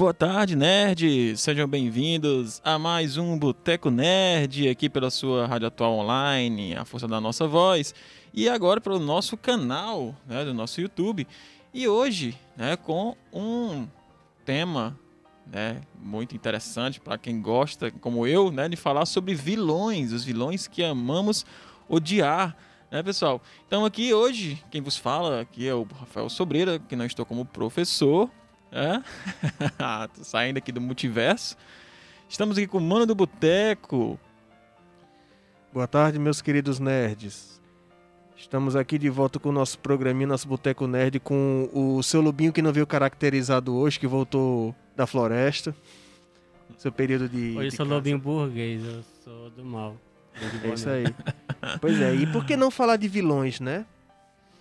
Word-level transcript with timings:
Boa 0.00 0.14
tarde, 0.14 0.56
nerds! 0.56 1.42
Sejam 1.42 1.68
bem-vindos 1.68 2.58
a 2.64 2.78
mais 2.78 3.18
um 3.18 3.38
Boteco 3.38 3.90
Nerd 3.90 4.66
aqui 4.66 4.88
pela 4.88 5.10
sua 5.10 5.46
Rádio 5.46 5.66
Atual 5.66 5.92
Online, 5.92 6.74
a 6.74 6.86
força 6.86 7.06
da 7.06 7.20
nossa 7.20 7.46
voz, 7.46 7.94
e 8.32 8.48
agora 8.48 8.80
pelo 8.80 8.98
nosso 8.98 9.36
canal, 9.36 10.16
né, 10.26 10.42
do 10.42 10.54
nosso 10.54 10.80
YouTube. 10.80 11.28
E 11.74 11.86
hoje, 11.86 12.34
né, 12.56 12.78
com 12.78 13.14
um 13.30 13.86
tema, 14.42 14.98
né, 15.46 15.82
muito 16.00 16.34
interessante 16.34 16.98
para 16.98 17.18
quem 17.18 17.42
gosta, 17.42 17.90
como 17.90 18.26
eu, 18.26 18.50
né, 18.50 18.70
de 18.70 18.76
falar 18.76 19.04
sobre 19.04 19.34
vilões, 19.34 20.12
os 20.12 20.24
vilões 20.24 20.66
que 20.66 20.82
amamos 20.82 21.44
odiar, 21.86 22.56
né, 22.90 23.02
pessoal? 23.02 23.38
Então 23.66 23.84
aqui 23.84 24.14
hoje, 24.14 24.64
quem 24.70 24.80
vos 24.80 24.96
fala 24.96 25.42
aqui 25.42 25.68
é 25.68 25.74
o 25.74 25.82
Rafael 25.82 26.30
Sobreira, 26.30 26.78
que 26.78 26.96
não 26.96 27.04
estou 27.04 27.26
como 27.26 27.44
professor, 27.44 28.30
é? 28.72 29.02
Tô 30.14 30.24
saindo 30.24 30.58
aqui 30.58 30.72
do 30.72 30.80
multiverso. 30.80 31.56
Estamos 32.28 32.56
aqui 32.56 32.66
com 32.66 32.78
o 32.78 32.80
Mano 32.80 33.06
do 33.06 33.14
Boteco. 33.14 34.18
Boa 35.72 35.86
tarde, 35.86 36.18
meus 36.18 36.40
queridos 36.40 36.78
nerds. 36.78 37.60
Estamos 38.36 38.74
aqui 38.74 38.98
de 38.98 39.10
volta 39.10 39.38
com 39.38 39.50
o 39.50 39.52
nosso 39.52 39.78
programinha, 39.78 40.26
nosso 40.26 40.48
Boteco 40.48 40.86
Nerd, 40.86 41.20
com 41.20 41.68
o 41.74 42.02
seu 42.02 42.22
Lubinho 42.22 42.52
que 42.52 42.62
não 42.62 42.72
veio 42.72 42.86
caracterizado 42.86 43.74
hoje, 43.74 44.00
que 44.00 44.06
voltou 44.06 44.74
da 44.96 45.06
floresta. 45.06 45.74
Seu 46.78 46.90
período 46.90 47.28
de. 47.28 47.56
Oi, 47.56 47.66
eu 47.66 47.70
de 47.70 47.76
sou 47.76 47.84
caça. 47.84 47.94
Lobinho 47.96 48.18
burguês, 48.18 48.82
eu 48.82 49.02
sou 49.22 49.50
do 49.50 49.62
mal. 49.62 49.94
É 50.64 50.72
isso 50.72 50.88
aí. 50.88 51.04
pois 51.80 52.00
é, 52.00 52.14
e 52.14 52.26
por 52.26 52.46
que 52.46 52.56
não 52.56 52.70
falar 52.70 52.96
de 52.96 53.08
vilões, 53.08 53.60
né? 53.60 53.84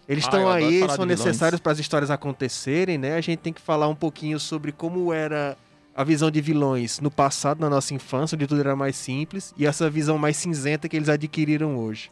Eles 0.09 0.24
Ah, 0.24 0.28
estão 0.28 0.50
adoro 0.50 0.66
aí, 0.66 0.90
são 0.90 1.06
necessários 1.06 1.62
para 1.62 1.72
as 1.72 1.78
histórias 1.78 2.09
acontecerem, 2.09 2.97
né? 2.97 3.16
A 3.16 3.22
gente 3.22 3.38
tem 3.38 3.53
que 3.53 3.62
falar 3.62 3.88
um 3.88 3.94
pouquinho 3.94 4.40
sobre 4.40 4.72
como 4.72 5.14
era 5.14 5.56
a 5.96 6.03
visão 6.03 6.31
de 6.31 6.42
vilões 6.42 7.00
no 7.00 7.12
passado, 7.12 7.59
na 7.59 7.70
nossa 7.70 7.94
infância, 7.94 8.36
onde 8.36 8.47
tudo 8.47 8.59
era 8.59 8.75
mais 8.75 8.96
simples, 8.96 9.53
e 9.56 9.68
essa 9.68 9.88
visão 9.88 10.18
mais 10.18 10.36
cinzenta 10.36 10.90
que 10.90 10.96
eles 10.97 11.09
adquiriram 11.09 11.78
hoje. 11.78 12.09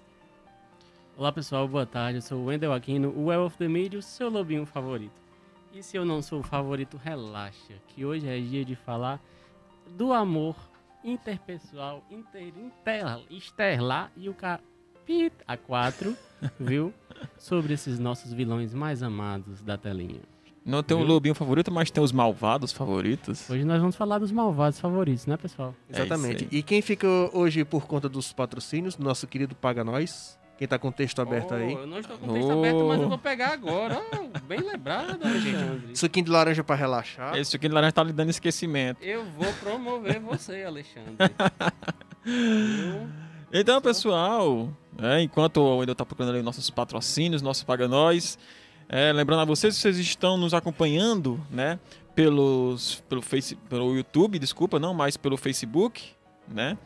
Olá 1.18 1.32
pessoal, 1.32 1.68
boa 1.68 1.88
tarde. 1.88 2.20
Eu 2.20 2.22
sou 2.22 2.38
o 2.38 2.46
Wendel 2.46 2.72
Aquino, 2.72 3.10
o 3.10 3.26
Well 3.26 3.46
of 3.48 3.58
the 3.58 3.68
Media, 3.68 3.98
o 3.98 4.04
seu 4.04 4.30
lobinho 4.30 4.68
favorito. 4.68 5.20
E 5.74 5.82
se 5.82 5.98
eu 5.98 6.06
não 6.06 6.22
sou 6.22 6.42
o 6.42 6.44
favorito, 6.44 7.02
relaxa, 7.04 7.74
que 7.88 8.06
hoje 8.06 8.28
é 8.28 8.40
dia 8.40 8.64
de 8.64 8.76
falar 8.76 9.20
do 9.90 10.14
amor 10.14 10.56
interpessoal, 11.04 12.04
inter, 12.12 12.54
inter, 12.56 13.22
exterlar 13.32 14.12
e 14.16 14.30
o 14.30 14.36
a 15.48 15.58
4, 15.58 16.16
viu? 16.60 16.94
Sobre 17.38 17.74
esses 17.74 17.98
nossos 18.00 18.34
vilões 18.34 18.74
mais 18.74 19.02
amados 19.02 19.62
da 19.64 19.78
telinha. 19.78 20.22
Não 20.66 20.84
tem 20.84 20.98
o 20.98 21.00
Viu? 21.00 21.08
Lobinho 21.08 21.34
favorito, 21.34 21.72
mas 21.72 21.90
tem 21.90 22.04
os 22.04 22.12
malvados 22.12 22.74
favoritos. 22.74 23.50
Hoje 23.50 23.64
nós 23.64 23.80
vamos 23.80 23.96
falar 23.96 24.20
dos 24.20 24.32
malvados 24.34 24.80
favoritos, 24.80 25.26
né, 25.26 25.38
pessoal? 25.38 25.74
É 25.90 26.02
Exatamente. 26.02 26.44
aí. 26.52 26.60
e 26.60 26.62
quem 26.62 26.82
fica 26.82 27.08
hoje 27.34 27.64
por 27.64 27.88
conta 27.88 28.10
dos 28.10 28.34
patrocínios, 28.34 28.98
nosso 28.98 29.26
querido 29.28 29.56
Paga 29.56 29.84
Nós. 29.84 30.38
Quem 30.58 30.68
tá 30.68 30.80
com 30.80 30.88
o 30.88 30.92
texto 30.92 31.22
aberto 31.22 31.54
aí. 31.54 31.76
Oh, 31.76 31.80
Eu 31.82 31.88
não 31.88 32.00
estou 32.00 32.18
com 32.18 32.32
o 32.32 32.34
texto 32.34 32.50
Oh. 32.50 32.60
aberto, 32.60 32.88
mas 32.88 33.00
eu 33.02 33.10
vou 33.10 33.18
pegar 33.20 33.54
agora. 33.54 34.02
bem 34.48 34.60
lembrado, 34.60 35.24
Alexandre. 35.24 35.96
Suquinho 35.96 36.26
de 36.26 36.32
laranja 36.32 36.64
para 36.64 36.76
relaxar. 36.76 37.38
Esse 37.38 37.56
aqui 37.56 37.68
de 37.70 37.74
laranja 37.76 37.92
tá 37.94 38.04
lhe 38.04 38.12
dando 38.12 38.32
esquecimento. 38.32 39.02
Eu 39.04 39.24
vou 39.24 39.54
promover 39.62 40.20
você, 40.20 40.64
Alexandre. 40.64 41.16
Então, 43.54 43.82
pessoal, 43.82 44.70
é, 45.00 45.22
enquanto 45.22 45.58
o 45.58 45.78
Wendel 45.78 45.96
tá 45.96 46.06
procurando 46.06 46.34
ali 46.34 46.42
nossos 46.42 46.70
patrocínios, 46.70 47.42
nosso 47.42 47.66
Paga 47.66 47.88
Nós, 47.88 48.38
é, 48.90 49.12
lembrando 49.14 49.42
a 49.42 49.46
vocês 49.46 49.76
que 49.76 49.82
vocês 49.82 49.98
estão 49.98 50.38
nos 50.38 50.54
acompanhando, 50.54 51.40
né, 51.52 51.80
pelos, 52.16 53.04
pelo, 53.08 53.22
face, 53.22 53.56
pelo 53.70 53.96
YouTube, 53.96 54.40
desculpa, 54.40 54.80
não, 54.80 54.94
mas 54.94 55.18
pelo 55.18 55.38
Facebook, 55.38 56.04
né, 56.48 56.78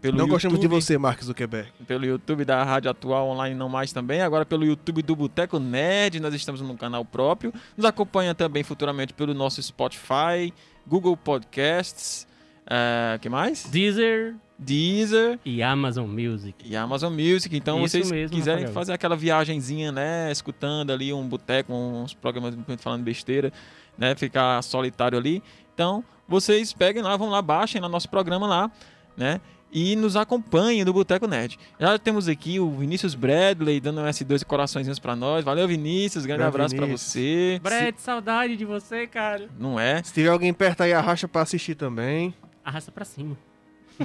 pelo 0.00 0.18
Não 0.18 0.28
gostamos 0.28 0.58
de 0.58 0.66
YouTube. 0.66 0.80
você, 0.82 0.98
Mark 0.98 1.22
Zuckerberg. 1.22 1.72
pelo 1.86 2.04
YouTube 2.04 2.44
da 2.44 2.62
Rádio 2.62 2.90
Atual 2.90 3.28
Online 3.28 3.54
não 3.54 3.68
mais 3.68 3.92
também, 3.92 4.20
agora 4.20 4.44
pelo 4.44 4.64
YouTube 4.64 5.02
do 5.02 5.16
Boteco 5.16 5.58
Nerd, 5.58 6.20
nós 6.20 6.34
estamos 6.34 6.60
no 6.60 6.76
canal 6.76 7.04
próprio. 7.04 7.52
Nos 7.76 7.86
acompanha 7.86 8.34
também 8.34 8.62
futuramente 8.62 9.14
pelo 9.14 9.32
nosso 9.32 9.62
Spotify, 9.62 10.52
Google 10.86 11.16
Podcasts, 11.16 12.26
eh, 12.68 13.18
que 13.20 13.28
mais? 13.28 13.64
Deezer 13.64 14.34
Deezer 14.58 15.38
e 15.44 15.62
Amazon 15.62 16.08
Music. 16.08 16.54
e 16.64 16.74
Amazon 16.74 17.12
Music. 17.12 17.54
Então, 17.54 17.84
Isso 17.84 17.98
vocês 17.98 18.10
mesmo, 18.10 18.34
quiserem 18.36 18.60
Rafael. 18.64 18.74
fazer 18.74 18.92
aquela 18.94 19.14
viagenzinha, 19.14 19.92
né, 19.92 20.32
escutando 20.32 20.90
ali 20.92 21.12
um 21.12 21.28
boteco, 21.28 21.72
uns 21.74 22.14
programas 22.14 22.56
falando 22.78 23.02
besteira, 23.02 23.52
né, 23.98 24.14
ficar 24.14 24.62
solitário 24.62 25.18
ali. 25.18 25.42
Então, 25.74 26.02
vocês 26.26 26.72
peguem 26.72 27.02
lá, 27.02 27.16
vão 27.18 27.28
lá, 27.28 27.42
baixem 27.42 27.80
lá 27.82 27.88
nosso 27.88 28.08
programa 28.08 28.46
lá, 28.46 28.70
né? 29.16 29.40
E 29.70 29.94
nos 29.94 30.16
acompanhem 30.16 30.84
do 30.86 30.92
Boteco 30.92 31.26
Nerd. 31.26 31.58
Já 31.78 31.98
temos 31.98 32.28
aqui 32.28 32.58
o 32.58 32.70
Vinícius 32.70 33.14
Bradley 33.14 33.78
dando 33.78 34.00
um 34.00 34.04
S2 34.04 34.40
e 34.40 34.44
coraçõezinhos 34.44 34.98
pra 34.98 35.14
nós. 35.14 35.44
Valeu, 35.44 35.68
Vinícius. 35.68 36.24
Grande 36.24 36.38
Valeu, 36.44 36.54
abraço 36.54 36.74
pra 36.74 36.86
Vinícius. 36.86 37.12
você. 37.12 37.60
Brett, 37.62 38.00
saudade 38.00 38.56
de 38.56 38.64
você, 38.64 39.06
cara. 39.06 39.48
Não 39.58 39.78
é? 39.78 40.02
Se 40.02 40.14
tiver 40.14 40.28
alguém 40.30 40.54
perto 40.54 40.82
aí, 40.82 40.94
arrasta 40.94 41.28
pra 41.28 41.42
assistir 41.42 41.74
também. 41.74 42.32
Arrasta 42.66 42.90
pra 42.90 43.04
cima. 43.04 43.36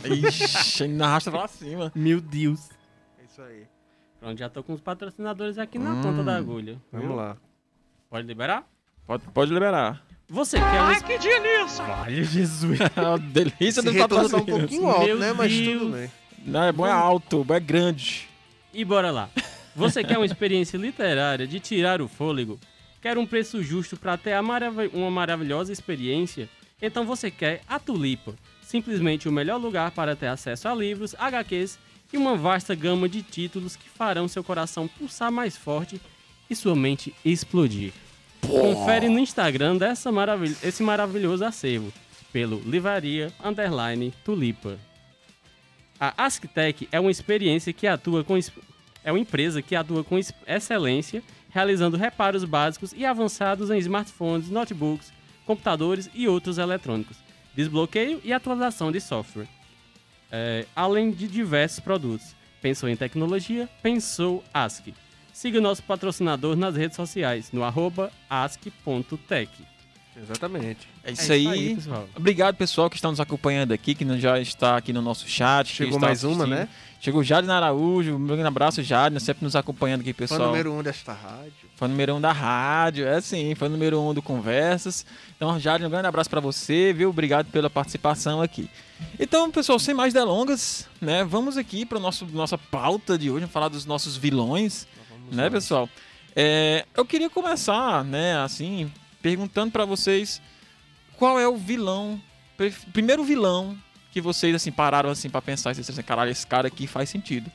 Ixi, 0.06 0.84
ainda 0.84 1.06
arrasta 1.08 1.31
pra 1.31 1.48
cima. 1.48 1.92
Meu 1.96 2.22
Deus. 2.22 2.69
É 3.19 3.24
isso 3.25 3.42
aí. 3.42 3.66
Pronto, 4.19 4.38
já 4.38 4.48
tô 4.50 4.62
com 4.63 4.74
os 4.74 4.80
patrocinadores 4.81 5.58
aqui 5.58 5.80
na 5.80 5.94
Hum. 5.94 6.02
ponta 6.04 6.24
da 6.24 6.36
agulha. 6.38 6.78
Vamos 6.92 7.08
viu? 7.08 7.16
lá. 7.16 7.36
Pode 8.10 8.28
liberar? 8.28 8.63
Pode, 9.08 9.24
pode 9.34 9.52
liberar. 9.52 10.04
Você 10.30 10.58
quer 10.60 10.80
Ai, 10.80 11.02
que 11.02 11.18
delícia! 11.18 11.84
Ai, 11.84 12.24
Jesus. 12.24 12.80
A 12.96 13.18
delícia 13.18 13.81
do 13.81 13.92
tá 13.92 13.98
um 13.98 14.08
patrocínio. 14.08 14.46
pouquinho 14.46 14.88
alto, 14.88 15.06
Meu 15.06 15.18
né? 15.18 15.34
Mas 15.34 15.52
Deus. 15.52 15.80
tudo 15.81 15.92
bem. 15.94 16.12
Não, 16.46 16.63
é 16.63 16.72
bom, 16.72 16.86
é 16.86 16.92
alto, 16.92 17.46
é 17.50 17.60
grande. 17.60 18.30
E 18.74 18.86
bora 18.86 19.10
lá. 19.12 19.28
Você 19.75 20.04
quer 20.04 20.18
uma 20.18 20.25
experiência 20.25 20.78
literária 20.78 21.48
de 21.48 21.60
tirar 21.60 22.00
o 22.02 22.08
fôlego? 22.08 22.60
Quer 23.02 23.18
um 23.18 23.25
preço 23.25 23.62
justo 23.63 23.98
para 23.98 24.16
ter 24.18 24.34
a 24.34 24.42
marav- 24.42 24.90
uma 24.94 25.10
maravilhosa 25.12 25.74
experiência? 25.74 26.48
Então 26.81 27.06
você 27.06 27.30
quer 27.31 27.62
a 27.68 27.80
Tulipa. 27.80 28.34
Simplesmente 28.71 29.27
o 29.27 29.33
melhor 29.33 29.57
lugar 29.57 29.91
para 29.91 30.15
ter 30.15 30.27
acesso 30.27 30.65
a 30.65 30.73
livros, 30.73 31.13
HQs 31.19 31.77
e 32.13 32.15
uma 32.15 32.38
vasta 32.38 32.73
gama 32.73 33.09
de 33.09 33.21
títulos 33.21 33.75
que 33.75 33.89
farão 33.89 34.29
seu 34.29 34.41
coração 34.45 34.88
pulsar 34.88 35.29
mais 35.29 35.57
forte 35.57 36.00
e 36.50 36.56
sua 36.56 36.73
mente 36.73 37.13
explodir. 37.25 37.91
Confere 38.39 39.09
no 39.09 39.19
Instagram 39.19 39.75
dessa 39.75 40.09
maravil- 40.09 40.56
esse 40.63 40.81
maravilhoso 40.83 41.44
acervo 41.44 41.91
pelo 42.31 42.62
Livraria 42.62 43.33
Underline 43.44 44.13
Tulipa. 44.23 44.79
A 46.00 46.13
Asktec 46.25 46.88
é 46.94 47.00
uma 47.01 47.12
experiência 47.12 47.74
que 47.74 47.85
atua 47.85 48.24
com 48.24 48.39
é 49.03 49.12
uma 49.12 49.19
empresa 49.19 49.62
que 49.62 49.75
atua 49.75 50.01
com 50.01 50.17
excelência, 50.47 51.21
realizando 51.50 51.97
reparos 51.97 52.45
básicos 52.45 52.94
e 52.94 53.06
avançados 53.06 53.69
em 53.69 53.79
smartphones, 53.79 54.50
notebooks, 54.50 55.12
computadores 55.45 56.09
e 56.13 56.25
outros 56.25 56.57
eletrônicos, 56.57 57.17
desbloqueio 57.56 58.21
e 58.24 58.31
atualização 58.33 58.92
de 58.92 59.00
software, 59.00 59.48
É, 60.33 60.65
além 60.74 61.12
de 61.12 61.27
diversos 61.27 61.81
produtos. 61.81 62.33
Pensou 62.62 62.88
em 62.88 62.95
tecnologia? 62.95 63.68
Pensou 63.83 64.42
Ask. 64.53 64.88
Siga 65.33 65.59
nosso 65.59 65.83
patrocinador 65.83 66.56
nas 66.56 66.74
redes 66.75 66.95
sociais, 66.95 67.51
no 67.51 67.65
arroba 67.65 68.09
ask.tech. 68.30 69.51
Exatamente. 70.16 70.88
É 71.04 71.12
isso, 71.12 71.31
aí. 71.31 71.75
pessoal. 71.75 72.08
Obrigado, 72.16 72.56
pessoal, 72.56 72.90
que 72.90 72.96
está 72.96 73.10
nos 73.10 73.19
acompanhando 73.19 73.72
aqui, 73.72 73.96
que 73.96 74.06
já 74.19 74.40
está 74.40 74.78
aqui 74.78 74.92
no 74.92 75.02
nosso 75.02 75.28
chat. 75.28 75.68
Chegou 75.74 76.00
mais 76.00 76.24
uma, 76.24 76.46
né? 76.46 76.68
Chegou 77.00 77.22
o 77.22 77.24
Jadne 77.24 77.52
Araújo. 77.52 78.16
Um 78.16 78.28
grande 78.28 78.46
abraço, 78.46 78.84
Jadne, 78.84 79.19
sempre 79.19 79.44
nos 79.44 79.56
acompanhando 79.56 80.02
aqui, 80.02 80.13
Fã 80.13 80.19
pessoal. 80.19 80.48
número 80.48 80.74
um 80.74 80.84
desta 80.84 81.13
rádio. 81.13 81.54
Foi 81.75 81.88
o 81.88 81.92
número 81.92 82.16
um 82.16 82.22
da 82.22 82.31
rádio, 82.31 83.08
é 83.08 83.19
sim, 83.22 83.56
foi 83.56 83.69
o 83.69 83.72
número 83.72 84.00
um 84.00 84.13
do 84.13 84.22
Conversas. 84.22 85.06
Então, 85.36 85.60
Jadne, 85.60 85.88
um 85.88 85.90
grande 85.90 86.08
abraço 86.08 86.30
para 86.30 86.40
você, 86.40 86.94
viu? 86.94 87.10
Obrigado 87.10 87.48
pela 87.48 87.69
participação 87.69 88.42
aqui. 88.42 88.69
Então, 89.19 89.50
pessoal, 89.50 89.80
sem 89.80 89.96
mais 89.96 90.13
delongas, 90.13 90.88
né? 91.02 91.24
Vamos 91.24 91.58
aqui 91.58 91.86
para 91.86 92.00
nosso 92.00 92.25
nossa 92.28 92.58
pauta 92.58 93.18
de 93.18 93.31
hoje, 93.31 93.40
vamos 93.40 93.54
falar 93.54 93.69
dos 93.69 93.86
nossos 93.86 94.16
vilões, 94.16 94.86
né, 95.31 95.50
pessoal? 95.50 95.90
É, 96.36 96.86
eu 96.96 97.04
queria 97.04 97.30
começar, 97.30 98.06
né, 98.06 98.38
assim, 98.38 98.92
perguntando 99.21 99.71
para 99.71 99.85
vocês 99.85 100.41
qual 101.18 101.39
é 101.39 101.47
o 101.47 101.56
vilão, 101.56 102.21
primeiro 102.91 103.23
vilão 103.23 103.77
que 104.12 104.19
vocês 104.19 104.53
assim 104.56 104.71
pararam 104.71 105.09
assim 105.09 105.29
para 105.29 105.41
pensar, 105.41 105.73
vocês 105.73 105.89
assim, 105.89 106.01
caralho, 106.01 106.31
esse 106.31 106.45
cara 106.45 106.68
aqui 106.68 106.88
faz 106.88 107.09
sentido. 107.09 107.51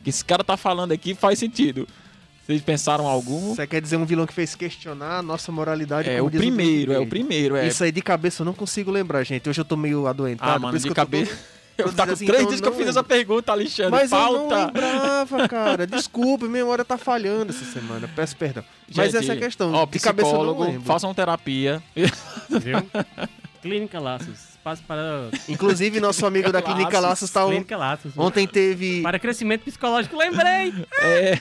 O 0.00 0.04
que 0.04 0.10
esse 0.10 0.24
cara 0.24 0.44
tá 0.44 0.56
falando 0.56 0.92
aqui 0.92 1.14
faz 1.14 1.38
sentido. 1.38 1.88
Vocês 2.44 2.60
pensaram 2.60 3.06
algum? 3.06 3.54
Você 3.54 3.66
quer 3.66 3.80
dizer 3.80 3.96
um 3.96 4.04
vilão 4.04 4.26
que 4.26 4.34
fez 4.34 4.54
questionar 4.54 5.18
a 5.18 5.22
nossa 5.22 5.50
moralidade? 5.50 6.10
É 6.10 6.20
o 6.20 6.28
diz 6.28 6.38
primeiro, 6.38 6.92
é 6.92 6.98
o 6.98 7.06
primeiro, 7.06 7.56
é. 7.56 7.66
Isso 7.68 7.82
aí 7.82 7.90
de 7.90 8.02
cabeça 8.02 8.42
eu 8.42 8.44
não 8.44 8.52
consigo 8.52 8.90
lembrar, 8.90 9.24
gente. 9.24 9.48
Hoje 9.48 9.58
eu 9.62 9.64
tô 9.64 9.78
meio 9.78 10.06
adoentado. 10.06 10.50
Ah, 10.50 10.54
por 10.56 10.60
mano, 10.60 10.76
isso 10.76 10.86
de 10.86 10.94
cabeça. 10.94 11.34
todo- 11.34 11.53
Eu 11.76 11.86
Tô 11.86 11.92
tá 11.92 12.06
com 12.06 12.12
assim, 12.12 12.26
três 12.26 12.40
então 12.42 12.48
dias 12.50 12.60
que 12.60 12.68
eu 12.68 12.72
fiz 12.72 12.86
essa 12.88 13.00
lembro. 13.00 13.08
pergunta, 13.08 13.52
Alexandre. 13.52 13.90
Mas 13.90 14.12
eu 14.12 14.18
não 14.18 14.48
Pauta. 14.48 14.66
lembrava, 14.66 15.48
cara. 15.48 15.86
Desculpa, 15.86 16.46
minha 16.46 16.62
memória 16.62 16.84
tá 16.84 16.96
falhando 16.96 17.50
essa 17.52 17.64
semana. 17.64 18.08
Peço 18.14 18.36
perdão. 18.36 18.64
Mas 18.94 19.12
Gente, 19.12 19.16
essa 19.24 19.32
é 19.32 19.36
a 19.36 19.38
questão. 19.40 19.72
Ó, 19.72 19.84
de 19.86 19.98
cabeça 19.98 20.28
eu 20.28 20.44
não 20.44 20.58
lembro. 20.60 20.82
façam 20.82 21.12
terapia. 21.12 21.82
Viu? 22.48 22.76
Clínica 23.60 23.98
Laços. 23.98 24.54
Espaço 24.54 24.82
para. 24.86 25.28
Inclusive, 25.48 26.00
nosso 26.00 26.24
amigo 26.24 26.50
da 26.52 26.62
Clínica 26.62 26.98
Laços 27.00 27.30
tá 27.30 27.44
on- 27.44 27.50
Clínica 27.50 27.76
Laços. 27.76 28.12
Ontem 28.16 28.46
teve. 28.46 29.02
Para 29.02 29.18
crescimento 29.18 29.62
psicológico, 29.62 30.16
lembrei! 30.16 30.72
É, 31.02 31.38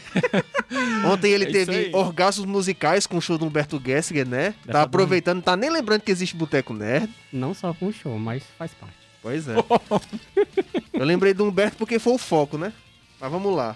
Ontem 1.06 1.32
ele 1.32 1.46
É 1.46 1.52
teve 1.52 1.90
orgasmos 1.94 2.46
musicais 2.46 3.06
com 3.08 3.18
o 3.18 3.22
show 3.22 3.38
do 3.38 3.46
Humberto 3.46 3.82
Gessinger, 3.84 4.28
né? 4.28 4.54
Dessa 4.66 4.72
Tá 4.72 4.82
aproveitando, 4.82 5.42
tá 5.42 5.56
nem 5.56 5.70
lembrando 5.70 6.02
que 6.02 6.12
existe 6.12 6.36
Boteco 6.36 6.74
Nerd. 6.74 7.10
Não 7.32 7.54
só 7.54 7.74
com 7.74 7.88
o 7.88 7.94
show, 7.94 8.18
mas 8.20 8.44
faz 8.58 8.74
parte. 8.74 9.03
Pois 9.24 9.48
é. 9.48 9.56
Eu 10.94 11.06
lembrei 11.06 11.34
do 11.34 11.46
Humberto 11.46 11.78
porque 11.78 11.98
foi 11.98 12.14
o 12.14 12.18
foco, 12.20 12.58
né? 12.58 12.72
Mas 13.20 13.32
vamos 13.32 13.56
lá. 13.56 13.76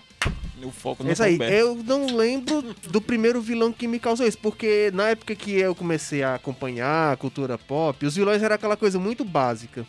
o 0.61 0.69
foco 0.71 1.01
É 1.01 1.05
não 1.05 1.11
isso 1.13 1.21
tá 1.21 1.27
aí. 1.27 1.35
aberto. 1.35 1.53
Eu 1.53 1.75
não 1.83 2.05
lembro 2.15 2.61
do 2.89 3.01
primeiro 3.01 3.41
vilão 3.41 3.71
que 3.71 3.87
me 3.87 3.97
causou 3.97 4.27
isso, 4.27 4.37
porque 4.37 4.91
na 4.93 5.09
época 5.09 5.33
que 5.35 5.53
eu 5.53 5.73
comecei 5.73 6.21
a 6.21 6.35
acompanhar 6.35 7.13
a 7.13 7.17
cultura 7.17 7.57
pop, 7.57 8.05
os 8.05 8.15
vilões 8.15 8.43
eram 8.43 8.55
aquela 8.55 8.77
coisa 8.77 8.99
muito 8.99 9.23
básica. 9.23 9.85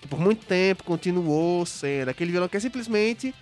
Que 0.00 0.08
por 0.08 0.18
muito 0.18 0.44
tempo 0.46 0.82
continuou 0.82 1.64
sendo 1.66 2.08
aquele 2.08 2.32
vilão 2.32 2.48
que 2.48 2.56
é 2.56 2.60
simplesmente. 2.60 3.32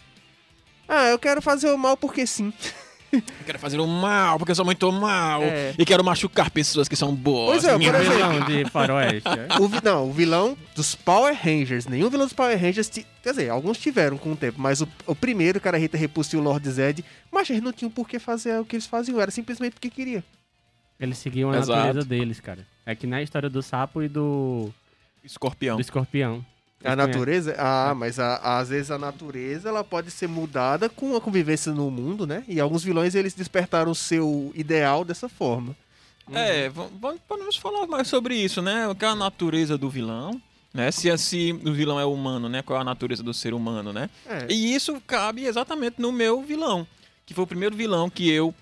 Ah, 0.86 1.06
eu 1.06 1.18
quero 1.18 1.40
fazer 1.40 1.70
o 1.70 1.78
mal 1.78 1.96
porque 1.96 2.26
sim. 2.26 2.52
Eu 3.12 3.22
quero 3.44 3.58
fazer 3.58 3.78
o 3.80 3.86
mal, 3.86 4.38
porque 4.38 4.52
eu 4.52 4.54
sou 4.54 4.64
muito 4.64 4.90
mal. 4.92 5.42
É. 5.42 5.74
E 5.78 5.84
quero 5.84 6.04
machucar 6.04 6.50
pessoas 6.50 6.86
que 6.88 6.94
são 6.94 7.14
boas. 7.14 7.62
Pois 7.62 7.64
é, 7.64 7.72
por 7.72 7.82
exemplo, 7.94 8.16
Vilão 8.16 8.40
de 8.46 8.70
faroeste. 8.70 9.28
é? 9.28 9.60
O, 9.60 9.66
vi- 9.68 9.80
não, 9.82 10.08
o 10.08 10.12
vilão 10.12 10.56
dos 10.76 10.94
Power 10.94 11.34
Rangers. 11.34 11.86
Nenhum 11.86 12.08
vilão 12.08 12.26
dos 12.26 12.32
Power 12.32 12.56
Rangers. 12.60 12.88
ti- 12.88 13.06
Quer 13.22 13.30
dizer, 13.30 13.50
alguns 13.50 13.78
tiveram 13.78 14.16
com 14.16 14.32
o 14.32 14.36
tempo, 14.36 14.60
mas 14.60 14.80
o, 14.80 14.88
o 15.06 15.14
primeiro, 15.14 15.58
o 15.58 15.60
cara 15.60 15.76
Rita 15.76 15.96
Repulsa 15.98 16.36
e 16.36 16.38
o 16.38 16.42
Lord 16.42 16.68
Zed, 16.70 17.04
mas 17.32 17.50
eles 17.50 17.62
não 17.62 17.72
tinham 17.72 17.90
por 17.90 18.08
que 18.08 18.18
fazer 18.18 18.58
o 18.60 18.64
que 18.64 18.76
eles 18.76 18.86
faziam, 18.86 19.20
era 19.20 19.30
simplesmente 19.30 19.72
porque 19.74 19.90
queria. 19.90 20.22
Eles 20.98 21.18
seguiam 21.18 21.50
a 21.50 21.58
Exato. 21.58 21.72
natureza 21.78 22.06
deles, 22.06 22.40
cara. 22.40 22.66
É 22.86 22.94
que 22.94 23.06
na 23.06 23.20
história 23.22 23.48
do 23.50 23.62
sapo 23.62 24.02
e 24.02 24.08
do, 24.08 24.70
Escorpião. 25.24 25.76
do 25.76 25.80
escorpião. 25.80 26.44
A 26.82 26.96
natureza, 26.96 27.54
ah, 27.58 27.94
mas 27.94 28.18
a- 28.18 28.58
às 28.58 28.70
vezes 28.70 28.90
a 28.90 28.98
natureza 28.98 29.68
ela 29.68 29.84
pode 29.84 30.10
ser 30.10 30.26
mudada 30.28 30.88
com 30.88 31.14
a 31.14 31.20
convivência 31.20 31.72
no 31.72 31.90
mundo, 31.90 32.26
né? 32.26 32.42
E 32.48 32.58
alguns 32.58 32.82
vilões 32.82 33.14
eles 33.14 33.34
despertaram 33.34 33.90
o 33.92 33.94
seu 33.94 34.50
ideal 34.54 35.04
dessa 35.04 35.28
forma. 35.28 35.76
É, 36.32 36.68
v- 36.68 36.80
v- 37.00 37.18
podemos 37.28 37.56
falar 37.56 37.86
mais 37.86 38.08
sobre 38.08 38.34
isso, 38.34 38.62
né? 38.62 38.86
O 38.88 38.94
que 38.94 39.04
é 39.04 39.08
a 39.08 39.14
natureza 39.16 39.76
do 39.76 39.90
vilão, 39.90 40.40
né? 40.72 40.90
Se, 40.90 41.16
se 41.18 41.52
o 41.64 41.72
vilão 41.72 41.98
é 42.00 42.04
humano, 42.04 42.48
né? 42.48 42.62
Qual 42.62 42.78
é 42.78 42.82
a 42.82 42.84
natureza 42.84 43.22
do 43.22 43.34
ser 43.34 43.52
humano, 43.52 43.92
né? 43.92 44.08
É. 44.26 44.46
E 44.48 44.74
isso 44.74 44.98
cabe 45.06 45.44
exatamente 45.44 46.00
no 46.00 46.10
meu 46.12 46.40
vilão, 46.42 46.86
que 47.26 47.34
foi 47.34 47.44
o 47.44 47.46
primeiro 47.46 47.76
vilão 47.76 48.08
que 48.08 48.30
eu 48.30 48.54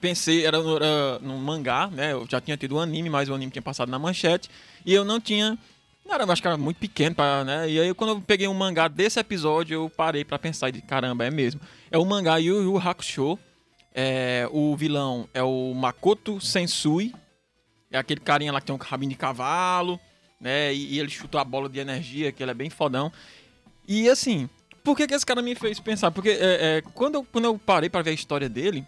pensei, 0.00 0.44
era, 0.46 0.58
era 0.58 1.18
num 1.20 1.38
mangá, 1.38 1.86
né? 1.88 2.12
Eu 2.12 2.26
já 2.28 2.40
tinha 2.40 2.56
tido 2.56 2.74
o 2.76 2.80
anime, 2.80 3.08
mas 3.10 3.28
o 3.28 3.34
anime 3.34 3.52
tinha 3.52 3.62
passado 3.62 3.88
na 3.90 3.98
manchete, 3.98 4.50
e 4.84 4.92
eu 4.92 5.04
não 5.04 5.20
tinha... 5.20 5.58
Era, 6.10 6.24
eu 6.24 6.32
acho 6.32 6.42
que 6.42 6.48
era 6.48 6.56
muito 6.56 6.78
pequeno, 6.78 7.14
pra, 7.14 7.44
né? 7.44 7.70
E 7.70 7.78
aí, 7.78 7.94
quando 7.94 8.10
eu 8.10 8.20
peguei 8.20 8.48
um 8.48 8.54
mangá 8.54 8.88
desse 8.88 9.20
episódio, 9.20 9.74
eu 9.74 9.90
parei 9.90 10.24
pra 10.24 10.38
pensar 10.38 10.68
e 10.68 10.72
disse, 10.72 10.84
caramba, 10.84 11.24
é 11.24 11.30
mesmo. 11.30 11.60
É 11.90 11.96
o 11.96 12.04
mangá 12.04 12.36
Yu 12.36 12.62
Yu 12.62 12.78
Hakusho. 12.78 13.38
É, 13.94 14.48
o 14.52 14.76
vilão 14.76 15.28
é 15.32 15.42
o 15.42 15.72
Makoto 15.74 16.40
Sensui. 16.40 17.14
É 17.90 17.98
aquele 17.98 18.20
carinha 18.20 18.52
lá 18.52 18.60
que 18.60 18.66
tem 18.66 18.74
um 18.74 18.78
rabinho 18.78 19.10
de 19.10 19.16
cavalo, 19.16 20.00
né? 20.40 20.74
E, 20.74 20.94
e 20.94 20.98
ele 20.98 21.10
chuta 21.10 21.40
a 21.40 21.44
bola 21.44 21.68
de 21.68 21.78
energia, 21.78 22.32
que 22.32 22.42
ele 22.42 22.50
é 22.50 22.54
bem 22.54 22.70
fodão. 22.70 23.12
E 23.86 24.08
assim, 24.08 24.48
por 24.82 24.96
que, 24.96 25.06
que 25.06 25.14
esse 25.14 25.26
cara 25.26 25.42
me 25.42 25.54
fez 25.54 25.78
pensar? 25.78 26.10
Porque 26.10 26.30
é, 26.30 26.78
é, 26.78 26.82
quando, 26.94 27.16
eu, 27.16 27.24
quando 27.24 27.44
eu 27.44 27.58
parei 27.58 27.88
pra 27.88 28.02
ver 28.02 28.10
a 28.10 28.14
história 28.14 28.48
dele, 28.48 28.84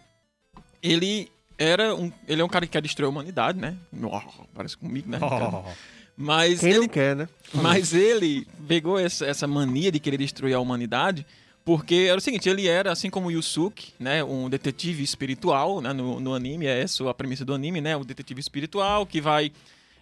ele 0.81 1.29
era 1.57 1.95
um. 1.95 2.11
Ele 2.27 2.41
é 2.41 2.45
um 2.45 2.49
cara 2.49 2.65
que 2.65 2.71
quer 2.71 2.81
destruir 2.81 3.07
a 3.07 3.09
humanidade, 3.09 3.59
né? 3.59 3.77
Oh, 4.01 4.21
parece 4.53 4.75
comigo, 4.75 5.09
né? 5.09 5.19
Mas 6.15 6.59
Quem 6.59 6.69
ele, 6.69 6.79
não 6.79 6.87
quer, 6.87 7.15
né? 7.15 7.27
mas 7.53 7.93
ele 7.93 8.47
pegou 8.67 8.99
essa, 8.99 9.25
essa 9.25 9.47
mania 9.47 9.91
de 9.91 9.99
querer 9.99 10.17
destruir 10.17 10.53
a 10.53 10.59
humanidade, 10.59 11.25
porque 11.65 12.07
era 12.09 12.17
o 12.17 12.21
seguinte, 12.21 12.47
ele 12.47 12.67
era, 12.67 12.91
assim 12.91 13.09
como 13.09 13.31
Yusuke, 13.31 13.93
né, 13.99 14.23
um 14.23 14.49
detetive 14.49 15.01
espiritual, 15.01 15.81
né, 15.81 15.91
no, 15.93 16.19
no 16.19 16.33
anime, 16.33 16.67
é 16.67 16.81
essa 16.81 17.09
a 17.09 17.13
premissa 17.13 17.43
do 17.43 17.53
anime, 17.53 17.81
né, 17.81 17.95
o 17.97 18.03
detetive 18.03 18.39
espiritual 18.39 19.05
que 19.05 19.19
vai 19.21 19.51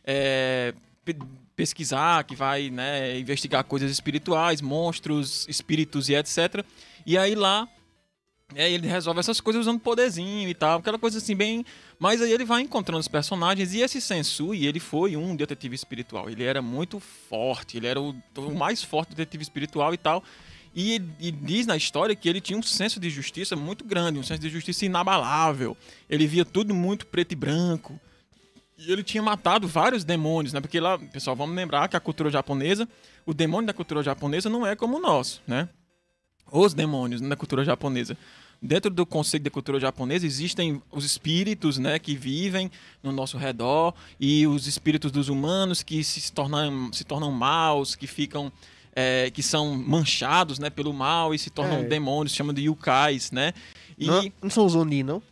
é, 0.03 0.74
pe- 1.05 1.15
pesquisar, 1.55 2.24
que 2.24 2.35
vai 2.35 2.69
né, 2.69 3.17
investigar 3.19 3.63
coisas 3.63 3.91
espirituais, 3.91 4.59
monstros, 4.62 5.45
espíritos 5.47 6.09
e 6.09 6.15
etc. 6.15 6.65
E 7.05 7.17
aí 7.17 7.35
lá 7.35 7.67
é, 8.55 8.69
ele 8.69 8.88
resolve 8.88 9.19
essas 9.19 9.39
coisas 9.39 9.62
usando 9.62 9.79
poderzinho 9.79 10.50
e 10.50 10.53
tal, 10.53 10.79
aquela 10.79 11.00
coisa 11.00 11.19
assim 11.19 11.35
bem. 11.35 11.65
Mas 12.01 12.20
aí 12.20 12.34
ele 12.34 12.43
vai 12.43 12.63
encontrando 12.63 13.00
os 13.00 13.08
personagens 13.08 13.75
e 13.75 13.81
esse 13.81 14.01
Sensui, 14.01 14.65
ele 14.65 14.79
foi 14.79 15.15
um 15.15 15.36
detetive 15.36 15.75
espiritual. 15.75 16.27
Ele 16.31 16.43
era 16.43 16.60
muito 16.60 17.00
forte, 17.00 17.77
ele 17.77 17.86
era 17.86 18.01
o, 18.01 18.15
o 18.38 18.55
mais 18.55 18.84
forte 18.84 19.10
detetive 19.10 19.43
espiritual 19.43 19.93
e 19.93 20.00
tal. 20.00 20.24
E, 20.75 21.00
e 21.20 21.31
diz 21.31 21.67
na 21.67 21.77
história 21.77 22.15
que 22.15 22.27
ele 22.27 22.41
tinha 22.41 22.58
um 22.58 22.63
senso 22.63 23.00
de 23.00 23.08
justiça 23.08 23.55
muito 23.55 23.86
grande, 23.86 24.17
um 24.17 24.24
senso 24.24 24.41
de 24.41 24.50
justiça 24.50 24.84
inabalável. 24.84 25.77
Ele 26.10 26.25
via 26.25 26.43
tudo 26.43 26.74
muito 26.74 27.05
preto 27.05 27.34
e 27.34 27.36
branco. 27.36 28.00
E 28.79 28.91
ele 28.91 29.03
tinha 29.03 29.22
matado 29.22 29.67
vários 29.67 30.03
demônios, 30.03 30.53
né? 30.53 30.60
Porque 30.60 30.79
lá, 30.79 30.98
pessoal, 30.98 31.36
vamos 31.36 31.55
lembrar 31.55 31.88
que 31.88 31.96
a 31.96 32.00
cultura 32.00 32.31
japonesa, 32.31 32.89
o 33.27 33.34
demônio 33.34 33.67
da 33.67 33.74
cultura 33.74 34.01
japonesa 34.01 34.50
não 34.50 34.65
é 34.65 34.75
como 34.75 34.98
o 34.98 35.00
nosso, 35.00 35.39
né? 35.46 35.70
Os 36.51 36.74
demônios 36.74 37.22
da 37.22 37.36
cultura 37.36 37.63
japonesa. 37.63 38.17
Dentro 38.63 38.91
do 38.91 39.05
conceito 39.07 39.41
da 39.43 39.49
cultura 39.49 39.79
japonesa 39.79 40.23
existem 40.25 40.79
os 40.91 41.03
espíritos, 41.03 41.79
né, 41.79 41.97
que 41.97 42.15
vivem 42.15 42.69
no 43.01 43.11
nosso 43.11 43.35
redor 43.37 43.93
e 44.19 44.45
os 44.45 44.67
espíritos 44.67 45.11
dos 45.11 45.29
humanos 45.29 45.81
que 45.81 46.03
se 46.03 46.31
tornam, 46.31 46.93
se 46.93 47.03
tornam 47.03 47.31
maus, 47.31 47.95
que 47.95 48.05
ficam 48.05 48.51
é, 48.95 49.31
que 49.31 49.41
são 49.41 49.73
manchados, 49.75 50.59
né, 50.59 50.69
pelo 50.69 50.93
mal 50.93 51.33
e 51.33 51.39
se 51.39 51.49
tornam 51.49 51.77
É. 51.79 51.83
demônios, 51.85 52.35
chamam 52.35 52.53
de 52.53 52.63
yukais, 52.63 53.31
né? 53.31 53.53
E 53.97 54.05
Não, 54.05 54.31
não 54.43 54.49
são 54.49 54.65
os 54.65 54.75
Oni, 54.75 55.01
não? 55.01 55.23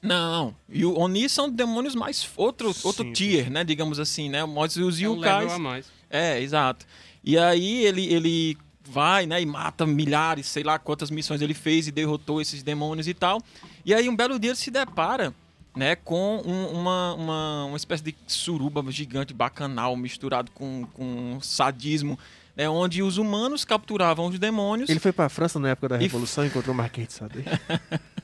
não, 0.00 0.54
e 0.68 0.84
o 0.84 0.98
Oni 0.98 1.28
são 1.28 1.50
demônios 1.50 1.94
mais 1.94 2.28
outro 2.36 2.68
outro 2.84 3.04
Sim. 3.04 3.12
tier, 3.12 3.50
né, 3.50 3.64
digamos 3.64 3.98
assim, 4.00 4.28
né? 4.30 4.44
Mas 4.46 4.76
os 4.76 5.00
É 5.00 5.08
um 5.08 5.14
level 5.16 5.40
yukais 5.42 5.52
a 5.52 5.58
mais. 5.58 5.86
é, 6.08 6.40
exato. 6.40 6.86
E 7.24 7.36
aí 7.36 7.84
ele, 7.84 8.06
ele 8.06 8.56
vai, 8.84 9.26
né, 9.26 9.40
e 9.40 9.46
mata 9.46 9.86
milhares, 9.86 10.46
sei 10.46 10.62
lá 10.62 10.78
quantas 10.78 11.10
missões 11.10 11.40
ele 11.40 11.54
fez 11.54 11.86
e 11.88 11.92
derrotou 11.92 12.40
esses 12.40 12.62
demônios 12.62 13.06
e 13.08 13.14
tal. 13.14 13.40
E 13.84 13.94
aí 13.94 14.08
um 14.08 14.16
belo 14.16 14.38
dia 14.38 14.50
ele 14.50 14.58
se 14.58 14.70
depara, 14.70 15.32
né, 15.76 15.96
com 15.96 16.42
um- 16.44 16.66
uma, 16.80 17.14
uma, 17.14 17.64
uma 17.66 17.76
espécie 17.76 18.02
de 18.02 18.14
suruba 18.26 18.84
gigante, 18.90 19.32
bacanal, 19.32 19.96
misturado 19.96 20.50
com, 20.52 20.86
com 20.94 21.38
sadismo, 21.40 22.18
né, 22.54 22.68
onde 22.68 23.02
os 23.02 23.16
humanos 23.16 23.64
capturavam 23.64 24.26
os 24.26 24.38
demônios. 24.38 24.90
Ele 24.90 25.00
foi 25.00 25.12
pra 25.12 25.28
França 25.30 25.58
na 25.58 25.70
época 25.70 25.88
da 25.90 25.96
Revolução 25.96 26.44
e 26.44 26.48
encontrou 26.48 26.74
o 26.74 26.76
Marquês 26.76 27.08
de 27.08 27.14
Sade. 27.14 27.44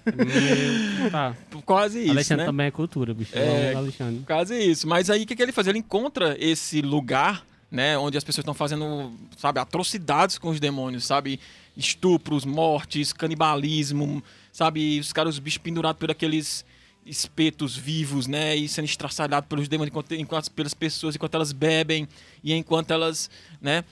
Meu- 0.04 1.10
Tá. 1.10 1.34
Quase 1.64 2.00
isso, 2.02 2.10
Alexandre 2.10 2.42
né? 2.44 2.46
também 2.46 2.66
é 2.66 2.70
cultura, 2.70 3.12
bicho. 3.14 3.32
É. 3.36 3.74
Alexandre. 3.74 4.22
Quase 4.26 4.58
isso. 4.58 4.86
Mas 4.88 5.10
aí 5.10 5.22
o 5.22 5.26
que, 5.26 5.36
que 5.36 5.42
ele 5.42 5.52
faz? 5.52 5.66
Ele 5.66 5.78
encontra 5.78 6.36
esse 6.38 6.80
lugar, 6.80 7.44
né, 7.70 7.98
onde 7.98 8.16
as 8.16 8.24
pessoas 8.24 8.42
estão 8.42 8.54
fazendo, 8.54 9.12
sabe, 9.36 9.60
atrocidades 9.60 10.38
com 10.38 10.48
os 10.48 10.58
demônios, 10.60 11.04
sabe? 11.04 11.38
Estupros, 11.76 12.44
mortes, 12.44 13.12
canibalismo, 13.12 14.22
sabe? 14.52 14.98
Os 14.98 15.12
caras, 15.12 15.34
os 15.34 15.38
bichos 15.38 15.58
pendurados 15.58 15.98
por 16.00 16.10
aqueles 16.10 16.64
espetos 17.04 17.76
vivos, 17.76 18.26
né? 18.26 18.56
E 18.56 18.68
sendo 18.68 18.84
estraçalhados 18.86 19.48
pelos 19.48 19.68
demônios 19.68 19.90
enquanto, 19.90 20.12
enquanto- 20.14 20.50
pelas 20.52 20.74
pessoas 20.74 21.14
enquanto 21.14 21.34
elas 21.34 21.52
bebem 21.52 22.08
e 22.42 22.52
enquanto 22.52 22.90
elas, 22.90 23.30
né? 23.60 23.84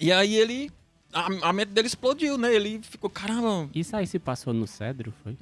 E 0.00 0.12
aí 0.12 0.34
ele. 0.36 0.70
A, 1.12 1.48
a 1.48 1.52
mente 1.54 1.70
dele 1.70 1.86
explodiu, 1.88 2.36
né? 2.36 2.54
Ele 2.54 2.80
ficou, 2.82 3.08
caramba, 3.08 3.68
Isso 3.74 3.96
aí 3.96 4.06
se 4.06 4.18
passou 4.18 4.52
no 4.52 4.66
Cedro, 4.66 5.12
foi? 5.22 5.36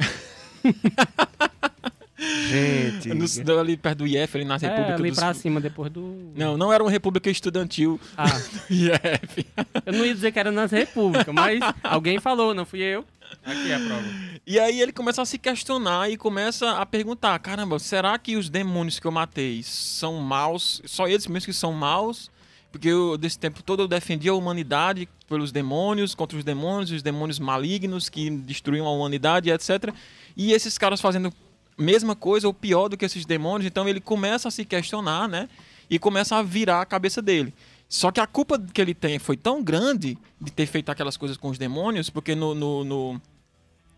Gente. 2.18 3.08
no, 3.12 3.58
ali 3.58 3.76
perto 3.76 3.98
do 3.98 4.06
IF, 4.06 4.36
ali 4.36 4.44
na 4.44 4.54
É, 4.56 4.58
República 4.58 4.94
ali 4.94 5.10
dos... 5.10 5.18
pra 5.18 5.34
cima, 5.34 5.60
depois 5.60 5.90
do... 5.92 6.32
Não, 6.34 6.56
não 6.56 6.72
era 6.72 6.82
uma 6.82 6.90
república 6.90 7.28
estudantil 7.30 8.00
Ah, 8.16 8.26
do 8.68 8.74
IF. 8.74 9.46
eu 9.84 9.92
não 9.92 10.04
ia 10.04 10.14
dizer 10.14 10.32
que 10.32 10.38
era 10.38 10.50
nas 10.50 10.70
repúblicas, 10.70 11.32
mas 11.34 11.60
alguém 11.82 12.18
falou, 12.18 12.54
não 12.54 12.64
fui 12.64 12.80
eu. 12.80 13.04
Aqui 13.44 13.70
é 13.70 13.74
a 13.74 13.80
prova. 13.80 14.04
E 14.46 14.58
aí 14.58 14.80
ele 14.80 14.92
começa 14.92 15.20
a 15.20 15.26
se 15.26 15.36
questionar 15.36 16.08
e 16.10 16.16
começa 16.16 16.70
a 16.78 16.86
perguntar: 16.86 17.36
caramba, 17.40 17.76
será 17.80 18.16
que 18.18 18.36
os 18.36 18.48
demônios 18.48 19.00
que 19.00 19.06
eu 19.06 19.10
matei 19.10 19.62
são 19.64 20.14
maus? 20.20 20.80
Só 20.84 21.08
eles 21.08 21.26
mesmos 21.26 21.44
que 21.46 21.52
são 21.52 21.72
maus? 21.72 22.30
Porque 22.70 22.86
eu, 22.88 23.16
desse 23.18 23.36
tempo 23.38 23.64
todo 23.64 23.82
eu 23.82 23.88
defendia 23.88 24.30
a 24.30 24.34
humanidade 24.34 25.08
pelos 25.28 25.50
demônios, 25.50 26.14
contra 26.14 26.38
os 26.38 26.44
demônios, 26.44 26.92
os 26.92 27.02
demônios 27.02 27.40
malignos 27.40 28.08
que 28.08 28.30
destruíam 28.30 28.86
a 28.86 28.92
humanidade, 28.92 29.50
etc. 29.50 29.92
E 30.36 30.52
esses 30.52 30.78
caras 30.78 31.00
fazendo 31.00 31.32
mesma 31.78 32.16
coisa 32.16 32.46
ou 32.46 32.54
pior 32.54 32.88
do 32.88 32.96
que 32.96 33.04
esses 33.04 33.26
demônios, 33.26 33.66
então 33.66 33.88
ele 33.88 34.00
começa 34.00 34.48
a 34.48 34.50
se 34.50 34.64
questionar, 34.64 35.28
né? 35.28 35.48
E 35.88 35.98
começa 35.98 36.36
a 36.36 36.42
virar 36.42 36.80
a 36.80 36.86
cabeça 36.86 37.22
dele. 37.22 37.54
Só 37.88 38.10
que 38.10 38.18
a 38.18 38.26
culpa 38.26 38.58
que 38.58 38.80
ele 38.80 38.94
tem 38.94 39.18
foi 39.18 39.36
tão 39.36 39.62
grande 39.62 40.18
de 40.40 40.50
ter 40.50 40.66
feito 40.66 40.90
aquelas 40.90 41.16
coisas 41.16 41.36
com 41.36 41.48
os 41.48 41.58
demônios, 41.58 42.10
porque 42.10 42.34
no, 42.34 42.54
no, 42.54 42.84
no, 42.84 43.22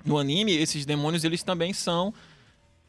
no 0.04 0.18
anime, 0.18 0.52
esses 0.52 0.84
demônios, 0.84 1.24
eles 1.24 1.42
também 1.42 1.72
são 1.72 2.12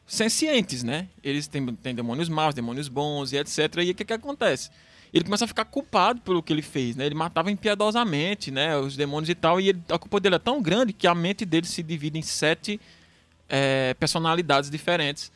sencientes, 0.06 0.82
né? 0.82 1.08
Eles 1.22 1.46
têm, 1.46 1.64
têm 1.76 1.94
demônios 1.94 2.28
maus, 2.28 2.54
demônios 2.54 2.88
bons 2.88 3.32
e 3.32 3.38
etc. 3.38 3.76
E 3.78 3.90
o 3.92 3.94
que 3.94 4.04
que 4.04 4.12
acontece? 4.12 4.70
ele 5.12 5.24
começa 5.24 5.44
a 5.44 5.48
ficar 5.48 5.64
culpado 5.64 6.20
pelo 6.20 6.42
que 6.42 6.52
ele 6.52 6.62
fez, 6.62 6.94
né? 6.94 7.04
Ele 7.04 7.14
matava 7.14 7.50
impiedosamente, 7.50 8.50
né? 8.50 8.76
Os 8.76 8.96
demônios 8.96 9.28
e 9.28 9.34
tal, 9.34 9.60
e 9.60 9.70
ele, 9.70 9.82
a 9.88 9.98
culpa 9.98 10.20
dele 10.20 10.36
é 10.36 10.38
tão 10.38 10.62
grande 10.62 10.92
que 10.92 11.06
a 11.06 11.14
mente 11.14 11.44
dele 11.44 11.66
se 11.66 11.82
divide 11.82 12.18
em 12.18 12.22
sete 12.22 12.80
é, 13.50 13.94
personalidades 13.94 14.70
diferentes 14.70 15.30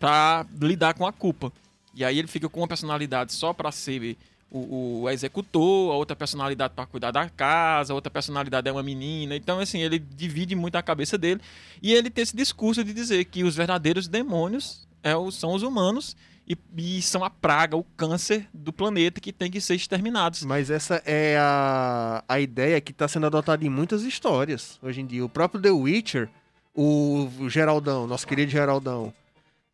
para 0.00 0.46
lidar 0.60 0.94
com 0.94 1.06
a 1.06 1.12
culpa. 1.12 1.52
E 1.94 2.04
aí 2.04 2.18
ele 2.18 2.28
fica 2.28 2.48
com 2.48 2.60
uma 2.60 2.68
personalidade 2.68 3.32
só 3.32 3.52
para 3.52 3.70
ser 3.70 4.16
o, 4.50 5.02
o, 5.02 5.10
executor, 5.10 5.92
a 5.92 5.96
outra 5.96 6.16
personalidade 6.16 6.72
para 6.74 6.86
cuidar 6.86 7.10
da 7.10 7.28
casa, 7.28 7.92
a 7.92 7.94
outra 7.94 8.10
personalidade 8.10 8.68
é 8.68 8.72
uma 8.72 8.82
menina. 8.82 9.36
Então, 9.36 9.60
assim, 9.60 9.82
ele 9.82 9.98
divide 9.98 10.54
muito 10.54 10.76
a 10.76 10.82
cabeça 10.82 11.18
dele. 11.18 11.40
E 11.82 11.92
ele 11.92 12.08
tem 12.08 12.22
esse 12.22 12.36
discurso 12.36 12.82
de 12.82 12.92
dizer 12.92 13.24
que 13.26 13.44
os 13.44 13.54
verdadeiros 13.54 14.08
demônios 14.08 14.86
é, 15.02 15.12
são 15.30 15.52
os 15.52 15.62
humanos 15.62 16.16
e, 16.48 16.56
e, 16.76 17.02
são 17.02 17.22
a 17.22 17.28
praga, 17.28 17.76
o 17.76 17.84
câncer 17.96 18.48
do 18.54 18.72
planeta 18.72 19.20
que 19.20 19.32
tem 19.32 19.50
que 19.50 19.60
ser 19.60 19.74
exterminados. 19.74 20.44
Mas 20.44 20.70
essa 20.70 21.02
é 21.04 21.36
a, 21.38 22.24
a 22.26 22.40
ideia 22.40 22.80
que 22.80 22.92
está 22.92 23.06
sendo 23.06 23.26
adotada 23.26 23.64
em 23.66 23.68
muitas 23.68 24.02
histórias 24.02 24.78
hoje 24.82 25.02
em 25.02 25.06
dia. 25.06 25.24
O 25.24 25.28
próprio 25.28 25.60
The 25.60 25.70
Witcher, 25.70 26.30
o 26.80 27.48
Geraldão, 27.48 28.06
nosso 28.06 28.24
querido 28.24 28.52
Geraldão, 28.52 29.12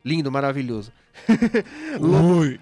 lindo, 0.03 0.31
maravilhoso. 0.31 0.91
Ui. 2.01 2.59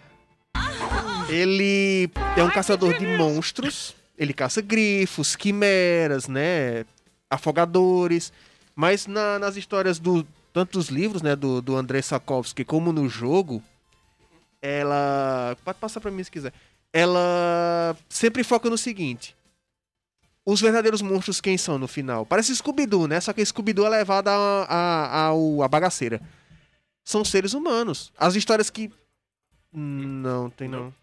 Ele 1.29 2.09
é 2.35 2.43
um 2.43 2.50
caçador 2.50 2.97
de 3.00 3.07
monstros. 3.17 3.95
Ele 4.17 4.33
caça 4.33 4.62
grifos, 4.62 5.38
quimeras, 5.38 6.27
né? 6.27 6.85
Afogadores. 7.29 8.33
Mas 8.75 9.07
na, 9.07 9.39
nas 9.39 9.55
histórias 9.55 9.97
do 9.97 10.27
tanto 10.51 10.73
dos 10.77 10.89
livros, 10.89 11.21
né, 11.21 11.38
do, 11.38 11.62
do 11.62 11.77
Andrei 11.77 12.01
Sakovsky 12.01 12.65
como 12.65 12.91
no 12.91 13.07
jogo, 13.07 13.63
ela 14.62 15.55
pode 15.63 15.79
passar 15.79 16.01
para 16.01 16.12
mim 16.12 16.21
se 16.21 16.29
quiser. 16.29 16.51
Ela 16.91 17.95
sempre 18.09 18.43
foca 18.43 18.69
no 18.69 18.77
seguinte: 18.77 19.35
os 20.45 20.59
verdadeiros 20.62 21.01
monstros 21.01 21.39
quem 21.39 21.57
são 21.57 21.77
no 21.77 21.88
final? 21.88 22.25
Parece 22.25 22.55
Scooby-Doo, 22.55 23.07
né? 23.07 23.19
Só 23.21 23.31
que 23.33 23.45
Scooby-Doo 23.45 23.85
é 23.85 23.89
levado 23.89 24.27
a, 24.27 24.63
a, 24.63 25.29
a, 25.29 25.65
a 25.65 25.67
bagaceira. 25.67 26.21
São 27.03 27.23
seres 27.25 27.53
humanos. 27.53 28.12
As 28.17 28.35
histórias 28.35 28.69
que. 28.69 28.91
Não, 29.71 30.50
tem 30.50 30.67
não. 30.67 30.93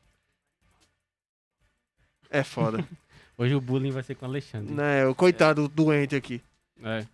É 2.31 2.43
foda. 2.45 2.87
Hoje 3.37 3.55
o 3.55 3.61
bullying 3.61 3.91
vai 3.91 4.03
ser 4.03 4.15
com 4.15 4.27
o 4.27 4.29
Alexandre. 4.29 4.73
Né, 4.73 5.07
o 5.07 5.15
coitado 5.15 5.67
doente 5.69 6.15
aqui. 6.15 6.43
É. 6.83 7.07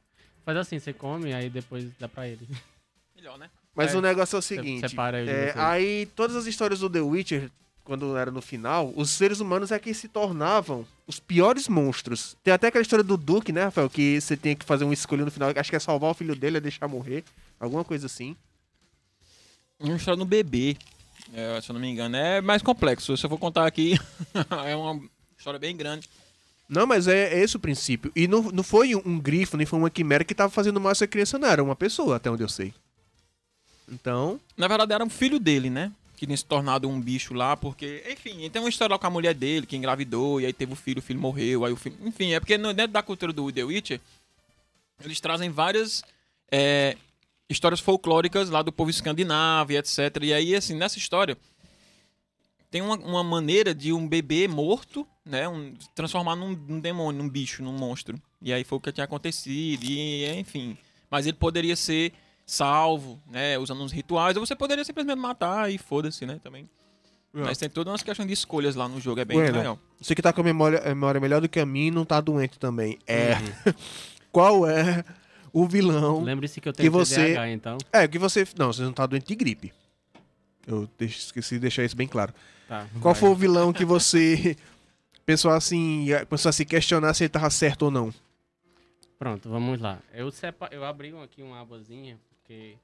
Faz 0.45 0.59
assim, 0.59 0.79
você 0.79 0.93
come, 0.93 1.33
aí 1.33 1.49
depois 1.49 1.89
dá 1.99 2.09
pra 2.09 2.29
ele. 2.29 2.47
Melhor, 3.15 3.39
né? 3.39 3.49
Mas 3.75 3.95
É. 3.95 3.97
o 3.97 4.01
negócio 4.01 4.37
é 4.37 4.39
o 4.39 4.43
seguinte. 4.43 4.89
separa 4.89 5.21
ele 5.21 5.31
é, 5.31 5.53
aí 5.57 6.07
todas 6.17 6.35
as 6.37 6.47
histórias 6.47 6.81
do 6.81 6.91
The 6.91 7.01
Witcher, 7.01 7.51
quando 7.87 8.17
era 8.17 8.33
no 8.33 8.43
final, 8.43 8.93
os 8.97 9.11
seres 9.11 9.39
humanos 9.39 9.71
é 9.71 9.79
que 9.79 9.95
se 9.95 10.09
tornavam 10.09 10.85
os 11.07 11.21
piores 11.21 11.69
monstros. 11.69 12.37
Tem 12.43 12.53
até 12.53 12.67
aquela 12.67 12.83
história 12.83 13.05
do 13.05 13.17
Duke, 13.17 13.53
né, 13.53 13.65
Rafael? 13.65 13.89
Que 13.89 14.21
você 14.21 14.37
tem 14.37 14.57
que 14.57 14.65
fazer 14.65 14.85
uma 14.85 14.93
escolha 14.93 15.25
no 15.25 15.31
final. 15.31 15.53
Acho 15.55 15.71
que 15.71 15.77
é 15.77 15.79
salvar 15.79 16.11
o 16.11 16.15
filho 16.15 16.35
dele, 16.35 16.57
é 16.57 16.61
deixar 16.61 16.89
morrer. 16.89 17.25
Alguma 17.61 17.85
coisa 17.85 18.07
assim. 18.07 18.37
Uma 19.79 19.97
história 19.97 20.19
no 20.19 20.25
bebê, 20.25 20.77
é, 21.33 21.61
se 21.61 21.71
eu 21.71 21.75
não 21.75 21.81
me 21.81 21.89
engano. 21.89 22.17
É 22.17 22.41
mais 22.41 22.61
complexo. 22.61 23.17
Se 23.17 23.25
eu 23.25 23.31
for 23.31 23.39
contar 23.39 23.67
aqui, 23.67 23.99
é 24.67 24.75
uma 24.75 25.01
história 25.39 25.59
bem 25.59 25.77
grande. 25.77 26.09
Não, 26.69 26.87
mas 26.87 27.07
é, 27.07 27.35
é 27.35 27.41
esse 27.41 27.57
o 27.57 27.61
princípio. 27.61 28.11
E 28.17 28.27
não, 28.27 28.43
não 28.51 28.65
foi 28.65 28.97
um 28.97 29.21
grifo, 29.21 29.57
nem 29.57 29.65
foi 29.65 29.79
uma 29.79 29.91
quimera 29.91 30.25
que 30.25 30.35
tava 30.35 30.51
fazendo 30.51 30.81
mal 30.81 30.89
a 30.89 30.93
essa 30.93 31.07
criança, 31.07 31.39
não. 31.39 31.49
Era 31.49 31.63
uma 31.63 31.77
pessoa, 31.77 32.17
até 32.17 32.29
onde 32.29 32.43
eu 32.43 32.49
sei. 32.49 32.75
Então. 33.89 34.41
Na 34.57 34.67
verdade, 34.67 34.93
era 34.93 35.05
um 35.05 35.09
filho 35.09 35.39
dele, 35.39 35.71
né? 35.71 35.93
Que 36.17 36.27
tinha 36.27 36.37
se 36.37 36.45
tornado 36.45 36.89
um 36.89 37.01
bicho 37.01 37.35
lá, 37.35 37.57
porque, 37.57 38.03
enfim, 38.11 38.49
tem 38.49 38.63
uma 38.63 38.69
história 38.69 38.95
lá 38.95 38.99
com 38.99 39.07
a 39.07 39.11
mulher 39.11 39.35
dele, 39.35 39.67
que 39.67 39.77
engravidou, 39.77 40.41
e 40.41 40.47
aí 40.47 40.53
teve 40.53 40.73
o 40.73 40.77
filho, 40.77 40.99
o 41.01 41.03
filho 41.03 41.21
morreu, 41.21 41.65
aí 41.65 41.73
o 41.73 41.77
filho. 41.77 41.97
Enfim, 42.03 42.33
é 42.33 42.41
porque 42.41 42.57
dentro 42.57 42.89
da 42.89 43.03
cultura 43.03 43.33
do 43.33 43.53
The 43.53 43.65
Witcher, 43.65 44.01
eles 45.05 45.21
trazem 45.21 45.51
várias 45.51 46.03
é, 46.51 46.97
histórias 47.49 47.81
folclóricas 47.81 48.49
lá 48.49 48.63
do 48.63 48.73
povo 48.73 48.91
escandinavo 48.91 49.73
e 49.73 49.77
etc. 49.77 49.99
E 50.23 50.33
aí, 50.33 50.55
assim, 50.55 50.75
nessa 50.75 50.99
história, 50.99 51.37
tem 52.71 52.83
uma, 52.83 52.97
uma 52.97 53.23
maneira 53.23 53.75
de 53.75 53.93
um 53.93 54.07
bebê 54.09 54.49
morto, 54.49 55.07
né? 55.25 55.49
Um, 55.49 55.75
transformar 55.95 56.37
num, 56.37 56.51
num 56.51 56.81
demônio, 56.81 57.23
num 57.23 57.29
bicho, 57.29 57.63
num 57.63 57.73
monstro. 57.73 58.21
E 58.41 58.53
aí 58.53 58.65
foi 58.65 58.79
o 58.79 58.81
que 58.81 58.93
tinha 58.93 59.05
acontecido, 59.05 59.85
e 59.85 60.27
enfim. 60.39 60.77
Mas 61.11 61.27
ele 61.27 61.37
poderia 61.37 61.77
ser 61.77 62.13
salvo, 62.47 63.21
né? 63.29 63.59
Usando 63.59 63.83
uns 63.83 63.93
rituais, 63.93 64.37
ou 64.37 64.47
você 64.47 64.55
poderia 64.55 64.85
simplesmente 64.85 65.19
matar 65.19 65.71
e 65.71 65.77
foda-se, 65.77 66.25
né? 66.25 66.41
Também. 66.43 66.69
Mas 67.33 67.59
tem 67.59 67.69
todas 67.69 67.91
umas 67.93 68.03
questões 68.03 68.27
de 68.27 68.33
escolhas 68.33 68.75
lá 68.75 68.89
no 68.89 68.99
jogo, 68.99 69.21
é 69.21 69.25
bem 69.27 69.37
Bueno. 69.37 69.59
legal. 69.59 69.79
Você 70.01 70.15
que 70.15 70.23
tá 70.23 70.33
com 70.33 70.41
a 70.41 70.45
memória, 70.45 70.79
a 70.79 70.89
memória 70.89 71.21
melhor 71.21 71.43
do 71.43 71.49
que 71.51 71.61
a 71.61 71.67
minha 71.67 71.89
e 71.89 71.91
não 71.91 72.05
tá 72.05 72.19
doente 72.19 72.59
também. 72.59 72.99
É. 73.07 73.33
Qual 74.33 74.67
é 74.67 75.05
o 75.53 75.67
vilão? 75.67 76.23
Lembre-se 76.23 76.61
que 76.63 76.69
eu 76.69 76.73
tenho 76.73 76.87
Que 76.87 76.91
você- 76.91 77.33
TDAH, 77.35 77.51
então. 77.51 77.79
É, 77.93 78.09
que 78.09 78.19
você. 78.19 78.47
Não, 78.57 78.73
você 78.73 78.83
não 78.83 78.93
tá 78.93 79.05
doente 79.05 79.27
de 79.27 79.35
gripe. 79.35 79.73
Eu 80.67 80.89
esqueci 81.01 81.57
de 81.57 81.61
deixar 81.61 81.85
isso 81.85 81.97
bem 81.97 82.09
claro. 82.09 82.33
Tá, 82.69 82.87
Qual 83.03 83.13
vai. 83.13 83.21
foi 83.21 83.29
o 83.29 83.35
vilão 83.35 83.71
que 83.73 83.85
você 83.85 84.57
pensou 85.27 85.51
assim, 85.51 86.07
começou 86.29 86.49
a 86.49 86.53
se 86.53 86.65
questionar 86.65 87.13
se 87.13 87.25
ele 87.25 87.29
tava 87.29 87.51
certo 87.51 87.83
ou 87.83 87.91
não? 87.91 88.13
Pronto, 89.19 89.49
vamos 89.49 89.79
lá. 89.81 89.99
Eu, 90.13 90.31
sepa... 90.31 90.69
eu 90.73 90.85
abri 90.85 91.15
aqui 91.23 91.43
uma 91.43 91.61
abazinha, 91.61 92.19
porque 92.47 92.77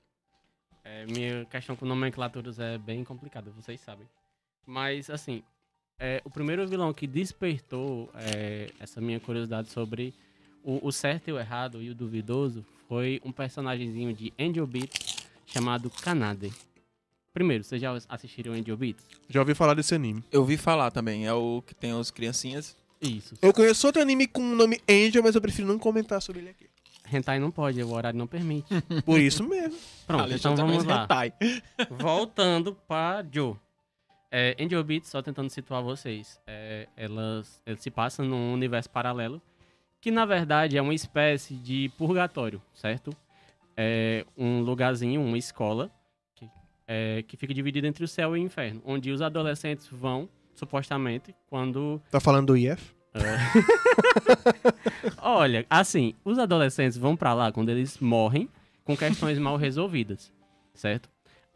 é, 0.84 1.06
minha 1.06 1.44
questão 1.44 1.76
com 1.76 1.86
nomenclaturas 1.86 2.58
é 2.58 2.76
bem 2.76 3.04
complicada, 3.04 3.52
vocês 3.52 3.80
sabem. 3.80 4.06
Mas, 4.66 5.08
assim, 5.08 5.42
é, 5.98 6.20
o 6.24 6.30
primeiro 6.30 6.66
vilão 6.66 6.92
que 6.92 7.06
despertou 7.06 8.10
é, 8.14 8.70
essa 8.80 9.00
minha 9.00 9.20
curiosidade 9.20 9.68
sobre 9.68 10.12
o, 10.64 10.84
o 10.86 10.90
certo 10.90 11.28
e 11.28 11.32
o 11.32 11.38
errado 11.38 11.80
e 11.80 11.90
o 11.90 11.94
duvidoso 11.94 12.66
foi 12.88 13.20
um 13.24 13.30
personagemzinho 13.30 14.12
de 14.12 14.32
Angel 14.38 14.66
Beats 14.66 15.28
chamado 15.46 15.88
Kanade. 15.88 16.52
Primeiro, 17.32 17.62
vocês 17.62 17.80
já 17.80 17.96
assistiram 18.08 18.52
Angel 18.52 18.76
Beats? 18.76 19.04
Já 19.28 19.40
ouvi 19.40 19.54
falar 19.54 19.74
desse 19.74 19.94
anime. 19.94 20.24
Eu 20.30 20.44
vi 20.44 20.56
falar 20.56 20.90
também, 20.90 21.26
é 21.26 21.32
o 21.32 21.62
que 21.62 21.74
tem 21.74 21.92
as 21.92 22.10
criancinhas. 22.10 22.76
Isso. 23.00 23.36
Eu 23.40 23.52
conheço 23.52 23.86
outro 23.86 24.02
anime 24.02 24.26
com 24.26 24.42
o 24.42 24.56
nome 24.56 24.80
Angel, 24.88 25.22
mas 25.22 25.34
eu 25.34 25.40
prefiro 25.40 25.68
não 25.68 25.78
comentar 25.78 26.20
sobre 26.20 26.40
ele 26.42 26.50
aqui. 26.50 26.71
Hentai 27.12 27.38
não 27.38 27.50
pode, 27.50 27.82
o 27.82 27.92
horário 27.92 28.18
não 28.18 28.26
permite. 28.26 28.68
Por 29.04 29.20
isso 29.20 29.42
mesmo. 29.44 29.78
Pronto, 30.06 30.22
Alexandre 30.22 30.62
então 30.62 30.66
vamos 30.66 30.84
lá. 30.84 31.04
hentai. 31.04 31.32
Voltando 31.90 32.74
para 32.86 33.24
Joe. 33.30 33.56
É, 34.30 34.56
Angel 34.58 34.82
Beats, 34.82 35.10
só 35.10 35.20
tentando 35.20 35.50
situar 35.50 35.82
vocês, 35.82 36.40
é, 36.46 36.88
elas, 36.96 37.60
ela 37.66 37.76
se 37.76 37.90
passa 37.90 38.22
num 38.22 38.52
universo 38.54 38.88
paralelo 38.88 39.42
que, 40.00 40.10
na 40.10 40.24
verdade, 40.24 40.76
é 40.76 40.82
uma 40.82 40.94
espécie 40.94 41.54
de 41.54 41.90
purgatório, 41.96 42.60
certo? 42.74 43.14
É 43.76 44.26
um 44.36 44.60
lugarzinho, 44.60 45.22
uma 45.22 45.38
escola, 45.38 45.90
que, 46.34 46.50
é, 46.88 47.22
que 47.22 47.36
fica 47.36 47.54
dividida 47.54 47.86
entre 47.86 48.02
o 48.04 48.08
céu 48.08 48.36
e 48.36 48.40
o 48.40 48.42
inferno, 48.42 48.82
onde 48.84 49.10
os 49.12 49.22
adolescentes 49.22 49.86
vão, 49.86 50.28
supostamente, 50.54 51.34
quando 51.48 52.02
Tá 52.10 52.18
falando 52.18 52.48
do 52.48 52.56
IF? 52.56 52.94
Olha, 55.20 55.66
assim, 55.68 56.14
os 56.24 56.38
adolescentes 56.38 56.96
vão 56.96 57.16
pra 57.16 57.34
lá 57.34 57.52
quando 57.52 57.68
eles 57.68 57.98
morrem 57.98 58.48
com 58.84 58.96
questões 58.96 59.38
mal 59.38 59.56
resolvidas, 59.56 60.32
certo? 60.74 61.08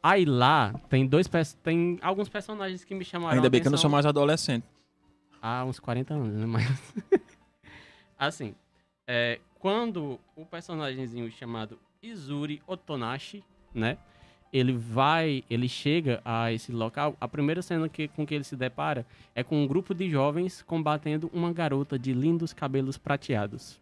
Aí 0.03 0.25
lá 0.25 0.73
tem 0.89 1.07
dois 1.07 1.29
tem 1.63 1.99
alguns 2.03 2.29
personagens 2.29 2.85
que 2.85 2.95
me 2.95 3.05
chamaram 3.05 3.37
Ainda 3.37 3.51
bem 3.51 3.61
que 3.61 3.67
eu 3.67 3.73
não 3.73 3.79
sou 3.79 3.91
mais 3.91 4.07
adolescente. 4.07 4.65
há 5.43 5.65
uns 5.65 5.81
40 5.81 6.15
anos, 6.15 6.35
né? 6.35 6.47
Mas 6.47 6.67
assim, 8.19 8.55
é, 9.07 9.41
quando 9.59 10.21
o 10.37 10.45
personagemzinho 10.45 11.31
chamado 11.31 11.79
Izuri 12.03 12.63
Otonashi, 12.67 13.43
né? 13.75 13.99
Ele 14.57 14.73
vai, 14.73 15.45
ele 15.51 15.69
chega 15.69 16.23
a 16.25 16.51
esse 16.51 16.73
local. 16.73 17.15
A 17.21 17.29
primeira 17.29 17.61
cena 17.61 17.89
que, 17.91 18.09
com 18.09 18.27
que 18.27 18.35
ele 18.35 18.45
se 18.45 18.57
depara 18.57 19.05
é 19.35 19.43
com 19.43 19.63
um 19.63 19.67
grupo 19.67 19.95
de 19.95 20.09
jovens 20.09 20.63
combatendo 20.63 21.31
uma 21.35 21.53
garota 21.53 21.99
de 21.99 22.15
lindos 22.15 22.55
cabelos 22.55 22.97
prateados, 22.97 23.79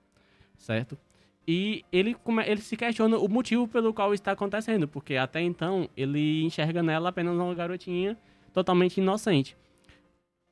certo? 0.56 0.98
E 1.46 1.84
ele, 1.92 2.16
ele 2.44 2.60
se 2.60 2.76
questiona 2.76 3.16
o 3.18 3.28
motivo 3.28 3.68
pelo 3.68 3.94
qual 3.94 4.12
está 4.12 4.32
acontecendo, 4.32 4.88
porque 4.88 5.14
até 5.14 5.40
então 5.40 5.88
ele 5.96 6.42
enxerga 6.42 6.82
nela 6.82 7.10
apenas 7.10 7.36
uma 7.36 7.54
garotinha 7.54 8.16
totalmente 8.52 8.98
inocente. 8.98 9.56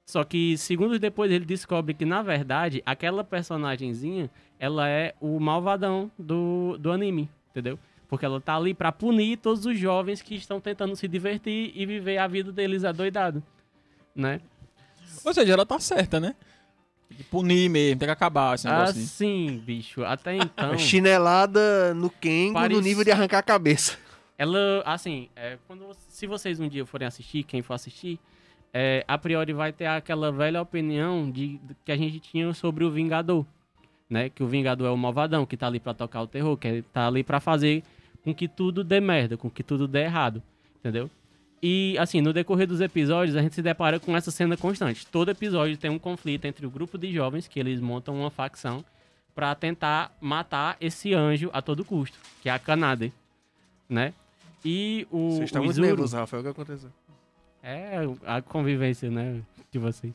Só 0.06 0.22
que 0.22 0.56
segundos 0.56 1.00
depois 1.00 1.32
ele 1.32 1.44
descobre 1.44 1.94
que, 1.94 2.04
na 2.04 2.22
verdade, 2.22 2.82
aquela 2.86 3.24
personagenzinha, 3.24 4.30
ela 4.58 4.88
é 4.88 5.14
o 5.20 5.40
malvadão 5.40 6.10
do, 6.18 6.76
do 6.78 6.92
anime, 6.92 7.28
entendeu? 7.50 7.78
Porque 8.12 8.26
ela 8.26 8.38
tá 8.42 8.54
ali 8.58 8.74
pra 8.74 8.92
punir 8.92 9.38
todos 9.38 9.64
os 9.64 9.78
jovens 9.78 10.20
que 10.20 10.34
estão 10.34 10.60
tentando 10.60 10.94
se 10.94 11.08
divertir 11.08 11.72
e 11.74 11.86
viver 11.86 12.18
a 12.18 12.26
vida 12.26 12.52
deles 12.52 12.84
adoidado, 12.84 13.42
né? 14.14 14.38
Ou 15.24 15.32
seja, 15.32 15.50
ela 15.54 15.64
tá 15.64 15.78
certa, 15.78 16.20
né? 16.20 16.34
Tem 17.08 17.16
que 17.16 17.24
punir 17.24 17.70
mesmo, 17.70 17.98
tem 17.98 18.06
que 18.06 18.12
acabar 18.12 18.54
esse 18.54 18.66
negócio. 18.66 18.96
aí. 18.98 19.02
Assim, 19.02 19.62
bicho, 19.64 20.04
até 20.04 20.36
então... 20.36 20.76
Chinelada 20.76 21.94
no 21.94 22.10
Kengo 22.10 22.52
Parece- 22.52 22.74
no 22.78 22.86
nível 22.86 23.02
de 23.02 23.10
arrancar 23.10 23.38
a 23.38 23.42
cabeça. 23.42 23.96
Ela, 24.36 24.82
assim, 24.84 25.30
é, 25.34 25.56
quando, 25.66 25.86
se 26.10 26.26
vocês 26.26 26.60
um 26.60 26.68
dia 26.68 26.84
forem 26.84 27.08
assistir, 27.08 27.44
quem 27.44 27.62
for 27.62 27.72
assistir, 27.72 28.20
é, 28.74 29.02
a 29.08 29.16
priori 29.16 29.54
vai 29.54 29.72
ter 29.72 29.86
aquela 29.86 30.30
velha 30.30 30.60
opinião 30.60 31.30
de, 31.30 31.56
de- 31.56 31.76
que 31.82 31.90
a 31.92 31.96
gente 31.96 32.20
tinha 32.20 32.52
sobre 32.52 32.84
o 32.84 32.90
Vingador, 32.90 33.46
né? 34.10 34.28
Que 34.28 34.42
o 34.42 34.46
Vingador 34.46 34.86
é 34.86 34.90
o 34.90 34.98
malvadão, 34.98 35.46
que 35.46 35.56
tá 35.56 35.66
ali 35.66 35.80
pra 35.80 35.94
tocar 35.94 36.20
o 36.20 36.26
terror, 36.26 36.58
que 36.58 36.82
tá 36.92 37.06
ali 37.06 37.24
pra 37.24 37.40
fazer 37.40 37.82
com 38.24 38.34
que 38.34 38.46
tudo 38.48 38.82
dê 38.84 39.00
merda, 39.00 39.36
com 39.36 39.50
que 39.50 39.62
tudo 39.62 39.86
dê 39.88 40.02
errado, 40.04 40.42
entendeu? 40.78 41.10
E, 41.62 41.96
assim, 41.98 42.20
no 42.20 42.32
decorrer 42.32 42.66
dos 42.66 42.80
episódios, 42.80 43.36
a 43.36 43.42
gente 43.42 43.54
se 43.54 43.62
depara 43.62 44.00
com 44.00 44.16
essa 44.16 44.30
cena 44.32 44.56
constante. 44.56 45.06
Todo 45.06 45.30
episódio 45.30 45.76
tem 45.76 45.90
um 45.90 45.98
conflito 45.98 46.44
entre 46.44 46.66
o 46.66 46.70
grupo 46.70 46.98
de 46.98 47.12
jovens, 47.12 47.46
que 47.46 47.60
eles 47.60 47.80
montam 47.80 48.16
uma 48.18 48.30
facção 48.30 48.84
pra 49.34 49.54
tentar 49.54 50.12
matar 50.20 50.76
esse 50.80 51.14
anjo 51.14 51.50
a 51.52 51.62
todo 51.62 51.84
custo, 51.84 52.18
que 52.42 52.48
é 52.48 52.52
a 52.52 52.58
Kanade, 52.58 53.12
né? 53.88 54.12
E 54.64 55.06
o, 55.10 55.36
Você 55.36 55.44
está 55.44 55.60
o 55.60 55.64
muito 55.64 55.74
Izuru- 55.74 55.86
nervoso, 55.86 56.16
Rafael. 56.16 56.40
O 56.40 56.44
que 56.44 56.50
aconteceu? 56.50 56.90
é 57.62 57.94
a 58.26 58.42
convivência, 58.42 59.08
né, 59.08 59.40
de 59.70 59.78
vocês. 59.78 60.12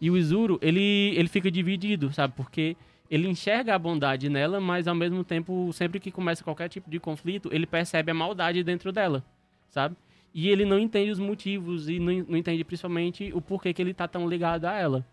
E 0.00 0.10
o 0.10 0.16
Izuru, 0.16 0.58
ele, 0.60 1.12
ele 1.16 1.28
fica 1.28 1.50
dividido, 1.52 2.12
sabe? 2.12 2.34
Porque 2.36 2.76
ele 3.10 3.28
enxerga 3.28 3.74
a 3.74 3.78
bondade 3.78 4.28
nela, 4.28 4.60
mas 4.60 4.86
ao 4.86 4.94
mesmo 4.94 5.24
tempo, 5.24 5.70
sempre 5.72 5.98
que 6.00 6.10
começa 6.10 6.44
qualquer 6.44 6.68
tipo 6.68 6.90
de 6.90 6.98
conflito, 7.00 7.48
ele 7.52 7.66
percebe 7.66 8.10
a 8.10 8.14
maldade 8.14 8.62
dentro 8.62 8.92
dela, 8.92 9.24
sabe? 9.68 9.96
E 10.34 10.48
ele 10.48 10.64
não 10.64 10.78
entende 10.78 11.10
os 11.10 11.18
motivos 11.18 11.88
e 11.88 11.98
não, 11.98 12.12
não 12.28 12.36
entende 12.36 12.62
principalmente 12.64 13.32
o 13.32 13.40
porquê 13.40 13.72
que 13.72 13.80
ele 13.80 13.94
tá 13.94 14.06
tão 14.06 14.28
ligado 14.28 14.66
a 14.66 14.74
ela. 14.74 15.04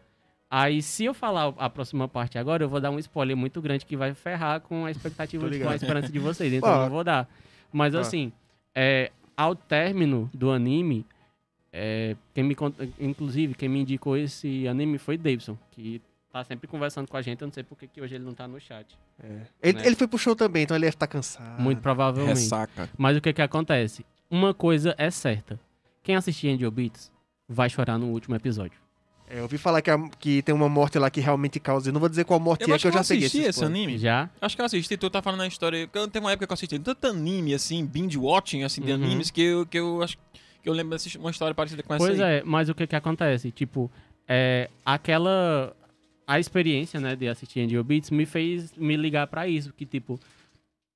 Aí, 0.49 0.81
se 0.81 1.05
eu 1.05 1.13
falar 1.13 1.53
a 1.57 1.69
próxima 1.69 2.07
parte 2.07 2.37
agora, 2.37 2.63
eu 2.63 2.69
vou 2.69 2.79
dar 2.79 2.91
um 2.91 2.99
spoiler 2.99 3.35
muito 3.35 3.61
grande 3.61 3.85
que 3.85 3.97
vai 3.97 4.13
ferrar 4.13 4.61
com 4.61 4.85
a 4.85 4.91
expectativa, 4.91 5.49
com 5.49 5.69
a 5.69 5.75
esperança 5.75 6.11
de 6.11 6.19
vocês. 6.19 6.51
Então, 6.53 6.69
eu 6.71 6.81
não 6.81 6.89
vou 6.89 7.03
dar. 7.03 7.27
Mas, 7.73 7.95
Ah. 7.95 8.01
assim, 8.01 8.31
é, 8.75 9.11
ao 9.35 9.55
término 9.55 10.29
do 10.33 10.51
anime, 10.51 11.05
é, 11.73 12.15
quem 12.33 12.43
me, 12.43 12.55
inclusive, 12.99 13.53
quem 13.55 13.67
me 13.67 13.79
indicou 13.79 14.15
esse 14.15 14.67
anime 14.67 14.97
foi 14.97 15.17
Davidson, 15.17 15.57
que 15.71 16.01
tá 16.35 16.43
sempre 16.43 16.67
conversando 16.67 17.07
com 17.07 17.15
a 17.15 17.21
gente. 17.21 17.41
Eu 17.41 17.47
não 17.47 17.53
sei 17.53 17.63
por 17.63 17.77
que 17.77 17.87
que 17.87 18.01
hoje 18.01 18.15
ele 18.15 18.25
não 18.25 18.33
tá 18.33 18.45
no 18.47 18.59
chat. 18.59 18.97
É. 19.23 19.41
Ele, 19.63 19.77
Né? 19.79 19.87
ele 19.87 19.95
foi 19.95 20.05
pro 20.07 20.17
show 20.17 20.35
também, 20.35 20.63
então 20.63 20.75
ele 20.75 20.85
deve 20.85 20.95
estar 20.95 21.07
cansado. 21.07 21.61
Muito 21.61 21.81
provavelmente. 21.81 22.39
Ressaca. 22.39 22.89
Mas 22.97 23.15
o 23.15 23.21
que 23.21 23.31
que 23.31 23.41
acontece? 23.41 24.05
Uma 24.29 24.53
coisa 24.53 24.93
é 24.97 25.09
certa. 25.09 25.57
Quem 26.03 26.15
assistir 26.15 26.49
Angel 26.49 26.69
Beats 26.69 27.09
vai 27.47 27.69
chorar 27.69 27.97
no 27.97 28.07
último 28.07 28.35
episódio. 28.35 28.77
É, 29.29 29.39
eu 29.39 29.43
ouvi 29.43 29.57
falar 29.57 29.81
que, 29.81 29.89
a- 29.89 30.09
que 30.19 30.41
tem 30.41 30.53
uma 30.53 30.67
morte 30.67 30.99
lá 30.99 31.09
que 31.09 31.21
realmente 31.21 31.57
causa. 31.59 31.89
Eu 31.89 31.93
não 31.93 31.99
vou 32.01 32.09
dizer 32.09 32.25
qual 32.25 32.39
morte 32.39 32.61
Eu 32.69 32.75
é, 32.75 32.77
que 32.77 32.85
eu 32.87 32.91
já 32.91 33.01
peguei 33.01 33.25
assisti 33.25 33.39
esse 33.39 33.49
spoiler. 33.51 33.75
anime. 33.77 33.97
Já? 33.97 34.29
Acho 34.41 34.55
que 34.57 34.61
eu 34.61 34.65
assisti, 34.65 34.97
tu 34.97 35.09
tá 35.09 35.21
falando 35.21 35.41
a 35.41 35.47
história. 35.47 35.89
eu- 35.91 36.07
Teve 36.09 36.23
uma 36.25 36.31
época 36.33 36.45
que 36.45 36.51
eu 36.51 36.53
assisti 36.53 36.77
tanto 36.77 37.07
anime, 37.07 37.53
assim, 37.53 37.83
binge 37.85 38.17
watching, 38.17 38.63
assim, 38.63 38.81
de 38.81 38.91
Uhum. 38.91 39.03
animes, 39.03 39.31
que 39.31 39.41
eu, 39.41 39.65
que 39.65 39.79
eu 39.79 40.03
acho 40.03 40.17
que 40.61 40.69
eu 40.69 40.73
lembro 40.73 40.89
de 40.89 40.95
assistir 40.97 41.17
uma 41.17 41.31
história 41.31 41.55
parecida 41.55 41.81
com 41.81 41.93
essa 41.93 42.05
Pois 42.05 42.19
aí. 42.19 42.39
é, 42.39 42.43
mas 42.45 42.67
o 42.69 42.75
que 42.75 42.85
que 42.85 42.95
acontece? 42.95 43.51
Tipo, 43.51 43.89
é, 44.27 44.69
aquela... 44.85 45.73
A 46.27 46.39
experiência, 46.39 46.99
né, 46.99 47.15
de 47.15 47.27
assistir 47.27 47.61
Angel 47.61 47.83
Beats 47.83 48.09
me 48.09 48.25
fez 48.25 48.73
me 48.75 48.95
ligar 48.95 49.27
pra 49.27 49.47
isso. 49.47 49.71
Que, 49.73 49.85
tipo, 49.85 50.19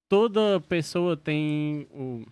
toda 0.08 0.60
pessoa 0.62 1.16
tem 1.16 1.88
o... 1.92 2.26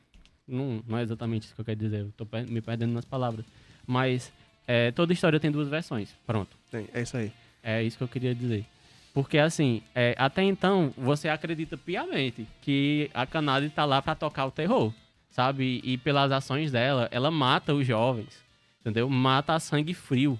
Não, 0.47 0.81
não 0.87 0.97
é 0.97 1.03
exatamente 1.03 1.43
isso 1.43 1.55
que 1.55 1.61
eu 1.61 1.65
quero 1.65 1.79
dizer. 1.79 2.01
Eu 2.01 2.11
tô 2.17 2.27
me 2.49 2.61
perdendo 2.61 2.93
nas 2.93 3.05
palavras. 3.05 3.45
Mas 3.85 4.31
é, 4.67 4.91
toda 4.91 5.13
história 5.13 5.39
tem 5.39 5.51
duas 5.51 5.67
versões. 5.67 6.15
Pronto. 6.25 6.57
Tem, 6.71 6.87
é 6.93 7.01
isso 7.01 7.17
aí. 7.17 7.31
É 7.61 7.83
isso 7.83 7.97
que 7.97 8.03
eu 8.03 8.07
queria 8.07 8.33
dizer. 8.33 8.65
Porque, 9.13 9.37
assim, 9.37 9.81
é, 9.95 10.13
até 10.17 10.43
então, 10.43 10.93
você 10.95 11.27
acredita 11.27 11.75
piamente 11.75 12.47
que 12.61 13.09
a 13.13 13.25
Kanade 13.25 13.69
tá 13.69 13.83
lá 13.83 14.01
pra 14.01 14.13
tocar 14.13 14.45
o 14.45 14.51
terror, 14.51 14.93
sabe? 15.31 15.81
E 15.83 15.97
pelas 15.97 16.31
ações 16.31 16.71
dela, 16.71 17.07
ela 17.11 17.31
mata 17.31 17.73
os 17.73 17.85
jovens, 17.85 18.43
entendeu? 18.79 19.09
Mata 19.09 19.55
a 19.55 19.59
sangue 19.59 19.93
frio. 19.93 20.39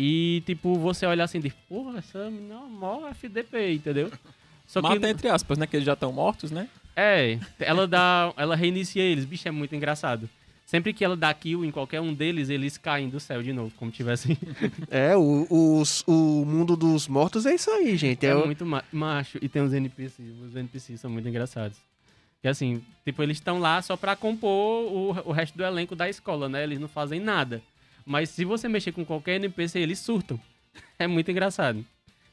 E, 0.00 0.44
tipo, 0.46 0.76
você 0.78 1.04
olha 1.06 1.24
assim 1.24 1.38
e 1.38 1.42
diz, 1.42 1.52
porra, 1.68 1.98
essa 1.98 2.30
menina 2.30 2.54
é 2.54 2.58
uma 2.58 2.68
mó 2.68 3.08
FDP, 3.08 3.72
entendeu? 3.74 4.12
Só 4.64 4.80
que, 4.80 4.88
Mata 4.88 5.10
entre 5.10 5.28
aspas, 5.28 5.58
né? 5.58 5.66
Que 5.66 5.74
eles 5.76 5.86
já 5.86 5.94
estão 5.94 6.12
mortos, 6.12 6.52
né? 6.52 6.68
é, 6.94 7.36
ela 7.58 7.86
dá, 7.88 8.32
ela 8.36 8.54
reinicia 8.54 9.02
eles, 9.02 9.24
bicho, 9.24 9.48
é 9.48 9.50
muito 9.50 9.74
engraçado. 9.74 10.28
Sempre 10.66 10.92
que 10.92 11.02
ela 11.04 11.16
dá 11.16 11.32
kill 11.34 11.64
em 11.64 11.70
qualquer 11.70 12.00
um 12.00 12.12
deles, 12.14 12.48
eles 12.50 12.76
caem 12.78 13.08
do 13.08 13.18
céu 13.18 13.42
de 13.42 13.52
novo, 13.52 13.72
como 13.76 13.90
tivessem 13.90 14.36
É, 14.90 15.16
o, 15.16 15.46
os- 15.80 16.04
o 16.06 16.44
mundo 16.44 16.76
dos 16.76 17.08
mortos 17.08 17.44
é 17.46 17.54
isso 17.54 17.70
aí, 17.70 17.96
gente. 17.96 18.24
É 18.26 18.28
É, 18.30 18.36
o- 18.36 18.44
muito 18.46 18.64
ma- 18.66 18.84
macho. 18.92 19.38
E 19.40 19.48
tem 19.48 19.62
os 19.62 19.72
NPCs. 19.72 20.28
Os 20.46 20.54
NPCs 20.54 21.00
são 21.00 21.10
muito 21.10 21.26
engraçados. 21.28 21.78
Que 22.42 22.46
assim, 22.48 22.82
tipo, 23.04 23.20
eles 23.22 23.38
estão 23.38 23.58
lá 23.58 23.80
só 23.82 23.96
pra 23.96 24.14
compor 24.14 24.92
o, 24.92 25.10
o 25.30 25.32
resto 25.32 25.56
do 25.56 25.64
elenco 25.64 25.96
da 25.96 26.08
escola, 26.08 26.48
né? 26.48 26.62
Eles 26.62 26.78
não 26.78 26.86
fazem 26.88 27.18
nada. 27.18 27.62
Mas 28.08 28.30
se 28.30 28.42
você 28.42 28.70
mexer 28.70 28.90
com 28.92 29.04
qualquer 29.04 29.36
NPC, 29.36 29.78
eles 29.78 29.98
surtam. 29.98 30.40
É 30.98 31.06
muito 31.06 31.30
engraçado. 31.30 31.84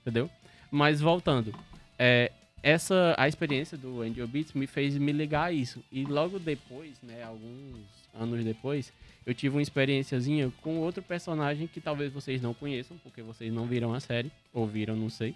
Entendeu? 0.02 0.30
Mas 0.72 1.02
voltando. 1.02 1.54
É, 2.00 2.32
essa, 2.64 3.14
a 3.18 3.28
experiência 3.28 3.78
do 3.78 4.02
Angel 4.02 4.28
Beats 4.28 4.54
me 4.54 4.68
fez 4.68 4.98
me 4.98 5.12
ligar 5.12 5.46
a 5.46 5.52
isso. 5.52 5.84
E 5.92 6.06
logo 6.06 6.40
depois, 6.40 6.94
né? 7.04 7.24
Alguns 7.24 7.82
anos 8.14 8.44
depois, 8.44 8.94
eu 9.26 9.34
tive 9.34 9.58
uma 9.58 9.62
experiênciazinha 9.62 10.52
com 10.62 10.78
outro 10.78 11.04
personagem 11.04 11.68
que 11.68 11.82
talvez 11.82 12.12
vocês 12.12 12.42
não 12.42 12.54
conheçam, 12.54 12.98
porque 13.04 13.22
vocês 13.22 13.54
não 13.54 13.66
viram 13.66 13.94
a 13.94 14.00
série. 14.00 14.32
Ou 14.54 14.66
viram, 14.66 14.96
não 14.96 15.10
sei. 15.10 15.36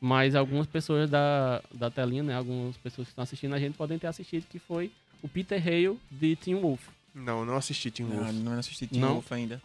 Mas 0.00 0.36
algumas 0.36 0.68
pessoas 0.68 1.10
da, 1.10 1.60
da 1.72 1.90
telinha, 1.90 2.22
né? 2.22 2.34
Algumas 2.36 2.76
pessoas 2.76 3.08
que 3.08 3.12
estão 3.12 3.24
assistindo 3.24 3.54
a 3.54 3.58
gente 3.58 3.76
podem 3.76 3.98
ter 3.98 4.06
assistido, 4.06 4.46
que 4.48 4.60
foi 4.60 4.92
o 5.20 5.28
Peter 5.28 5.60
Hale 5.60 5.98
de 6.10 6.36
Teen 6.36 6.54
Wolf. 6.60 6.88
Não, 7.14 7.44
não 7.44 7.56
assisti 7.56 7.90
Teen 7.90 8.08
Wolf. 8.08 8.26
Não, 8.26 8.32
não 8.32 8.58
assisti 8.58 8.86
Teen 8.86 9.00
Não? 9.00 9.14
Wolf 9.14 9.30
ainda. 9.32 9.62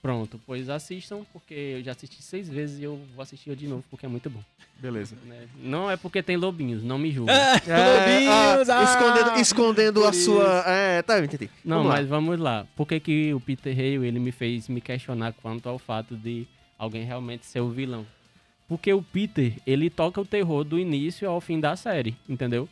Pronto, 0.00 0.40
pois 0.46 0.68
assistam, 0.68 1.24
porque 1.32 1.54
eu 1.54 1.82
já 1.82 1.92
assisti 1.92 2.22
seis 2.22 2.48
vezes 2.48 2.78
e 2.78 2.84
eu 2.84 3.00
vou 3.14 3.22
assistir 3.22 3.54
de 3.56 3.66
novo, 3.66 3.84
porque 3.90 4.06
é 4.06 4.08
muito 4.08 4.30
bom. 4.30 4.42
Beleza. 4.78 5.16
né? 5.26 5.48
Não 5.60 5.90
é 5.90 5.96
porque 5.96 6.22
tem 6.22 6.36
lobinhos, 6.36 6.82
não 6.84 6.98
me 6.98 7.10
julguem. 7.10 7.34
É, 7.66 8.20
Lobinhos, 8.20 8.68
ah, 8.68 8.78
ah! 8.78 8.84
escondendo 8.84 9.40
escondendo 9.40 10.04
a 10.04 10.12
sua. 10.12 10.62
É, 10.66 11.02
tá, 11.02 11.18
eu 11.18 11.24
entendi. 11.24 11.50
Não, 11.64 11.78
Vamos 11.78 11.92
mas 11.92 12.08
vamos 12.08 12.38
lá. 12.38 12.66
Por 12.76 12.86
que, 12.86 13.00
que 13.00 13.34
o 13.34 13.40
Peter 13.40 13.72
Hale 13.72 14.06
ele 14.06 14.20
me 14.20 14.30
fez 14.30 14.68
me 14.68 14.80
questionar 14.80 15.32
quanto 15.32 15.68
ao 15.68 15.78
fato 15.78 16.16
de 16.16 16.46
alguém 16.78 17.04
realmente 17.04 17.44
ser 17.44 17.60
o 17.60 17.70
vilão? 17.70 18.06
Porque 18.68 18.92
o 18.92 19.02
Peter, 19.02 19.54
ele 19.66 19.90
toca 19.90 20.20
o 20.20 20.26
terror 20.26 20.62
do 20.62 20.78
início 20.78 21.28
ao 21.28 21.40
fim 21.40 21.58
da 21.58 21.74
série, 21.74 22.16
entendeu? 22.28 22.68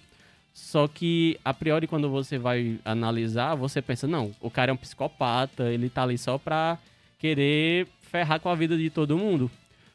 Só 0.56 0.88
que, 0.88 1.38
a 1.44 1.52
priori, 1.52 1.86
quando 1.86 2.08
você 2.08 2.38
vai 2.38 2.78
analisar, 2.82 3.54
você 3.54 3.82
pensa, 3.82 4.06
não, 4.06 4.34
o 4.40 4.50
cara 4.50 4.70
é 4.70 4.72
um 4.72 4.76
psicopata, 4.76 5.70
ele 5.70 5.90
tá 5.90 6.02
ali 6.02 6.16
só 6.16 6.38
pra 6.38 6.78
querer 7.18 7.86
ferrar 8.00 8.40
com 8.40 8.48
a 8.48 8.54
vida 8.54 8.74
de 8.74 8.88
todo 8.88 9.18
mundo. 9.18 9.50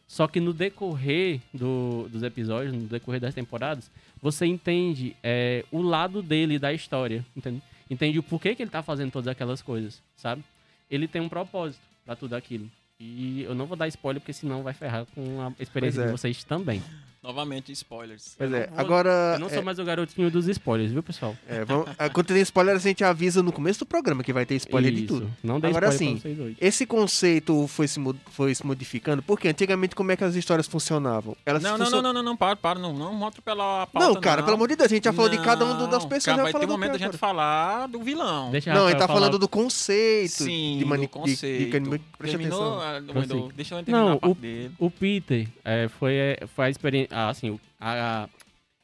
Só 0.07 0.27
que 0.27 0.39
no 0.39 0.53
decorrer 0.53 1.39
do- 1.51 2.07
dos 2.09 2.21
episódios, 2.21 2.75
no 2.75 2.81
decorrer 2.81 3.19
das 3.19 3.33
temporadas, 3.33 3.89
você 4.21 4.45
entende 4.45 5.15
é, 5.23 5.65
o 5.71 5.81
lado 5.81 6.21
dele 6.21 6.59
da 6.59 6.71
história, 6.71 7.25
entende? 7.35 7.59
Entende 7.89 8.19
o 8.19 8.23
porquê 8.23 8.53
que 8.53 8.61
ele 8.61 8.69
tá 8.69 8.83
fazendo 8.83 9.11
todas 9.11 9.29
aquelas 9.29 9.63
coisas, 9.63 9.99
sabe? 10.15 10.43
Ele 10.91 11.07
tem 11.07 11.23
um 11.23 11.29
propósito 11.29 11.81
pra 12.05 12.15
tudo 12.15 12.35
aquilo. 12.35 12.69
E 12.99 13.41
eu 13.41 13.55
não 13.55 13.65
vou 13.65 13.75
dar 13.75 13.87
spoiler, 13.87 14.21
porque 14.21 14.31
senão 14.31 14.61
vai 14.61 14.75
ferrar 14.75 15.07
com 15.15 15.41
a 15.41 15.51
experiência 15.59 16.03
é. 16.03 16.05
de 16.05 16.11
vocês 16.11 16.43
também. 16.43 16.83
Novamente, 17.23 17.71
spoilers. 17.73 18.33
Pois 18.35 18.51
é, 18.51 18.65
não 18.65 18.73
vou- 18.75 18.79
agora. 18.79 19.09
Eu 19.35 19.39
não 19.41 19.47
é, 19.47 19.49
sou 19.51 19.61
mais 19.63 19.77
o 19.77 19.83
garotinho 19.85 20.31
dos 20.31 20.47
spoilers, 20.47 20.91
viu, 20.91 21.03
pessoal? 21.03 21.35
é, 21.47 21.63
vamos, 21.63 21.87
ah, 21.99 22.09
quando 22.09 22.25
tem 22.27 22.41
spoiler, 22.41 22.75
a 22.75 22.79
gente 22.79 23.03
avisa 23.03 23.43
no 23.43 23.51
começo 23.51 23.77
do 23.79 23.85
programa 23.85 24.23
que 24.23 24.33
vai 24.33 24.43
ter 24.43 24.55
spoiler 24.55 24.91
de 24.91 25.05
Isso. 25.05 25.07
tudo. 25.07 25.31
Não 25.43 25.59
dei 25.59 25.69
Agora 25.69 25.89
spoiler 25.89 26.15
sim, 26.15 26.19
pra 26.19 26.29
vocês 26.31 26.39
hoje. 26.39 26.57
Esse 26.59 26.83
conceito 26.87 27.67
foi 27.67 27.87
se, 27.87 27.99
foi 28.31 28.55
se 28.55 28.65
modificando, 28.65 29.21
porque 29.21 29.47
antigamente 29.47 29.95
como 29.95 30.11
é 30.11 30.15
que 30.17 30.23
as 30.23 30.33
histórias 30.33 30.65
funcionavam? 30.67 31.37
Elas 31.45 31.61
Não, 31.61 31.77
não, 31.77 31.85
funcio- 31.85 31.95
não, 31.97 32.01
não, 32.01 32.13
não, 32.13 32.23
não, 32.31 32.35
para, 32.37 32.55
para, 32.55 32.79
não, 32.79 32.91
não 32.91 33.13
mostra 33.13 33.39
pela 33.39 33.85
pauta, 33.85 34.07
Não, 34.07 34.15
cara, 34.19 34.41
pelo 34.41 34.55
amor 34.55 34.67
de 34.69 34.75
Deus, 34.77 34.91
a 34.91 34.95
gente 34.95 35.03
já 35.03 35.13
falou 35.13 35.29
de 35.29 35.37
cada 35.43 35.63
um 35.63 35.77
das 35.89 36.01
Não, 36.03 36.09
pessoas. 36.09 36.25
Cara, 36.25 36.41
vai 36.41 36.51
ter 36.53 36.65
um 36.65 36.69
momento 36.69 36.93
da 36.93 36.97
gente 36.97 37.17
falar 37.17 37.85
do 37.87 37.99
vilão. 38.01 38.49
Deixa 38.49 38.73
Não, 38.73 38.89
ele 38.89 38.97
tá 38.97 39.05
falar 39.05 39.19
falando 39.19 39.37
do 39.37 39.47
conceito. 39.47 40.43
Sim, 40.43 40.77
de, 40.79 40.85
mani- 40.85 41.03
do 41.05 41.09
conceito. 41.09 41.71
de, 41.71 41.79
de, 41.79 41.89
de, 41.91 41.99
presta 42.17 42.37
Terminou, 42.39 42.79
atenção. 42.79 42.81
ah, 42.81 43.13
Prossiga. 43.13 43.33
do- 43.35 43.53
deixa 43.53 43.75
eu 43.75 43.83
terminar 43.83 44.05
Não, 44.07 44.13
a 44.13 44.19
parte 44.19 44.39
dele. 44.39 44.71
O 44.79 44.89
Peter 44.89 45.47
é, 45.63 45.87
foi, 45.87 46.13
é, 46.15 46.39
foi 46.55 46.65
a 46.65 46.69
experiência. 46.71 47.10
Ah, 47.11 47.29
assim, 47.29 47.59
a, 47.79 48.29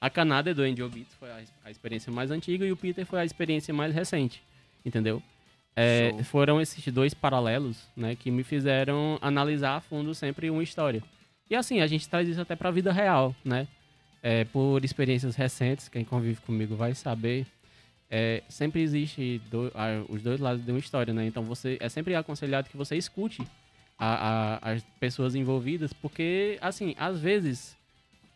a 0.01 0.09
Canada 0.09 0.53
do 0.53 0.61
Angel 0.61 0.89
Beats 0.89 1.13
foi 1.19 1.29
a, 1.31 1.39
a 1.65 1.71
experiência 1.71 2.11
mais 2.11 2.29
antiga 2.31 2.65
e 2.65 2.71
o 2.71 2.77
Peter 2.77 3.05
foi 3.05 3.19
a 3.19 3.25
experiência 3.25 3.73
mais 3.73 3.93
recente. 3.93 4.41
Entendeu? 4.85 5.21
É, 5.75 6.11
foram 6.23 6.59
esses 6.59 6.91
dois 6.91 7.13
paralelos, 7.13 7.83
né, 7.95 8.15
que 8.15 8.31
me 8.31 8.43
fizeram 8.43 9.19
analisar 9.21 9.75
a 9.75 9.81
fundo 9.81 10.13
sempre 10.15 10.49
uma 10.49 10.63
história. 10.63 11.03
E 11.49 11.55
assim, 11.55 11.81
a 11.81 11.87
gente 11.87 12.09
traz 12.09 12.27
isso 12.27 12.41
até 12.41 12.55
pra 12.55 12.71
vida 12.71 12.91
real, 12.91 13.35
né? 13.45 13.67
É, 14.23 14.43
por 14.45 14.83
experiências 14.83 15.35
recentes, 15.35 15.87
quem 15.87 16.03
convive 16.03 16.41
comigo 16.41 16.75
vai 16.75 16.93
saber. 16.95 17.45
é, 18.09 18.41
sempre 18.47 18.79
existe 18.81 19.41
do- 19.51 19.69
a- 19.75 20.01
os 20.07 20.21
dois 20.21 20.39
lados 20.39 20.63
de 20.63 20.71
uma 20.71 20.79
história, 20.79 21.13
né? 21.13 21.25
Então 21.27 21.43
você 21.43 21.77
é 21.81 21.89
sempre 21.89 22.15
aconselhado 22.15 22.69
que 22.69 22.77
você 22.77 22.95
escute 22.95 23.41
a- 23.99 24.59
a- 24.63 24.71
as 24.71 24.81
pessoas 24.97 25.35
envolvidas, 25.35 25.91
porque, 25.91 26.57
assim, 26.61 26.95
às 26.97 27.19
vezes 27.19 27.75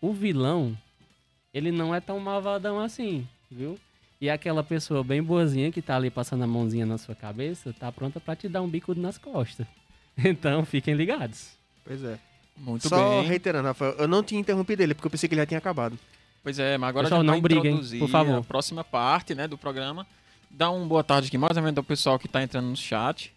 o 0.01 0.11
vilão 0.13 0.75
ele 1.53 1.71
não 1.71 1.93
é 1.93 1.99
tão 1.99 2.19
malvadão 2.19 2.79
assim, 2.79 3.27
viu? 3.49 3.77
E 4.19 4.29
aquela 4.29 4.63
pessoa 4.63 5.03
bem 5.03 5.21
boazinha 5.21 5.71
que 5.71 5.81
tá 5.81 5.95
ali 5.95 6.09
passando 6.09 6.43
a 6.43 6.47
mãozinha 6.47 6.85
na 6.85 6.97
sua 6.97 7.15
cabeça, 7.15 7.73
tá 7.73 7.91
pronta 7.91 8.19
pra 8.19 8.35
te 8.35 8.47
dar 8.47 8.61
um 8.61 8.67
bico 8.67 8.93
nas 8.95 9.17
costas. 9.17 9.65
Então, 10.23 10.65
fiquem 10.65 10.93
ligados. 10.93 11.51
Pois 11.85 12.03
é. 12.03 12.19
Muito 12.57 12.87
Só 12.87 13.21
bem. 13.21 13.29
reiterando, 13.29 13.69
Rafael, 13.69 13.93
eu 13.93 14.07
não 14.09 14.21
tinha 14.21 14.39
interrompido 14.41 14.83
ele, 14.83 14.93
porque 14.93 15.07
eu 15.07 15.11
pensei 15.11 15.27
que 15.27 15.33
ele 15.33 15.41
já 15.41 15.45
tinha 15.45 15.57
acabado. 15.57 15.97
Pois 16.43 16.59
é, 16.59 16.77
mas 16.77 16.89
agora 16.89 17.05
Pessoal, 17.05 17.21
a 17.21 17.23
gente 17.23 17.27
não 17.27 17.33
vai 17.35 17.41
briguem, 17.41 17.71
introduzir 17.71 17.99
por 17.99 18.09
favor. 18.09 18.37
a 18.39 18.43
próxima 18.43 18.83
parte 18.83 19.33
né, 19.33 19.47
do 19.47 19.57
programa. 19.57 20.05
Dá 20.49 20.69
um 20.69 20.85
boa 20.87 21.01
tarde 21.03 21.29
aqui 21.29 21.37
mais 21.37 21.55
ou 21.55 21.63
menos 21.63 21.77
ao 21.77 21.83
pessoal 21.83 22.19
que 22.19 22.27
tá 22.27 22.43
entrando 22.43 22.67
no 22.67 22.75
chat. 22.75 23.33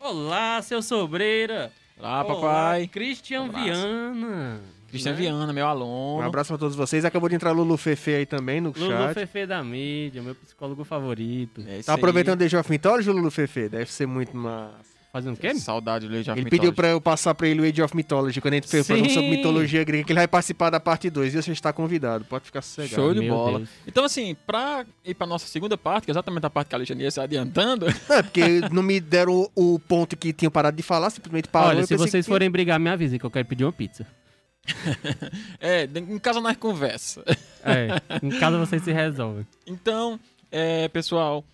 Olá, 0.00 0.60
seu 0.62 0.80
sobreira! 0.82 1.70
Olá, 1.98 2.24
Olá, 2.24 2.34
papai. 2.34 2.86
Christian 2.88 3.42
Um. 3.42 3.50
Viana! 3.50 4.60
Cristian 4.96 5.12
Né? 5.12 5.18
Viana, 5.18 5.52
meu 5.52 5.64
Um 5.66 5.68
aluno. 5.68 6.22
abraço 6.26 6.48
pra 6.48 6.58
todos 6.58 6.76
vocês. 6.76 7.04
Acabou 7.04 7.28
de 7.28 7.34
entrar 7.34 7.52
Lulu 7.52 7.76
Fefe 7.76 8.14
aí 8.14 8.26
também 8.26 8.60
no 8.60 8.72
Lulu 8.76 8.90
chat. 8.90 9.14
Fefe 9.14 9.46
da 9.46 9.62
mídia, 9.62 10.22
meu 10.22 10.34
psicólogo 10.34 10.84
favorito. 10.84 11.60
É 11.66 11.82
Tá 11.82 11.92
aí. 11.92 11.98
aproveitando 11.98 12.42
Age 12.42 12.56
of 12.56 12.70
Mythology, 12.70 13.10
Lulu 13.10 13.30
Fefe? 13.30 13.68
Deve 13.68 13.90
ser 13.92 14.06
muito 14.06 14.36
massa. 14.36 14.96
Fazendo 15.12 15.32
o 15.34 15.38
quê? 15.38 15.54
Saudade 15.54 16.06
do 16.08 16.14
Age 16.14 16.30
of 16.30 16.38
Ele 16.38 16.44
Mythology. 16.44 16.50
pediu 16.60 16.72
pra 16.74 16.88
eu 16.88 17.00
passar 17.00 17.34
pra 17.34 17.48
ele 17.48 17.62
o 17.62 17.64
Age 17.64 17.80
of 17.80 17.96
Mythology, 17.96 18.38
quando 18.38 18.52
a 18.52 18.56
gente 18.56 18.68
fez 18.68 18.82
o 18.84 18.86
sobre 19.08 19.30
mitologia 19.30 19.82
grega, 19.82 20.04
que 20.04 20.12
ele 20.12 20.18
vai 20.20 20.28
participar 20.28 20.68
da 20.68 20.78
parte 20.78 21.08
2. 21.08 21.34
E 21.34 21.40
você 21.42 21.52
está 21.52 21.72
convidado, 21.72 22.26
pode 22.26 22.44
ficar 22.44 22.60
sossegado. 22.60 22.94
Show 22.96 23.14
de 23.14 23.20
Meu 23.20 23.30
bola. 23.34 23.58
Deus. 23.60 23.70
Então, 23.86 24.04
assim, 24.04 24.36
pra 24.46 24.84
ir 25.02 25.14
pra 25.14 25.26
nossa 25.26 25.46
segunda 25.46 25.78
parte, 25.78 26.04
que 26.04 26.10
é 26.10 26.12
exatamente 26.12 26.44
a 26.44 26.50
parte 26.50 26.68
que 26.68 26.74
a 26.74 26.78
Alexandre 26.78 27.04
ia 27.04 27.10
se 27.10 27.18
adiantando, 27.18 27.86
Não, 27.86 27.92
é 28.16 28.22
porque 28.22 28.60
não 28.70 28.82
me 28.82 29.00
deram 29.00 29.48
o, 29.54 29.74
o 29.74 29.78
ponto 29.78 30.14
que 30.18 30.34
tinham 30.34 30.50
parado 30.50 30.76
de 30.76 30.82
falar, 30.82 31.08
simplesmente 31.08 31.48
parou. 31.48 31.70
Olha, 31.70 31.86
se 31.86 31.96
vocês 31.96 32.26
que- 32.26 32.30
forem 32.30 32.50
brigar, 32.50 32.78
me 32.78 32.90
avisem 32.90 33.18
que 33.18 33.24
eu 33.24 33.30
quero 33.30 33.46
pedir 33.48 33.64
uma 33.64 33.72
pizza. 33.72 34.06
é, 35.60 35.84
em 35.84 36.18
casa 36.18 36.40
nós 36.40 36.56
conversa. 36.56 37.24
É, 37.64 37.88
em 38.22 38.30
casa 38.38 38.58
vocês 38.58 38.82
se 38.82 38.92
resolvem. 38.92 39.46
Então, 39.66 40.18
é, 40.50 40.88
pessoal, 40.88 41.44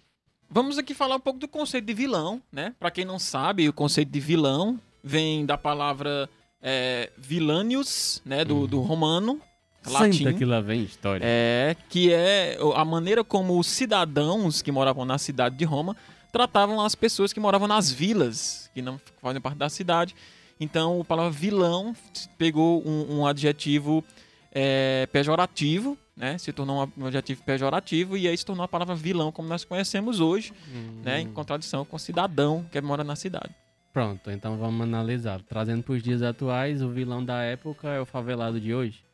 vamos 0.51 0.79
aqui 0.79 0.95
falar 0.95 1.17
um 1.17 1.21
pouco 1.21 1.39
do 1.39 1.49
conceito 1.49 1.87
de 1.87 1.95
vilão, 1.95 2.41
né? 2.53 2.75
Pra 2.79 2.91
quem 2.91 3.05
não 3.05 3.19
sabe, 3.19 3.69
o 3.69 3.73
conceito 3.73 4.11
de 4.11 4.21
vilão 4.21 4.79
vem 5.03 5.45
da 5.47 5.57
palavra 5.57 6.29
é, 6.63 7.11
vilanius, 7.17 8.23
né? 8.25 8.45
Do, 8.45 8.67
do 8.67 8.81
romano, 8.81 9.41
latim. 9.87 10.25
Senta 10.25 10.33
que 10.33 10.45
lá 10.45 10.61
vem 10.61 10.83
história. 10.83 11.25
É, 11.25 11.77
que 11.89 12.13
é 12.13 12.59
a 12.75 12.85
maneira 12.85 13.25
como 13.25 13.59
os 13.59 13.67
cidadãos 13.67 14.63
que 14.63 14.71
moravam 14.71 15.05
na 15.05 15.19
cidade 15.19 15.57
de 15.57 15.65
Roma 15.65 15.97
tratavam 16.31 16.81
as 16.81 16.95
pessoas 16.95 17.33
que 17.33 17.41
moravam 17.41 17.69
nas 17.69 17.91
vilas, 17.91 18.71
que 18.73 18.81
não 18.81 19.01
fazem 19.21 19.41
parte 19.41 19.59
da 19.59 19.69
cidade. 19.69 20.15
Então, 20.61 21.01
a 21.01 21.05
palavra 21.05 21.31
vilão 21.33 21.95
pegou 22.39 22.83
um, 22.87 23.19
um 23.19 23.27
adjetivo 23.27 24.05
é, 24.53 25.07
pejorativo, 25.13 25.97
né? 26.17 26.37
Se 26.39 26.53
tornou 26.53 26.89
um 26.97 27.07
adjetivo 27.07 27.43
pejorativo 27.43 28.17
e 28.17 28.29
aí 28.29 28.37
se 28.37 28.45
tornou 28.45 28.65
a 28.65 28.69
palavra 28.69 28.95
vilão 28.95 29.33
como 29.33 29.49
nós 29.49 29.65
conhecemos 29.65 30.21
hoje, 30.21 30.53
Hum. 30.73 31.01
né? 31.03 31.21
Em 31.21 31.29
contradição 31.33 31.85
com 31.85 31.99
cidadão 31.99 32.65
que 32.71 32.81
mora 32.81 33.03
na 33.03 33.17
cidade. 33.17 33.55
Pronto, 33.93 34.31
então 34.31 34.57
vamos 34.57 34.81
analisar. 34.83 35.41
Trazendo 35.43 35.83
para 35.83 35.93
os 35.95 36.03
dias 36.03 36.23
atuais, 36.23 36.81
o 36.83 36.89
vilão 36.89 37.23
da 37.25 37.43
época 37.43 37.89
é 37.89 38.01
o 38.01 38.07
favelado 38.07 38.59
de 38.61 38.75
hoje. 38.75 39.05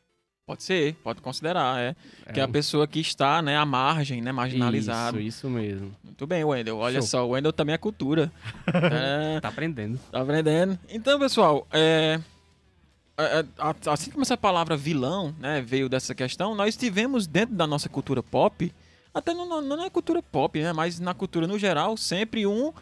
Pode 0.49 0.63
ser, 0.63 0.95
pode 1.03 1.21
considerar, 1.21 1.79
é. 1.79 1.95
Que 2.33 2.39
é 2.39 2.43
a 2.43 2.47
um- 2.47 2.51
pessoa 2.51 2.87
que 2.87 2.99
está, 2.99 3.39
né, 3.39 3.55
à 3.55 3.63
margem, 3.63 4.19
né, 4.19 4.31
marginalizado. 4.31 5.19
Isso, 5.19 5.45
isso 5.45 5.49
mesmo. 5.49 5.95
Muito 6.03 6.25
bem, 6.25 6.43
Wendel. 6.43 6.75
Olha 6.79 7.01
Show. 7.01 7.07
só, 7.07 7.27
o 7.27 7.29
Wendel 7.29 7.53
também 7.53 7.75
é 7.75 7.77
cultura. 7.77 8.31
é, 9.37 9.39
Tá 9.41 9.49
aprendendo. 9.49 9.99
tá 10.11 10.21
aprendendo. 10.21 10.79
Então, 10.89 11.19
pessoal, 11.19 11.67
é, 11.71 12.19
é, 13.15 13.45
a- 13.59 13.75
assim 13.93 14.09
como 14.09 14.23
essa 14.23 14.35
palavra 14.35 14.75
vilão, 14.75 15.35
né, 15.37 15.61
veio 15.61 15.87
dessa 15.87 16.15
questão, 16.15 16.55
nós 16.55 16.75
tivemos 16.75 17.27
dentro 17.27 17.53
da 17.53 17.67
nossa 17.67 17.87
cultura 17.87 18.23
pop, 18.23 18.73
até 19.13 19.35
não, 19.35 19.47
não, 19.47 19.61
não 19.61 19.83
é 19.85 19.89
cultura 19.91 20.23
pop, 20.23 20.59
né, 20.59 20.73
mas 20.73 20.99
na 20.99 21.13
cultura 21.13 21.45
no 21.45 21.59
geral, 21.59 21.95
sempre 21.95 22.47
um 22.47 22.73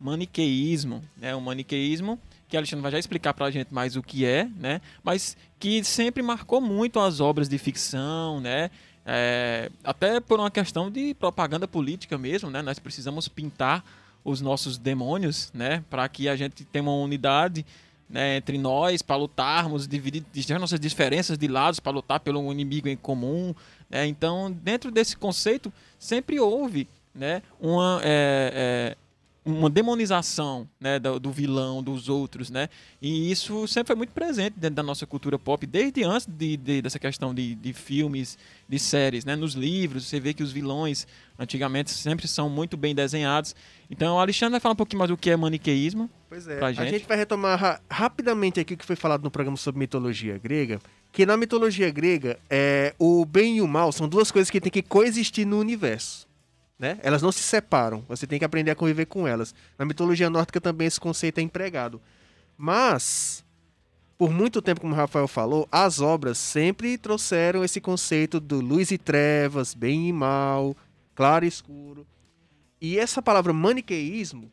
maniqueísmo, 0.00 1.02
né, 1.18 1.36
um 1.36 1.40
maniqueísmo 1.40 2.18
que 2.54 2.56
a 2.56 2.60
Alexandre 2.60 2.82
vai 2.82 2.92
já 2.92 2.98
explicar 3.00 3.34
pra 3.34 3.50
gente 3.50 3.74
mais 3.74 3.96
o 3.96 4.02
que 4.02 4.24
é, 4.24 4.48
né, 4.56 4.80
mas 5.02 5.36
que 5.58 5.82
sempre 5.82 6.22
marcou 6.22 6.60
muito 6.60 7.00
as 7.00 7.18
obras 7.18 7.48
de 7.48 7.58
ficção, 7.58 8.40
né, 8.40 8.70
é, 9.04 9.70
até 9.82 10.20
por 10.20 10.38
uma 10.38 10.50
questão 10.50 10.88
de 10.90 11.14
propaganda 11.14 11.66
política 11.66 12.16
mesmo, 12.16 12.48
né, 12.50 12.62
nós 12.62 12.78
precisamos 12.78 13.26
pintar 13.26 13.84
os 14.24 14.40
nossos 14.40 14.78
demônios, 14.78 15.50
né, 15.52 15.82
para 15.90 16.08
que 16.08 16.28
a 16.28 16.36
gente 16.36 16.64
tenha 16.64 16.84
uma 16.84 16.94
unidade 16.94 17.66
né, 18.08 18.36
entre 18.36 18.56
nós 18.56 19.02
para 19.02 19.16
lutarmos, 19.16 19.88
dividir 19.88 20.24
deixar 20.32 20.60
nossas 20.60 20.78
diferenças 20.78 21.36
de 21.36 21.48
lados 21.48 21.80
para 21.80 21.90
lutar 21.90 22.20
pelo 22.20 22.52
inimigo 22.52 22.86
em 22.88 22.96
comum. 22.96 23.54
né? 23.90 24.06
Então, 24.06 24.52
dentro 24.52 24.90
desse 24.90 25.16
conceito, 25.16 25.72
sempre 25.98 26.38
houve 26.38 26.86
né, 27.14 27.42
uma, 27.58 28.00
é, 28.04 28.94
é, 28.94 28.96
uma 29.44 29.68
demonização 29.68 30.66
né, 30.80 30.98
do, 30.98 31.20
do 31.20 31.30
vilão, 31.30 31.82
dos 31.82 32.08
outros. 32.08 32.50
Né? 32.50 32.68
E 33.00 33.30
isso 33.30 33.66
sempre 33.68 33.88
foi 33.88 33.96
muito 33.96 34.10
presente 34.12 34.54
dentro 34.56 34.76
da 34.76 34.82
nossa 34.82 35.06
cultura 35.06 35.38
pop, 35.38 35.66
desde 35.66 36.02
antes 36.02 36.26
de, 36.26 36.56
de- 36.56 36.82
dessa 36.82 36.98
questão 36.98 37.34
de, 37.34 37.54
de 37.54 37.72
filmes, 37.72 38.38
de 38.68 38.78
séries. 38.78 39.24
Né? 39.24 39.36
Nos 39.36 39.54
livros, 39.54 40.06
você 40.06 40.18
vê 40.18 40.32
que 40.32 40.42
os 40.42 40.50
vilões, 40.52 41.06
antigamente, 41.38 41.90
sempre 41.90 42.26
são 42.26 42.48
muito 42.48 42.76
bem 42.76 42.94
desenhados. 42.94 43.54
Então, 43.90 44.16
o 44.16 44.18
Alexandre 44.18 44.52
vai 44.52 44.60
falar 44.60 44.72
um 44.72 44.76
pouquinho 44.76 44.98
mais 44.98 45.10
do 45.10 45.16
que 45.16 45.28
é 45.30 45.36
maniqueísmo. 45.36 46.08
Pois 46.28 46.48
é, 46.48 46.56
pra 46.56 46.68
a 46.68 46.72
gente. 46.72 46.90
gente 46.90 47.06
vai 47.06 47.16
retomar 47.16 47.58
ra- 47.60 47.80
rapidamente 47.90 48.58
aqui 48.60 48.74
o 48.74 48.76
que 48.76 48.84
foi 48.84 48.96
falado 48.96 49.22
no 49.22 49.30
programa 49.30 49.56
sobre 49.56 49.78
mitologia 49.78 50.38
grega, 50.38 50.80
que 51.12 51.24
na 51.26 51.36
mitologia 51.36 51.90
grega, 51.90 52.38
é, 52.50 52.94
o 52.98 53.24
bem 53.24 53.58
e 53.58 53.60
o 53.60 53.68
mal 53.68 53.92
são 53.92 54.08
duas 54.08 54.32
coisas 54.32 54.50
que 54.50 54.60
têm 54.60 54.72
que 54.72 54.82
coexistir 54.82 55.46
no 55.46 55.58
universo. 55.60 56.23
Né? 56.78 56.98
Elas 57.02 57.22
não 57.22 57.30
se 57.30 57.42
separam, 57.42 58.04
você 58.08 58.26
tem 58.26 58.38
que 58.38 58.44
aprender 58.44 58.70
a 58.70 58.74
conviver 58.74 59.06
com 59.06 59.26
elas. 59.28 59.54
Na 59.78 59.84
mitologia 59.84 60.28
nórdica 60.28 60.60
também 60.60 60.86
esse 60.86 61.00
conceito 61.00 61.38
é 61.38 61.42
empregado. 61.42 62.00
Mas, 62.56 63.44
por 64.18 64.30
muito 64.30 64.60
tempo, 64.60 64.80
como 64.80 64.92
o 64.92 64.96
Rafael 64.96 65.28
falou, 65.28 65.68
as 65.70 66.00
obras 66.00 66.36
sempre 66.38 66.98
trouxeram 66.98 67.64
esse 67.64 67.80
conceito 67.80 68.40
do 68.40 68.60
luz 68.60 68.90
e 68.90 68.98
trevas, 68.98 69.72
bem 69.72 70.08
e 70.08 70.12
mal, 70.12 70.76
claro 71.14 71.44
e 71.44 71.48
escuro. 71.48 72.06
E 72.80 72.98
essa 72.98 73.22
palavra 73.22 73.52
maniqueísmo 73.52 74.50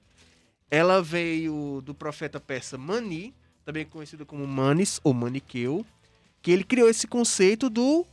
ela 0.71 1.01
veio 1.03 1.81
do 1.84 1.93
profeta 1.93 2.39
persa 2.39 2.77
Mani, 2.77 3.36
também 3.65 3.86
conhecido 3.86 4.25
como 4.25 4.47
Manis 4.47 5.01
ou 5.03 5.13
Maniqueu, 5.13 5.86
que 6.41 6.49
ele 6.49 6.63
criou 6.63 6.89
esse 6.89 7.05
conceito 7.05 7.69
do 7.69 8.05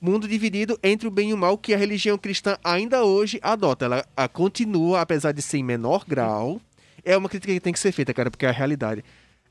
mundo 0.00 0.28
dividido 0.28 0.78
entre 0.82 1.08
o 1.08 1.10
bem 1.10 1.30
e 1.30 1.34
o 1.34 1.36
mal 1.36 1.56
que 1.56 1.72
a 1.74 1.76
religião 1.76 2.18
cristã 2.18 2.56
ainda 2.62 3.04
hoje 3.04 3.38
adota. 3.42 3.84
Ela 3.86 4.06
a, 4.16 4.28
continua, 4.28 5.00
apesar 5.00 5.32
de 5.32 5.42
ser 5.42 5.58
em 5.58 5.62
menor 5.64 6.04
grau. 6.06 6.60
É 7.04 7.16
uma 7.16 7.28
crítica 7.28 7.52
que 7.52 7.60
tem 7.60 7.72
que 7.72 7.78
ser 7.78 7.92
feita, 7.92 8.12
cara, 8.12 8.30
porque 8.30 8.46
é 8.46 8.48
a 8.48 8.52
realidade. 8.52 9.04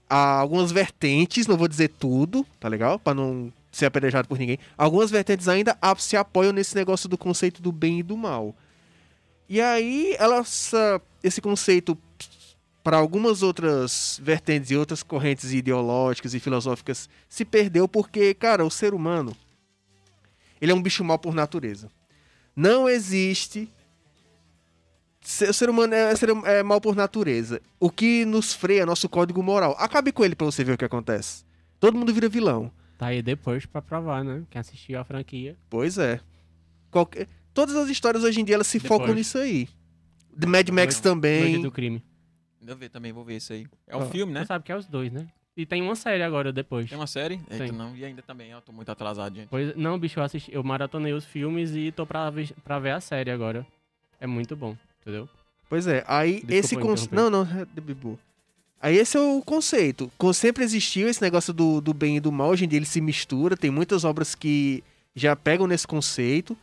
Há 0.10 0.40
algumas 0.40 0.72
vertentes, 0.72 1.48
não 1.48 1.58
vou 1.58 1.68
dizer 1.68 1.90
tudo, 1.90 2.46
tá 2.60 2.68
legal? 2.68 3.00
Pra 3.00 3.14
não 3.14 3.52
ser 3.72 3.86
apedrejado 3.88 4.28
por 4.28 4.38
ninguém. 4.38 4.60
Algumas 4.78 5.10
vertentes 5.10 5.48
ainda 5.48 5.78
se 5.98 6.16
apoiam 6.16 6.54
nesse 6.54 6.76
negócio 6.76 7.10
do 7.10 7.18
conceito 7.18 7.62
do 7.62 7.72
bem 7.72 8.00
e 8.00 8.04
do 8.04 8.16
mal. 8.16 8.54
E 9.50 9.60
aí, 9.62 10.16
ela, 10.20 10.38
essa- 10.38 11.02
esse 11.24 11.42
conceito 11.42 11.98
para 12.84 12.98
algumas 12.98 13.42
outras 13.42 14.20
vertentes 14.22 14.70
e 14.70 14.76
outras 14.76 15.02
correntes 15.02 15.52
ideológicas 15.52 16.34
e 16.36 16.40
filosóficas 16.40 17.10
se 17.28 17.44
perdeu 17.44 17.88
porque, 17.88 18.34
cara, 18.36 18.64
o 18.64 18.70
ser 18.70 18.94
humano 18.94 19.36
ele 20.62 20.72
é 20.72 20.76
um 20.76 20.82
bicho 20.82 21.04
mau 21.04 21.18
por 21.20 21.34
natureza. 21.34 21.90
Não 22.56 22.88
existe 22.90 23.70
o 25.50 25.54
ser 25.54 25.70
humano 25.70 25.94
é, 25.94 26.16
ser- 26.16 26.30
é 26.46 26.62
mal 26.62 26.80
por 26.80 26.96
natureza. 26.96 27.60
O 27.80 27.90
que 27.90 28.26
nos 28.26 28.54
freia 28.54 28.84
é 28.84 28.86
nosso 28.86 29.10
código 29.10 29.42
moral. 29.42 29.76
Acabe 29.80 30.12
com 30.12 30.24
ele 30.24 30.36
pra 30.36 30.46
você 30.46 30.64
ver 30.64 30.74
o 30.74 30.78
que 30.78 30.86
acontece. 30.86 31.44
Todo 31.80 31.98
mundo 31.98 32.14
vira 32.14 32.30
vilão. 32.30 32.72
Tá 32.98 33.08
aí 33.08 33.22
depois 33.22 33.66
pra 33.66 33.82
provar, 33.82 34.24
né? 34.24 34.44
Quem 34.50 34.60
assistiu 34.60 35.00
a 35.00 35.04
franquia. 35.04 35.58
Pois 35.70 35.98
é. 35.98 36.20
Qualquer- 36.92 37.28
Todas 37.54 37.76
as 37.76 37.90
histórias 37.90 38.24
hoje 38.24 38.40
em 38.40 38.46
dia 38.46 38.56
elas 38.56 38.68
se 38.68 38.80
Depois. 38.80 39.00
focam 39.00 39.16
nisso 39.16 39.38
aí. 39.38 39.68
The 40.40 40.46
Mad 40.46 40.70
Max 40.70 40.96
Noite 40.96 41.02
também. 41.02 41.62
do 41.62 41.72
crime. 41.72 42.04
Ainda 42.62 42.76
ver 42.76 42.90
também, 42.90 43.12
vou 43.12 43.24
ver 43.24 43.38
isso 43.38 43.52
aí. 43.54 43.66
É 43.88 43.96
um 43.96 44.02
Ah. 44.02 44.06
filme, 44.08 44.32
né? 44.34 44.42
Você 44.42 44.48
sabe 44.48 44.64
que 44.66 44.72
é 44.72 44.76
os 44.78 44.86
dois, 44.86 45.12
né? 45.12 45.28
E 45.58 45.66
tem 45.66 45.82
uma 45.82 45.96
série 45.96 46.22
agora 46.22 46.52
depois. 46.52 46.90
Tem 46.90 46.98
uma 46.98 47.08
série? 47.08 47.36
Eita, 47.50 47.66
Tem. 47.66 47.72
não. 47.72 47.96
E 47.96 48.04
ainda 48.04 48.22
também, 48.22 48.52
eu 48.52 48.62
tô 48.62 48.72
muito 48.74 48.90
atrasado, 48.92 49.36
gente. 49.36 49.48
Pois, 49.48 49.76
não, 49.76 49.98
bicho, 49.98 50.20
eu, 50.20 50.24
assisti, 50.24 50.54
eu 50.54 50.64
maratonei 50.64 51.14
os 51.14 51.24
filmes 51.24 51.76
e 51.76 51.92
tô 51.92 52.06
pra, 52.06 52.30
ver- 52.30 52.54
pra 52.64 52.78
ver 52.78 52.92
a 52.92 53.00
série 53.00 53.32
agora. 53.32 53.66
É 54.20 54.28
muito 54.28 54.56
bom, 54.56 54.76
entendeu? 55.02 55.30
Pois 55.70 55.88
é, 55.88 56.04
aí 56.08 56.36
Desculpa 56.44 56.54
esse 56.56 56.76
conceito. 56.76 57.16
Não, 57.16 57.30
não, 57.30 57.42
é 57.44 57.66
de 57.66 57.82
Bibu. 57.82 58.20
Aí 58.82 58.98
esse 58.98 59.18
é 59.18 59.20
o 59.20 59.42
conceito. 59.42 60.12
Sempre 60.34 60.64
existiu 60.64 61.08
esse 61.08 61.22
negócio 61.22 61.52
do, 61.54 61.82
do 61.82 61.94
bem 61.94 62.18
e 62.18 62.20
do 62.20 62.32
mal. 62.32 62.50
Hoje 62.50 62.66
em 62.66 62.68
dia 62.68 62.78
ele 62.78 62.86
se 62.86 63.02
mistura. 63.02 63.58
Tem 63.58 63.72
muitas 63.72 64.04
obras 64.04 64.36
que 64.36 64.84
já 65.16 65.36
pegam 65.36 65.66
nesse 65.66 65.88
conceito. 65.88 66.56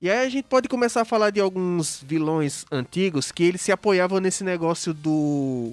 E 0.00 0.10
aí 0.10 0.26
a 0.26 0.28
gente 0.28 0.46
pode 0.46 0.68
começar 0.68 1.02
a 1.02 1.04
falar 1.04 1.30
de 1.30 1.38
alguns 1.40 2.02
vilões 2.02 2.64
antigos 2.72 3.30
que 3.30 3.44
eles 3.44 3.60
se 3.60 3.70
apoiavam 3.70 4.18
nesse 4.18 4.42
negócio 4.42 4.92
do. 4.92 5.72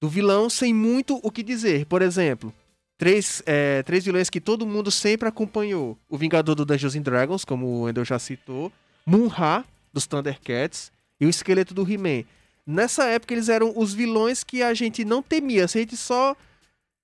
Do 0.00 0.08
vilão 0.08 0.48
sem 0.48 0.72
muito 0.72 1.20
o 1.22 1.30
que 1.30 1.42
dizer. 1.42 1.84
Por 1.86 2.00
exemplo, 2.00 2.52
três, 2.96 3.42
é, 3.44 3.82
três 3.82 4.04
vilões 4.04 4.30
que 4.30 4.40
todo 4.40 4.66
mundo 4.66 4.90
sempre 4.90 5.28
acompanhou. 5.28 5.98
O 6.08 6.16
Vingador 6.16 6.54
do 6.54 6.64
Dungeons 6.64 6.96
and 6.96 7.02
Dragons, 7.02 7.44
como 7.44 7.66
o 7.66 7.82
Wendel 7.82 8.04
já 8.04 8.18
citou. 8.18 8.72
Moon-Ra, 9.04 9.64
dos 9.92 10.06
Thundercats. 10.06 10.90
E 11.20 11.26
o 11.26 11.28
Esqueleto 11.28 11.74
do 11.74 11.90
He-Man. 11.90 12.24
Nessa 12.66 13.04
época 13.04 13.34
eles 13.34 13.48
eram 13.48 13.72
os 13.76 13.92
vilões 13.92 14.42
que 14.42 14.62
a 14.62 14.72
gente 14.72 15.04
não 15.04 15.22
temia. 15.22 15.64
A 15.64 15.66
gente 15.66 15.96
só 15.96 16.34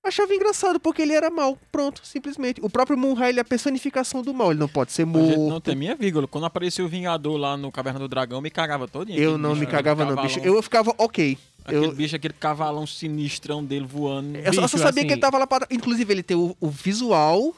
achava 0.07 0.33
engraçado, 0.33 0.79
porque 0.79 1.01
ele 1.01 1.13
era 1.13 1.29
mal. 1.29 1.57
Pronto, 1.71 2.01
simplesmente. 2.03 2.59
O 2.63 2.69
próprio 2.69 2.97
Moon-Ra, 2.97 3.29
ele 3.29 3.39
é 3.39 3.41
a 3.41 3.45
personificação 3.45 4.21
do 4.21 4.33
mal. 4.33 4.51
Ele 4.51 4.59
não 4.59 4.67
pode 4.67 4.91
ser 4.91 5.05
gente 5.05 5.15
não 5.15 5.37
morto. 5.49 5.63
temia 5.65 5.95
vírgula. 5.95 6.27
Quando 6.27 6.45
apareceu 6.45 6.85
o 6.85 6.87
Vingador 6.87 7.37
lá 7.37 7.55
no 7.57 7.71
Caverna 7.71 7.99
do 7.99 8.07
Dragão, 8.07 8.41
me 8.41 8.49
cagava 8.49 8.87
todinho. 8.87 9.19
Eu 9.19 9.37
não 9.37 9.51
bicho, 9.51 9.61
me 9.61 9.67
cagava 9.67 10.05
não, 10.05 10.21
bicho. 10.21 10.39
Eu 10.39 10.61
ficava 10.63 10.93
ok. 10.97 11.37
Aquele 11.65 11.85
Eu, 11.87 11.91
bicho, 11.93 12.15
aquele 12.15 12.33
cavalão 12.33 12.87
sinistrão 12.87 13.63
dele 13.63 13.85
voando. 13.85 14.37
eu 14.37 14.53
só- 14.53 14.61
eu 14.61 14.67
só 14.69 14.77
Bicho, 14.77 14.77
sabia 14.77 15.03
que 15.03 15.07
assim- 15.07 15.11
ele 15.13 15.21
tava 15.21 15.37
lá 15.37 15.45
para... 15.45 15.67
Inclusive, 15.69 16.13
ele 16.13 16.23
tem 16.23 16.37
o, 16.37 16.55
o 16.61 16.69
visual 16.69 17.53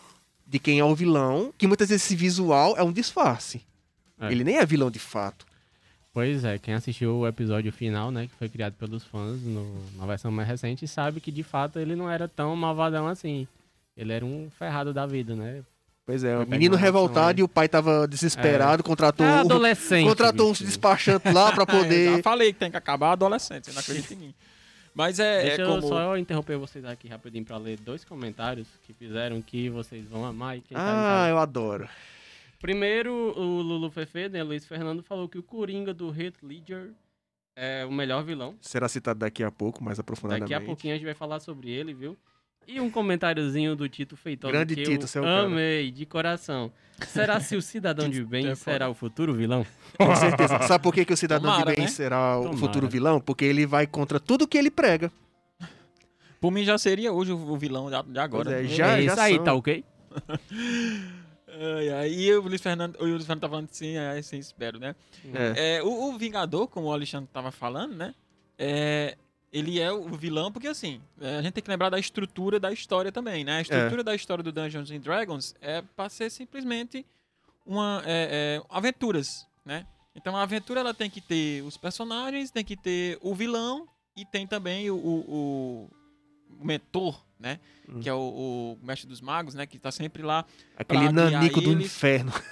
de 0.47 0.57
quem 0.57 0.79
é 0.79 0.83
o 0.83 0.95
vilão, 0.95 1.53
que 1.57 1.67
muitas 1.67 1.89
vezes 1.89 2.03
esse 2.05 2.15
visual 2.15 2.75
é 2.75 2.81
um 2.83 2.91
disfarce. 2.91 3.61
É. 4.19 4.31
Ele 4.31 4.43
nem 4.43 4.57
é 4.57 4.65
vilão 4.65 4.89
de 4.89 4.97
fato. 4.99 5.45
Pois 6.13 6.43
é, 6.43 6.57
quem 6.57 6.73
assistiu 6.73 7.17
o 7.19 7.27
episódio 7.27 7.71
final, 7.71 8.09
né, 8.11 8.27
que 8.27 8.35
foi 8.35 8.49
criado 8.49 8.73
pelos 8.73 9.03
fãs 9.03 9.41
no- 9.43 9.79
na 9.97 10.05
versão 10.07 10.31
mais 10.31 10.47
recente, 10.47 10.87
sabe 10.87 11.21
que 11.21 11.31
de 11.31 11.43
fato 11.43 11.79
ele 11.79 11.95
não 11.95 12.09
era 12.09 12.27
tão 12.27 12.55
malvadão 12.55 13.07
assim. 13.07 13.47
Ele 13.95 14.11
era 14.13 14.25
um 14.25 14.49
ferrado 14.57 14.93
da 14.93 15.05
vida, 15.05 15.35
né? 15.35 15.61
Pois 16.05 16.23
é, 16.23 16.35
o 16.35 16.47
menino 16.47 16.75
revoltado 16.75 17.29
ação, 17.29 17.39
e 17.39 17.43
o 17.43 17.47
pai 17.47 17.69
tava 17.69 18.07
desesperado, 18.07 18.83
contratou, 18.83 19.23
É 19.25 19.37
o- 19.37 19.39
adolescente. 19.41 20.07
contratou 20.07 20.47
uns 20.49 20.53
bicho. 20.57 20.63
despachantes 20.65 21.31
lá 21.31 21.51
pra 21.51 21.63
É, 21.69 21.71
já 21.71 21.77
poder... 21.79 22.23
falei 22.23 22.51
que 22.53 22.57
tem 22.59 22.71
que 22.71 22.77
acabar 22.77 23.09
a 23.09 23.11
adolescente, 23.11 23.65
você 23.65 23.71
não 23.73 23.79
acredita 23.79 24.13
em 24.15 24.17
mim. 24.17 24.33
Mas 24.95 25.19
é, 25.19 25.43
Deixa 25.43 25.61
é 25.61 25.65
eu 25.65 25.69
como... 25.69 25.87
só 25.87 26.17
interromper 26.17 26.57
vocês 26.57 26.83
aqui 26.83 27.07
rapidinho 27.07 27.45
pra 27.45 27.57
ler 27.57 27.77
dois 27.77 28.03
comentários 28.03 28.67
que 28.87 28.91
fizeram 28.93 29.39
que 29.43 29.69
vocês 29.69 30.03
vão 30.09 30.25
amar 30.25 30.57
e 30.57 30.61
quem 30.61 30.75
tá 30.75 30.81
Ah, 30.83 30.95
casa. 31.19 31.29
eu 31.29 31.37
adoro. 31.37 31.87
Primeiro, 32.59 33.13
o 33.37 33.61
Lulu 33.61 33.89
Fefe, 33.89 34.27
né, 34.29 34.43
Luiz 34.43 34.65
Fernando, 34.65 35.01
falou 35.01 35.29
que 35.29 35.37
o 35.37 35.43
Coringa 35.43 35.93
do 35.93 36.09
Heath 36.13 36.35
Ledger 36.43 36.91
é 37.55 37.85
o 37.85 37.91
melhor 37.91 38.23
vilão. 38.23 38.55
Será 38.61 38.87
citado 38.89 39.19
daqui 39.19 39.43
a 39.43 39.49
pouco, 39.51 39.83
mais 39.83 39.97
aprofundadamente. 39.99 40.49
Daqui 40.51 40.63
a 40.63 40.65
pouquinho 40.65 40.93
a 40.93 40.97
gente 40.97 41.05
vai 41.05 41.13
falar 41.13 41.39
sobre 41.39 41.69
ele, 41.71 41.93
viu? 41.93 42.17
E 42.67 42.79
um 42.79 42.91
comentáriozinho 42.91 43.75
do 43.75 43.89
Tito 43.89 44.15
Feitosa 44.15 44.51
Grande 44.51 44.75
que 44.75 44.83
Tito, 44.83 45.05
eu 45.05 45.07
seu 45.07 45.23
cara. 45.23 45.43
amei, 45.45 45.89
de 45.89 46.05
coração. 46.05 46.71
Será 47.07 47.39
se 47.39 47.55
o 47.55 47.61
cidadão 47.61 48.07
de 48.09 48.23
bem 48.23 48.47
É 48.47 48.53
será 48.55 48.89
o 48.89 48.93
futuro 48.93 49.33
vilão? 49.33 49.65
Com 49.97 50.15
certeza. 50.15 50.59
Sabe 50.63 50.83
por 50.83 50.93
que, 50.93 51.03
que 51.05 51.13
o 51.13 51.17
cidadão 51.17 51.49
Tomara, 51.49 51.71
de 51.71 51.75
bem 51.77 51.85
né? 51.85 51.91
será 51.91 52.37
o 52.37 52.41
Tomara. 52.43 52.57
futuro 52.59 52.87
vilão? 52.87 53.19
Porque 53.19 53.45
ele 53.45 53.65
vai 53.65 53.87
contra 53.87 54.19
tudo 54.19 54.47
que 54.47 54.57
ele 54.57 54.69
prega. 54.69 55.11
Por 56.39 56.51
mim 56.51 56.63
já 56.63 56.77
seria 56.77 57.11
hoje 57.11 57.31
o 57.31 57.57
vilão 57.57 57.89
de 57.89 58.19
agora. 58.19 58.51
Pois 58.51 58.57
é, 58.57 58.61
né? 58.63 58.67
Já- 58.67 58.87
é 58.97 59.01
já 59.01 59.13
isso 59.13 59.21
aí, 59.21 59.35
são. 59.35 59.43
tá 59.45 59.53
ok? 59.55 59.83
Ai, 61.61 61.89
ai, 61.89 62.09
E 62.13 62.33
o 62.33 62.41
Luiz 62.41 62.61
Fernando, 62.61 62.95
o 62.99 63.05
Luiz 63.05 63.25
Fernando 63.25 63.41
tá 63.41 63.49
falando 63.49 63.69
assim, 63.69 63.97
é, 63.97 64.17
assim, 64.17 64.37
espero, 64.37 64.79
né? 64.79 64.95
É. 65.33 65.77
É, 65.77 65.83
o, 65.83 66.09
o 66.09 66.17
Vingador, 66.17 66.67
como 66.67 66.87
o 66.87 66.93
Alexandre 66.93 67.29
tava 67.33 67.51
falando, 67.51 67.95
né? 67.95 68.15
É, 68.57 69.17
ele 69.51 69.79
é 69.79 69.91
o 69.91 70.07
vilão 70.15 70.51
porque, 70.51 70.67
assim, 70.67 71.01
é, 71.19 71.37
a 71.37 71.41
gente 71.41 71.53
tem 71.53 71.63
que 71.63 71.69
lembrar 71.69 71.89
da 71.89 71.99
estrutura 71.99 72.59
da 72.59 72.71
história 72.71 73.11
também, 73.11 73.43
né? 73.43 73.57
A 73.57 73.61
estrutura 73.61 74.03
da 74.03 74.15
história 74.15 74.43
do 74.43 74.51
Dungeons 74.51 74.89
and 74.89 74.99
Dragons 74.99 75.53
é 75.59 75.81
pra 75.81 76.07
ser 76.07 76.29
simplesmente 76.29 77.05
uma... 77.65 78.01
é, 78.05 78.61
é, 78.61 78.63
aventuras, 78.69 79.45
né? 79.65 79.85
Então 80.15 80.35
a 80.37 80.43
aventura 80.43 80.79
ela 80.79 80.93
tem 80.93 81.09
que 81.09 81.21
ter 81.21 81.61
os 81.63 81.77
personagens, 81.77 82.51
tem 82.51 82.63
que 82.63 82.77
ter 82.77 83.17
o 83.21 83.35
vilão 83.35 83.87
e 84.15 84.25
tem 84.25 84.45
também 84.47 84.89
o, 84.89 84.95
o, 84.95 85.19
o 85.27 85.89
mentor, 86.65 87.23
né? 87.39 87.59
Hum. 87.87 87.99
Que 87.99 88.09
é 88.09 88.13
o, 88.13 88.77
o 88.81 88.85
mestre 88.85 89.07
dos 89.07 89.21
magos, 89.21 89.53
né? 89.55 89.65
Que 89.65 89.79
tá 89.79 89.91
sempre 89.91 90.21
lá 90.23 90.45
Aquele 90.77 91.11
nanico 91.11 91.61
do 91.61 91.71
inferno. 91.73 92.31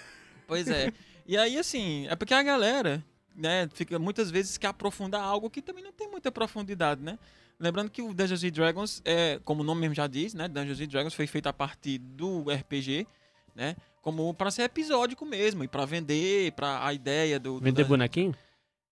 Pois 0.47 0.65
é. 0.69 0.93
e 1.27 1.35
aí, 1.37 1.57
assim, 1.57 2.07
é 2.07 2.15
porque 2.15 2.33
a 2.33 2.41
galera, 2.41 3.03
né, 3.35 3.67
fica 3.73 3.99
muitas 3.99 4.31
vezes 4.31 4.57
quer 4.57 4.67
aprofundar 4.67 5.21
algo 5.21 5.49
que 5.49 5.61
também 5.61 5.83
não 5.83 5.91
tem 5.91 6.09
muita 6.09 6.31
profundidade, 6.31 7.01
né? 7.03 7.19
Lembrando 7.59 7.89
que 7.91 8.01
o 8.01 8.13
Dungeons 8.13 8.43
and 8.45 8.51
Dragons, 8.51 9.01
é, 9.03 9.39
como 9.43 9.61
o 9.61 9.65
nome 9.65 9.81
mesmo 9.81 9.95
já 9.95 10.07
diz, 10.07 10.33
né? 10.33 10.47
Dungeons 10.47 10.79
and 10.79 10.87
Dragons 10.87 11.13
foi 11.13 11.27
feito 11.27 11.47
a 11.47 11.51
partir 11.53 11.97
do 11.97 12.45
RPG, 12.49 13.05
né? 13.53 13.75
Como 14.01 14.33
para 14.33 14.49
ser 14.51 14.61
episódico 14.61 15.25
mesmo, 15.25 15.65
e 15.65 15.67
para 15.67 15.83
vender, 15.83 16.53
para 16.53 16.85
a 16.85 16.93
ideia 16.93 17.37
do. 17.37 17.55
do 17.55 17.59
Vender 17.59 17.71
Dungeons- 17.83 17.87
bonequinho? 17.89 18.35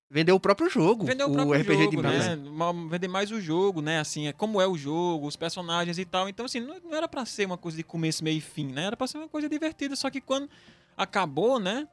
Vendeu 0.10 0.36
o 0.36 0.39
próprio 0.39 0.70
jogo. 0.70 1.06
Vender 1.06 1.24
o 1.24 1.30
o 1.32 1.34
próprio 1.34 1.60
RPG 1.62 1.78
jogo, 1.84 1.89
de 1.91 1.98
mesa. 1.98 2.36
né? 2.36 2.52
Vender 2.89 3.08
mais 3.08 3.32
o 3.32 3.41
jogo, 3.41 3.82
né? 3.82 4.00
Assim, 4.00 4.28
é 4.28 4.34
como 4.34 4.62
é 4.62 4.68
o 4.68 4.78
jogo, 4.78 5.28
os 5.28 5.36
personagens 5.36 5.98
e 5.98 6.06
tal. 6.06 6.30
Então, 6.30 6.46
assim, 6.46 6.60
não, 6.60 6.80
não 6.80 6.96
era 6.96 7.08
pra 7.08 7.26
ser 7.26 7.46
uma 7.46 7.58
coisa 7.58 7.76
de 7.76 7.84
começo, 7.84 8.24
meio 8.24 8.38
e 8.38 8.41
fim, 8.41 8.68
né? 8.68 8.84
Era 8.86 8.96
pra 8.98 9.08
ser 9.08 9.18
uma 9.18 9.28
coisa 9.28 9.50
divertida. 9.50 9.96
Só 9.96 10.10
que 10.10 10.22
quando 10.22 10.48
acabou, 10.96 11.60
né? 11.60 11.88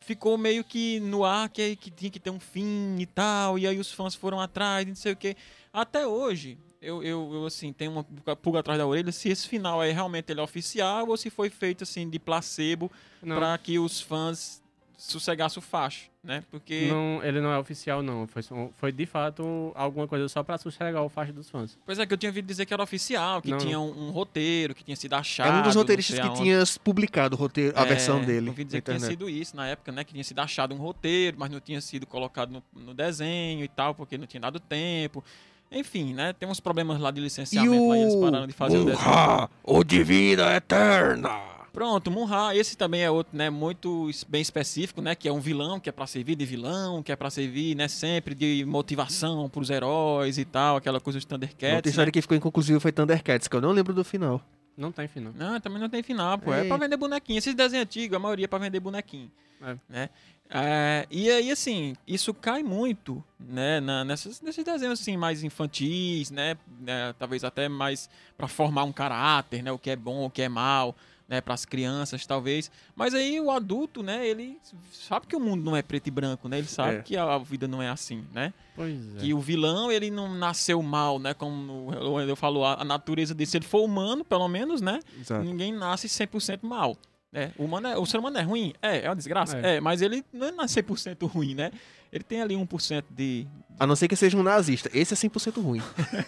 Ficou 0.00 0.36
meio 0.36 0.62
que 0.62 1.00
no 1.00 1.24
ar 1.24 1.48
que, 1.48 1.74
que 1.76 1.90
tinha 1.90 2.10
que 2.10 2.20
ter 2.20 2.30
um 2.30 2.38
fim 2.38 2.96
e 3.00 3.06
tal. 3.06 3.58
E 3.58 3.66
aí 3.66 3.78
os 3.78 3.90
fãs 3.90 4.14
foram 4.14 4.38
atrás, 4.38 4.86
não 4.86 4.94
sei 4.94 5.12
o 5.12 5.16
quê. 5.16 5.34
Até 5.72 6.06
hoje, 6.06 6.58
eu, 6.80 7.02
eu, 7.02 7.30
eu, 7.34 7.46
assim, 7.46 7.72
tenho 7.72 7.90
uma 7.92 8.36
pulga- 8.36 8.60
atrás 8.60 8.78
da 8.78 8.86
orelha 8.86 9.10
se 9.10 9.30
esse 9.30 9.48
final 9.48 9.82
é 9.82 9.90
realmente 9.90 10.30
ele 10.30 10.40
é 10.40 10.42
oficial 10.42 11.08
ou 11.08 11.16
se 11.16 11.30
foi 11.30 11.48
feito, 11.48 11.82
assim, 11.84 12.08
de 12.08 12.18
placebo 12.18 12.92
Não, 13.22 13.36
pra 13.36 13.56
que 13.58 13.78
os 13.78 14.00
fãs 14.00 14.62
sossegassem 14.96 15.58
o 15.58 15.62
facho, 15.62 16.08
né? 16.24 16.42
Porque... 16.50 16.88
não, 16.88 17.22
ele 17.22 17.40
não 17.40 17.50
é 17.52 17.58
oficial, 17.58 18.02
não. 18.02 18.26
Foi, 18.26 18.42
foi 18.76 18.92
de 18.92 19.04
fato 19.06 19.72
alguma 19.74 20.08
coisa 20.08 20.28
só 20.28 20.42
pra 20.42 20.56
sossegar 20.56 21.02
o 21.02 21.08
faixa 21.08 21.32
dos 21.32 21.50
fãs. 21.50 21.78
Pois 21.84 21.98
é, 21.98 22.06
que 22.06 22.12
eu 22.14 22.18
tinha 22.18 22.30
ouvido 22.30 22.46
dizer 22.46 22.64
que 22.64 22.72
era 22.72 22.82
oficial, 22.82 23.42
que 23.42 23.50
Não, 23.50 23.58
tinha 23.58 23.78
um, 23.78 24.08
um 24.08 24.10
roteiro, 24.10 24.74
que 24.74 24.82
tinha 24.82 24.96
sido 24.96 25.14
achado. 25.14 25.56
É 25.56 25.60
um 25.60 25.62
dos 25.62 25.74
roteiristas 25.74 26.18
que 26.18 26.34
tinha 26.34 26.62
publicado 26.82 27.36
o 27.36 27.38
roteiro, 27.38 27.78
a 27.78 27.82
É, 27.82 27.84
versão 27.86 28.20
dele. 28.24 28.48
Ouvi 28.48 28.62
na 28.62 28.66
dizer 28.66 28.80
que 28.80 28.90
tinha 28.94 29.00
sido 29.00 29.28
isso 29.28 29.54
na 29.54 29.68
época, 29.68 29.92
né? 29.92 30.02
Que 30.02 30.12
tinha 30.12 30.24
sido 30.24 30.38
achado 30.40 30.74
um 30.74 30.78
roteiro, 30.78 31.36
mas 31.38 31.50
não 31.50 31.60
tinha 31.60 31.80
sido 31.80 32.06
colocado 32.06 32.50
no, 32.50 32.62
no 32.74 32.94
desenho 32.94 33.62
e 33.62 33.68
tal, 33.68 33.94
porque 33.94 34.16
não 34.16 34.26
tinha 34.26 34.40
dado 34.40 34.58
tempo. 34.58 35.22
Enfim, 35.70 36.14
né? 36.14 36.32
Tem 36.32 36.48
uns 36.48 36.60
problemas 36.60 36.98
lá 37.00 37.10
de 37.10 37.20
E 37.20 37.24
licenciamento, 37.24 37.88
lá, 37.88 37.98
eles 37.98 38.14
pararam 38.14 38.46
de 38.46 38.52
fazer 38.52 38.78
o 38.78 38.84
desenho. 38.84 39.48
O 39.64 39.84
de 39.84 40.02
vida 40.04 40.54
eterna. 40.54 41.55
Pronto, 41.76 42.10
Munra, 42.10 42.56
esse 42.56 42.74
também 42.74 43.02
é 43.02 43.10
outro, 43.10 43.36
né, 43.36 43.50
muito 43.50 44.08
bem 44.28 44.40
específico, 44.40 45.02
né, 45.02 45.14
que 45.14 45.28
é 45.28 45.32
um 45.32 45.40
vilão, 45.40 45.78
que 45.78 45.90
é 45.90 45.92
pra 45.92 46.06
servir 46.06 46.34
de 46.34 46.46
vilão, 46.46 47.02
que 47.02 47.12
é 47.12 47.16
pra 47.16 47.28
servir, 47.28 47.76
né, 47.76 47.86
sempre 47.86 48.34
de 48.34 48.64
motivação 48.66 49.46
pros 49.50 49.68
heróis 49.68 50.38
e 50.38 50.46
tal, 50.46 50.76
aquela 50.76 50.98
coisa 51.00 51.18
Outra 51.18 51.36
Thundercats, 51.36 51.90
história 51.90 52.08
né? 52.08 52.12
que 52.12 52.22
ficou 52.22 52.34
inconclusiva 52.34 52.80
foi 52.80 52.92
Thundercats, 52.92 53.46
que 53.46 53.54
eu 53.54 53.60
não 53.60 53.72
lembro 53.72 53.92
do 53.92 54.02
final. 54.02 54.40
Não 54.74 54.90
tem 54.90 55.06
final. 55.06 55.34
Não, 55.36 55.60
também 55.60 55.78
não 55.78 55.90
tem 55.90 56.02
final, 56.02 56.38
pô. 56.38 56.50
É 56.50 56.62
Ei. 56.62 56.68
pra 56.68 56.78
vender 56.78 56.96
bonequinho. 56.96 57.38
Esses 57.38 57.54
desenhos 57.54 57.84
antigos, 57.84 58.16
a 58.16 58.18
maioria 58.18 58.46
é 58.46 58.48
pra 58.48 58.58
vender 58.58 58.80
bonequinho. 58.80 59.30
É. 59.62 59.76
Né? 59.86 60.10
É, 60.48 61.06
e 61.10 61.30
aí, 61.30 61.50
assim, 61.50 61.94
isso 62.06 62.32
cai 62.32 62.62
muito, 62.62 63.22
né? 63.38 63.80
na- 63.80 64.04
nessas, 64.04 64.40
nesses 64.40 64.64
desenhos, 64.64 65.00
assim, 65.00 65.16
mais 65.16 65.42
infantis, 65.42 66.30
né? 66.30 66.56
né, 66.80 67.14
Talvez 67.18 67.42
até 67.44 67.68
mais 67.68 68.08
pra 68.36 68.48
formar 68.48 68.84
um 68.84 68.92
caráter, 68.92 69.62
né? 69.62 69.72
O 69.72 69.78
que 69.78 69.90
é 69.90 69.96
bom, 69.96 70.24
o 70.26 70.30
que 70.30 70.42
é 70.42 70.48
mal, 70.48 70.94
né? 71.28 71.40
Pras 71.40 71.64
crianças, 71.64 72.24
talvez. 72.26 72.70
Mas 72.94 73.14
aí 73.14 73.40
o 73.40 73.50
adulto, 73.50 74.02
né? 74.02 74.26
Ele 74.26 74.58
sabe 74.92 75.26
que 75.26 75.34
o 75.36 75.40
mundo 75.40 75.64
não 75.64 75.76
é 75.76 75.82
preto 75.82 76.06
e 76.06 76.10
branco, 76.10 76.48
né? 76.48 76.58
Ele 76.58 76.66
sabe 76.68 76.96
É. 76.96 77.02
que 77.02 77.16
a 77.16 77.36
vida 77.38 77.66
não 77.66 77.82
é 77.82 77.88
assim, 77.88 78.24
né? 78.32 78.52
Pois 78.74 79.16
é. 79.16 79.18
Que 79.20 79.34
o 79.34 79.40
vilão, 79.40 79.90
ele 79.90 80.10
não 80.10 80.32
nasceu 80.34 80.80
mal, 80.82 81.18
né? 81.18 81.34
Como 81.34 81.88
o- 81.90 82.20
eu 82.20 82.36
falo, 82.36 82.64
a 82.64 82.84
natureza 82.84 83.34
dele, 83.34 83.50
se 83.50 83.56
ele 83.56 83.64
for 83.66 83.82
humano, 83.84 84.24
pelo 84.24 84.46
menos, 84.48 84.80
né? 84.80 85.00
Exato. 85.20 85.44
Ninguém 85.44 85.72
nasce 85.72 86.08
100% 86.08 86.60
mal. 86.66 86.96
É, 87.32 87.50
o, 87.58 87.64
humano 87.64 87.88
é, 87.88 87.98
o 87.98 88.06
ser 88.06 88.18
humano 88.18 88.38
é 88.38 88.42
ruim? 88.42 88.72
É, 88.80 89.04
é 89.04 89.08
uma 89.10 89.16
desgraça? 89.16 89.58
É. 89.58 89.76
É, 89.76 89.80
mas 89.80 90.00
ele 90.00 90.24
não 90.32 90.46
é 90.46 90.52
nasce 90.52 90.74
100% 90.82 91.26
ruim, 91.26 91.54
né? 91.54 91.70
Ele 92.12 92.22
tem 92.24 92.40
ali 92.40 92.54
1% 92.54 93.04
de... 93.10 93.46
A 93.78 93.86
não 93.86 93.94
ser 93.96 94.08
que 94.08 94.16
seja 94.16 94.38
um 94.38 94.42
nazista. 94.42 94.88
Esse 94.94 95.12
é 95.12 95.16
100% 95.16 95.60
ruim. 95.60 95.82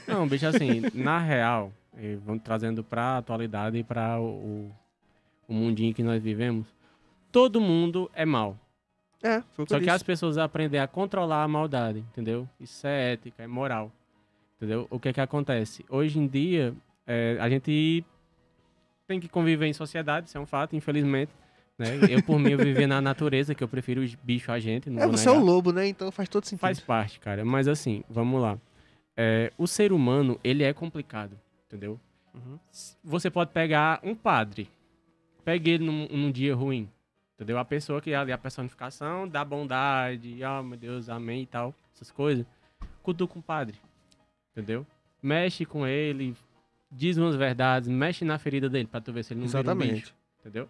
Não, 0.06 0.26
bicho, 0.28 0.46
assim, 0.46 0.82
na 0.92 1.18
real, 1.18 1.72
e 1.96 2.16
vamos 2.16 2.42
trazendo 2.42 2.82
pra 2.84 3.18
atualidade 3.18 3.78
e 3.78 3.84
pra 3.84 4.20
o, 4.20 4.70
o, 5.48 5.54
mundinho 5.54 5.94
que 5.94 6.02
nós 6.02 6.22
vivemos, 6.22 6.66
todo 7.32 7.60
mundo 7.60 8.10
é 8.14 8.24
mal. 8.24 8.56
É, 9.22 9.42
foi 9.54 9.66
Só 9.66 9.76
que 9.76 9.80
disse. 9.80 9.90
as 9.90 10.02
pessoas 10.02 10.38
aprendem 10.38 10.78
a 10.78 10.86
controlar 10.86 11.42
a 11.42 11.48
maldade, 11.48 12.00
entendeu? 12.00 12.48
Isso 12.60 12.86
é 12.86 13.14
ética, 13.14 13.42
é 13.42 13.46
moral. 13.46 13.90
Entendeu? 14.56 14.86
O 14.90 15.00
que 15.00 15.08
é 15.08 15.12
que 15.12 15.20
acontece? 15.20 15.84
Hoje 15.88 16.18
em 16.18 16.26
dia, 16.26 16.74
é, 17.06 17.36
a 17.40 17.48
gente 17.48 18.04
tem 19.06 19.18
que 19.18 19.28
conviver 19.28 19.66
em 19.66 19.72
sociedade, 19.72 20.28
isso 20.28 20.36
é 20.36 20.40
um 20.40 20.46
fato, 20.46 20.76
infelizmente. 20.76 21.32
Né? 21.78 21.86
Eu, 22.10 22.22
por 22.22 22.38
mim, 22.38 22.50
eu 22.50 22.58
vivia 22.58 22.88
na 22.88 23.00
natureza, 23.00 23.54
que 23.54 23.62
eu 23.62 23.68
prefiro 23.68 24.02
os 24.02 24.14
bichos 24.16 24.50
a 24.50 24.58
gente. 24.58 24.90
Não 24.90 25.02
É, 25.02 25.06
você 25.06 25.28
é 25.28 25.30
o 25.30 25.34
negar. 25.34 25.46
lobo, 25.46 25.72
né? 25.72 25.86
Então 25.86 26.10
faz 26.10 26.28
todo 26.28 26.44
sentido. 26.44 26.60
Faz 26.60 26.80
parte, 26.80 27.20
cara. 27.20 27.44
Mas 27.44 27.68
assim, 27.68 28.02
vamos 28.10 28.42
lá. 28.42 28.58
É, 29.16 29.52
o 29.56 29.66
ser 29.66 29.92
humano, 29.92 30.38
ele 30.42 30.64
é 30.64 30.72
complicado, 30.72 31.38
entendeu? 31.66 31.98
Uhum. 32.34 32.58
Você 33.04 33.30
pode 33.30 33.52
pegar 33.52 34.00
um 34.02 34.14
padre, 34.14 34.68
pegue 35.48 35.70
ele 35.70 35.86
num, 35.86 36.06
num 36.08 36.30
dia 36.30 36.54
ruim, 36.54 36.86
entendeu? 37.34 37.58
A 37.58 37.64
pessoa 37.64 38.02
que 38.02 38.10
é 38.10 38.16
ali 38.16 38.30
a 38.30 38.36
personificação 38.36 39.26
da 39.26 39.42
bondade, 39.42 40.44
ah, 40.44 40.62
meu 40.62 40.76
Deus, 40.76 41.08
amém 41.08 41.44
e 41.44 41.46
tal, 41.46 41.74
essas 41.94 42.10
coisas. 42.10 42.44
Cutuca 43.02 43.38
um 43.38 43.40
padre, 43.40 43.78
entendeu? 44.52 44.86
Mexe 45.22 45.64
com 45.64 45.86
ele, 45.86 46.36
diz 46.92 47.16
umas 47.16 47.34
verdades, 47.34 47.88
mexe 47.88 48.26
na 48.26 48.38
ferida 48.38 48.68
dele 48.68 48.86
pra 48.86 49.00
tu 49.00 49.10
ver 49.10 49.22
se 49.22 49.32
ele 49.32 49.40
não 49.40 49.46
vira 49.46 49.58
um 49.58 49.62
Exatamente. 49.62 50.00
bicho, 50.00 50.14
entendeu? 50.40 50.68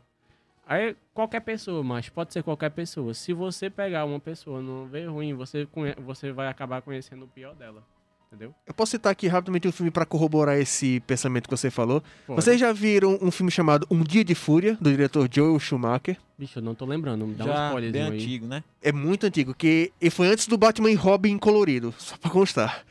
Aí, 0.65 0.95
qualquer 1.13 1.41
pessoa, 1.41 1.83
mas 1.83 2.09
pode 2.09 2.33
ser 2.33 2.45
qualquer 2.45 2.71
pessoa. 2.71 3.13
Se 3.15 3.33
você 3.33 3.69
pegar 3.69 4.05
uma 4.05 4.21
pessoa 4.21 4.63
não 4.63 4.87
vê 4.87 5.07
ruim, 5.07 5.35
você, 5.35 5.67
você 5.99 6.31
vai 6.31 6.47
acabar 6.47 6.83
conhecendo 6.83 7.25
o 7.25 7.29
pior 7.29 7.53
dela, 7.57 7.83
entendeu? 8.29 8.55
Eu 8.67 8.75
posso 8.75 8.93
citar 8.93 9.11
aqui 9.11 9.27
rapidamente 9.27 9.67
um 9.67 9.73
filme 9.73 9.91
pra 9.91 10.05
corroborar 10.07 10.59
esse 10.59 11.01
pensamento 11.01 11.49
que 11.49 11.57
você 11.57 11.71
falou. 11.71 12.03
Pode. 12.27 12.41
Vocês 12.43 12.61
já 12.61 12.73
viram 12.73 13.19
um 13.21 13.31
filme 13.31 13.51
chamado 13.51 13.87
Um 13.91 14.03
Dia 14.03 14.25
de 14.25 14.35
Fúria, 14.35 14.77
do 14.81 14.91
diretor 14.91 15.29
Joel 15.31 15.59
Schumacher? 15.59 16.17
Bicho, 16.39 16.59
eu 16.59 16.63
não 16.63 16.75
tô 16.75 16.85
lembrando, 16.85 17.27
me 17.27 17.35
dá 17.35 17.45
um 17.45 17.49
Já 17.49 17.67
spoilerzinho 17.67 18.05
bem 18.05 18.13
aí. 18.13 18.19
antigo, 18.19 18.47
né? 18.47 18.63
É 18.83 18.93
muito 18.93 19.27
antigo, 19.27 19.55
que 19.55 19.93
e 20.01 20.11
foi 20.11 20.29
antes 20.29 20.47
do 20.47 20.57
Batman 20.57 20.91
e 20.91 20.95
Robin 20.95 21.37
colorido, 21.39 21.93
só 21.99 22.17
pra 22.17 22.31
constar. 22.31 22.85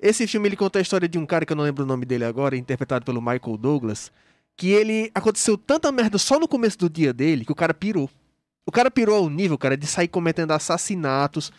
Esse 0.00 0.26
filme 0.26 0.48
ele 0.48 0.56
conta 0.56 0.78
a 0.78 0.82
história 0.82 1.08
de 1.08 1.18
um 1.18 1.26
cara 1.26 1.44
que 1.44 1.52
eu 1.52 1.56
não 1.56 1.64
lembro 1.64 1.84
o 1.84 1.86
nome 1.86 2.04
dele 2.06 2.24
agora, 2.24 2.56
interpretado 2.56 3.04
pelo 3.04 3.20
Michael 3.20 3.56
Douglas, 3.58 4.12
que 4.56 4.68
ele 4.70 5.10
aconteceu 5.14 5.58
tanta 5.58 5.90
merda 5.90 6.18
só 6.18 6.38
no 6.38 6.46
começo 6.46 6.78
do 6.78 6.88
dia 6.88 7.12
dele 7.12 7.44
que 7.44 7.52
o 7.52 7.56
cara 7.56 7.74
pirou. 7.74 8.08
O 8.66 8.72
cara 8.72 8.90
pirou 8.90 9.16
ao 9.16 9.28
nível, 9.28 9.58
cara, 9.58 9.76
de 9.76 9.86
sair 9.86 10.08
cometendo 10.08 10.52
assassinatos. 10.52 11.52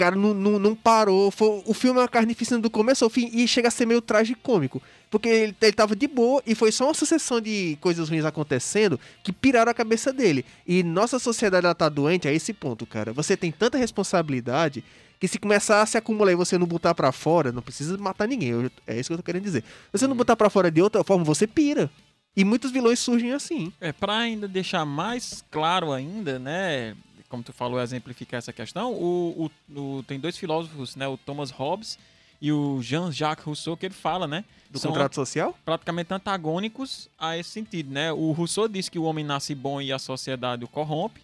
O 0.00 0.04
cara 0.04 0.16
não, 0.16 0.32
não, 0.32 0.58
não 0.58 0.74
parou. 0.74 1.30
Foi, 1.30 1.62
o 1.66 1.74
filme 1.74 1.98
é 1.98 2.02
uma 2.02 2.08
carnificina 2.08 2.58
do 2.58 2.70
começo 2.70 3.04
ao 3.04 3.10
fim 3.10 3.28
e 3.34 3.46
chega 3.46 3.68
a 3.68 3.70
ser 3.70 3.84
meio 3.86 4.00
tragicômico. 4.00 4.80
Porque 5.10 5.28
ele, 5.28 5.56
ele 5.60 5.72
tava 5.72 5.94
de 5.94 6.06
boa 6.08 6.42
e 6.46 6.54
foi 6.54 6.72
só 6.72 6.86
uma 6.86 6.94
sucessão 6.94 7.40
de 7.40 7.76
coisas 7.80 8.08
ruins 8.08 8.24
acontecendo 8.24 8.98
que 9.22 9.32
piraram 9.32 9.70
a 9.70 9.74
cabeça 9.74 10.12
dele. 10.12 10.44
E 10.66 10.82
nossa 10.82 11.18
sociedade 11.18 11.66
ela 11.66 11.74
tá 11.74 11.88
doente 11.88 12.26
a 12.26 12.32
esse 12.32 12.52
ponto, 12.54 12.86
cara. 12.86 13.12
Você 13.12 13.36
tem 13.36 13.50
tanta 13.52 13.76
responsabilidade 13.76 14.82
que 15.18 15.28
se 15.28 15.38
começar 15.38 15.82
a 15.82 15.86
se 15.86 15.98
acumular 15.98 16.32
e 16.32 16.36
você 16.36 16.56
não 16.56 16.66
botar 16.66 16.94
pra 16.94 17.12
fora, 17.12 17.52
não 17.52 17.60
precisa 17.60 17.98
matar 17.98 18.26
ninguém. 18.26 18.50
eu- 18.50 18.70
é 18.86 18.98
isso 18.98 19.08
que 19.08 19.12
eu 19.12 19.18
tô 19.18 19.22
querendo 19.22 19.42
dizer. 19.42 19.62
Se 19.92 19.98
você 19.98 20.06
não 20.06 20.16
botar 20.16 20.34
pra 20.36 20.48
fora 20.48 20.70
de 20.70 20.80
outra 20.80 21.04
forma, 21.04 21.24
você 21.24 21.46
pira. 21.46 21.90
E 22.36 22.44
muitos 22.44 22.70
vilões 22.70 23.00
surgem 23.00 23.32
assim. 23.32 23.72
É, 23.80 23.92
pra 23.92 24.16
ainda 24.16 24.46
deixar 24.48 24.86
mais 24.86 25.44
claro 25.50 25.92
ainda, 25.92 26.38
né? 26.38 26.94
Como 27.30 27.42
tu 27.42 27.52
falou, 27.52 27.80
exemplificar 27.80 28.36
essa 28.38 28.52
questão, 28.52 28.92
o, 28.92 29.48
o- 29.74 29.80
o- 29.98 30.02
tem 30.02 30.20
dois 30.20 30.36
filósofos, 30.36 30.96
né? 30.96 31.08
O 31.08 31.16
Thomas 31.16 31.50
Hobbes 31.50 31.98
e 32.42 32.50
o 32.52 32.82
Jean-Jacques 32.82 33.44
Rousseau, 33.46 33.76
que 33.76 33.86
ele 33.86 33.94
fala, 33.94 34.26
né? 34.26 34.44
Do 34.68 34.78
São 34.78 34.90
contrato 34.90 35.14
social? 35.14 35.56
praticamente 35.64 36.12
antagônicos 36.12 37.08
a 37.18 37.38
esse 37.38 37.50
sentido, 37.50 37.90
né? 37.92 38.12
O 38.12 38.32
Rousseau 38.32 38.68
diz 38.68 38.88
que 38.88 38.98
o 38.98 39.04
homem 39.04 39.24
nasce 39.24 39.54
bom 39.54 39.80
e 39.80 39.92
a 39.92 39.98
sociedade 39.98 40.64
o 40.64 40.68
corrompe. 40.68 41.20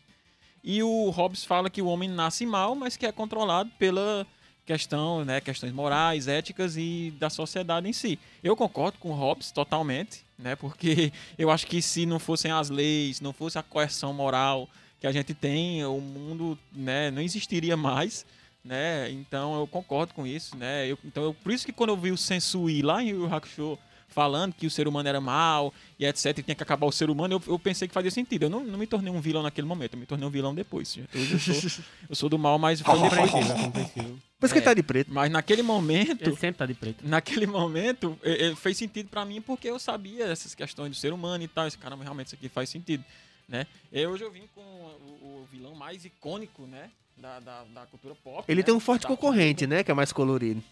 E 0.63 0.83
o 0.83 1.11
Hobbes 1.11 1.45
fala 1.45 1.69
que 1.71 1.83
o 1.83 1.87
homem 1.87 2.09
nasce 2.09 2.45
mal, 2.47 2.75
mas 2.75 2.97
que 2.97 3.07
é 3.07 3.13
controlado 3.13 3.71
pela 3.79 4.27
questão, 4.65 5.25
né, 5.25 5.41
questões 5.41 5.73
morais, 5.73 6.27
éticas 6.27 6.77
e 6.77 7.15
da 7.21 7.31
sociedade 7.31 7.89
em 7.89 7.93
si. 7.93 8.19
Eu 8.43 8.57
concordo 8.57 8.99
com 8.99 9.11
o 9.11 9.15
Hobbes 9.15 9.53
totalmente, 9.53 10.25
né? 10.37 10.57
Porque 10.57 11.13
eu 11.39 11.51
acho 11.51 11.67
que 11.69 11.81
se 11.81 12.05
não 12.05 12.19
fossem 12.19 12.51
as 12.51 12.69
leis, 12.69 13.21
não 13.21 13.33
fosse 13.33 13.57
a 13.59 13.63
coerção 13.63 14.13
moral 14.13 14.69
que 15.01 15.07
a 15.07 15.13
gente 15.13 15.35
tem, 15.35 15.85
o 15.85 16.01
mundo, 16.01 16.59
né, 16.73 17.11
não 17.11 17.21
existiria 17.23 17.77
mais, 17.77 18.25
né? 18.65 19.11
Então 19.11 19.59
eu 19.59 19.67
concordo 19.67 20.15
com 20.15 20.27
isso, 20.27 20.57
né? 20.57 20.87
Eu, 20.91 20.99
então 21.05 21.23
eu, 21.25 21.35
por 21.35 21.53
isso 21.53 21.65
que 21.67 21.73
quando 21.73 21.91
eu 21.91 21.97
vi 21.97 22.11
o 22.11 22.17
Sensui 22.17 22.83
lá 22.83 23.03
em 23.03 23.11
Yu 23.11 23.27
Hakusho 23.33 23.79
falando 24.09 24.55
que 24.55 24.67
o 24.67 24.71
ser 24.71 24.89
humano 24.89 25.07
era 25.09 25.21
mal 25.21 25.75
e 25.99 26.07
etc, 26.07 26.39
e 26.39 26.43
tinha 26.43 26.55
que 26.55 26.63
acabar 26.63 26.87
o 26.87 26.93
ser 26.93 27.11
humano, 27.11 27.35
eu, 27.35 27.43
eu 27.53 27.59
pensei 27.59 27.87
que 27.87 27.93
fazia 27.93 28.11
sentido. 28.11 28.45
Eu 28.45 28.51
não, 28.51 28.65
não 28.65 28.79
me 28.79 28.87
tornei 28.87 29.13
um 29.13 29.21
vilão 29.21 29.43
naquele 29.43 29.67
momento, 29.67 29.93
eu 29.93 30.01
me 30.01 30.07
tornei 30.07 30.27
um 30.27 30.31
vilão 30.31 30.55
depois. 30.55 30.97
Hoje 31.15 31.33
eu 31.35 31.39
sou, 31.39 31.71
eu 32.09 32.17
sou 32.17 32.29
do 32.31 32.39
mal, 32.39 32.59
mas 32.59 32.81
foi 32.81 32.99
compreensível. 32.99 34.19
Por 34.39 34.47
isso 34.47 34.55
que 34.55 34.59
É. 34.59 34.63
ele 34.63 34.65
tá 34.65 34.75
de 34.75 34.83
preto. 34.83 35.13
Mas 35.13 35.31
naquele 35.31 35.63
momento, 35.63 36.29
Ele 36.29 36.37
sempre 36.37 36.59
tá 36.59 36.65
de 36.67 36.75
preto. 36.75 37.07
naquele 37.07 37.47
momento, 37.47 38.19
eh, 38.23 38.55
fez 38.57 38.77
sentido 38.79 39.09
pra 39.11 39.25
mim 39.25 39.41
porque 39.43 39.69
eu 39.69 39.79
sabia 39.79 40.25
essas 40.27 40.55
questões 40.55 40.91
do 40.91 40.97
ser 40.97 41.13
humano 41.13 41.45
e 41.45 41.49
tal. 41.49 41.67
Esse 41.67 41.77
cara 41.79 41.95
realmente 41.97 42.29
isso 42.29 42.37
aqui 42.37 42.49
faz 42.49 42.69
sentido, 42.71 43.05
né? 43.49 43.67
E 43.93 44.07
hoje 44.07 44.25
eu 44.25 44.31
vim 44.31 44.49
com 44.55 44.61
o, 44.61 45.43
o 45.43 45.49
vilão 45.51 45.75
mais 45.75 46.05
icônico, 46.05 46.63
né? 46.67 46.91
Da, 47.17 47.41
da, 47.41 47.65
da 47.65 47.87
cultura 47.87 48.15
pop. 48.15 48.45
Ele 48.47 48.61
né? 48.61 48.65
tem 48.67 48.75
um 48.75 48.81
forte 48.81 49.03
Da- 49.03 49.09
concorrente, 49.09 49.67
né? 49.67 49.83
Que 49.83 49.91
é 49.91 49.95
mais 49.95 50.13
colorido. 50.13 50.63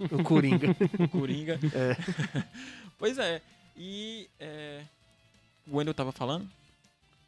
O 0.00 0.22
Coringa. 0.24 0.68
o 0.98 1.08
Coringa. 1.08 1.58
É. 1.74 2.42
pois 2.98 3.18
é. 3.18 3.42
E 3.76 4.28
é, 4.40 4.82
o 5.66 5.76
Wendel 5.76 5.92
tava 5.94 6.12
falando? 6.12 6.48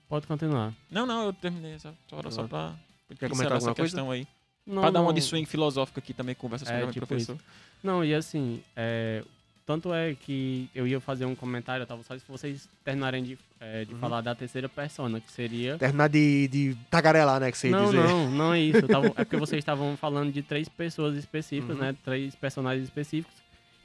Pode 0.08 0.26
continuar. 0.26 0.72
Não, 0.90 1.04
não, 1.06 1.26
eu 1.26 1.32
terminei 1.32 1.74
essa 1.74 1.94
hora 2.12 2.30
só 2.30 2.46
pra 2.46 2.74
Quer 3.18 3.28
comentar 3.28 3.56
essa 3.56 3.68
alguma 3.68 3.74
coisa? 3.74 3.82
questão 3.96 4.10
aí. 4.10 4.26
Não, 4.66 4.80
pra 4.82 4.90
dar 4.90 5.02
uma 5.02 5.12
de 5.12 5.20
swing 5.20 5.46
filosófica 5.46 6.00
aqui 6.00 6.14
também, 6.14 6.34
conversa 6.34 6.64
sobre 6.64 6.80
É, 6.80 6.84
o 6.84 6.90
tipo 6.92 7.06
professor. 7.06 7.38
Não, 7.82 8.02
e 8.04 8.14
assim, 8.14 8.62
é, 8.74 9.22
tanto 9.66 9.92
é 9.94 10.14
que 10.14 10.68
eu 10.74 10.86
ia 10.86 11.00
fazer 11.00 11.24
um 11.24 11.34
comentário, 11.34 11.82
eu 11.82 11.86
tava 11.86 12.02
só 12.02 12.16
se 12.18 12.24
vocês 12.28 12.68
terminarem 12.84 13.22
de, 13.24 13.38
é, 13.60 13.84
de 13.84 13.94
Uhum. 13.94 13.98
falar 14.00 14.20
da 14.20 14.34
terceira 14.34 14.68
persona, 14.68 15.20
que 15.20 15.30
seria. 15.32 15.78
Terminar 15.78 16.08
de, 16.08 16.48
de 16.48 16.76
tagarelar, 16.90 17.40
né? 17.40 17.50
Que 17.50 17.56
você 17.58 17.68
ia 17.68 17.76
Não, 17.76 17.86
dizer. 17.86 17.96
não, 18.02 18.30
não 18.30 18.54
é 18.54 18.60
isso. 18.60 18.86
tava- 18.86 19.06
é 19.16 19.24
porque 19.24 19.36
vocês 19.36 19.58
estavam 19.60 19.96
falando 19.96 20.30
de 20.32 20.42
três 20.42 20.68
pessoas 20.68 21.16
específicas, 21.16 21.76
Uhum. 21.76 21.82
né? 21.82 21.96
Três 22.04 22.34
personagens 22.34 22.84
específicos. 22.84 23.34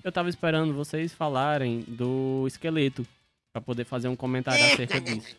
Eu 0.03 0.11
tava 0.11 0.29
esperando 0.29 0.73
vocês 0.73 1.13
falarem 1.13 1.81
do 1.87 2.45
esqueleto, 2.47 3.05
pra 3.53 3.61
poder 3.61 3.83
fazer 3.85 4.07
um 4.07 4.15
comentário 4.15 4.63
acerca 4.65 4.99
disso. 5.01 5.35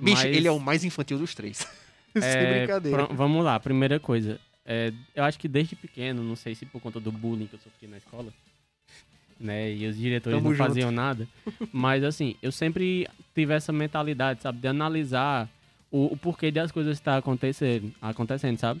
Bicho, 0.00 0.22
Mas- 0.22 0.36
ele 0.36 0.48
é 0.48 0.50
o 0.50 0.58
mais 0.58 0.84
infantil 0.84 1.18
dos 1.18 1.34
três. 1.34 1.58
Sem 2.14 2.22
É, 2.22 2.58
brincadeira. 2.58 3.06
vamos 3.06 3.44
lá, 3.44 3.58
primeira 3.58 3.98
coisa. 4.00 4.38
É, 4.64 4.92
eu 5.14 5.24
acho 5.24 5.38
que 5.38 5.48
desde 5.48 5.74
pequeno, 5.74 6.22
não 6.22 6.36
sei 6.36 6.54
se 6.54 6.64
por 6.64 6.80
conta 6.80 7.00
do 7.00 7.10
bullying 7.10 7.46
que 7.46 7.54
eu 7.54 7.58
sofri 7.60 7.88
na 7.88 7.96
escola, 7.98 8.32
né? 9.42 9.72
E 9.72 9.86
os 9.86 9.96
diretores 9.96 10.38
Tamo 10.38 10.50
não 10.50 10.56
junto. 10.56 10.68
faziam 10.68 10.90
nada. 10.90 11.26
Mas 11.72 12.04
assim, 12.04 12.36
eu 12.42 12.52
sempre 12.52 13.08
tive 13.34 13.52
essa 13.54 13.72
mentalidade, 13.72 14.42
sabe? 14.42 14.58
De 14.58 14.68
analisar 14.68 15.48
o, 15.90 16.12
o 16.12 16.16
porquê 16.16 16.50
das 16.50 16.72
coisas 16.72 16.96
estar 16.96 17.16
acontecendo, 17.16 17.92
acontecendo, 18.00 18.58
sabe? 18.58 18.80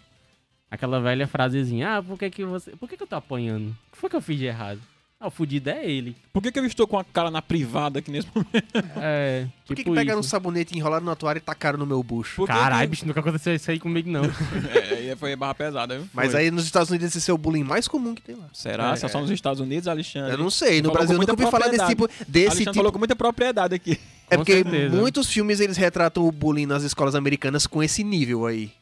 Aquela 0.70 1.00
velha 1.00 1.26
frasezinha, 1.26 1.98
ah, 1.98 2.02
por 2.02 2.18
que 2.18 2.30
que 2.30 2.44
você... 2.44 2.70
Por 2.76 2.88
que 2.88 2.96
que 2.96 3.02
eu 3.02 3.06
tô 3.06 3.16
apanhando? 3.16 3.70
O 3.70 3.92
que 3.92 3.98
foi 3.98 4.08
que 4.08 4.16
eu 4.16 4.22
fiz 4.22 4.38
de 4.38 4.46
errado? 4.46 4.80
Ah, 5.24 5.28
o 5.28 5.30
fudido 5.30 5.70
é 5.70 5.88
ele. 5.88 6.16
Por 6.32 6.42
que, 6.42 6.50
que 6.50 6.58
eu 6.58 6.64
estou 6.66 6.84
com 6.86 6.98
a 6.98 7.04
cara 7.04 7.30
na 7.30 7.40
privada 7.40 8.00
aqui 8.00 8.10
nesse 8.10 8.26
momento? 8.34 8.50
É, 9.00 9.46
Por 9.66 9.76
que, 9.76 9.82
tipo 9.82 9.90
que 9.94 9.96
pegaram 10.00 10.18
um 10.18 10.22
sabonete 10.22 10.76
enrolado 10.76 11.04
na 11.06 11.14
toalha 11.14 11.38
e 11.38 11.40
tacaram 11.40 11.78
no 11.78 11.86
meu 11.86 12.02
bucho? 12.02 12.44
Caralho, 12.44 12.82
que- 12.82 12.90
bicho, 12.90 13.06
nunca 13.06 13.20
aconteceu 13.20 13.54
isso 13.54 13.70
aí 13.70 13.78
comigo, 13.78 14.10
não. 14.10 14.22
É, 14.74 15.10
aí 15.10 15.16
foi 15.16 15.36
barra 15.36 15.54
pesada, 15.54 15.96
viu? 15.96 16.08
Mas 16.12 16.32
Foi. 16.32 16.40
aí 16.40 16.50
nos 16.50 16.64
Estados 16.64 16.90
Unidos 16.90 17.14
esse 17.14 17.30
é 17.30 17.34
o 17.34 17.38
bullying 17.38 17.62
mais 17.62 17.86
comum 17.86 18.14
que 18.16 18.22
tem 18.22 18.34
lá. 18.34 18.46
Será? 18.52 18.92
É, 18.92 18.96
Se 18.96 19.06
é 19.06 19.08
só 19.08 19.20
nos 19.20 19.30
Estados 19.30 19.60
Unidos, 19.60 19.86
Alexandre? 19.86 20.32
Eu 20.32 20.38
não 20.38 20.50
sei, 20.50 20.82
no 20.82 20.90
Brasil 20.90 21.14
eu 21.14 21.20
nunca 21.20 21.32
ouvi 21.32 21.46
falar 21.50 21.68
desse 21.68 21.86
tipo. 21.86 22.08
Desse 22.26 22.46
Alexandre 22.46 22.64
tipo 22.64 22.74
falou 22.74 22.90
com 22.92 22.98
muita 22.98 23.14
propriedade 23.14 23.74
aqui. 23.76 23.92
é 24.28 24.36
Com 24.36 24.38
porque 24.38 24.54
certeza. 24.54 24.96
muitos 24.96 25.28
filmes 25.32 25.60
eles 25.60 25.76
retratam 25.76 26.26
o 26.26 26.32
bullying 26.32 26.66
nas 26.66 26.82
escolas 26.82 27.14
americanas 27.14 27.64
com 27.66 27.80
esse 27.82 28.02
nível 28.02 28.44
aí. 28.46 28.72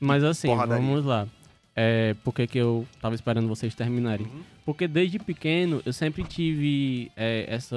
Mas 0.00 0.24
assim, 0.24 0.48
Porradaria. 0.48 0.84
vamos 0.84 1.04
lá. 1.04 1.26
É, 1.78 2.14
por 2.24 2.32
que, 2.32 2.48
eu 2.58 2.88
tava 3.02 3.14
esperando 3.14 3.46
vocês 3.46 3.74
terminarem? 3.74 4.26
Uhum. 4.26 4.42
Porque 4.64 4.88
desde 4.88 5.18
pequeno 5.18 5.82
eu 5.84 5.92
sempre 5.92 6.24
tive 6.24 7.12
é, 7.14 7.44
essa. 7.46 7.76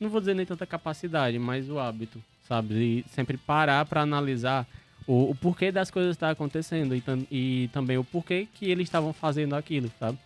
Não 0.00 0.10
vou 0.10 0.18
dizer 0.18 0.34
nem 0.34 0.44
tanta 0.44 0.66
capacidade, 0.66 1.38
mas 1.38 1.70
o 1.70 1.78
hábito, 1.78 2.20
sabe? 2.42 2.74
De 2.74 3.04
sempre 3.10 3.36
parar 3.36 3.86
pra 3.86 4.02
analisar 4.02 4.66
o, 5.06 5.30
o 5.30 5.34
porquê 5.36 5.70
das 5.70 5.92
coisas 5.92 6.16
estar 6.16 6.30
acontecendo 6.30 6.94
e, 6.94 7.02
e 7.30 7.68
também 7.72 7.96
o 7.96 8.04
porquê 8.04 8.48
que 8.52 8.68
eles 8.68 8.88
estavam 8.88 9.12
fazendo 9.12 9.54
aquilo, 9.54 9.88
sabe? 10.00 10.18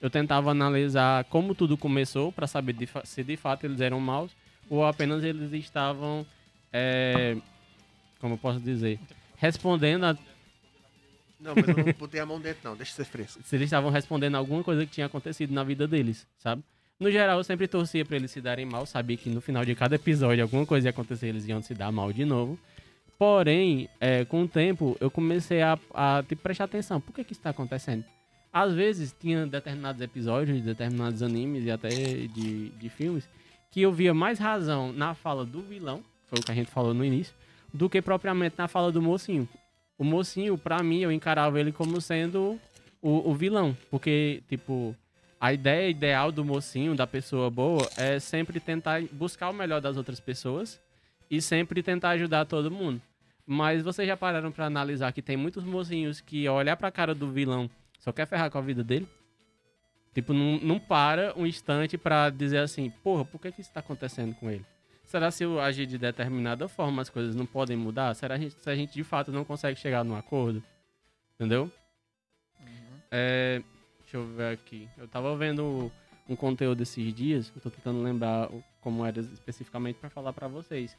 Eu 0.00 0.08
tentava 0.08 0.50
analisar 0.50 1.24
como 1.24 1.54
tudo 1.54 1.76
começou 1.76 2.32
pra 2.32 2.46
saber 2.46 2.72
de 2.72 2.88
se 3.04 3.22
de 3.22 3.36
fato 3.36 3.64
eles 3.64 3.80
eram 3.80 4.00
maus 4.00 4.32
ou 4.68 4.84
apenas 4.84 5.22
eles 5.22 5.52
estavam. 5.52 6.24
é, 6.72 7.36
como 8.18 8.34
eu 8.34 8.38
posso 8.38 8.58
dizer? 8.58 8.98
Respondendo 9.36 10.04
a 10.04 10.16
Não, 11.42 11.54
mas 11.54 11.68
eu 11.68 11.84
não 11.84 11.92
botei 11.98 12.20
a 12.20 12.26
mão 12.26 12.40
dentro, 12.40 12.60
não. 12.62 12.76
Deixa 12.76 12.92
ser 12.92 13.04
fresco. 13.04 13.42
se 13.44 13.56
eles 13.56 13.66
estavam 13.66 13.90
respondendo 13.90 14.36
alguma 14.36 14.62
coisa 14.62 14.86
que 14.86 14.92
tinha 14.92 15.06
acontecido 15.06 15.52
na 15.52 15.64
vida 15.64 15.88
deles, 15.88 16.26
sabe? 16.38 16.62
No 17.00 17.10
geral, 17.10 17.38
eu 17.38 17.44
sempre 17.44 17.66
torcia 17.66 18.04
pra 18.04 18.16
eles 18.16 18.30
se 18.30 18.40
darem 18.40 18.64
mal, 18.64 18.86
sabia 18.86 19.16
que 19.16 19.28
no 19.28 19.40
final 19.40 19.64
de 19.64 19.74
cada 19.74 19.96
episódio 19.96 20.42
alguma 20.42 20.64
coisa 20.64 20.86
ia 20.86 20.90
acontecer, 20.90 21.26
eles 21.26 21.48
iam 21.48 21.60
se 21.60 21.74
dar 21.74 21.90
mal 21.90 22.12
de 22.12 22.24
novo. 22.24 22.56
Porém, 23.18 23.88
é, 24.00 24.24
com 24.24 24.42
o 24.42 24.48
tempo, 24.48 24.96
eu 25.00 25.10
comecei 25.10 25.62
a, 25.62 25.78
a 25.92 26.22
tipo, 26.28 26.42
prestar 26.42 26.64
atenção. 26.64 27.00
Por 27.00 27.12
que 27.12 27.24
que 27.24 27.32
isso 27.32 27.40
tá 27.40 27.50
acontecendo? 27.50 28.04
Às 28.52 28.72
vezes, 28.72 29.14
tinha 29.18 29.46
determinados 29.46 30.00
episódios, 30.00 30.56
de 30.58 30.62
determinados 30.62 31.22
animes 31.22 31.64
e 31.64 31.70
até 31.70 31.88
de, 31.88 32.68
de 32.68 32.88
filmes, 32.88 33.28
que 33.70 33.80
eu 33.80 33.92
via 33.92 34.12
mais 34.12 34.38
razão 34.38 34.92
na 34.92 35.14
fala 35.14 35.44
do 35.44 35.62
vilão, 35.62 36.04
foi 36.28 36.38
o 36.38 36.42
que 36.42 36.52
a 36.52 36.54
gente 36.54 36.70
falou 36.70 36.92
no 36.92 37.04
início, 37.04 37.34
do 37.72 37.88
que 37.88 38.02
propriamente 38.02 38.54
na 38.58 38.68
fala 38.68 38.92
do 38.92 39.00
mocinho. 39.00 39.48
O 40.02 40.04
mocinho, 40.04 40.58
pra 40.58 40.82
mim, 40.82 40.98
eu 40.98 41.12
encarava 41.12 41.60
ele 41.60 41.70
como 41.70 42.00
sendo 42.00 42.58
o, 43.00 43.30
o 43.30 43.34
vilão. 43.36 43.76
Porque, 43.88 44.42
tipo, 44.48 44.96
a 45.40 45.52
ideia 45.52 45.88
ideal 45.88 46.32
do 46.32 46.44
mocinho, 46.44 46.96
da 46.96 47.06
pessoa 47.06 47.48
boa, 47.48 47.88
é 47.96 48.18
sempre 48.18 48.58
tentar 48.58 49.00
buscar 49.12 49.48
o 49.48 49.52
melhor 49.52 49.80
das 49.80 49.96
outras 49.96 50.18
pessoas 50.18 50.80
e 51.30 51.40
sempre 51.40 51.84
tentar 51.84 52.10
ajudar 52.10 52.46
todo 52.46 52.68
mundo. 52.68 53.00
Mas 53.46 53.84
vocês 53.84 54.08
já 54.08 54.16
pararam 54.16 54.50
pra 54.50 54.66
analisar 54.66 55.12
que 55.12 55.22
tem 55.22 55.36
muitos 55.36 55.62
mocinhos 55.62 56.20
que 56.20 56.48
olhar 56.48 56.76
pra 56.76 56.90
cara 56.90 57.14
do 57.14 57.30
vilão 57.30 57.70
só 58.00 58.10
quer 58.10 58.26
ferrar 58.26 58.50
com 58.50 58.58
a 58.58 58.60
vida 58.60 58.82
dele? 58.82 59.06
Tipo, 60.12 60.32
não, 60.32 60.58
não 60.58 60.80
para 60.80 61.32
um 61.36 61.46
instante 61.46 61.96
pra 61.96 62.28
dizer 62.28 62.58
assim, 62.58 62.90
porra, 63.04 63.24
por 63.24 63.40
que, 63.40 63.52
que 63.52 63.60
isso 63.60 63.72
tá 63.72 63.78
acontecendo 63.78 64.34
com 64.34 64.50
ele? 64.50 64.66
Será 65.12 65.30
se 65.30 65.44
eu 65.44 65.60
agir 65.60 65.84
de 65.84 65.98
determinada 65.98 66.66
forma 66.66 67.02
as 67.02 67.10
coisas 67.10 67.36
não 67.36 67.44
podem 67.44 67.76
mudar? 67.76 68.14
Será 68.14 68.38
que 68.38 68.48
se 68.48 68.70
a 68.70 68.74
gente 68.74 68.94
de 68.94 69.04
fato 69.04 69.30
não 69.30 69.44
consegue 69.44 69.78
chegar 69.78 70.02
num 70.02 70.16
acordo? 70.16 70.64
Entendeu? 71.34 71.70
É, 73.10 73.60
deixa 74.00 74.16
eu 74.16 74.26
ver 74.28 74.54
aqui. 74.54 74.88
Eu 74.96 75.06
tava 75.06 75.36
vendo 75.36 75.92
um 76.26 76.34
conteúdo 76.34 76.82
esses 76.82 77.12
dias, 77.14 77.52
eu 77.54 77.60
tô 77.60 77.68
tentando 77.68 78.02
lembrar 78.02 78.48
como 78.80 79.04
era 79.04 79.20
especificamente 79.20 79.96
pra 79.96 80.08
falar 80.08 80.32
pra 80.32 80.48
vocês. 80.48 80.96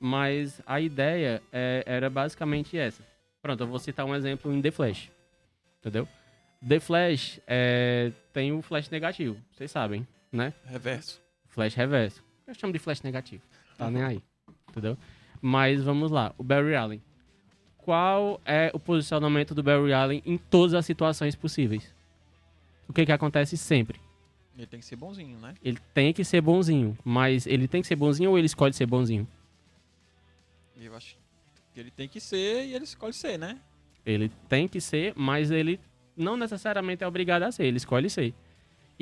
Mas 0.00 0.60
a 0.66 0.80
ideia 0.80 1.40
é- 1.52 1.84
era 1.86 2.10
basicamente 2.10 2.76
essa. 2.76 3.06
Pronto, 3.40 3.62
eu 3.62 3.68
vou 3.68 3.78
citar 3.78 4.04
um 4.04 4.12
exemplo 4.16 4.52
em 4.52 4.60
The 4.60 4.72
Flash. 4.72 5.08
Entendeu? 5.78 6.08
The 6.68 6.80
Flash 6.80 7.38
é, 7.46 8.10
tem 8.32 8.50
o 8.50 8.60
Flash 8.60 8.90
negativo, 8.90 9.36
vocês 9.52 9.70
sabem, 9.70 10.04
né? 10.32 10.52
Reverso. 10.64 11.22
Flash 11.46 11.74
reverso. 11.76 12.31
Eu 12.46 12.54
chamo 12.54 12.72
de 12.72 12.78
Flash 12.78 13.02
negativo. 13.02 13.42
Tá 13.76 13.90
nem 13.90 14.02
aí. 14.02 14.22
Entendeu? 14.68 14.96
Mas 15.40 15.82
vamos 15.82 16.10
lá. 16.10 16.34
O 16.38 16.42
Barry 16.42 16.74
Allen. 16.74 17.02
Qual 17.78 18.40
é 18.44 18.70
o 18.72 18.78
posicionamento 18.78 19.54
do 19.54 19.62
Barry 19.62 19.92
Allen 19.92 20.22
em 20.24 20.38
todas 20.38 20.74
as 20.74 20.86
situações 20.86 21.34
possíveis? 21.34 21.92
O 22.88 22.92
que 22.92 23.06
que 23.06 23.12
acontece 23.12 23.56
sempre? 23.56 24.00
Ele 24.56 24.66
tem 24.66 24.80
que 24.80 24.86
ser 24.86 24.96
bonzinho, 24.96 25.38
né? 25.38 25.54
Ele 25.62 25.78
tem 25.94 26.12
que 26.12 26.24
ser 26.24 26.40
bonzinho, 26.40 26.96
mas 27.04 27.46
ele 27.46 27.66
tem 27.66 27.80
que 27.80 27.88
ser 27.88 27.96
bonzinho 27.96 28.30
ou 28.30 28.38
ele 28.38 28.46
escolhe 28.46 28.72
ser 28.72 28.86
bonzinho? 28.86 29.26
Eu 30.76 30.94
acho 30.94 31.16
que 31.72 31.80
ele 31.80 31.90
tem 31.90 32.08
que 32.08 32.20
ser 32.20 32.66
e 32.66 32.74
ele 32.74 32.84
escolhe 32.84 33.12
ser, 33.12 33.38
né? 33.38 33.58
Ele 34.04 34.30
tem 34.48 34.68
que 34.68 34.80
ser, 34.80 35.14
mas 35.16 35.50
ele 35.50 35.80
não 36.16 36.36
necessariamente 36.36 37.02
é 37.02 37.06
obrigado 37.06 37.44
a 37.44 37.52
ser, 37.52 37.64
ele 37.64 37.78
escolhe 37.78 38.10
ser. 38.10 38.34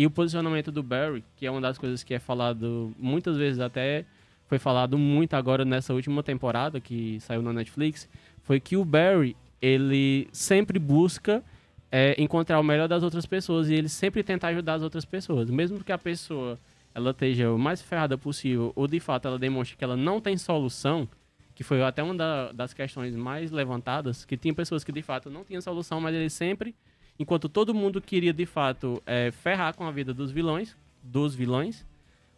E 0.01 0.07
o 0.07 0.11
posicionamento 0.11 0.73
do 0.73 0.83
Barry, 0.83 1.23
que 1.37 1.45
é 1.45 1.51
uma 1.51 1.61
das 1.61 1.77
coisas 1.77 2.03
que 2.03 2.15
é 2.15 2.19
falado 2.19 2.91
muitas 2.99 3.37
vezes, 3.37 3.61
até 3.61 4.07
foi 4.47 4.59
falado 4.59 4.97
muito 4.97 5.35
agora 5.35 5.63
nessa 5.63 5.93
última 5.93 6.23
temporada 6.23 6.81
que 6.81 7.21
saiu 7.21 7.43
na 7.43 7.53
Netflix, 7.53 8.09
foi 8.43 8.59
que 8.59 8.79
o 8.79 8.83
Barry, 8.83 9.37
ele 9.61 10.27
sempre 10.33 10.79
busca 10.79 11.45
é, 11.93 12.15
encontrar 12.17 12.59
o 12.59 12.63
melhor 12.63 12.89
das 12.89 13.03
outras 13.03 13.27
pessoas 13.27 13.69
e 13.69 13.75
ele 13.75 13.91
sempre 13.91 14.23
tenta 14.23 14.47
ajudar 14.47 14.77
as 14.77 14.83
outras 14.83 15.05
pessoas. 15.05 15.51
Mesmo 15.51 15.85
que 15.85 15.93
a 15.93 15.99
pessoa 15.99 16.59
ela 16.95 17.11
esteja 17.11 17.53
o 17.53 17.59
mais 17.59 17.83
ferrada 17.83 18.17
possível 18.17 18.73
ou 18.75 18.87
de 18.89 19.01
fato 19.01 19.29
ela 19.29 19.39
demonstre 19.39 19.77
que 19.77 19.85
ela 19.85 19.99
não 19.99 20.19
tem 20.19 20.35
solução, 20.39 21.07
que 21.55 21.63
foi 21.63 21.83
até 21.83 22.03
uma 22.03 22.15
da- 22.15 22.53
das 22.53 22.73
questões 22.73 23.15
mais 23.15 23.51
levantadas, 23.51 24.25
que 24.25 24.35
tinha 24.39 24.55
pessoas 24.55 24.83
que 24.83 24.93
de 24.93 25.03
fato 25.03 25.29
não 25.29 25.45
tinham 25.45 25.61
solução, 25.61 26.01
mas 26.01 26.15
ele 26.15 26.31
sempre, 26.31 26.75
enquanto 27.21 27.51
todo 27.51 27.75
mundo 27.75 28.01
queria 28.01 28.33
de 28.33 28.47
fato 28.47 29.03
é, 29.05 29.31
ferrar 29.31 29.75
com 29.75 29.85
a 29.87 29.91
vida 29.91 30.15
dos 30.15 30.31
vilões, 30.31 30.75
dos 31.03 31.35
vilões, 31.35 31.85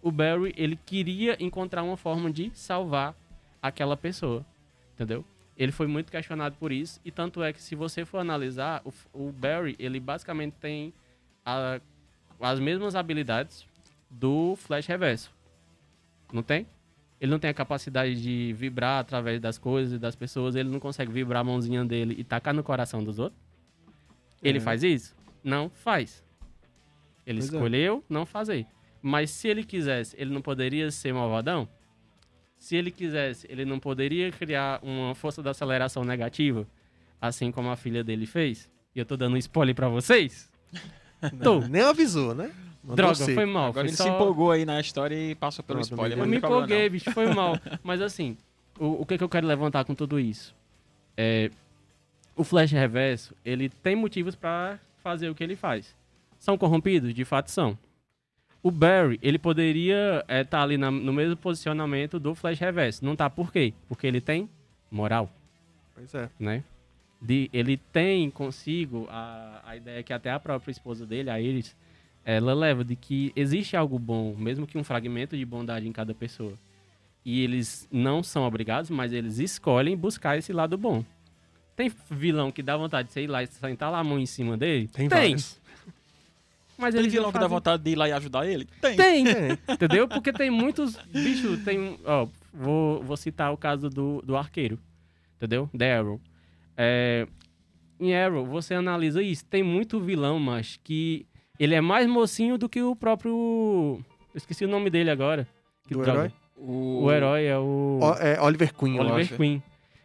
o 0.03 0.11
Barry 0.11 0.53
ele 0.57 0.77
queria 0.85 1.37
encontrar 1.39 1.85
uma 1.85 1.97
forma 1.97 2.29
de 2.33 2.51
salvar 2.53 3.15
aquela 3.63 3.97
pessoa, 3.97 4.45
entendeu? 4.95 5.25
Ele 5.57 5.71
foi 5.71 5.87
muito 5.87 6.11
questionado 6.11 6.57
por 6.59 6.73
isso 6.73 7.01
e 7.05 7.13
tanto 7.13 7.45
é 7.45 7.53
que 7.53 7.63
se 7.63 7.77
você 7.77 8.05
for 8.05 8.19
analisar 8.19 8.83
o, 8.85 8.93
o 9.29 9.31
Barry 9.31 9.77
ele 9.79 10.01
basicamente 10.01 10.55
tem 10.61 10.93
a- 11.47 11.81
as 12.41 12.59
mesmas 12.59 12.97
habilidades 12.97 13.65
do 14.11 14.57
Flash 14.57 14.87
Reverso, 14.87 15.31
não 16.33 16.43
tem? 16.43 16.67
Ele 17.21 17.31
não 17.31 17.39
tem 17.39 17.51
a 17.51 17.55
capacidade 17.55 18.21
de 18.21 18.53
vibrar 18.55 18.99
através 18.99 19.41
das 19.41 19.57
coisas 19.57 19.93
e 19.93 19.99
das 19.99 20.17
pessoas. 20.17 20.57
Ele 20.57 20.69
não 20.69 20.81
consegue 20.81 21.13
vibrar 21.13 21.43
a 21.43 21.45
mãozinha 21.45 21.85
dele 21.85 22.17
e 22.19 22.25
tacar 22.25 22.53
no 22.53 22.65
coração 22.65 23.05
dos 23.05 23.21
outros. 23.21 23.41
Ele 24.43 24.59
É. 24.59 24.61
faz 24.61 24.83
isso? 24.83 25.15
Não 25.43 25.71
faz. 25.71 26.23
Ele 27.27 27.39
Pois 27.41 27.53
é. 27.53 27.57
escolheu 27.57 28.05
não 28.09 28.27
fazer. 28.27 28.67
Mas 29.01 29.31
se 29.31 29.49
ele 29.49 29.65
quisesse, 29.65 30.17
ele 30.19 30.33
não 30.33 30.41
poderia 30.43 30.91
ser 30.91 31.13
malvadão? 31.13 31.69
Se 32.59 32.77
ele 32.77 32.91
quisesse, 32.91 33.47
ele 33.51 33.65
não 33.65 33.79
poderia 33.81 34.31
criar 34.31 34.79
uma 34.83 35.15
força 35.15 35.43
da 35.43 35.51
aceleração 35.51 36.05
negativa, 36.05 36.67
assim 37.21 37.51
como 37.51 37.71
a 37.71 37.77
filha 37.77 38.05
dele 38.05 38.27
fez? 38.27 38.71
E 38.95 38.99
eu 39.01 39.05
tô 39.05 39.17
dando 39.17 39.35
um 39.35 39.37
spoiler 39.39 39.75
pra 39.75 39.89
vocês? 39.89 40.51
Tô. 41.43 41.61
Nem 41.61 41.83
avisou, 41.83 42.35
né? 42.35 42.53
Mandou 42.83 42.97
Droga, 42.97 43.15
ser. 43.15 43.35
foi 43.35 43.47
mal. 43.47 43.67
Agora 43.69 43.87
foi 43.87 43.91
ele 43.91 43.97
só... 43.97 44.05
se 44.05 44.11
empolgou 44.11 44.51
aí 44.51 44.65
na 44.65 44.81
história 44.81 45.15
e 45.15 45.35
passou 45.37 45.65
pelo 45.65 45.79
Pronto, 45.81 45.91
spoiler. 45.93 46.19
eu 46.19 46.27
me 46.27 46.33
não 46.35 46.41
problema, 46.41 46.65
empolguei, 46.67 46.85
não. 46.87 46.91
bicho, 46.93 47.11
foi 47.13 47.33
mal. 47.33 47.57
Mas 47.83 48.01
assim, 48.01 48.37
o, 48.79 49.03
o 49.03 49.07
que, 49.07 49.17
que 49.19 49.23
eu 49.25 49.29
quero 49.29 49.47
levantar 49.47 49.85
com 49.85 49.95
tudo 49.95 50.19
isso? 50.19 50.55
É, 51.17 51.51
o 52.37 52.45
Flash 52.45 52.71
Reverso, 52.73 53.35
ele 53.45 53.69
tem 53.69 53.95
motivos 53.97 54.35
pra 54.35 54.79
fazer 55.03 55.29
o 55.29 55.35
que 55.35 55.43
ele 55.45 55.57
faz. 55.57 55.95
São 56.39 56.57
corrompidos? 56.59 57.13
De 57.15 57.25
fato 57.25 57.51
são. 57.51 57.77
O 58.63 58.71
Barry, 58.71 59.19
ele 59.23 59.39
poderia 59.39 60.25
estar 60.29 60.63
ali 60.63 60.77
na- 60.79 60.91
no 60.91 61.13
mesmo 61.13 61.37
posicionamento 61.37 62.19
do 62.21 62.35
Flash 62.35 62.59
Reverso. 62.61 63.05
Não 63.05 63.17
tá 63.17 63.29
por 63.29 63.53
quê? 63.53 63.73
Porque 63.89 64.07
ele 64.07 64.21
tem 64.21 64.49
moral 64.91 65.31
Pois 65.95 66.15
é. 66.15 66.29
né? 66.39 66.63
De, 67.21 67.49
ele 67.53 67.77
tem 67.77 68.31
consigo 68.31 69.07
a, 69.11 69.61
a 69.65 69.77
ideia 69.77 70.03
que 70.03 70.13
até 70.13 70.31
a 70.31 70.41
própria 70.41 70.71
esposa 70.73 71.07
dele, 71.07 71.31
a 71.31 71.41
Iris, 71.41 71.77
ela 72.25 72.53
leva 72.55 72.85
de 72.85 72.95
que 72.97 73.33
existe 73.37 73.77
algo 73.77 73.99
bom, 73.99 74.35
mesmo 74.37 74.67
que 74.67 74.79
um 74.79 74.85
fragmento 74.85 75.37
de 75.37 75.45
bondade 75.45 75.87
em 75.87 75.93
cada 75.93 76.15
pessoa. 76.15 76.55
E 77.25 77.43
eles 77.45 77.89
não 77.93 78.23
são 78.23 78.45
obrigados, 78.45 78.91
mas 78.91 79.13
eles 79.13 79.39
escolhem 79.39 79.97
buscar 79.97 80.37
esse 80.37 80.53
lado 80.53 80.77
bom. 80.77 81.05
Tem 81.77 81.91
vilão 82.11 82.53
que 82.53 82.63
dá 82.63 82.77
vontade 82.77 83.09
de 83.09 83.15
você 83.15 83.23
ir 83.23 83.27
lá 83.27 83.43
e 83.43 83.47
sentar 83.47 83.91
lá 83.91 83.99
a 84.01 84.05
mão 84.05 84.19
em 84.19 84.27
cima 84.27 84.57
dele? 84.57 84.89
Tem 84.89 85.09
vários. 85.09 85.61
Mas 86.77 86.95
Tem 86.95 87.09
vilão 87.09 87.31
que 87.31 87.39
dá 87.39 87.47
vontade 87.47 87.83
de 87.83 87.91
ir 87.91 87.95
lá 87.97 88.09
e 88.09 88.13
ajudar 88.13 88.47
ele? 88.47 88.67
Tem. 88.81 88.97
Tem, 88.97 89.25
Tem. 89.25 89.59
entendeu? 89.75 90.09
Porque 90.09 90.33
tem 90.33 90.51
muitos. 90.51 90.97
Bicho, 91.13 91.57
tem. 91.65 91.99
Ó, 92.05 92.27
vou, 92.53 93.03
vou 93.03 93.17
citar 93.17 93.53
o 93.53 93.57
caso 93.57 93.89
do, 93.89 94.21
do 94.23 94.37
arqueiro. 94.37 94.79
Entendeu? 95.37 95.69
The 95.77 95.97
Arrow. 95.99 96.21
É, 96.77 97.27
em 98.01 98.15
Arrow, 98.17 98.45
você 98.47 98.75
analisa 98.75 99.23
isso. 99.23 99.45
Tem 99.45 99.63
muito 99.63 100.01
vilão, 100.01 100.39
mas 100.41 100.79
que 100.83 101.27
ele 101.59 101.75
é 101.75 101.81
mais 101.81 102.07
mocinho 102.09 102.59
do 102.59 102.69
que 102.69 102.83
o 102.83 102.97
próprio. 102.97 104.01
Eu 104.35 104.39
esqueci 104.39 104.65
o 104.65 104.69
nome 104.69 104.91
dele 104.91 105.11
agora. 105.11 105.47
Que 105.87 105.95
Do 105.95 106.03
droga. 106.03 106.19
herói? 106.21 106.33
O, 106.57 107.05
O 107.05 107.13
herói 107.13 107.45
é 107.45 107.59
o. 107.59 107.99
O- 108.03 108.15
é, 108.15 108.41
Oliver 108.41 108.73
Queen, 108.75 108.97
eu 108.97 109.03
Oliver 109.03 109.21
acho. 109.21 109.37
Queen. 109.37 109.63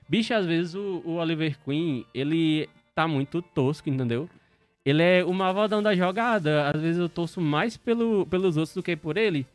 Bicho, 0.07 0.33
às 0.33 0.45
vezes 0.45 0.73
o, 0.75 1.01
o 1.05 1.15
Oliver 1.15 1.57
Queen, 1.65 2.05
ele 2.13 2.69
tá 2.95 3.07
muito 3.07 3.41
tosco, 3.41 3.89
entendeu? 3.89 4.29
Ele 4.85 5.03
é 5.03 5.23
o 5.23 5.33
malvadão 5.33 5.83
da 5.83 5.93
jogada. 5.95 6.69
Às 6.69 6.81
vezes 6.81 6.97
eu 6.99 7.09
torço 7.09 7.41
mais 7.41 7.75
pelo, 7.75 8.25
pelos 8.27 8.55
outros 8.55 8.73
do 8.73 8.81
que 8.83 8.95
por 8.95 9.17
ele. 9.17 9.45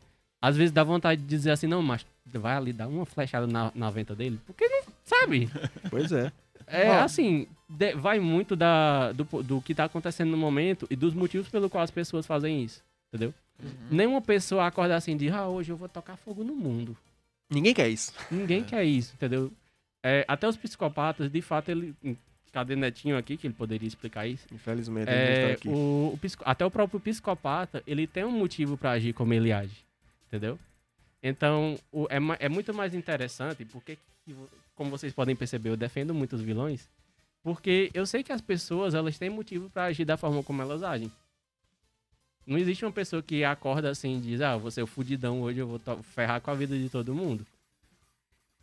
Às 0.41 0.55
vezes 0.55 0.71
dá 0.71 0.83
vontade 0.83 1.21
de 1.21 1.27
dizer 1.27 1.51
assim, 1.51 1.67
não, 1.67 1.81
mas 1.81 2.05
vai 2.25 2.55
ali 2.55 2.71
dar 2.71 2.87
uma 2.87 3.05
flechada 3.05 3.47
na, 3.47 3.71
na 3.73 3.89
venta 3.89 4.13
dele. 4.15 4.39
Porque 4.45 4.67
não 4.67 4.83
sabe. 5.03 5.49
Pois 5.89 6.11
é. 6.11 6.31
É 6.67 6.89
Ó. 6.89 6.99
assim, 7.03 7.47
de- 7.67 7.95
vai 7.95 8.19
muito 8.19 8.55
da, 8.55 9.11
do, 9.11 9.23
do 9.43 9.61
que 9.61 9.73
tá 9.75 9.85
acontecendo 9.85 10.31
no 10.31 10.37
momento 10.37 10.87
e 10.89 10.95
dos 10.95 11.13
motivos 11.13 11.49
pelo 11.49 11.69
qual 11.69 11.83
as 11.83 11.91
pessoas 11.91 12.25
fazem 12.25 12.63
isso. 12.63 12.81
Entendeu? 13.09 13.33
Uhum. 13.61 13.69
Nenhuma 13.91 14.21
pessoa 14.21 14.65
acorda 14.67 14.95
assim 14.95 15.17
de, 15.17 15.29
ah, 15.29 15.47
hoje 15.47 15.71
eu 15.71 15.77
vou 15.77 15.89
tocar 15.89 16.15
fogo 16.15 16.43
no 16.43 16.55
mundo. 16.55 16.95
Ninguém 17.49 17.73
quer 17.73 17.89
isso. 17.89 18.13
Ninguém 18.31 18.63
quer 18.63 18.83
isso, 18.83 19.13
entendeu? 19.15 19.51
É, 20.03 20.25
até 20.27 20.47
os 20.47 20.57
psicopatas, 20.57 21.31
de 21.31 21.41
fato, 21.41 21.69
ele. 21.69 21.95
Cadê 22.51 22.75
Netinho 22.75 23.17
aqui, 23.17 23.35
que 23.35 23.47
ele 23.47 23.53
poderia 23.55 23.87
explicar 23.87 24.27
isso? 24.27 24.45
Infelizmente, 24.53 25.09
ele 25.09 25.25
não 25.25 25.31
está 25.31 25.47
É, 25.47 25.53
aqui. 25.53 25.69
o, 25.69 26.13
o 26.13 26.19
até 26.45 26.63
o 26.63 26.69
próprio 26.69 26.99
psicopata, 26.99 27.81
ele 27.87 28.05
tem 28.05 28.23
um 28.25 28.31
motivo 28.31 28.77
pra 28.77 28.91
agir 28.91 29.11
como 29.11 29.33
ele 29.33 29.51
age, 29.51 29.83
entendeu? 30.27 30.59
Então, 31.23 31.79
o- 31.91 32.05
é, 32.11 32.17
é 32.45 32.49
muito 32.49 32.71
mais 32.71 32.93
interessante, 32.93 33.65
porque, 33.65 33.97
como 34.75 34.91
vocês 34.91 35.11
podem 35.11 35.35
perceber, 35.35 35.69
eu 35.69 35.77
defendo 35.77 36.13
muitos 36.13 36.41
vilões, 36.41 36.87
porque 37.41 37.89
eu 37.91 38.05
sei 38.05 38.21
que 38.23 38.31
as 38.31 38.41
pessoas, 38.41 38.93
elas 38.93 39.17
têm 39.17 39.31
motivo 39.31 39.67
pra 39.71 39.85
agir 39.85 40.05
da 40.05 40.15
forma 40.15 40.43
como 40.43 40.61
elas 40.61 40.83
agem. 40.83 41.11
Não 42.45 42.59
existe 42.59 42.85
uma 42.85 42.91
pessoa 42.91 43.23
que 43.23 43.43
acorda 43.43 43.89
assim 43.89 44.17
e 44.17 44.21
diz, 44.21 44.41
ah, 44.41 44.57
você 44.57 44.79
é 44.81 44.83
o 44.83 44.87
fudidão 44.87 45.41
hoje, 45.41 45.57
eu 45.57 45.67
vou 45.67 45.81
ferrar 46.03 46.39
com 46.39 46.51
a 46.51 46.53
vida 46.55 46.77
de 46.77 46.87
todo 46.87 47.15
mundo. 47.15 47.47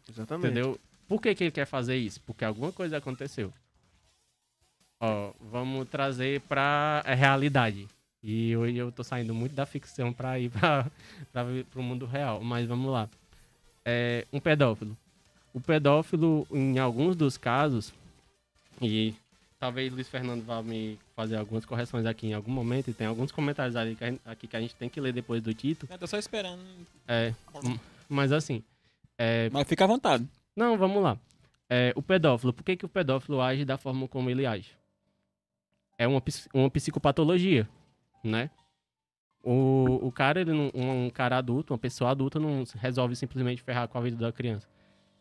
Exatamente. 0.08 0.46
Entendeu? 0.52 0.78
Por 1.10 1.20
que, 1.20 1.34
que 1.34 1.42
ele 1.42 1.50
quer 1.50 1.66
fazer 1.66 1.96
isso? 1.96 2.20
Porque 2.20 2.44
alguma 2.44 2.70
coisa 2.70 2.96
aconteceu. 2.98 3.52
Ó, 5.00 5.32
vamos 5.40 5.88
trazer 5.88 6.40
pra 6.42 7.02
a 7.04 7.14
realidade. 7.14 7.88
E 8.22 8.56
hoje 8.56 8.76
eu 8.76 8.92
tô 8.92 9.02
saindo 9.02 9.34
muito 9.34 9.52
da 9.52 9.66
ficção 9.66 10.12
pra 10.12 10.38
ir 10.38 10.50
pra, 10.50 10.86
pra, 11.32 11.44
pro 11.68 11.82
mundo 11.82 12.06
real. 12.06 12.40
Mas 12.44 12.68
vamos 12.68 12.92
lá. 12.92 13.08
É, 13.84 14.24
um 14.32 14.38
pedófilo. 14.38 14.96
O 15.52 15.60
pedófilo, 15.60 16.46
em 16.48 16.78
alguns 16.78 17.16
dos 17.16 17.36
casos, 17.36 17.92
e 18.80 19.12
talvez 19.58 19.92
Luiz 19.92 20.06
Fernando 20.08 20.44
vá 20.44 20.62
me 20.62 20.96
fazer 21.16 21.34
algumas 21.34 21.64
correções 21.64 22.06
aqui 22.06 22.28
em 22.28 22.34
algum 22.34 22.52
momento, 22.52 22.88
e 22.88 22.94
tem 22.94 23.08
alguns 23.08 23.32
comentários 23.32 23.74
ali 23.74 23.96
que 23.96 24.06
gente- 24.06 24.20
aqui 24.24 24.46
que 24.46 24.56
a 24.56 24.60
gente 24.60 24.76
tem 24.76 24.88
que 24.88 25.00
ler 25.00 25.12
depois 25.12 25.42
do 25.42 25.52
título. 25.52 25.92
Eu 25.92 25.98
tô 25.98 26.06
só 26.06 26.18
esperando. 26.18 26.62
É, 27.08 27.34
mas 28.08 28.30
assim, 28.30 28.62
é, 29.18 29.50
Mas 29.50 29.66
fica 29.66 29.82
à 29.82 29.88
vontade. 29.88 30.24
Não, 30.54 30.76
vamos 30.76 31.02
lá. 31.02 31.18
É, 31.68 31.92
o 31.94 32.02
pedófilo, 32.02 32.52
por 32.52 32.64
que, 32.64 32.76
que 32.76 32.84
o 32.84 32.88
pedófilo 32.88 33.40
age 33.40 33.64
da 33.64 33.78
forma 33.78 34.08
como 34.08 34.28
ele 34.28 34.44
age? 34.44 34.76
É 35.96 36.06
uma, 36.06 36.22
uma 36.52 36.70
psicopatologia, 36.70 37.68
né? 38.24 38.50
O, 39.42 40.06
o 40.06 40.12
cara, 40.12 40.40
ele 40.40 40.52
não, 40.52 40.70
um 40.74 41.08
cara 41.10 41.38
adulto, 41.38 41.72
uma 41.72 41.78
pessoa 41.78 42.10
adulta, 42.10 42.38
não 42.38 42.64
resolve 42.74 43.14
simplesmente 43.16 43.62
ferrar 43.62 43.88
com 43.88 43.96
a 43.98 44.00
vida 44.00 44.16
da 44.16 44.32
criança. 44.32 44.68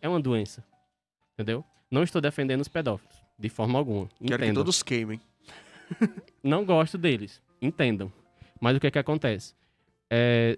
É 0.01 0.09
uma 0.09 0.19
doença. 0.19 0.63
Entendeu? 1.33 1.63
Não 1.89 2.03
estou 2.03 2.21
defendendo 2.21 2.61
os 2.61 2.67
pedófilos, 2.67 3.15
de 3.37 3.49
forma 3.49 3.79
alguma. 3.79 4.07
Quero 4.07 4.27
que 4.27 4.33
Entendam. 4.35 4.63
todos 4.63 4.83
queimem. 4.83 5.21
Não 6.43 6.65
gosto 6.65 6.97
deles. 6.97 7.41
Entendam. 7.61 8.11
Mas 8.59 8.75
o 8.75 8.79
que 8.79 8.87
é 8.87 8.91
que 8.91 8.99
acontece? 8.99 9.55
É, 10.09 10.57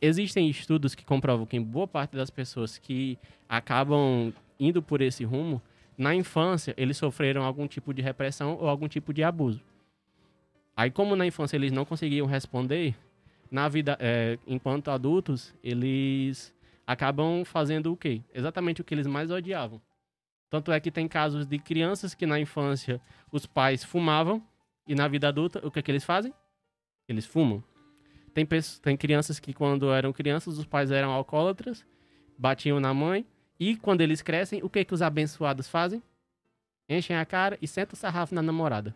existem 0.00 0.48
estudos 0.48 0.94
que 0.94 1.04
comprovam 1.04 1.46
que 1.46 1.58
boa 1.58 1.86
parte 1.86 2.16
das 2.16 2.30
pessoas 2.30 2.78
que 2.78 3.18
acabam 3.48 4.32
indo 4.58 4.82
por 4.82 5.00
esse 5.00 5.24
rumo, 5.24 5.60
na 5.96 6.14
infância, 6.14 6.74
eles 6.76 6.96
sofreram 6.96 7.42
algum 7.42 7.66
tipo 7.66 7.92
de 7.92 8.00
repressão 8.00 8.56
ou 8.58 8.68
algum 8.68 8.88
tipo 8.88 9.12
de 9.12 9.22
abuso. 9.22 9.60
Aí, 10.76 10.90
como 10.90 11.14
na 11.14 11.26
infância 11.26 11.56
eles 11.56 11.72
não 11.72 11.84
conseguiam 11.84 12.26
responder, 12.26 12.94
na 13.50 13.68
vida, 13.68 13.98
é, 14.00 14.38
enquanto 14.46 14.90
adultos, 14.90 15.54
eles 15.62 16.54
acabam 16.86 17.44
fazendo 17.44 17.92
o 17.92 17.96
quê? 17.96 18.22
Exatamente 18.32 18.80
o 18.80 18.84
que 18.84 18.94
eles 18.94 19.06
mais 19.06 19.30
odiavam. 19.30 19.80
Tanto 20.48 20.72
é 20.72 20.80
que 20.80 20.90
tem 20.90 21.06
casos 21.06 21.46
de 21.46 21.58
crianças 21.58 22.14
que 22.14 22.26
na 22.26 22.40
infância 22.40 23.00
os 23.30 23.46
pais 23.46 23.84
fumavam 23.84 24.42
e 24.86 24.94
na 24.94 25.06
vida 25.06 25.28
adulta, 25.28 25.64
o 25.64 25.70
que, 25.70 25.78
é 25.78 25.82
que 25.82 25.90
eles 25.90 26.04
fazem? 26.04 26.32
Eles 27.08 27.26
fumam. 27.26 27.62
Tem, 28.32 28.46
pessoas, 28.46 28.78
tem 28.78 28.96
crianças 28.96 29.38
que, 29.38 29.52
quando 29.52 29.92
eram 29.92 30.12
crianças, 30.12 30.58
os 30.58 30.64
pais 30.64 30.90
eram 30.90 31.10
alcoólatras, 31.10 31.84
batiam 32.38 32.80
na 32.80 32.94
mãe, 32.94 33.26
e 33.58 33.76
quando 33.76 34.00
eles 34.00 34.22
crescem, 34.22 34.62
o 34.62 34.70
que, 34.70 34.84
que 34.84 34.94
os 34.94 35.02
abençoados 35.02 35.68
fazem? 35.68 36.02
Enchem 36.88 37.16
a 37.16 37.24
cara 37.24 37.58
e 37.60 37.68
sentam 37.68 37.94
o 37.94 37.96
sarrafo 37.96 38.34
na 38.34 38.42
namorada. 38.42 38.94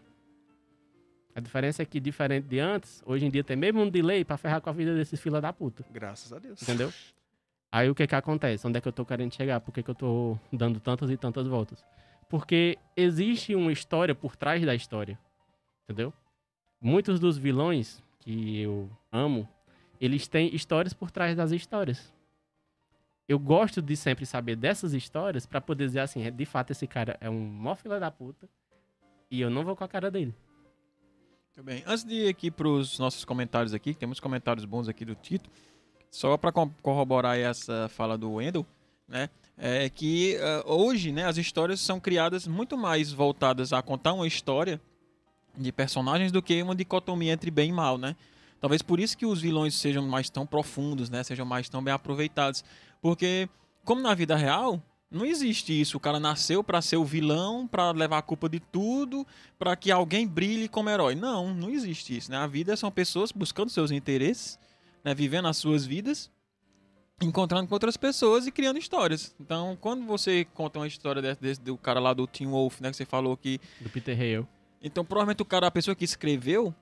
A 1.34 1.40
diferença 1.40 1.82
é 1.82 1.84
que, 1.84 1.98
diferente 1.98 2.46
de 2.46 2.60
antes, 2.60 3.02
hoje 3.04 3.26
em 3.26 3.30
dia 3.30 3.42
tem 3.42 3.56
mesmo 3.56 3.80
um 3.80 3.90
delay 3.90 4.24
pra 4.24 4.36
ferrar 4.36 4.60
com 4.60 4.70
a 4.70 4.72
vida 4.72 4.94
desses 4.94 5.20
fila 5.20 5.40
da 5.40 5.52
puta. 5.52 5.84
Graças 5.90 6.32
a 6.32 6.38
Deus. 6.38 6.62
Entendeu? 6.62 6.92
Aí 7.72 7.90
o 7.90 7.94
que 7.94 8.06
que 8.06 8.14
acontece? 8.14 8.64
Onde 8.66 8.78
é 8.78 8.80
que 8.80 8.86
eu 8.86 8.92
tô 8.92 9.04
querendo 9.04 9.34
chegar? 9.34 9.60
Por 9.60 9.72
que, 9.72 9.82
que 9.82 9.90
eu 9.90 9.96
tô 9.96 10.38
dando 10.52 10.78
tantas 10.78 11.10
e 11.10 11.16
tantas 11.16 11.48
voltas? 11.48 11.84
Porque 12.28 12.78
existe 12.96 13.54
uma 13.56 13.72
história 13.72 14.14
por 14.14 14.36
trás 14.36 14.64
da 14.64 14.76
história. 14.76 15.18
Entendeu? 15.82 16.12
Muitos 16.80 17.18
dos 17.18 17.36
vilões 17.36 18.00
que 18.24 18.60
eu 18.60 18.90
amo, 19.12 19.48
eles 20.00 20.26
têm 20.26 20.54
histórias 20.54 20.92
por 20.92 21.10
trás 21.10 21.36
das 21.36 21.52
histórias. 21.52 22.12
Eu 23.28 23.38
gosto 23.38 23.80
de 23.80 23.96
sempre 23.96 24.26
saber 24.26 24.56
dessas 24.56 24.92
histórias 24.92 25.46
pra 25.46 25.60
poder 25.60 25.86
dizer 25.86 26.00
assim, 26.00 26.22
é, 26.22 26.30
de 26.30 26.44
fato 26.44 26.72
esse 26.72 26.86
cara 26.86 27.16
é 27.20 27.30
um 27.30 27.40
mó 27.40 27.74
fila 27.74 28.00
da 28.00 28.10
puta 28.10 28.48
e 29.30 29.40
eu 29.40 29.48
não 29.48 29.64
vou 29.64 29.76
com 29.76 29.84
a 29.84 29.88
cara 29.88 30.10
dele. 30.10 30.34
Muito 31.56 31.64
bem. 31.64 31.82
Antes 31.86 32.04
de 32.04 32.14
ir 32.14 32.28
aqui 32.28 32.50
para 32.50 32.68
os 32.68 32.98
nossos 32.98 33.24
comentários 33.24 33.72
aqui, 33.72 33.94
que 33.94 34.00
tem 34.00 34.06
muitos 34.06 34.20
comentários 34.20 34.64
bons 34.64 34.88
aqui 34.88 35.04
do 35.04 35.14
Tito, 35.14 35.48
só 36.10 36.36
para 36.36 36.52
corroborar 36.52 37.38
essa 37.38 37.88
fala 37.88 38.18
do 38.18 38.32
Wendel, 38.32 38.66
né? 39.06 39.30
É 39.56 39.88
que 39.88 40.36
uh, 40.36 40.72
hoje, 40.72 41.12
né, 41.12 41.24
as 41.26 41.36
histórias 41.36 41.80
são 41.80 42.00
criadas 42.00 42.46
muito 42.46 42.76
mais 42.76 43.12
voltadas 43.12 43.72
a 43.72 43.80
contar 43.80 44.12
uma 44.12 44.26
história 44.26 44.80
de 45.56 45.72
personagens 45.72 46.32
do 46.32 46.42
que 46.42 46.62
uma 46.62 46.74
dicotomia 46.74 47.32
entre 47.32 47.50
bem 47.50 47.70
e 47.70 47.72
mal, 47.72 47.98
né? 47.98 48.16
Talvez 48.60 48.82
por 48.82 48.98
isso 48.98 49.16
que 49.16 49.26
os 49.26 49.42
vilões 49.42 49.74
sejam 49.74 50.06
mais 50.06 50.30
tão 50.30 50.46
profundos, 50.46 51.10
né? 51.10 51.22
Sejam 51.22 51.44
mais 51.44 51.68
tão 51.68 51.82
bem 51.82 51.92
aproveitados, 51.92 52.64
porque 53.00 53.48
como 53.84 54.00
na 54.00 54.14
vida 54.14 54.34
real, 54.34 54.82
não 55.10 55.24
existe 55.24 55.78
isso. 55.78 55.96
O 55.96 56.00
cara 56.00 56.18
nasceu 56.18 56.64
para 56.64 56.82
ser 56.82 56.96
o 56.96 57.04
vilão, 57.04 57.66
para 57.66 57.92
levar 57.92 58.18
a 58.18 58.22
culpa 58.22 58.48
de 58.48 58.58
tudo, 58.58 59.26
para 59.58 59.76
que 59.76 59.92
alguém 59.92 60.26
brilhe 60.26 60.68
como 60.68 60.90
herói. 60.90 61.14
Não, 61.14 61.54
não 61.54 61.70
existe 61.70 62.16
isso. 62.16 62.30
Né? 62.30 62.36
A 62.36 62.46
vida 62.46 62.76
são 62.76 62.90
pessoas 62.90 63.30
buscando 63.30 63.70
seus 63.70 63.90
interesses, 63.90 64.58
né? 65.04 65.14
vivendo 65.14 65.46
as 65.46 65.56
suas 65.56 65.84
vidas, 65.86 66.30
encontrando 67.22 67.68
com 67.68 67.74
outras 67.74 67.96
pessoas 67.96 68.46
e 68.46 68.50
criando 68.50 68.78
histórias. 68.78 69.34
Então, 69.38 69.78
quando 69.80 70.04
você 70.04 70.46
conta 70.52 70.80
uma 70.80 70.86
história 70.88 71.22
desse, 71.22 71.40
desse 71.40 71.60
do 71.60 71.76
cara 71.76 72.00
lá 72.00 72.12
do 72.12 72.26
Tim 72.26 72.46
Wolf, 72.46 72.80
né, 72.80 72.90
que 72.90 72.96
você 72.96 73.04
falou 73.04 73.36
que 73.36 73.60
Do 73.80 73.90
Peter 73.90 74.18
Hale. 74.18 74.46
Então, 74.84 75.04
provavelmente 75.04 75.40
o 75.40 75.46
cara, 75.46 75.66
a 75.66 75.70
pessoa 75.70 75.94
que 75.94 76.04
escreveu 76.04 76.74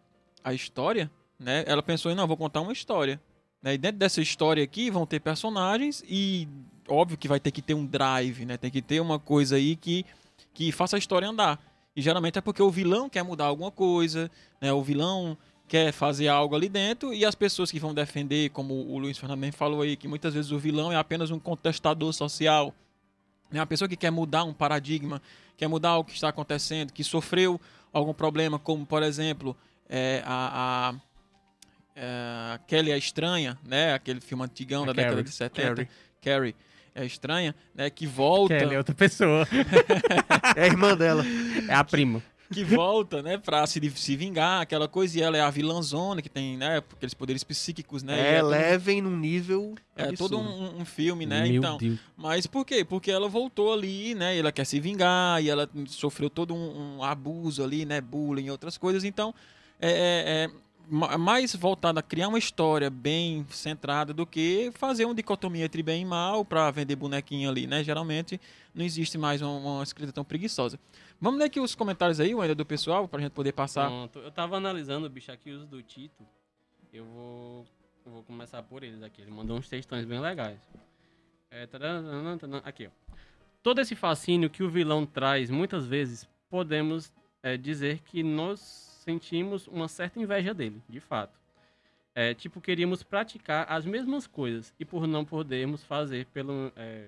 a 0.42 0.52
história, 0.52 1.08
né? 1.38 1.62
Ela 1.66 1.82
pensou 1.82 2.12
não, 2.14 2.26
vou 2.26 2.36
contar 2.36 2.60
uma 2.60 2.72
história. 2.72 3.20
Né? 3.62 3.74
E 3.74 3.78
dentro 3.78 3.98
dessa 3.98 4.20
história 4.20 4.62
aqui 4.62 4.90
vão 4.90 5.06
ter 5.06 5.20
personagens 5.20 6.02
e 6.08 6.48
óbvio 6.88 7.16
que 7.16 7.28
vai 7.28 7.38
ter 7.38 7.52
que 7.52 7.62
ter 7.62 7.74
um 7.74 7.86
drive, 7.86 8.44
né? 8.44 8.56
Tem 8.56 8.70
que 8.70 8.82
ter 8.82 9.00
uma 9.00 9.20
coisa 9.20 9.54
aí 9.54 9.76
que, 9.76 10.04
que 10.52 10.72
faça 10.72 10.96
a 10.96 10.98
história 10.98 11.28
andar. 11.28 11.62
E 11.94 12.02
geralmente 12.02 12.38
é 12.38 12.40
porque 12.40 12.62
o 12.62 12.70
vilão 12.70 13.08
quer 13.08 13.22
mudar 13.22 13.46
alguma 13.46 13.70
coisa, 13.70 14.30
né? 14.60 14.72
O 14.72 14.82
vilão 14.82 15.38
quer 15.68 15.92
fazer 15.92 16.28
algo 16.28 16.54
ali 16.54 16.68
dentro 16.68 17.14
e 17.14 17.24
as 17.24 17.34
pessoas 17.34 17.70
que 17.70 17.78
vão 17.78 17.94
defender, 17.94 18.50
como 18.50 18.74
o 18.74 18.98
Luiz 18.98 19.16
Fernando 19.16 19.52
falou 19.52 19.82
aí, 19.82 19.96
que 19.96 20.08
muitas 20.08 20.34
vezes 20.34 20.50
o 20.50 20.58
vilão 20.58 20.92
é 20.92 20.96
apenas 20.96 21.30
um 21.30 21.38
contestador 21.38 22.12
social, 22.12 22.74
né? 23.50 23.60
Uma 23.60 23.66
pessoa 23.66 23.88
que 23.88 23.96
quer 23.96 24.10
mudar 24.10 24.44
um 24.44 24.52
paradigma, 24.52 25.22
quer 25.56 25.68
mudar 25.68 25.98
o 25.98 26.04
que 26.04 26.12
está 26.12 26.28
acontecendo, 26.28 26.92
que 26.92 27.04
sofreu 27.04 27.60
algum 27.92 28.14
problema, 28.14 28.58
como 28.58 28.86
por 28.86 29.02
exemplo 29.02 29.56
é, 29.88 30.22
a, 30.24 30.90
a, 30.90 30.94
é, 31.94 32.60
Kelly 32.66 32.92
a 32.92 32.96
Estranha, 32.96 33.58
né? 33.64 33.94
Aquele 33.94 34.20
filme 34.20 34.44
antigão 34.44 34.84
A 34.84 34.86
da 34.86 34.92
década 34.92 35.16
Carrie. 35.16 35.24
de 35.24 35.34
70. 35.34 35.74
Carrie. 35.74 35.88
Carrie 36.20 36.54
é 36.94 37.04
estranha, 37.04 37.54
né? 37.74 37.88
Que 37.90 38.06
volta, 38.06 38.56
Kelly 38.56 38.74
é 38.74 38.78
outra 38.78 38.94
pessoa. 38.94 39.46
É 40.56 40.64
a 40.64 40.66
irmã 40.66 40.94
dela. 40.94 41.24
é 41.68 41.74
a 41.74 41.82
prima. 41.82 42.22
Que 42.52 42.64
volta, 42.64 43.22
né? 43.22 43.38
Pra 43.38 43.66
se, 43.66 43.80
se 43.96 44.16
vingar, 44.16 44.60
aquela 44.62 44.86
coisa. 44.86 45.18
E 45.18 45.22
ela 45.22 45.36
é 45.36 45.40
a 45.40 45.50
vilãzona 45.50 46.20
que 46.22 46.28
tem, 46.28 46.56
né? 46.56 46.78
Aqueles 46.78 47.14
poderes 47.14 47.42
psíquicos, 47.42 48.02
né? 48.02 48.36
É, 48.36 48.40
todo- 48.40 48.50
levem 48.50 49.02
num 49.02 49.16
nível. 49.16 49.74
É 49.96 50.12
todo 50.12 50.36
absurdo. 50.36 50.38
um, 50.38 50.80
um 50.80 50.84
filme, 50.84 51.26
né? 51.26 51.42
Meu 51.42 51.54
então, 51.56 51.76
Deus. 51.78 51.98
mas 52.16 52.46
por 52.46 52.64
quê? 52.64 52.84
Porque 52.84 53.10
ela 53.10 53.28
voltou 53.28 53.72
ali, 53.72 54.14
né? 54.14 54.36
E 54.36 54.38
ela 54.38 54.52
quer 54.52 54.64
se 54.64 54.78
vingar 54.80 55.42
e 55.42 55.48
ela 55.50 55.68
sofreu 55.88 56.30
todo 56.30 56.54
um, 56.54 56.98
um 56.98 57.02
abuso 57.02 57.62
ali, 57.64 57.84
né? 57.84 58.00
Bullying 58.00 58.46
e 58.46 58.50
outras 58.50 58.78
coisas. 58.78 59.04
Então, 59.04 59.34
é, 59.80 59.90
é- 59.90 60.44
é 60.44 60.50
ma- 60.88 61.16
mais 61.18 61.54
voltada 61.54 62.00
a 62.00 62.02
criar 62.02 62.28
uma 62.28 62.38
história 62.38 62.88
bem 62.90 63.46
centrada 63.50 64.12
do 64.12 64.26
que 64.26 64.70
fazer 64.74 65.04
uma 65.04 65.14
dicotomia 65.14 65.64
entre 65.64 65.82
bem 65.82 66.02
e 66.02 66.04
mal 66.04 66.44
pra 66.44 66.70
vender 66.70 66.96
bonequinho 66.96 67.48
ali, 67.48 67.66
né? 67.66 67.82
Geralmente 67.84 68.40
não 68.74 68.84
existe 68.84 69.18
mais 69.18 69.42
uma, 69.42 69.50
uma 69.52 69.82
escrita 69.82 70.12
tão 70.12 70.24
preguiçosa. 70.24 70.78
Vamos 71.22 71.38
ler 71.38 71.44
aqui 71.44 71.60
os 71.60 71.72
comentários 71.76 72.18
aí, 72.18 72.32
ainda 72.32 72.52
do 72.52 72.66
pessoal, 72.66 73.06
pra 73.06 73.20
gente 73.20 73.30
poder 73.30 73.52
passar. 73.52 73.86
Pronto. 73.86 74.18
Eu 74.18 74.32
tava 74.32 74.56
analisando, 74.56 75.08
bicho, 75.08 75.30
aqui 75.30 75.52
os 75.52 75.64
do 75.64 75.80
Tito. 75.80 76.26
Eu 76.92 77.04
vou, 77.04 77.64
eu 78.04 78.10
vou 78.10 78.22
começar 78.24 78.60
por 78.64 78.82
eles 78.82 79.04
aqui. 79.04 79.22
Ele 79.22 79.30
mandou 79.30 79.56
uns 79.56 79.68
textões 79.68 80.04
bem 80.04 80.18
legais. 80.18 80.58
É, 81.48 81.68
aqui, 82.64 82.88
ó. 82.88 83.14
Todo 83.62 83.80
esse 83.80 83.94
fascínio 83.94 84.50
que 84.50 84.64
o 84.64 84.68
vilão 84.68 85.06
traz, 85.06 85.48
muitas 85.48 85.86
vezes, 85.86 86.28
podemos 86.50 87.12
é, 87.40 87.56
dizer 87.56 88.00
que 88.00 88.24
nós 88.24 88.58
sentimos 89.04 89.68
uma 89.68 89.86
certa 89.86 90.18
inveja 90.18 90.52
dele, 90.52 90.82
de 90.88 90.98
fato. 90.98 91.38
É, 92.16 92.34
tipo, 92.34 92.60
queríamos 92.60 93.04
praticar 93.04 93.70
as 93.70 93.84
mesmas 93.84 94.26
coisas 94.26 94.74
e 94.76 94.84
por 94.84 95.06
não 95.06 95.24
podermos 95.24 95.84
fazer 95.84 96.26
pelo... 96.26 96.72
É, 96.74 97.06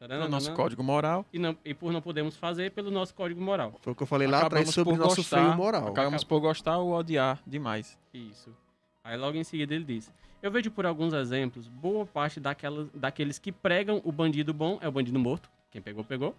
No 0.00 0.06
taranana, 0.06 0.28
nosso 0.28 0.52
código 0.52 0.82
moral. 0.82 1.26
E, 1.32 1.38
não, 1.40 1.56
e 1.64 1.74
por 1.74 1.92
não 1.92 2.00
podermos 2.00 2.36
fazer 2.36 2.70
pelo 2.70 2.88
nosso 2.88 3.12
código 3.14 3.40
moral. 3.40 3.74
Foi 3.80 3.92
o 3.92 3.96
que 3.96 4.02
eu 4.04 4.06
falei 4.06 4.28
lá 4.28 4.42
atrás 4.42 4.70
sobre 4.70 4.94
o 4.94 4.96
nosso 4.96 5.24
freio 5.24 5.56
moral. 5.56 5.88
Acabamos 5.88 6.22
por 6.22 6.40
gostar 6.40 6.78
ou 6.78 6.92
odiar 6.92 7.40
demais. 7.44 7.98
Isso. 8.14 8.54
Aí 9.02 9.16
logo 9.16 9.36
em 9.36 9.42
seguida 9.42 9.74
ele 9.74 9.84
diz: 9.84 10.12
Eu 10.40 10.52
vejo 10.52 10.70
por 10.70 10.86
alguns 10.86 11.12
exemplos, 11.12 11.66
boa 11.66 12.06
parte 12.06 12.38
daquelas, 12.38 12.88
daqueles 12.94 13.40
que 13.40 13.50
pregam 13.50 14.00
o 14.04 14.12
bandido 14.12 14.54
bom 14.54 14.78
é 14.80 14.86
o 14.86 14.92
bandido 14.92 15.18
morto. 15.18 15.50
Quem 15.70 15.82
pegou, 15.82 16.04
pegou. 16.04 16.34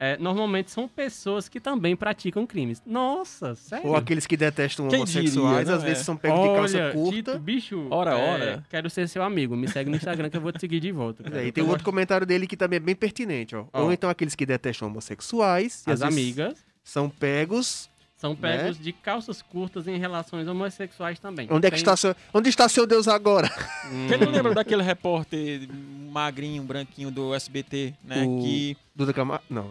É, 0.00 0.16
normalmente 0.16 0.70
são 0.70 0.86
pessoas 0.86 1.48
que 1.48 1.58
também 1.58 1.96
praticam 1.96 2.46
crimes. 2.46 2.80
Nossa, 2.86 3.56
sério? 3.56 3.88
Ou 3.88 3.96
aqueles 3.96 4.26
que 4.26 4.36
detestam 4.36 4.86
Quem 4.86 4.98
homossexuais, 5.00 5.58
diria, 5.58 5.74
às 5.74 5.82
né? 5.82 5.88
vezes 5.88 6.04
são 6.04 6.16
pegos 6.16 6.40
de 6.40 6.46
calça 6.54 6.76
Olha, 6.78 6.92
curta. 6.92 7.16
Tito, 7.32 7.38
bicho. 7.40 7.86
Ora, 7.90 8.12
é, 8.12 8.32
ora. 8.32 8.64
Quero 8.70 8.88
ser 8.88 9.08
seu 9.08 9.24
amigo. 9.24 9.56
Me 9.56 9.66
segue 9.66 9.90
no 9.90 9.96
Instagram 9.96 10.30
que 10.30 10.36
eu 10.36 10.40
vou 10.40 10.52
te 10.52 10.60
seguir 10.60 10.78
de 10.78 10.92
volta. 10.92 11.24
Cara. 11.24 11.42
é, 11.42 11.46
e 11.46 11.52
tem 11.52 11.64
outro 11.64 11.84
comentário 11.84 12.24
dele 12.24 12.46
que 12.46 12.56
também 12.56 12.76
é 12.76 12.80
bem 12.80 12.94
pertinente, 12.94 13.56
ó. 13.56 13.64
Ó. 13.72 13.82
Ou 13.82 13.92
então 13.92 14.08
aqueles 14.08 14.36
que 14.36 14.46
detestam 14.46 14.86
homossexuais. 14.86 15.82
e 15.86 15.90
As 15.90 16.00
amigas 16.02 16.64
São 16.84 17.10
pegos. 17.10 17.90
São 18.18 18.30
Né? 18.32 18.36
pegos 18.40 18.78
de 18.78 18.92
calças 18.92 19.40
curtas 19.40 19.86
em 19.88 19.96
relações 19.96 20.46
homossexuais 20.46 21.18
também. 21.18 21.46
Onde 21.50 21.66
é 21.66 21.70
que 21.70 21.76
Tem- 21.76 21.82
está 21.82 21.96
seu, 21.96 22.14
onde 22.34 22.48
está 22.50 22.68
seu 22.68 22.86
Deus 22.86 23.08
agora? 23.08 23.48
Hum, 23.90 24.06
Quem 24.08 24.18
não 24.18 24.30
lembra 24.30 24.52
daquele 24.54 24.82
repórter 24.82 25.66
magrinho, 26.10 26.62
branquinho 26.62 27.10
do 27.10 27.32
SBT, 27.34 27.94
né? 28.04 28.24
O- 28.26 28.42
Que. 28.42 28.76
Duda 28.94 29.12
Camargo? 29.12 29.44
Não. 29.48 29.70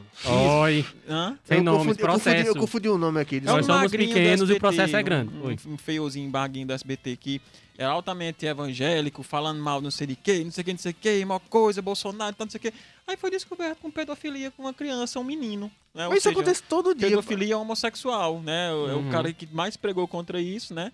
Oi. 0.61 0.85
Hã? 1.09 1.37
Sem 1.43 1.57
eu 1.57 1.63
nomes, 1.63 1.79
confundi, 1.87 2.01
eu 2.01 2.07
confundi, 2.07 2.23
processo. 2.23 2.47
eu 2.49 2.55
confundi 2.55 2.89
o 2.89 2.97
nome 2.97 3.19
aqui. 3.19 3.41
Nós 3.41 3.55
um 3.55 3.57
desculpa. 3.59 3.79
somos 3.89 3.91
pequenos 3.91 4.49
e 4.49 4.53
o 4.53 4.59
processo 4.59 4.95
é 4.95 5.03
grande. 5.03 5.33
Um, 5.35 5.73
um 5.73 5.77
feiozinho, 5.77 6.29
baguinho 6.31 6.65
do 6.65 6.71
SBT 6.73 7.17
que 7.17 7.41
é 7.77 7.85
altamente 7.85 8.45
evangélico, 8.45 9.21
falando 9.23 9.59
mal 9.61 9.79
não 9.81 9.91
sei 9.91 10.07
de 10.07 10.15
quê, 10.15 10.43
não 10.43 10.51
sei 10.51 10.61
o 10.61 10.65
que, 10.65 10.71
não 10.71 10.79
sei 10.79 10.91
o 10.91 10.95
que, 10.95 11.25
maior 11.25 11.39
coisa, 11.41 11.81
Bolsonaro, 11.81 12.35
tanto 12.35 12.47
não 12.55 12.59
sei 12.61 12.69
o 12.69 12.71
que. 12.71 12.77
Aí 13.05 13.15
foi 13.15 13.29
descoberto 13.29 13.79
com 13.79 13.91
pedofilia 13.91 14.49
com 14.51 14.63
uma 14.63 14.73
criança, 14.73 15.19
um 15.19 15.23
menino. 15.23 15.71
Né? 15.93 16.03
Ou 16.05 16.09
Mas 16.09 16.19
isso 16.19 16.29
seja, 16.29 16.33
acontece 16.39 16.63
todo 16.63 16.93
dia. 16.95 17.07
pedofilia 17.09 17.57
homossexual, 17.57 18.41
né? 18.41 18.73
O- 18.73 18.89
É 18.89 18.93
o 18.93 18.97
Uhum. 18.97 19.09
cara 19.11 19.31
que 19.31 19.45
mais 19.47 19.77
pregou 19.77 20.07
contra 20.07 20.41
isso, 20.41 20.73
né? 20.73 20.91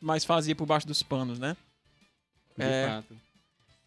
mas 0.00 0.24
fazia 0.24 0.56
por 0.56 0.66
baixo 0.66 0.84
dos 0.86 1.00
panos, 1.00 1.38
né? 1.38 1.56
De 2.58 2.64
É. 2.64 2.88
fato. 2.88 3.16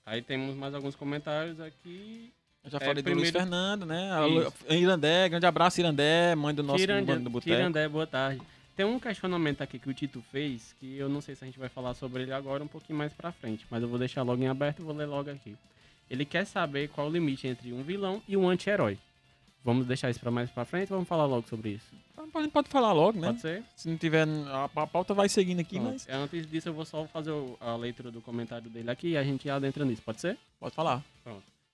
Aí 0.06 0.22
temos 0.22 0.56
mais 0.56 0.74
alguns 0.74 0.96
comentários 0.96 1.60
aqui. 1.60 2.32
Eu 2.64 2.72
já 2.72 2.78
É, 2.78 2.86
falei 2.86 3.04
do 3.04 3.10
Luiz 3.10 3.30
primeiro- 3.32 3.38
Fernando, 3.40 3.86
né? 3.86 4.12
A 4.14 4.28
Isso. 4.28 4.54
Irandé, 4.70 5.28
grande 5.30 5.46
abraço, 5.46 5.80
Irandé, 5.82 6.34
mãe 6.36 6.56
do 6.56 6.64
nosso 6.64 6.88
mano 6.88 7.20
do 7.22 7.30
Boteco. 7.30 7.54
Tirandé, 7.56 7.88
boa 7.90 8.08
tarde. 8.08 8.42
Tem 8.76 8.86
um 8.86 9.00
questionamento 9.00 9.62
aqui 9.62 9.80
que 9.80 9.90
o 9.90 9.94
Tito 9.94 10.22
fez, 10.32 10.76
que 10.80 10.98
eu 10.98 11.08
não 11.08 11.22
sei 11.22 11.34
se 11.34 11.44
a 11.44 11.48
gente 11.48 11.58
vai 11.58 11.70
falar 11.70 11.94
sobre 11.94 12.24
ele 12.24 12.34
agora 12.34 12.64
um 12.64 12.68
pouquinho 12.68 12.98
mais 13.00 13.14
pra 13.14 13.32
frente, 13.32 13.66
mas 13.72 13.82
eu 13.82 13.88
vou 13.88 13.98
deixar 13.98 14.22
logo 14.24 14.42
em 14.44 14.48
aberto 14.48 14.80
e 14.80 14.84
vou 14.84 14.94
ler 14.94 15.06
logo 15.06 15.30
aqui. 15.32 15.56
Ele 16.10 16.26
quer 16.26 16.46
saber 16.46 16.90
qual 16.90 17.08
o 17.08 17.10
limite 17.12 17.48
entre 17.48 17.72
um 17.72 17.82
vilão 17.84 18.22
e 18.28 18.36
um 18.36 18.48
anti-herói. 18.50 18.98
Vamos 19.64 19.88
deixar 19.88 20.12
isso 20.12 20.20
pra 20.20 20.30
mais 20.30 20.52
pra 20.52 20.64
frente 20.66 20.92
ou 20.92 20.98
vamos 20.98 21.08
falar 21.08 21.26
logo 21.26 21.48
sobre 21.48 21.70
isso? 21.72 21.88
Pode, 22.32 22.50
pode 22.50 22.70
falar 22.70 22.92
logo, 22.92 23.20
né? 23.20 23.28
Pode 23.30 23.42
ser? 23.42 23.64
Se 23.76 23.90
não 23.90 23.98
tiver. 23.98 24.28
A, 24.28 24.66
a 24.66 24.86
pauta 24.88 25.14
vai 25.14 25.28
seguindo 25.28 25.62
aqui, 25.62 25.80
Pronto. 25.80 25.94
mas. 25.94 26.08
Antes 26.10 26.46
disso, 26.46 26.70
eu 26.70 26.74
vou 26.74 26.86
só 26.86 27.06
fazer 27.08 27.32
a 27.60 27.76
leitura 27.76 28.12
do 28.12 28.22
comentário 28.22 28.70
dele 28.70 28.92
aqui 28.92 29.10
e 29.10 29.18
a 29.18 29.24
gente 29.24 29.50
adentra 29.50 29.84
nisso, 29.84 30.04
pode 30.04 30.22
ser? 30.22 30.38
Pode 30.60 30.76
falar. 30.76 31.04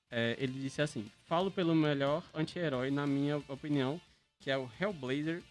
É, 0.10 0.38
ele 0.40 0.54
disse 0.60 0.82
assim: 0.82 1.06
Falo 1.26 1.52
pelo 1.52 1.76
melhor 1.76 2.24
anti-herói, 2.34 2.92
na 2.92 3.06
minha 3.06 3.38
opinião, 3.50 4.00
que 4.40 4.50
é 4.50 4.58
o 4.58 4.70
Hellblazer, 4.80 5.42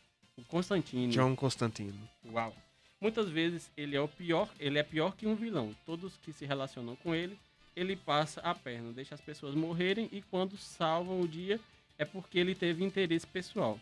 o 0.41 0.45
Constantine. 0.49 1.13
John 1.13 1.37
Constantino. 1.37 2.09
Uau. 2.33 2.55
Muitas 3.01 3.29
vezes 3.29 3.71
ele 3.77 3.97
é 3.97 4.01
o 4.01 4.09
pior, 4.09 4.49
ele 4.59 4.79
é 4.79 4.83
pior 4.83 5.17
que 5.17 5.27
um 5.27 5.35
vilão. 5.35 5.75
Todos 5.87 6.19
que 6.23 6.33
se 6.33 6.45
relacionam 6.45 6.97
com 6.97 7.15
ele, 7.15 7.39
ele 7.75 7.97
passa 7.97 8.41
a 8.43 8.55
perna, 8.55 8.93
deixa 8.93 9.15
as 9.15 9.21
pessoas 9.21 9.55
morrerem 9.55 10.09
e 10.13 10.23
quando 10.23 10.57
salvam 10.57 11.21
o 11.21 11.29
dia 11.29 11.59
é 11.99 12.05
porque 12.05 12.39
ele 12.39 12.55
teve 12.55 12.85
interesse 12.85 13.27
pessoal. 13.27 13.79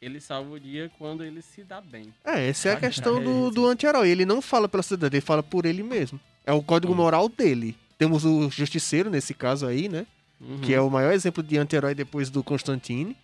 Ele 0.00 0.20
salva 0.20 0.50
o 0.50 0.60
dia 0.60 0.90
quando 0.96 1.24
ele 1.24 1.42
se 1.42 1.64
dá 1.64 1.80
bem. 1.80 2.14
É, 2.24 2.48
essa 2.48 2.68
é 2.68 2.72
a 2.74 2.76
questão 2.80 3.18
é 3.18 3.24
do, 3.24 3.46
isso. 3.46 3.50
do 3.50 3.66
anti-herói. 3.66 4.08
Ele 4.08 4.24
não 4.24 4.40
fala 4.40 4.68
pela 4.68 4.82
sociedade, 4.82 5.16
ele 5.16 5.20
fala 5.20 5.42
por 5.42 5.66
ele 5.66 5.82
mesmo. 5.82 6.20
É 6.46 6.52
o 6.52 6.62
código 6.62 6.94
moral 6.94 7.28
dele. 7.28 7.76
Temos 7.96 8.24
o 8.24 8.48
Justiceiro 8.48 9.10
nesse 9.10 9.34
caso 9.34 9.66
aí, 9.66 9.88
né? 9.88 10.06
Uhum. 10.40 10.60
Que 10.60 10.72
é 10.72 10.80
o 10.80 10.88
maior 10.88 11.12
exemplo 11.12 11.42
de 11.42 11.58
anti-herói 11.58 11.94
depois 11.94 12.30
do 12.30 12.44
Constantine. 12.44 13.16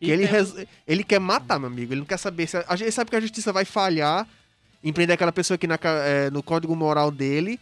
E 0.00 0.06
Que 0.06 0.10
ele, 0.12 0.24
res- 0.24 0.54
ele 0.86 1.04
quer 1.04 1.18
matar, 1.20 1.58
meu 1.58 1.68
amigo. 1.68 1.92
Ele 1.92 2.00
não 2.00 2.06
quer 2.06 2.18
saber 2.18 2.46
se. 2.46 2.56
A, 2.68 2.76
gente 2.76 2.90
sabe 2.92 3.10
que 3.10 3.16
a 3.16 3.20
justiça 3.20 3.52
vai 3.52 3.64
falhar 3.64 4.26
em 4.82 4.92
prender 4.92 5.14
aquela 5.14 5.32
pessoa 5.32 5.56
que 5.56 5.66
na 5.66 5.78
é, 5.82 6.30
no 6.30 6.42
código 6.42 6.74
moral 6.76 7.10
dele 7.10 7.58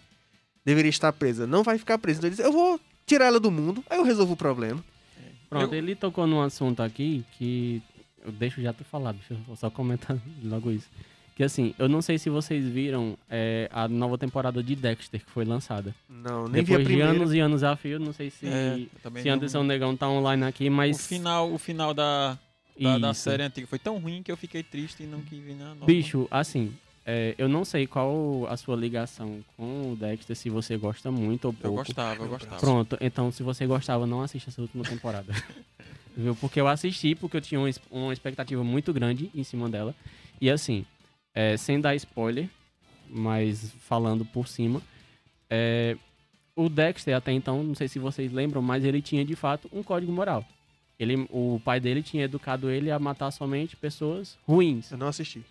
deveria 0.64 0.88
estar 0.90 1.12
presa. 1.12 1.46
Não 1.46 1.62
vai 1.62 1.78
ficar 1.78 1.98
presa. 1.98 2.18
Então 2.18 2.28
ele 2.28 2.36
diz: 2.36 2.44
Eu 2.44 2.52
vou 2.52 2.80
tirar 3.06 3.26
ela 3.26 3.38
do 3.40 3.50
mundo, 3.50 3.84
aí 3.90 3.98
eu 3.98 4.04
resolvo 4.04 4.32
o 4.32 4.36
problema. 4.36 4.82
Pronto, 5.50 5.74
Eu- 5.74 5.78
ele 5.78 5.94
tocou 5.94 6.26
num 6.26 6.40
assunto 6.40 6.82
aqui 6.82 7.24
que 7.38 7.82
eu 8.24 8.32
deixo 8.32 8.62
já 8.62 8.72
tu 8.72 8.84
falar, 8.84 9.12
deixa 9.12 9.36
eu 9.48 9.56
só 9.56 9.68
comentar 9.70 10.16
logo 10.42 10.70
isso. 10.70 10.88
Que 11.34 11.42
assim, 11.42 11.74
eu 11.78 11.88
não 11.88 12.02
sei 12.02 12.18
se 12.18 12.28
vocês 12.28 12.64
viram 12.66 13.16
é, 13.28 13.68
a 13.72 13.88
nova 13.88 14.18
temporada 14.18 14.62
de 14.62 14.76
Dexter 14.76 15.24
que 15.24 15.30
foi 15.30 15.44
lançada. 15.44 15.94
Não, 16.08 16.44
nem 16.46 16.62
vi 16.62 16.74
a 16.74 16.78
Depois 16.78 16.86
de 16.96 17.00
anos 17.00 17.32
e 17.34 17.40
anos 17.40 17.62
a 17.64 17.74
fio, 17.74 17.98
não 17.98 18.12
sei 18.12 18.30
se, 18.30 18.46
É, 18.46 18.78
eu 19.04 19.10
se 19.22 19.28
não- 19.28 19.34
Anderson 19.36 19.62
Negão 19.62 19.96
tá 19.96 20.08
online 20.08 20.44
aqui, 20.44 20.68
mas. 20.68 20.96
O 20.96 21.02
final, 21.08 21.50
o 21.52 21.58
final 21.58 21.94
da, 21.94 22.38
da, 22.78 22.98
da 22.98 23.14
série 23.14 23.42
antiga 23.42 23.66
foi 23.66 23.78
tão 23.78 23.98
ruim 23.98 24.22
que 24.22 24.30
eu 24.30 24.36
fiquei 24.36 24.62
triste 24.62 25.04
e 25.04 25.06
não 25.06 25.22
quis 25.22 25.42
vir 25.42 25.54
na 25.56 25.74
nova. 25.74 25.86
Bicho, 25.86 26.28
assim, 26.30 26.70
é, 27.06 27.34
eu 27.38 27.48
não 27.48 27.64
sei 27.64 27.86
qual 27.86 28.46
a 28.50 28.56
sua 28.58 28.76
ligação 28.76 29.42
com 29.56 29.92
o 29.92 29.96
Dexter, 29.96 30.36
se 30.36 30.50
você 30.50 30.76
gosta 30.76 31.10
muito 31.10 31.46
ou 31.46 31.52
Eu 31.52 31.70
pouco. 31.70 31.76
gostava, 31.86 32.24
eu 32.24 32.28
gostava. 32.28 32.58
Pronto, 32.58 32.98
então 33.00 33.32
se 33.32 33.42
você 33.42 33.66
gostava, 33.66 34.06
não 34.06 34.20
assista 34.20 34.50
essa 34.50 34.60
última 34.60 34.84
temporada. 34.84 35.32
Viu? 36.14 36.36
Porque 36.36 36.60
eu 36.60 36.68
assisti, 36.68 37.14
porque 37.14 37.38
eu 37.38 37.40
tinha 37.40 37.58
uma 37.90 38.12
expectativa 38.12 38.62
muito 38.62 38.92
grande 38.92 39.30
em 39.34 39.42
cima 39.42 39.66
dela. 39.70 39.94
E 40.38 40.50
assim, 40.50 40.84
é, 41.34 41.56
sem 41.56 41.80
dar 41.80 41.94
spoiler, 41.96 42.48
mas 43.08 43.72
falando 43.80 44.24
por 44.24 44.48
cima, 44.48 44.80
é, 45.50 45.96
o 46.56 46.68
Dexter 46.68 47.16
até 47.16 47.32
então, 47.32 47.62
não 47.62 47.74
sei 47.74 47.88
se 47.88 47.98
vocês 47.98 48.32
lembram, 48.32 48.60
mas 48.62 48.84
ele 48.84 49.00
tinha 49.02 49.24
de 49.24 49.34
fato 49.36 49.68
um 49.72 49.82
código 49.82 50.12
moral. 50.12 50.44
Ele, 50.98 51.26
o 51.30 51.60
pai 51.64 51.80
dele 51.80 52.02
tinha 52.02 52.24
educado 52.24 52.70
ele 52.70 52.90
a 52.90 52.98
matar 52.98 53.30
somente 53.30 53.74
pessoas 53.76 54.38
ruins. 54.46 54.90
Eu 54.92 54.98
não 54.98 55.08
assisti. 55.08 55.42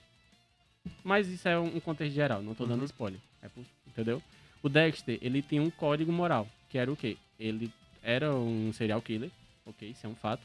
Mas 1.03 1.27
isso 1.27 1.47
é 1.47 1.59
um 1.59 1.79
contexto 1.79 2.13
geral, 2.15 2.41
não 2.41 2.53
tô 2.55 2.65
dando 2.65 2.79
Uhum. 2.79 2.86
spoiler. 2.86 3.19
É 3.41 3.49
por- 3.49 3.63
entendeu? 3.88 4.21
O 4.63 4.69
Dexter, 4.69 5.17
ele 5.21 5.41
tinha 5.41 5.61
um 5.61 5.69
código 5.69 6.11
moral, 6.11 6.47
que 6.69 6.77
era 6.77 6.91
o 6.91 6.95
quê? 6.95 7.17
Ele 7.39 7.71
era 8.03 8.34
um 8.34 8.71
serial 8.73 9.01
killer, 9.01 9.29
ok, 9.65 9.89
isso 9.89 10.05
é 10.05 10.09
um 10.09 10.15
fato. 10.15 10.43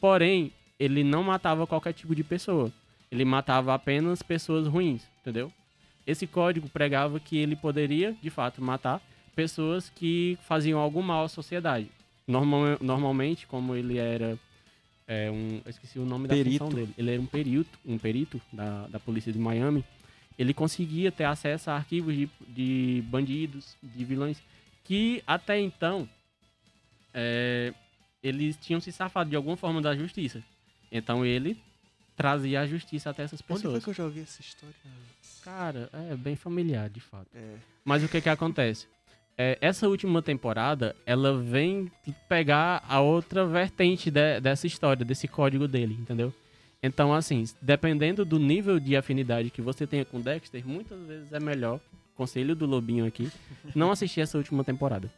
Porém, 0.00 0.52
ele 0.78 1.02
não 1.04 1.22
matava 1.22 1.66
qualquer 1.66 1.92
tipo 1.94 2.14
de 2.14 2.22
pessoa. 2.24 2.70
Ele 3.12 3.26
matava 3.26 3.74
apenas 3.74 4.22
pessoas 4.22 4.66
ruins, 4.66 5.02
entendeu? 5.20 5.52
Esse 6.06 6.26
código 6.26 6.66
pregava 6.70 7.20
que 7.20 7.36
ele 7.36 7.54
poderia, 7.54 8.16
de 8.22 8.30
fato, 8.30 8.64
matar 8.64 9.02
pessoas 9.36 9.90
que 9.94 10.38
faziam 10.48 10.80
algum 10.80 11.02
mal 11.02 11.26
à 11.26 11.28
sociedade. 11.28 11.88
Normal, 12.26 12.78
normalmente, 12.80 13.46
como 13.46 13.76
ele 13.76 13.98
era 13.98 14.38
é, 15.06 15.30
um, 15.30 15.60
eu 15.62 15.70
esqueci 15.70 15.98
o 15.98 16.06
nome 16.06 16.26
da 16.26 16.34
Perito. 16.34 16.64
função 16.64 16.74
dele. 16.74 16.94
Ele 16.96 17.10
era 17.10 17.20
um 17.20 17.26
perito, 17.26 17.78
um 17.84 17.98
perito 17.98 18.40
da, 18.50 18.86
da 18.86 18.98
polícia 18.98 19.30
de 19.30 19.38
Miami. 19.38 19.84
Ele 20.38 20.54
conseguia 20.54 21.12
ter 21.12 21.24
acesso 21.24 21.70
a 21.70 21.76
arquivos 21.76 22.16
de, 22.16 22.30
de 22.48 23.04
bandidos, 23.08 23.76
de 23.82 24.04
vilões, 24.06 24.40
que 24.84 25.22
até 25.26 25.60
então 25.60 26.08
é, 27.12 27.74
eles 28.22 28.56
tinham 28.56 28.80
se 28.80 28.90
safado 28.90 29.28
de 29.28 29.36
alguma 29.36 29.56
forma 29.56 29.82
da 29.82 29.94
justiça. 29.94 30.42
Então 30.90 31.26
ele 31.26 31.58
trazia 32.16 32.60
a 32.60 32.66
justiça 32.66 33.10
até 33.10 33.22
essas 33.24 33.40
Onde 33.40 33.46
foi 33.48 33.56
pessoas. 33.72 33.84
que 33.84 33.90
eu 33.90 33.94
já 33.94 34.04
ouvi 34.04 34.20
essa 34.20 34.40
história? 34.40 34.74
antes? 34.84 35.40
Cara, 35.44 35.90
é 36.10 36.14
bem 36.16 36.36
familiar, 36.36 36.88
de 36.88 37.00
fato. 37.00 37.26
É. 37.34 37.54
Mas 37.84 38.02
o 38.04 38.08
que 38.08 38.20
que 38.20 38.28
acontece? 38.28 38.86
É, 39.36 39.56
essa 39.60 39.88
última 39.88 40.20
temporada, 40.22 40.94
ela 41.06 41.36
vem 41.42 41.90
pegar 42.28 42.84
a 42.88 43.00
outra 43.00 43.46
vertente 43.46 44.10
de- 44.10 44.40
dessa 44.40 44.66
história, 44.66 45.04
desse 45.04 45.26
código 45.26 45.66
dele, 45.66 45.94
entendeu? 45.98 46.32
Então, 46.82 47.14
assim, 47.14 47.44
dependendo 47.60 48.24
do 48.24 48.38
nível 48.38 48.78
de 48.78 48.94
afinidade 48.96 49.50
que 49.50 49.62
você 49.62 49.86
tenha 49.86 50.04
com 50.04 50.20
Dexter, 50.20 50.66
muitas 50.66 51.00
vezes 51.06 51.32
é 51.32 51.40
melhor, 51.40 51.80
conselho 52.14 52.54
do 52.54 52.66
Lobinho 52.66 53.06
aqui, 53.06 53.30
não 53.74 53.90
assistir 53.90 54.20
essa 54.20 54.36
última 54.36 54.62
temporada. 54.62 55.10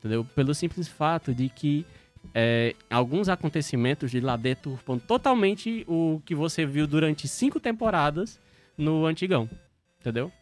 Entendeu? 0.00 0.24
Pelo 0.34 0.52
simples 0.54 0.88
fato 0.88 1.32
de 1.32 1.48
que 1.48 1.86
é, 2.34 2.74
alguns 2.88 3.28
acontecimentos 3.28 4.10
de 4.10 4.20
lá 4.20 4.36
deturpam 4.36 4.98
totalmente 4.98 5.84
o 5.88 6.20
que 6.24 6.34
você 6.34 6.64
viu 6.64 6.86
durante 6.86 7.28
cinco 7.28 7.60
temporadas 7.60 8.40
no 8.76 9.06
Antigão. 9.06 9.48
Entendeu? 10.00 10.32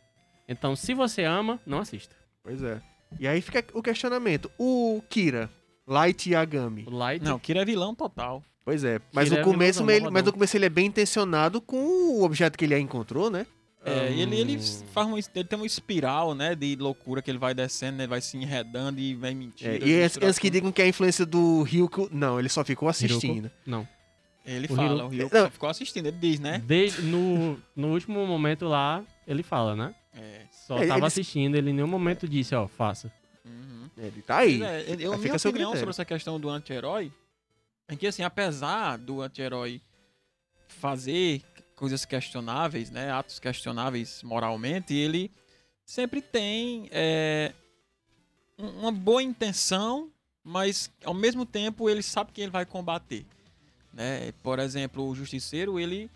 Então, 0.48 0.74
se 0.74 0.94
você 0.94 1.24
ama, 1.24 1.60
não 1.66 1.78
assista. 1.78 2.14
Pois 2.42 2.62
é. 2.62 2.80
E 3.18 3.26
aí 3.26 3.40
fica 3.40 3.64
o 3.74 3.82
questionamento. 3.82 4.50
O 4.58 5.02
Kira, 5.08 5.50
Light 5.86 6.30
Yagami. 6.30 6.84
O 6.86 6.90
Light. 6.90 7.24
Não, 7.24 7.38
Kira 7.38 7.62
é 7.62 7.64
vilão 7.64 7.94
total. 7.94 8.42
Pois 8.64 8.84
é. 8.84 9.00
Mas 9.12 9.28
Kira 9.28 9.42
no 9.42 9.48
é 9.48 9.52
começo, 9.52 9.80
vilãozão, 9.80 10.06
ele, 10.06 10.10
mas 10.12 10.24
no 10.24 10.32
começo 10.32 10.56
ele 10.56 10.66
é 10.66 10.70
bem 10.70 10.86
intencionado 10.86 11.60
com 11.60 11.76
o 11.76 12.22
objeto 12.22 12.56
que 12.56 12.64
ele 12.64 12.78
encontrou, 12.78 13.30
né? 13.30 13.46
É, 13.84 14.12
e 14.12 14.20
ele, 14.20 14.36
ele 14.38 14.58
faz 14.92 15.06
uma, 15.06 15.18
ele 15.18 15.44
tem 15.44 15.58
uma 15.58 15.64
espiral, 15.66 16.34
né, 16.34 16.54
de 16.54 16.76
loucura 16.76 17.22
que 17.22 17.30
ele 17.30 17.38
vai 17.38 17.54
descendo, 17.54 17.96
né, 17.96 18.04
ele 18.04 18.10
vai 18.10 18.20
se 18.20 18.36
enredando 18.36 19.00
e 19.00 19.14
vai 19.14 19.32
mentindo. 19.32 19.70
É, 19.70 19.78
e 19.88 20.02
antes 20.02 20.38
que 20.38 20.50
digam 20.50 20.70
que 20.70 20.82
é 20.82 20.84
a 20.84 20.88
influência 20.88 21.24
do 21.24 21.62
Ryuko, 21.62 22.08
não, 22.12 22.38
ele 22.38 22.48
só 22.50 22.62
ficou 22.62 22.88
assistindo. 22.90 23.50
Não. 23.64 23.88
Ele 24.44 24.66
o 24.70 24.74
fala, 24.74 25.14
Hiro- 25.14 25.26
o 25.28 25.30
Não. 25.32 25.44
só 25.44 25.50
ficou 25.50 25.68
assistindo, 25.68 26.06
ele 26.06 26.16
diz, 26.20 26.40
né? 26.40 26.62
Desde, 26.66 27.02
no, 27.02 27.58
no 27.74 27.88
último 27.92 28.26
momento 28.26 28.66
lá, 28.66 29.02
ele 29.26 29.42
fala, 29.42 29.74
né? 29.76 29.94
É. 30.14 30.42
Só 30.50 30.76
É, 30.78 30.86
tava 30.86 30.98
ele- 31.00 31.06
assistindo, 31.06 31.54
ele 31.56 31.70
em 31.70 31.74
nenhum 31.74 31.86
momento 31.86 32.28
disse, 32.28 32.54
ó, 32.54 32.66
faça. 32.68 33.10
Uhum. 33.44 33.88
Ele 33.96 34.20
tá 34.22 34.38
aí. 34.38 34.62
É, 34.62 34.80
eu, 34.88 34.92
Aí 34.92 34.96
minha 34.96 35.10
opinião 35.14 35.38
critério. 35.38 35.76
sobre 35.78 35.90
essa 35.90 36.04
questão 36.04 36.38
do 36.40 36.48
anti-herói 36.50 37.10
é 37.88 37.96
que, 37.96 38.06
assim, 38.06 38.22
apesar 38.22 38.96
do 38.98 39.22
anti-herói 39.22 39.80
fazer 40.68 41.42
coisas 41.80 42.04
questionáveis, 42.04 42.90
né, 42.90 43.10
atos 43.10 43.38
questionáveis 43.38 44.22
moralmente, 44.22 44.92
ele 44.92 45.30
sempre 45.82 46.20
tem 46.20 46.90
é, 46.92 47.54
um- 48.58 48.80
uma 48.80 48.92
boa 48.92 49.22
intenção, 49.22 50.10
mas 50.44 50.90
ao 51.02 51.14
mesmo 51.14 51.46
tempo 51.46 51.88
ele 51.88 52.02
sabe 52.02 52.32
que 52.32 52.42
ele 52.42 52.50
vai 52.50 52.66
combater. 52.66 53.24
Né? 53.94 54.30
Por 54.42 54.58
exemplo, 54.58 55.08
o 55.08 55.14
Justiceiro, 55.14 55.80
ele 55.80 56.10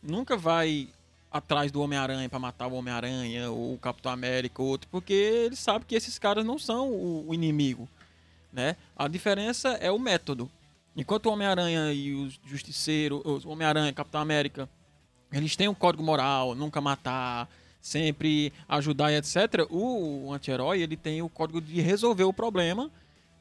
nunca 0.00 0.36
vai 0.36 0.88
atrás 1.32 1.72
do 1.72 1.82
Homem-Aranha 1.82 2.28
para 2.28 2.38
matar 2.38 2.68
o 2.68 2.74
Homem-Aranha 2.74 3.50
ou 3.50 3.74
o 3.74 3.78
Capitão 3.78 4.12
América 4.12 4.62
ou 4.62 4.68
outro, 4.68 4.88
porque 4.88 5.12
ele 5.12 5.56
sabe 5.56 5.84
que 5.84 5.96
esses 5.96 6.16
caras 6.16 6.44
não 6.44 6.60
são 6.60 6.90
o, 6.90 7.34
inimigo, 7.34 7.88
né? 8.52 8.76
A 8.96 9.08
diferença 9.08 9.70
é 9.70 9.90
o 9.90 9.98
método. 9.98 10.48
Enquanto 10.96 11.26
o 11.26 11.32
Homem-Aranha 11.32 11.92
e 11.92 12.14
o 12.14 12.30
Justiceiro, 12.46 13.20
o 13.24 13.48
Homem-Aranha 13.50 13.92
Capitão 13.92 14.20
América, 14.20 14.68
eles 15.32 15.56
têm 15.56 15.68
um 15.68 15.74
código 15.74 16.02
moral, 16.02 16.54
nunca 16.54 16.80
matar, 16.80 17.48
sempre 17.80 18.52
ajudar 18.68 19.12
e 19.12 19.16
etc. 19.16 19.66
O 19.70 20.32
anti-herói, 20.32 20.80
ele 20.82 20.96
tem 20.96 21.22
o 21.22 21.28
código 21.28 21.60
de 21.60 21.80
resolver 21.80 22.24
o 22.24 22.32
problema, 22.32 22.90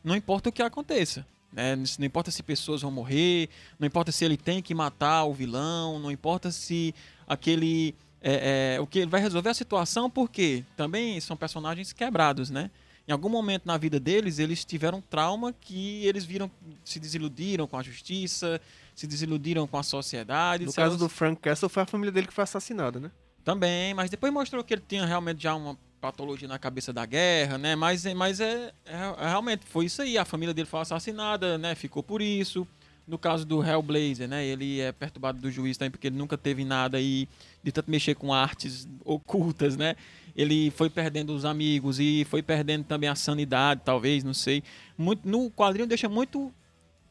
não 0.04 0.16
importa 0.16 0.50
o 0.50 0.52
que 0.52 0.62
aconteça. 0.62 1.26
Né? 1.52 1.76
Não 1.98 2.06
importa 2.06 2.30
se 2.30 2.44
pessoas 2.44 2.82
vão 2.82 2.92
morrer, 2.92 3.50
não 3.80 3.88
importa 3.88 4.12
se 4.12 4.24
ele 4.26 4.38
tem 4.38 4.62
que 4.62 4.74
matar 4.74 5.24
o 5.26 5.34
vilão, 5.34 6.00
não 6.00 6.12
importa 6.12 6.52
se 6.52 6.94
aquele 7.28 7.96
é, 8.22 8.76
é, 8.76 8.82
o 8.82 8.88
que 8.88 9.00
ele 9.00 9.12
vai 9.12 9.22
resolver 9.22 9.50
a 9.50 9.54
situação, 9.54 10.10
porque 10.10 10.64
também 10.76 11.20
são 11.20 11.38
personagens 11.38 11.94
quebrados, 11.94 12.50
né? 12.50 12.70
Em 13.08 13.12
algum 13.14 13.30
momento 13.30 13.66
na 13.66 13.78
vida 13.78 14.00
deles, 14.00 14.38
eles 14.38 14.66
tiveram 14.66 15.00
trauma 15.02 15.54
que 15.54 16.06
eles 16.06 16.26
viram, 16.26 16.52
se 16.84 17.00
desiludiram 17.00 17.66
com 17.66 17.78
a 17.78 17.84
justiça, 17.84 18.60
se 18.94 19.08
desiludiram 19.08 19.66
com 19.66 19.78
a 19.78 19.84
sociedade. 19.84 20.66
No 20.66 20.74
caso 20.74 20.88
elas- 20.90 21.00
do 21.00 21.08
Frank 21.08 21.40
Castle, 21.42 21.70
foi 21.70 21.84
a 21.84 21.86
família 21.86 22.12
dele 22.12 22.28
que 22.28 22.34
foi 22.34 22.44
assassinada, 22.44 23.00
né? 23.00 23.10
Também, 23.46 23.94
mas 23.94 24.10
depois 24.10 24.34
mostrou 24.34 24.62
que 24.62 24.74
ele 24.74 24.84
tinha 24.86 25.06
realmente 25.06 25.42
já 25.42 25.56
uma 25.56 25.78
patologia 26.02 26.50
na 26.50 26.60
cabeça 26.60 26.92
da 26.92 27.06
guerra, 27.06 27.58
né? 27.58 27.78
Mas, 27.78 28.04
mas 28.14 28.42
é, 28.42 28.74
é- 28.86 28.94
é 29.20 29.30
realmente 29.30 29.66
foi 29.66 29.86
isso 29.86 30.02
aí. 30.02 30.18
A 30.18 30.26
família 30.26 30.54
dele 30.54 30.68
foi 30.68 30.82
assassinada, 30.82 31.58
né? 31.58 31.76
Ficou 31.76 32.04
por 32.04 32.22
isso. 32.22 32.68
No 33.08 33.18
caso 33.18 33.46
do 33.46 33.64
Hellblazer, 33.64 34.28
né? 34.28 34.46
Ele 34.46 34.82
é 34.82 34.92
perturbado 34.92 35.40
do 35.40 35.50
juiz 35.50 35.78
também 35.78 35.92
porque 35.92 36.08
ele 36.08 36.18
nunca 36.18 36.38
teve 36.38 36.66
nada 36.66 36.98
aí 36.98 37.26
de 37.64 37.72
tanto 37.72 37.90
mexer 37.90 38.16
com 38.16 38.34
artes 38.34 38.86
ocultas, 39.06 39.78
né? 39.78 39.96
Ele 40.38 40.70
foi 40.72 40.88
perdendo 40.90 41.34
os 41.34 41.44
amigos 41.44 42.00
e 42.00 42.24
foi 42.30 42.44
perdendo 42.44 42.84
também 42.86 43.10
a 43.10 43.16
sanidade, 43.16 43.82
talvez, 43.84 44.24
não 44.24 44.34
sei. 44.36 44.64
Muito, 44.96 45.28
no 45.28 45.50
quadrinho 45.50 45.88
deixa 45.88 46.08
muito 46.08 46.54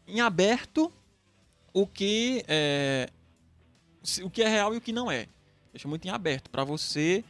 em 0.07 0.21
aberto 0.21 0.93
o 1.75 1.87
que 1.87 2.45
é, 2.47 3.11
o 4.23 4.31
que 4.31 4.43
é 4.43 4.49
real 4.49 4.73
e 4.75 4.77
o 4.77 4.81
que 4.81 4.93
não 4.93 5.11
é. 5.11 5.27
Deixa 5.73 5.89
muito 5.89 6.07
em 6.07 6.11
aberto 6.11 6.49
para 6.51 6.63
você 6.63 7.25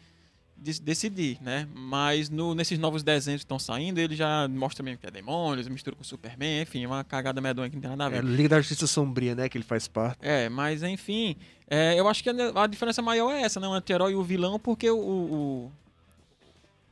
de- 0.57 0.81
decidir, 0.81 1.39
né? 1.43 1.67
Mas 1.75 2.29
no- 2.29 2.55
nesses 2.55 2.79
novos 2.79 3.03
desenhos 3.03 3.41
que 3.41 3.45
estão 3.45 3.59
saindo, 3.59 3.99
ele 3.99 4.15
já 4.15 4.47
mostra 4.49 4.83
mesmo 4.85 4.99
que 4.99 5.07
é 5.07 5.11
demônios, 5.11 5.67
mistura 5.69 5.97
com 5.97 6.05
Superman, 6.05 6.63
enfim, 6.63 6.85
uma 6.87 7.03
cagada 7.05 7.41
medonha 7.41 7.69
que 7.71 7.77
não 7.77 7.81
tem 7.81 7.91
nada 7.91 8.05
a 8.05 8.19
É 8.19 8.21
ver. 8.21 8.25
Liga 8.29 8.51
da 8.51 8.59
Justiça 8.61 8.87
Sombria, 8.87 9.35
né? 9.35 9.49
Que 9.49 9.57
ele 9.57 9.65
faz 9.65 9.89
parte. 9.89 10.19
É, 10.21 10.49
mas 10.51 10.83
enfim, 10.83 11.37
é, 11.69 11.99
eu 11.99 12.07
acho 12.07 12.23
que 12.23 12.29
a, 12.31 12.35
a 12.63 12.67
diferença 12.67 13.01
maior 13.03 13.33
é 13.33 13.41
essa, 13.43 13.59
né? 13.59 13.67
O 13.67 13.73
anti-herói 13.73 14.13
e 14.13 14.15
o 14.17 14.23
vilão, 14.23 14.59
porque 14.61 14.89
o, 14.91 14.99
o, 14.99 15.73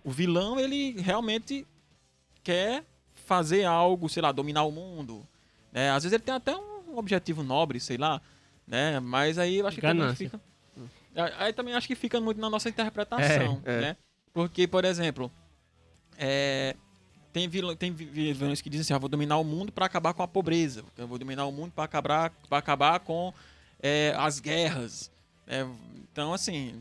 o 0.05 0.11
vilão, 0.11 0.61
ele 0.61 1.01
realmente 1.01 1.67
quer 2.43 2.85
fazer 3.15 3.65
algo, 3.65 4.09
sei 4.09 4.23
lá, 4.23 4.31
dominar 4.31 4.65
o 4.65 4.71
mundo. 4.71 5.27
Né? 5.73 5.91
Às 5.91 6.05
vezes 6.05 6.13
ele 6.13 6.23
tem 6.23 6.35
até 6.35 6.55
um 6.57 6.97
objetivo 6.97 7.43
nobre, 7.43 7.81
sei 7.81 7.97
lá, 7.97 8.21
né? 8.67 9.01
Mas 9.01 9.39
aí 9.39 9.57
eu 9.57 9.67
acho 9.67 9.77
que 9.77 9.83
também 9.83 10.15
fica... 10.15 10.41
Aí 11.39 11.53
também 11.53 11.75
acho 11.75 11.87
que 11.87 11.95
fica 11.95 12.21
muito 12.21 12.41
na 12.41 12.51
nossa 12.51 12.69
interpretação, 12.69 13.63
É, 13.65 13.73
é. 13.73 13.81
né? 13.81 13.97
Porque, 14.33 14.67
por 14.67 14.85
exemplo, 14.85 15.31
é, 16.19 16.75
tem, 17.33 17.49
vilão, 17.49 17.75
tem 17.77 17.93
vi- 17.93 18.33
vilões 18.33 18.61
que 18.61 18.71
dizem 18.71 18.83
assim, 18.83 18.95
ah, 18.95 18.99
vou 18.99 19.09
dominar 19.09 19.39
o 19.39 19.45
mundo 19.45 19.73
para 19.73 19.87
acabar 19.87 20.13
com 20.15 20.23
a 20.23 20.29
pobreza, 20.29 20.85
eu 20.99 21.07
vou 21.07 21.19
dominar 21.19 21.47
o 21.47 21.53
mundo 21.53 21.73
para 21.73 21.85
acabar, 21.85 22.31
pra 22.49 22.59
acabar 22.59 23.01
com 23.01 23.33
é, 23.83 24.15
as 24.17 24.41
guerras. 24.41 25.11
né? 25.47 25.69
então, 26.11 26.33
assim, 26.35 26.75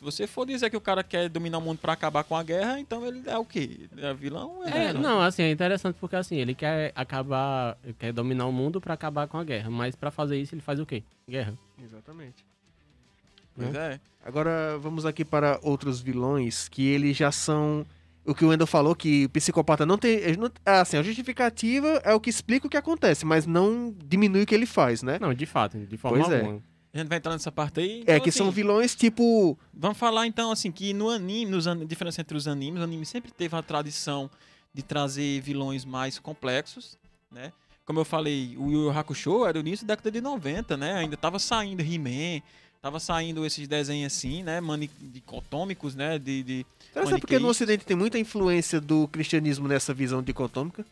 se 0.00 0.04
você 0.04 0.26
for 0.26 0.46
dizer 0.46 0.70
que 0.70 0.76
o 0.78 0.80
cara 0.80 1.04
quer 1.04 1.28
dominar 1.28 1.58
o 1.58 1.60
mundo 1.60 1.76
para 1.78 1.92
acabar 1.92 2.24
com 2.24 2.34
a 2.34 2.42
guerra, 2.42 2.80
então 2.80 3.04
ele 3.06 3.22
é 3.26 3.36
o 3.36 3.44
quê? 3.44 3.80
É 3.98 4.14
vilão? 4.14 4.64
É, 4.66 4.86
vilão? 4.88 5.02
não, 5.02 5.20
assim, 5.20 5.42
é 5.42 5.50
interessante 5.50 5.96
porque 6.00 6.16
assim, 6.16 6.36
ele 6.36 6.54
quer 6.54 6.90
acabar, 6.94 7.76
ele 7.84 7.92
quer 7.98 8.10
dominar 8.10 8.46
o 8.46 8.52
mundo 8.52 8.80
pra 8.80 8.94
acabar 8.94 9.28
com 9.28 9.36
a 9.36 9.44
guerra, 9.44 9.68
mas 9.68 9.94
pra 9.94 10.10
fazer 10.10 10.40
isso 10.40 10.54
ele 10.54 10.62
faz 10.62 10.80
o 10.80 10.86
quê? 10.86 11.02
Guerra. 11.28 11.52
Exatamente. 11.84 12.42
Pois 13.54 13.74
é. 13.74 14.00
Agora 14.24 14.78
vamos 14.78 15.04
aqui 15.04 15.22
para 15.22 15.60
outros 15.62 16.00
vilões 16.00 16.66
que 16.68 16.86
eles 16.88 17.14
já 17.16 17.30
são. 17.30 17.84
O 18.24 18.34
que 18.34 18.44
o 18.44 18.48
Wendel 18.48 18.66
falou, 18.66 18.94
que 18.94 19.26
o 19.26 19.28
psicopata 19.30 19.84
não 19.84 19.98
tem. 19.98 20.20
não- 20.38 20.50
Assim, 20.64 20.96
a 20.96 21.02
justificativa 21.02 22.00
é 22.04 22.14
o 22.14 22.20
que 22.20 22.30
explica 22.30 22.66
o 22.66 22.70
que 22.70 22.76
acontece, 22.76 23.26
mas 23.26 23.44
não 23.46 23.94
diminui 24.06 24.42
o 24.44 24.46
que 24.46 24.54
ele 24.54 24.66
faz, 24.66 25.02
né? 25.02 25.18
Não, 25.20 25.34
de 25.34 25.44
fato, 25.46 25.76
de 25.78 25.96
forma 25.98 26.18
Pois 26.18 26.30
é. 26.32 26.42
A 26.92 26.98
gente 26.98 27.08
vai 27.08 27.18
entrar 27.18 27.32
nessa 27.32 27.52
parte 27.52 27.80
aí. 27.80 28.00
É 28.00 28.14
Então, 28.14 28.20
que 28.20 28.32
são 28.32 28.46
assim, 28.46 28.54
vilões 28.54 28.94
tipo. 28.94 29.56
Vamos 29.72 29.96
falar 29.96 30.26
então 30.26 30.50
assim 30.50 30.72
que 30.72 30.92
no 30.92 31.08
anime, 31.08 31.50
nos 31.50 31.66
an... 31.66 31.86
diferença 31.86 32.20
entre 32.20 32.36
os 32.36 32.48
animes, 32.48 32.80
o 32.80 32.84
anime 32.84 33.06
sempre 33.06 33.30
teve 33.30 33.54
a 33.54 33.62
tradição 33.62 34.28
de 34.74 34.82
trazer 34.82 35.40
vilões 35.40 35.84
mais 35.84 36.18
complexos, 36.18 36.98
né? 37.30 37.52
Como 37.84 37.98
eu 37.98 38.04
falei, 38.04 38.56
o 38.56 38.70
Yu 38.70 38.84
Yu 38.84 38.90
Hakusho 38.90 39.44
era 39.46 39.58
o 39.58 39.60
início 39.60 39.86
da 39.86 39.94
década 39.94 40.10
de 40.10 40.20
90, 40.20 40.76
né? 40.76 40.94
Ainda 40.98 41.16
tava 41.16 41.38
saindo 41.38 41.82
He-Man, 41.82 42.42
tava 42.80 43.00
saindo 43.00 43.44
esses 43.44 43.66
desenhos 43.66 44.12
assim, 44.12 44.42
né? 44.42 44.60
Mani... 44.60 44.90
dicotômicos, 45.00 45.94
né? 45.94 46.18
De, 46.18 46.42
de... 46.42 46.66
Será 46.92 47.06
que 47.06 47.14
é 47.14 47.18
porque 47.18 47.38
no. 47.38 47.48
Ocidente 47.48 47.84
tem 47.84 47.96
muita 47.96 48.18
influência 48.18 48.80
do 48.80 49.06
cristianismo 49.08 49.66
nessa 49.68 49.94
visão 49.94 50.22
dicotômica? 50.22 50.84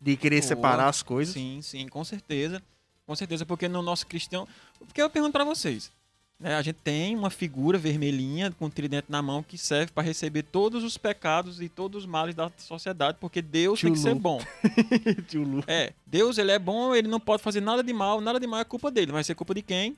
De 0.00 0.16
querer 0.16 0.40
Boa. 0.40 0.48
separar 0.48 0.88
as 0.88 1.02
coisas? 1.02 1.34
Sim, 1.34 1.60
sim, 1.62 1.88
com 1.88 2.04
certeza. 2.04 2.62
Com 3.08 3.16
certeza, 3.16 3.46
porque 3.46 3.66
no 3.68 3.80
nosso 3.80 4.06
cristão. 4.06 4.46
Porque 4.78 5.00
eu 5.00 5.08
pergunto 5.08 5.32
pra 5.32 5.42
vocês. 5.42 5.90
né, 6.38 6.54
a 6.56 6.62
gente 6.62 6.76
tem 6.76 7.16
uma 7.16 7.30
figura 7.30 7.78
vermelhinha 7.78 8.52
com 8.52 8.66
um 8.66 8.70
tridente 8.70 9.06
na 9.08 9.22
mão 9.22 9.42
que 9.42 9.56
serve 9.56 9.90
para 9.92 10.02
receber 10.04 10.42
todos 10.42 10.84
os 10.84 10.98
pecados 10.98 11.58
e 11.60 11.70
todos 11.70 12.02
os 12.04 12.06
males 12.06 12.34
da 12.34 12.52
sociedade, 12.58 13.16
porque 13.18 13.40
Deus 13.40 13.80
tem 13.80 13.92
que 13.92 13.98
Tio 13.98 14.08
ser 14.08 14.12
Lu. 14.14 14.20
bom. 14.20 14.40
Tio 15.26 15.42
Lu. 15.42 15.64
É, 15.66 15.94
Deus 16.06 16.36
ele 16.36 16.52
é 16.52 16.58
bom, 16.58 16.94
ele 16.94 17.08
não 17.08 17.18
pode 17.18 17.42
fazer 17.42 17.62
nada 17.62 17.82
de 17.82 17.92
mal, 17.94 18.20
nada 18.20 18.38
de 18.38 18.46
mal 18.46 18.60
é 18.60 18.64
culpa 18.64 18.90
dele, 18.90 19.10
vai 19.10 19.24
ser 19.24 19.34
culpa 19.34 19.54
de 19.54 19.62
quem? 19.62 19.96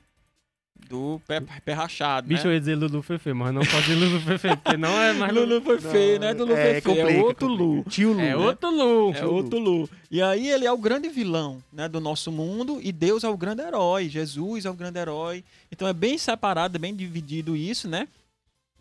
Do 0.91 1.21
pé, 1.25 1.39
pé 1.39 1.71
rachado, 1.71 2.27
Bicho, 2.27 2.43
né? 2.43 2.49
eu 2.49 2.53
ia 2.53 2.59
dizer 2.59 2.75
Lulu 2.75 3.01
Fefe, 3.01 3.31
mas 3.31 3.53
não 3.53 3.61
pode 3.61 3.83
dizer 3.83 3.95
Lulu 3.95 4.19
Fefe, 4.19 4.57
porque 4.57 4.75
não 4.75 5.01
é 5.01 5.13
mais 5.13 5.33
Lulu. 5.33 5.45
Lulu 5.45 5.61
foi 5.61 5.79
feio, 5.79 6.19
né? 6.19 6.33
Do 6.33 6.43
Lu 6.43 6.51
é, 6.51 6.81
feio, 6.81 6.99
é 6.99 7.21
outro. 7.21 7.47
Lu. 7.47 7.81
Tio 7.85 8.11
Lu. 8.11 8.19
É 8.19 8.23
né? 8.23 8.35
outro 8.35 8.69
Lu. 8.69 9.13
É 9.13 9.25
outro 9.25 9.57
Lu. 9.57 9.89
E 10.11 10.21
aí 10.21 10.49
ele 10.49 10.65
é 10.65 10.71
o 10.71 10.77
grande 10.77 11.07
vilão, 11.07 11.63
né, 11.71 11.87
do 11.87 12.01
nosso 12.01 12.29
mundo 12.29 12.81
e 12.83 12.91
Deus 12.91 13.23
é 13.23 13.29
o 13.29 13.37
grande 13.37 13.61
herói, 13.61 14.09
Jesus 14.09 14.65
é 14.65 14.69
o 14.69 14.73
grande 14.73 14.99
herói. 14.99 15.45
Então 15.71 15.87
é 15.87 15.93
bem 15.93 16.17
separado, 16.17 16.75
é 16.75 16.79
bem 16.79 16.93
dividido 16.93 17.55
isso, 17.55 17.87
né? 17.87 18.09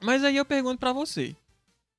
Mas 0.00 0.24
aí 0.24 0.36
eu 0.36 0.44
pergunto 0.44 0.80
pra 0.80 0.92
você, 0.92 1.36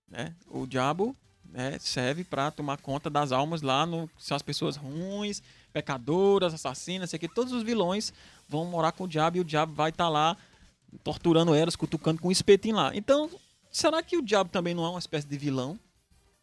né? 0.09 0.33
O 0.49 0.67
diabo, 0.67 1.15
né, 1.49 1.77
serve 1.79 2.25
pra 2.25 2.51
tomar 2.51 2.75
conta 2.79 3.09
das 3.09 3.31
almas 3.31 3.61
lá 3.61 3.85
no 3.85 4.09
são 4.19 4.35
as 4.35 4.41
pessoas 4.41 4.75
ruins, 4.75 5.41
pecadoras, 5.71 6.53
assassinas, 6.53 7.09
sei 7.09 7.17
que 7.17 7.29
todos 7.29 7.53
os 7.53 7.63
vilões 7.63 8.13
vão 8.51 8.65
morar 8.65 8.91
com 8.91 9.05
o 9.05 9.07
diabo 9.07 9.37
e 9.37 9.39
o 9.39 9.43
diabo 9.43 9.73
vai 9.73 9.89
estar 9.89 10.09
lá 10.09 10.35
torturando 11.03 11.55
elas, 11.55 11.75
cutucando 11.75 12.21
com 12.21 12.27
um 12.27 12.31
espetinho 12.31 12.75
lá. 12.75 12.91
Então, 12.93 13.29
será 13.71 14.03
que 14.03 14.17
o 14.17 14.21
diabo 14.21 14.49
também 14.49 14.73
não 14.73 14.85
é 14.85 14.89
uma 14.89 14.99
espécie 14.99 15.25
de 15.25 15.37
vilão? 15.37 15.79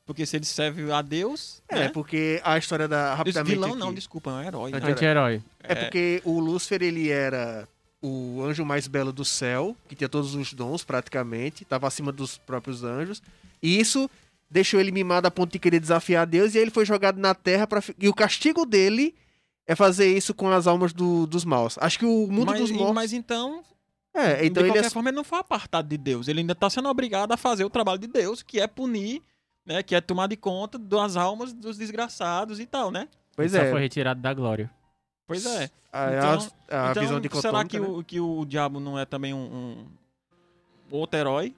Porque 0.06 0.24
se 0.24 0.36
ele 0.36 0.46
serve 0.46 0.90
a 0.90 1.02
Deus, 1.02 1.60
É, 1.68 1.80
né? 1.80 1.88
porque 1.90 2.40
a 2.42 2.56
história 2.56 2.88
da. 2.88 3.14
Rapidamente. 3.14 3.52
vilão 3.54 3.70
aqui. 3.72 3.78
não, 3.78 3.92
desculpa, 3.92 4.30
é 4.30 4.32
um 4.32 4.42
herói. 4.42 4.70
né? 4.70 4.78
Anti- 4.78 4.90
Anti-herói. 4.92 5.42
É 5.62 5.74
porque 5.74 6.22
o 6.24 6.40
Lúcifer, 6.40 6.82
ele 6.82 7.10
era 7.10 7.68
o 8.00 8.42
anjo 8.42 8.64
mais 8.64 8.86
belo 8.88 9.12
do 9.12 9.22
céu, 9.24 9.76
que 9.86 9.94
tinha 9.94 10.08
todos 10.08 10.34
os 10.34 10.54
dons 10.54 10.82
praticamente, 10.82 11.62
estava 11.64 11.86
acima 11.86 12.10
dos 12.10 12.38
próprios 12.38 12.82
anjos. 12.84 13.22
E 13.62 13.78
isso 13.78 14.08
deixou 14.50 14.80
ele 14.80 14.90
mimado 14.90 15.26
a 15.28 15.30
ponto 15.30 15.52
de 15.52 15.58
querer 15.58 15.78
desafiar 15.78 16.26
Deus, 16.26 16.54
e 16.54 16.56
aí 16.58 16.64
ele 16.64 16.70
foi 16.70 16.86
jogado 16.86 17.18
na 17.20 17.34
terra 17.34 17.66
para 17.66 17.82
E 17.98 18.08
o 18.08 18.14
castigo 18.14 18.64
dele 18.64 19.14
é 19.68 19.76
fazer 19.76 20.10
isso 20.16 20.32
com 20.34 20.48
as 20.50 20.66
almas 20.66 20.92
do- 20.92 21.26
dos 21.26 21.44
maus. 21.44 21.76
Acho 21.78 21.98
que 22.00 22.06
o 22.06 22.26
mundo 22.26 22.46
mas, 22.46 22.60
dos 22.60 22.70
mortos. 22.72 22.94
mas 22.94 23.12
então, 23.12 23.62
É, 24.14 24.44
então 24.46 24.62
de 24.64 24.70
ele 24.70 24.70
é. 24.70 24.72
qualquer 24.80 24.90
forma, 24.90 25.10
ele 25.10 25.16
não 25.16 25.22
foi 25.24 25.38
apartado 25.38 25.86
de 25.86 25.96
Deus. 25.98 26.26
Ele 26.26 26.40
ainda 26.40 26.54
está 26.54 26.68
sendo 26.70 26.88
obrigado 26.88 27.30
a 27.30 27.36
fazer 27.36 27.64
o 27.64 27.70
trabalho 27.70 27.98
de 27.98 28.06
Deus, 28.08 28.42
que 28.42 28.58
é 28.58 28.66
punir, 28.66 29.22
né? 29.66 29.82
Que 29.82 29.94
é 29.94 30.00
tomar 30.00 30.26
de 30.26 30.36
conta 30.36 30.78
das 30.78 31.16
almas 31.16 31.52
dos 31.52 31.76
desgraçados 31.76 32.58
e 32.58 32.64
tal, 32.66 32.90
né? 32.90 33.06
Pois 33.36 33.52
Só 33.52 33.58
é. 33.58 33.70
foi 33.70 33.80
retirado 33.80 34.20
da 34.20 34.32
glória. 34.34 34.70
Pois 35.26 35.44
é. 35.46 35.70
A, 35.92 36.04
a- 36.04 36.16
Então- 36.16 36.48
a 36.70 36.90
então, 36.90 37.02
visão 37.02 37.20
de 37.20 37.28
será 37.40 37.64
que 37.64 37.78
o, 37.78 38.02
que 38.02 38.18
o 38.18 38.44
diabo 38.46 38.80
não 38.80 38.98
é 38.98 39.04
também 39.04 39.32
um, 39.34 39.38
um 40.90 40.96
outro 40.96 41.18
herói? 41.20 41.54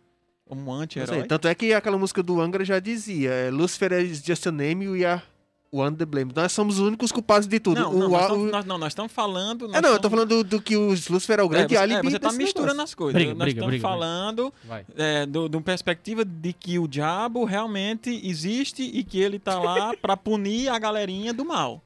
Um 0.51 0.73
anti-herói? 0.73 1.25
Tanto 1.29 1.47
é 1.47 1.55
que 1.55 1.73
aquela 1.73 1.97
música 1.97 2.23
do 2.25 2.41
Angra 2.41 2.65
já 2.65 2.81
dizia: 2.81 3.31
é, 3.31 3.51
Lucifer 3.51 3.93
is 3.93 4.21
just 4.21 4.45
a 4.49 4.51
name, 4.51 4.89
we 4.89 5.05
are 5.05 5.23
one 5.73 5.97
the 5.97 6.05
blame. 6.05 6.33
Nós 6.35 6.53
somos 6.53 6.79
os 6.79 6.87
únicos 6.87 7.12
culpados 7.12 7.47
de 7.47 7.61
tudo. 7.61 7.81
Não, 7.81 7.93
o, 7.95 7.99
não, 7.99 8.09
nós 8.11 8.31
o- 8.31 8.37
nós, 8.47 8.64
não, 8.64 8.79
nós 8.79 8.89
estamos 8.93 9.12
falando... 9.12 9.66
É, 9.66 9.68
nós 9.68 9.83
não, 9.83 9.91
eu 9.91 10.01
tô 10.01 10.11
falando 10.11 10.29
do, 10.29 10.45
do 10.45 10.61
que 10.62 10.77
os 10.77 11.09
Lucifer 11.09 11.39
é 11.39 11.43
o 11.43 11.49
grande 11.49 11.75
é, 11.75 11.79
você, 11.79 11.83
álibi 11.83 12.07
é, 12.09 12.11
você 12.11 12.18
tá 12.18 12.29
desse 12.29 12.39
misturando 12.39 12.73
negócio. 12.73 12.85
as 12.85 12.95
coisas. 12.95 13.14
Briga, 13.14 13.31
nós 13.35 13.39
briga, 13.45 13.51
estamos 13.61 13.71
briga, 13.71 13.83
falando 13.89 14.53
é, 14.97 15.27
do, 15.27 15.49
de 15.49 15.57
uma 15.57 15.62
perspectiva 15.62 16.25
de 16.25 16.53
que 16.53 16.79
o 16.79 16.89
diabo 16.89 17.45
realmente 17.45 18.11
existe 18.25 18.83
e 18.83 19.05
que 19.05 19.21
ele 19.21 19.39
tá 19.39 19.59
lá 19.61 19.93
pra 20.03 20.16
punir 20.16 20.68
a 20.68 20.79
galerinha 20.79 21.33
do 21.33 21.45
mal. 21.45 21.83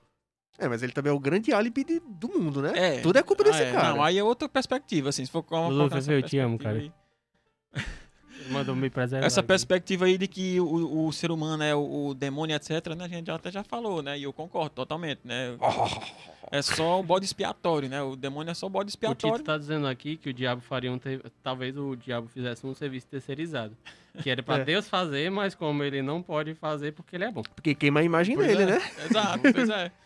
É, 0.58 0.68
mas 0.68 0.82
ele 0.84 0.92
também 0.92 1.10
é 1.10 1.14
o 1.14 1.18
grande 1.18 1.52
álibi 1.52 1.82
de- 1.84 2.00
do 2.06 2.28
mundo, 2.28 2.62
né? 2.62 2.72
É. 2.76 3.00
Tudo 3.00 3.18
é 3.18 3.22
culpa 3.24 3.42
desse 3.42 3.60
Ah, 3.62 3.66
é, 3.66 3.72
cara. 3.72 3.88
Não, 3.94 4.02
aí 4.02 4.16
é 4.16 4.22
outra 4.22 4.48
perspectiva, 4.48 5.08
assim, 5.08 5.24
se 5.24 5.30
for 5.30 5.44
Lulu, 5.50 5.88
essa 5.92 6.12
eu 6.12 6.22
te 6.22 6.38
amo. 6.38 6.58
Ele 6.64 6.92
Mandou 8.50 8.74
me 8.76 8.90
preservar. 8.90 9.26
Essa 9.26 9.40
aqui. 9.40 9.48
perspectiva 9.48 10.04
aí 10.06 10.18
de 10.18 10.26
que 10.28 10.60
o, 10.60 11.06
o 11.06 11.12
ser 11.12 11.30
humano 11.30 11.62
é 11.62 11.74
o, 11.74 12.08
o 12.08 12.14
demônio, 12.14 12.54
etc, 12.54 12.94
né? 12.96 13.04
A 13.04 13.08
gente 13.08 13.30
até 13.30 13.50
já 13.50 13.62
falou, 13.64 14.02
né? 14.02 14.18
E 14.18 14.24
eu 14.24 14.32
concordo 14.32 14.70
totalmente, 14.70 15.20
né? 15.24 15.56
É 16.50 16.60
só 16.62 17.00
o 17.00 17.02
bode 17.02 17.24
expiatório, 17.24 17.88
né? 17.88 18.02
O 18.02 18.14
demônio 18.16 18.50
é 18.50 18.54
só 18.54 18.66
o 18.66 18.70
bode 18.70 18.88
O 18.88 18.90
expiatório. 18.90 19.36
Tito 19.38 19.46
tá 19.46 19.56
dizendo 19.58 19.86
aqui 19.86 20.16
que 20.16 20.28
o 20.30 20.32
diabo 20.32 20.60
faria 20.60 20.92
um. 20.92 20.98
te- 20.98 21.20
Talvez 21.42 21.76
o 21.76 21.96
diabo 21.96 22.28
fizesse 22.28 22.66
um 22.66 22.74
serviço 22.74 23.06
terceirizado. 23.06 23.76
Que 24.22 24.30
era 24.30 24.42
pra 24.42 24.58
É. 24.58 24.64
Deus 24.64 24.88
fazer, 24.88 25.30
mas 25.30 25.54
como 25.54 25.82
ele 25.82 26.00
não 26.02 26.22
pode 26.22 26.54
fazer 26.54 26.92
porque 26.92 27.16
ele 27.16 27.24
é 27.24 27.30
bom. 27.32 27.42
Porque 27.54 27.74
queima 27.74 28.00
a 28.00 28.02
imagem 28.04 28.36
Pois 28.36 28.46
dele, 28.46 28.62
é, 28.62 28.66
né? 28.66 28.90
Exato, 29.08 29.40
pois 29.52 29.68
é. 29.68 29.90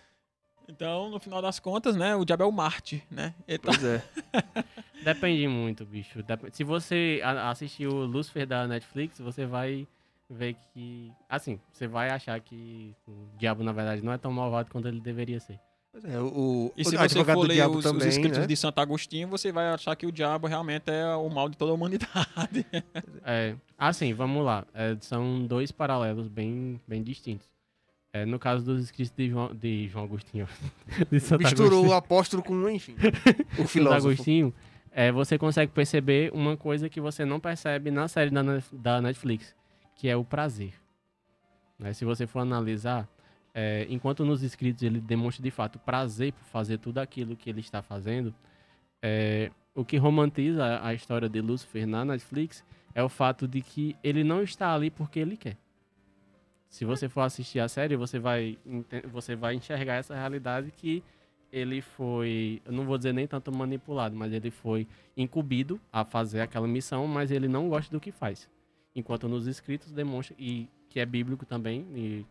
Então, 0.70 1.08
no 1.08 1.18
final 1.18 1.40
das 1.40 1.58
contas, 1.58 1.96
né? 1.96 2.14
O 2.14 2.26
diabo 2.26 2.42
é 2.42 2.46
o 2.46 2.52
Marte, 2.52 3.02
né? 3.10 3.32
Ele 3.48 3.56
tá- 3.56 3.70
Pois 3.72 3.82
é. 3.84 4.02
Depende 5.02 5.46
muito, 5.48 5.84
bicho. 5.84 6.22
Dep- 6.22 6.50
Se 6.52 6.64
você 6.64 7.20
assistir 7.22 7.86
o 7.86 8.04
Lucifer 8.04 8.46
da 8.46 8.66
Netflix, 8.66 9.18
você 9.18 9.46
vai 9.46 9.86
ver 10.28 10.54
que. 10.72 11.10
Assim, 11.28 11.58
você 11.72 11.86
vai 11.86 12.10
achar 12.10 12.38
que 12.40 12.94
o 13.06 13.12
diabo, 13.38 13.62
na 13.62 13.72
verdade, 13.72 14.02
não 14.04 14.12
é 14.12 14.18
tão 14.18 14.32
malvado 14.32 14.70
quanto 14.70 14.88
ele 14.88 15.00
deveria 15.00 15.40
ser. 15.40 15.58
Pois 15.90 16.04
é, 16.04 16.20
o, 16.20 16.70
E 16.76 16.82
o 16.82 16.84
se 16.84 16.90
você 16.90 17.02
advogado 17.04 17.36
for 17.36 17.42
do 17.42 17.48
ler 17.48 17.54
diabo 17.54 17.78
os, 17.78 17.82
também, 17.84 18.06
os 18.08 18.14
escritos 18.14 18.38
né? 18.40 18.46
de 18.46 18.56
Santo 18.56 18.78
Agostinho, 18.78 19.26
você 19.28 19.50
vai 19.50 19.68
achar 19.70 19.96
que 19.96 20.06
o 20.06 20.12
diabo 20.12 20.46
realmente 20.46 20.90
é 20.90 21.14
o 21.16 21.28
mal 21.30 21.48
de 21.48 21.56
toda 21.56 21.70
a 21.72 21.74
humanidade. 21.74 22.66
É, 23.24 23.54
assim, 23.78 24.12
vamos 24.14 24.44
lá. 24.44 24.64
É, 24.74 24.96
são 25.00 25.46
dois 25.46 25.70
paralelos 25.72 26.28
bem, 26.28 26.80
bem 26.86 27.02
distintos. 27.02 27.46
É, 28.12 28.24
no 28.24 28.38
caso 28.38 28.64
dos 28.64 28.84
escritos 28.84 29.14
de 29.16 29.28
João, 29.28 29.54
de 29.54 29.86
João 29.88 30.04
Agostinho. 30.04 30.48
De 31.10 31.20
Santo 31.20 31.42
Misturou 31.42 31.66
Agostinho. 31.80 31.90
o 31.90 31.94
apóstolo 31.94 32.42
com, 32.42 32.68
enfim, 32.70 32.94
o 33.52 33.56
Santo 33.56 33.68
filósofo. 33.68 34.08
Agostinho, 34.08 34.54
é, 34.98 35.12
você 35.12 35.38
consegue 35.38 35.70
perceber 35.70 36.28
uma 36.34 36.56
coisa 36.56 36.88
que 36.88 37.00
você 37.00 37.24
não 37.24 37.38
percebe 37.38 37.88
na 37.88 38.08
série 38.08 38.32
da, 38.32 38.42
da 38.72 39.00
Netflix, 39.00 39.54
que 39.94 40.08
é 40.08 40.16
o 40.16 40.24
prazer. 40.24 40.74
Né? 41.78 41.92
Se 41.92 42.04
você 42.04 42.26
for 42.26 42.40
analisar, 42.40 43.08
é, 43.54 43.86
enquanto 43.88 44.24
nos 44.24 44.42
escritos 44.42 44.82
ele 44.82 45.00
demonstra 45.00 45.40
de 45.40 45.52
fato 45.52 45.78
prazer 45.78 46.32
por 46.32 46.42
fazer 46.46 46.78
tudo 46.78 46.98
aquilo 46.98 47.36
que 47.36 47.48
ele 47.48 47.60
está 47.60 47.80
fazendo, 47.80 48.34
é, 49.00 49.52
o 49.72 49.84
que 49.84 49.96
romantiza 49.98 50.80
a- 50.82 50.92
história 50.92 51.28
de 51.28 51.40
Lucifer 51.40 51.86
na 51.86 52.04
Netflix 52.04 52.64
é 52.92 53.00
o 53.00 53.08
fato 53.08 53.46
de 53.46 53.62
que 53.62 53.94
ele 54.02 54.24
não 54.24 54.42
está 54.42 54.74
ali 54.74 54.90
porque 54.90 55.20
ele 55.20 55.36
quer. 55.36 55.56
Se 56.68 56.84
você 56.84 57.08
for 57.08 57.20
assistir 57.20 57.60
a 57.60 57.68
série, 57.68 57.94
você 57.94 58.18
vai, 58.18 58.58
você 59.12 59.36
vai 59.36 59.54
enxergar 59.54 59.94
essa 59.94 60.16
realidade 60.16 60.72
que 60.72 61.04
ele 61.52 61.80
foi, 61.80 62.60
eu 62.64 62.72
não 62.72 62.84
vou 62.84 62.98
dizer 62.98 63.12
nem 63.12 63.26
tanto 63.26 63.50
manipulado, 63.56 64.14
mas 64.14 64.32
ele 64.32 64.50
foi 64.50 64.86
incumbido 65.16 65.80
a 65.92 66.04
fazer 66.04 66.40
aquela 66.40 66.66
missão, 66.68 67.06
mas 67.06 67.30
ele 67.30 67.48
não 67.48 67.68
gosta 67.68 67.90
do 67.90 68.00
que 68.00 68.12
faz. 68.12 68.48
Enquanto 68.94 69.28
nos 69.28 69.46
escritos 69.46 69.90
demonstra, 69.92 70.34
e 70.38 70.68
que 70.88 71.00
é 71.00 71.06
bíblico 71.06 71.46
também, 71.46 71.86
e 71.94 72.24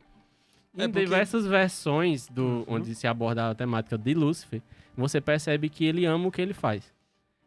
É 0.77 0.85
em 0.85 0.89
porque- 0.91 1.05
diversas 1.05 1.45
versões 1.45 2.27
do, 2.27 2.43
Uhum. 2.43 2.65
onde 2.67 2.93
se 2.93 3.07
aborda 3.07 3.49
a 3.49 3.55
temática 3.55 3.97
de 3.97 4.13
Lúcifer, 4.13 4.61
você 4.95 5.19
percebe 5.21 5.69
que 5.69 5.85
ele 5.85 6.05
ama 6.05 6.27
o 6.27 6.31
que 6.31 6.41
ele 6.41 6.53
faz. 6.53 6.93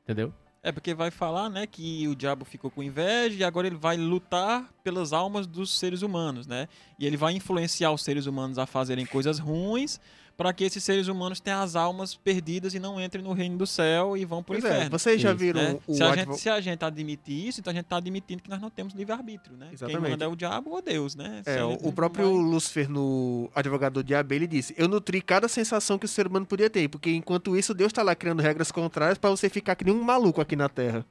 Entendeu? 0.05 0.33
É 0.63 0.71
porque 0.71 0.93
vai 0.93 1.11
falar, 1.11 1.49
né, 1.49 1.67
que 1.67 2.07
o 2.07 2.15
diabo 2.15 2.45
ficou 2.45 2.71
com 2.71 2.83
inveja 2.83 3.39
e 3.39 3.43
agora 3.45 3.67
ele 3.67 3.77
vai 3.77 3.97
lutar 3.97 4.69
pelas 4.85 5.13
almas 5.13 5.47
dos 5.47 5.79
seres 5.79 6.03
humanos, 6.03 6.47
né? 6.47 6.69
E 6.99 7.07
ele 7.07 7.17
vai 7.17 7.33
influenciar 7.33 7.91
os 7.93 8.03
seres 8.03 8.27
humanos 8.27 8.59
a 8.59 8.67
fazerem 8.67 9.07
coisas 9.07 9.39
ruins 9.39 9.99
para 10.41 10.55
que 10.55 10.65
esses 10.65 10.83
seres 10.83 11.07
humanos 11.07 11.39
tenham 11.39 11.61
as 11.61 11.77
almas 11.77 12.15
perdidas 12.15 12.73
e 12.73 12.79
não 12.79 12.99
entrem 12.99 13.23
no 13.23 13.33
reino 13.35 13.59
do 13.59 13.67
céu 13.67 14.17
e 14.17 14.25
vão 14.25 14.43
pro 14.43 14.55
Pois 14.55 14.65
é, 14.65 14.69
inferno. 14.77 14.91
vocês 14.99 15.21
já 15.21 15.29
Isso, 15.31 15.39
viram 15.39 15.61
né? 15.63 15.79
o 15.87 15.95
se, 15.95 16.03
a 16.03 16.13
advo- 16.13 16.33
gente, 16.33 16.41
se 16.41 16.49
a 16.49 16.61
gente 16.63 16.83
admitir 16.85 17.49
isso, 17.49 17.61
então 17.61 17.71
a 17.71 17.75
gente 17.75 17.85
tá 17.85 17.97
admitindo 17.99 18.43
que 18.43 18.49
nós 18.49 18.59
não 18.59 18.71
temos 18.71 18.95
livre-arbítrio, 18.95 19.55
né? 19.57 19.67
Quem 19.67 19.75
Exatamente. 19.75 20.11
manda 20.13 20.25
é 20.25 20.29
o 20.29 20.35
diabo 20.35 20.71
ou 20.71 20.81
Deus, 20.81 21.15
né? 21.15 21.43
É, 21.45 21.59
a 21.59 21.67
o, 21.67 21.89
o 21.89 21.93
próprio 21.93 22.25
vai- 22.35 22.43
Lúcifer 22.53 22.89
no 22.89 23.51
Advogado 23.55 23.93
do 23.95 24.05
Diabo, 24.05 24.33
ele 24.33 24.47
disse: 24.47 24.75
Eu 24.79 24.89
nutri 24.89 25.21
cada 25.21 25.47
sensação 25.47 25.99
que 25.99 26.07
o 26.07 26.09
ser 26.09 26.27
humano 26.27 26.47
podia 26.47 26.71
ter, 26.71 26.89
porque 26.89 27.11
enquanto 27.11 27.55
isso, 27.55 27.75
Deus 27.75 27.93
tá 27.93 28.03
lá 28.03 28.15
criando 28.15 28.41
regras 28.41 28.73
contrárias 28.73 29.19
pra 29.19 29.29
você 29.29 29.51
ficar 29.51 29.75
que 29.77 29.85
nem 29.85 29.93
um 29.95 30.03
maluco 30.03 30.41
aqui 30.41 30.57
na 30.57 30.69
Terra. 30.71 31.05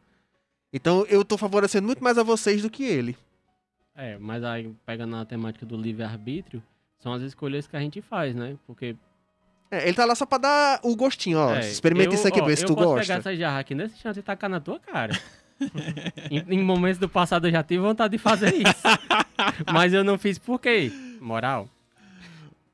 Então 0.73 1.05
eu 1.07 1.23
tô 1.23 1.37
favorecendo 1.37 1.85
muito 1.85 2.03
mais 2.03 2.17
a 2.17 2.23
vocês 2.23 2.61
do 2.63 2.69
que 2.69 2.83
ele. 2.83 3.15
É, 3.95 4.17
mas 4.17 4.43
aí 4.43 4.73
pegando 4.85 5.11
na 5.11 5.23
temática 5.25 5.65
do 5.65 5.75
livre-arbítrio, 5.77 6.63
são 6.99 7.13
as 7.13 7.21
escolhas 7.21 7.67
que 7.67 7.75
a 7.75 7.79
gente 7.79 8.01
faz, 8.01 8.35
né? 8.35 8.57
Porque 8.67 8.95
É, 9.71 9.83
ele 9.87 9.93
tá 9.93 10.03
lá 10.05 10.15
só 10.15 10.25
pra 10.25 10.37
dar 10.39 10.79
o 10.83 10.95
gostinho, 10.95 11.37
ó. 11.37 11.53
É, 11.55 11.69
experimenta 11.69 12.09
eu- 12.09 12.13
isso 12.15 12.27
aqui, 12.27 12.41
ó, 12.41 12.45
vê 12.45 12.55
se 12.55 12.63
eu 12.63 12.67
tu 12.67 12.75
posso 12.75 12.87
gosta. 12.87 13.01
pegar 13.01 13.19
essa 13.19 13.35
jarra 13.35 13.59
aqui 13.59 13.75
nesse 13.75 13.97
chão 13.99 14.11
e 14.15 14.21
tacar 14.21 14.49
na 14.49 14.59
tua 14.59 14.79
cara. 14.79 15.17
em, 16.31 16.43
em 16.55 16.63
momentos 16.63 16.97
do 16.97 17.07
passado 17.09 17.47
eu 17.47 17.51
já 17.51 17.61
tive 17.63 17.81
vontade 17.81 18.11
de 18.13 18.17
fazer 18.17 18.53
isso. 18.55 18.83
Mas 19.71 19.93
eu 19.93 20.03
não 20.03 20.17
fiz 20.17 20.37
por 20.37 20.59
quê? 20.59 20.91
Moral. 21.21 21.69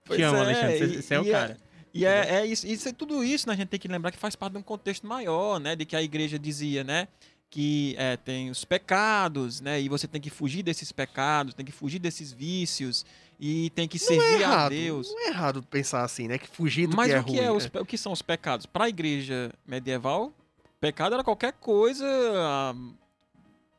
Pois 0.06 0.20
Te 0.20 0.24
amo, 0.24 0.38
é, 0.38 0.42
Alexandre. 0.42 1.02
Você, 1.02 1.14
é 1.16 1.20
o 1.20 1.28
é- 1.28 1.32
cara. 1.32 1.58
E 1.94 2.06
é, 2.06 2.36
é 2.42 2.46
isso, 2.46 2.68
isso 2.68 2.90
é 2.90 2.92
tudo 2.92 3.24
isso, 3.24 3.48
né? 3.48 3.54
A 3.54 3.58
gente 3.58 3.70
tem 3.70 3.80
que 3.80 3.88
lembrar 3.88 4.12
que 4.12 4.18
faz 4.18 4.36
parte 4.36 4.54
de 4.54 4.60
um 4.60 4.62
contexto 4.62 5.08
maior, 5.08 5.60
né? 5.60 5.76
De 5.78 5.86
que 5.86 5.96
a 5.96 6.02
igreja 6.02 6.38
dizia, 6.38 6.84
né? 6.84 7.08
Que 7.50 7.96
é, 7.98 8.18
tem 8.18 8.50
os 8.50 8.66
pecados, 8.66 9.62
né? 9.62 9.80
E 9.82 9.88
você 9.88 10.06
tem 10.06 10.20
que 10.20 10.30
fugir 10.30 10.62
desses 10.62 10.92
pecados, 10.92 11.54
tem 11.54 11.66
que 11.66 11.72
fugir 11.72 12.00
desses 12.00 12.34
vícios 12.34 13.06
e 13.40 13.70
tem 13.72 13.88
que 13.88 13.98
Não 13.98 14.06
é 14.06 14.08
servir 14.08 14.36
a 14.36 14.40
errado. 14.42 14.70
Deus. 14.72 15.12
Não 15.12 15.20
é 15.26 15.28
errado 15.30 15.64
pensar 15.64 16.04
assim, 16.04 16.28
né? 16.28 16.38
Que 16.38 16.48
fugir 16.48 16.88
do 16.88 16.96
Mas 16.96 17.08
que 17.08 17.14
é 17.14 17.20
o 17.20 17.24
que, 17.24 17.32
ruim. 17.32 17.40
é 17.46 17.52
os, 17.52 17.68
pe- 17.68 17.80
o 17.80 17.86
que 17.86 17.98
são 17.98 18.12
os 18.12 18.22
pecados? 18.22 18.66
Para 18.66 18.86
a 18.86 18.90
igreja 18.90 19.52
medieval, 19.68 20.32
pecado 20.80 21.14
era 21.14 21.24
qualquer 21.24 21.54
coisa 21.54 22.06
ah, 22.36 22.74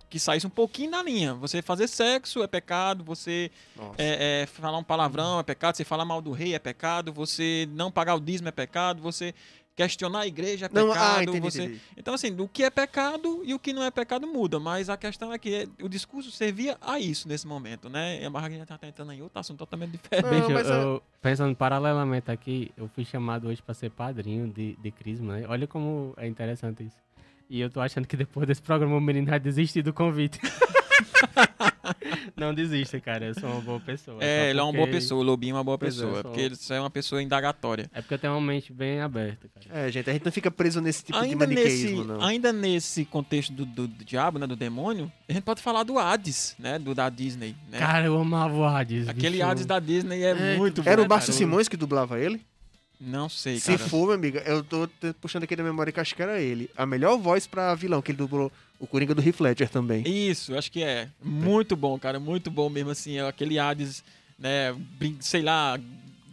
que 0.08 0.18
saísse 0.20 0.46
um 0.46 0.50
pouquinho 0.50 0.90
na 0.90 1.02
linha. 1.02 1.34
Você 1.34 1.62
fazer 1.62 1.88
sexo 1.88 2.42
é 2.42 2.46
pecado, 2.46 3.02
você 3.02 3.50
é, 3.98 4.42
é, 4.42 4.46
falar 4.46 4.78
um 4.78 4.84
palavrão 4.84 5.40
é 5.40 5.42
pecado, 5.42 5.76
você 5.76 5.84
falar 5.84 6.04
mal 6.04 6.20
do 6.22 6.32
rei 6.32 6.54
é 6.54 6.58
pecado, 6.58 7.12
você 7.12 7.68
não 7.72 7.90
pagar 7.90 8.14
o 8.14 8.20
dízimo 8.20 8.48
é 8.48 8.52
pecado, 8.52 9.02
você 9.02 9.34
questionar 9.76 10.20
a 10.20 10.26
igreja 10.26 10.66
é 10.66 10.70
Não, 10.72 10.88
pecado. 10.88 11.18
ah, 11.18 11.22
entendi, 11.22 11.40
você... 11.40 11.64
entendi. 11.64 11.80
Então, 11.96 12.14
assim, 12.14 12.34
o 12.40 12.48
que 12.48 12.64
é 12.64 12.70
pecado 12.70 13.42
e 13.44 13.52
o 13.52 13.58
que 13.58 13.74
não 13.74 13.82
é 13.82 13.90
pecado 13.90 14.26
muda, 14.26 14.58
mas 14.58 14.88
a 14.88 14.96
questão 14.96 15.30
é 15.32 15.38
que 15.38 15.54
é- 15.54 15.68
o 15.84 15.88
discurso 15.88 16.30
servia 16.30 16.78
a 16.80 16.98
isso 16.98 17.28
nesse 17.28 17.46
momento, 17.46 17.90
né? 17.90 18.22
E 18.22 18.24
a 18.24 18.30
Margarida 18.30 18.64
tá 18.64 18.78
tentando 18.78 19.10
aí 19.12 19.20
outro 19.20 19.38
assunto 19.38 19.58
totalmente 19.58 19.92
diferente. 19.92 20.24
Não, 20.24 20.40
Bicho, 20.40 20.50
mas 20.50 20.66
é- 20.70 20.82
eu, 20.82 21.02
pensando 21.20 21.54
paralelamente 21.54 22.30
aqui, 22.30 22.72
eu 22.76 22.88
fui 22.88 23.04
chamado 23.04 23.48
hoje 23.48 23.60
pra 23.60 23.74
ser 23.74 23.90
padrinho 23.90 24.48
de, 24.48 24.74
de 24.76 24.90
Crisma, 24.90 25.36
né? 25.36 25.46
Olha 25.46 25.66
como 25.66 26.14
é 26.16 26.26
interessante 26.26 26.82
isso. 26.84 26.96
E 27.50 27.60
eu 27.60 27.68
tô 27.70 27.80
achando 27.80 28.08
que 28.08 28.16
depois 28.16 28.46
desse 28.46 28.62
programa 28.62 28.96
o 28.96 29.00
menino 29.00 29.26
vai 29.28 29.38
desistir 29.38 29.82
do 29.82 29.92
convite. 29.92 30.40
não 32.36 32.54
desista, 32.54 33.00
cara. 33.00 33.26
Eu 33.26 33.34
sou 33.34 33.50
uma 33.50 33.60
boa 33.60 33.80
pessoa. 33.80 34.18
É, 34.22 34.50
ele 34.50 34.60
é 34.60 34.62
uma 34.62 34.72
boa 34.72 34.86
pessoa, 34.86 35.20
o 35.20 35.24
Lobinho 35.24 35.52
é 35.52 35.58
uma 35.58 35.64
boa 35.64 35.76
é, 35.76 35.78
pessoa, 35.78 36.22
porque 36.22 36.40
ele 36.40 36.56
é 36.70 36.80
uma 36.80 36.90
pessoa 36.90 37.22
indagatória. 37.22 37.90
É 37.92 38.00
porque 38.00 38.14
eu 38.14 38.18
tenho 38.18 38.32
uma 38.32 38.40
mente 38.40 38.72
bem 38.72 39.00
aberta, 39.00 39.48
cara. 39.54 39.86
É, 39.86 39.90
gente, 39.90 40.08
a 40.08 40.12
gente 40.12 40.24
não 40.24 40.32
fica 40.32 40.50
preso 40.50 40.80
nesse 40.80 41.04
tipo 41.04 41.18
de 41.18 41.24
ainda, 41.24 41.46
nesse, 41.46 41.62
maniqueísmo, 41.64 42.04
não. 42.04 42.22
ainda 42.22 42.52
nesse 42.52 43.04
contexto 43.04 43.52
do, 43.52 43.64
do- 43.64 43.88
do 43.88 44.04
diabo, 44.04 44.38
né, 44.38 44.46
do 44.46 44.56
demônio, 44.56 45.10
a 45.28 45.32
gente 45.32 45.42
pode 45.42 45.60
falar 45.62 45.82
do 45.82 45.98
Hades, 45.98 46.54
né, 46.58 46.78
do 46.78 46.94
da 46.94 47.08
Disney, 47.08 47.54
né? 47.70 47.78
Cara, 47.78 48.06
eu 48.06 48.18
amava 48.18 48.54
o 48.54 48.64
Hades. 48.64 49.08
Aquele 49.08 49.38
bicho. 49.38 49.46
Hades 49.48 49.66
da 49.66 49.78
Disney 49.78 50.22
é, 50.22 50.30
É, 50.30 50.56
muito 50.56 50.82
bom. 50.82 50.90
Era 50.90 51.02
o. 51.02 51.08
Márcio 51.08 51.32
Simões 51.32 51.68
que 51.68 51.76
dublava 51.76 52.20
ele? 52.20 52.40
Não 53.00 53.28
sei, 53.28 53.58
Se 53.60 53.76
cara. 53.76 53.88
for, 53.90 54.04
minha 54.06 54.14
amiga, 54.14 54.40
eu 54.46 54.64
tô 54.64 54.88
puxando 55.20 55.42
aqui 55.42 55.54
da 55.54 55.62
memória 55.62 55.92
que 55.92 56.00
acho 56.00 56.14
que 56.14 56.22
era 56.22 56.40
ele. 56.40 56.70
A 56.76 56.86
melhor 56.86 57.18
voz 57.18 57.46
pra 57.46 57.74
vilão, 57.74 58.00
que 58.00 58.10
ele 58.10 58.18
dublou 58.18 58.50
o 58.78 58.86
Coringa 58.86 59.14
do 59.14 59.22
Heath 59.22 59.40
Ledger 59.40 59.68
também. 59.68 60.02
Isso, 60.06 60.56
acho 60.56 60.72
que 60.72 60.82
é. 60.82 61.08
Muito 61.22 61.76
bom, 61.76 61.98
cara, 61.98 62.18
muito 62.18 62.50
bom 62.50 62.68
mesmo, 62.70 62.90
assim, 62.90 63.18
é 63.18 63.26
aquele 63.26 63.58
Hades, 63.58 64.02
né, 64.38 64.74
sei 65.20 65.42
lá, 65.42 65.78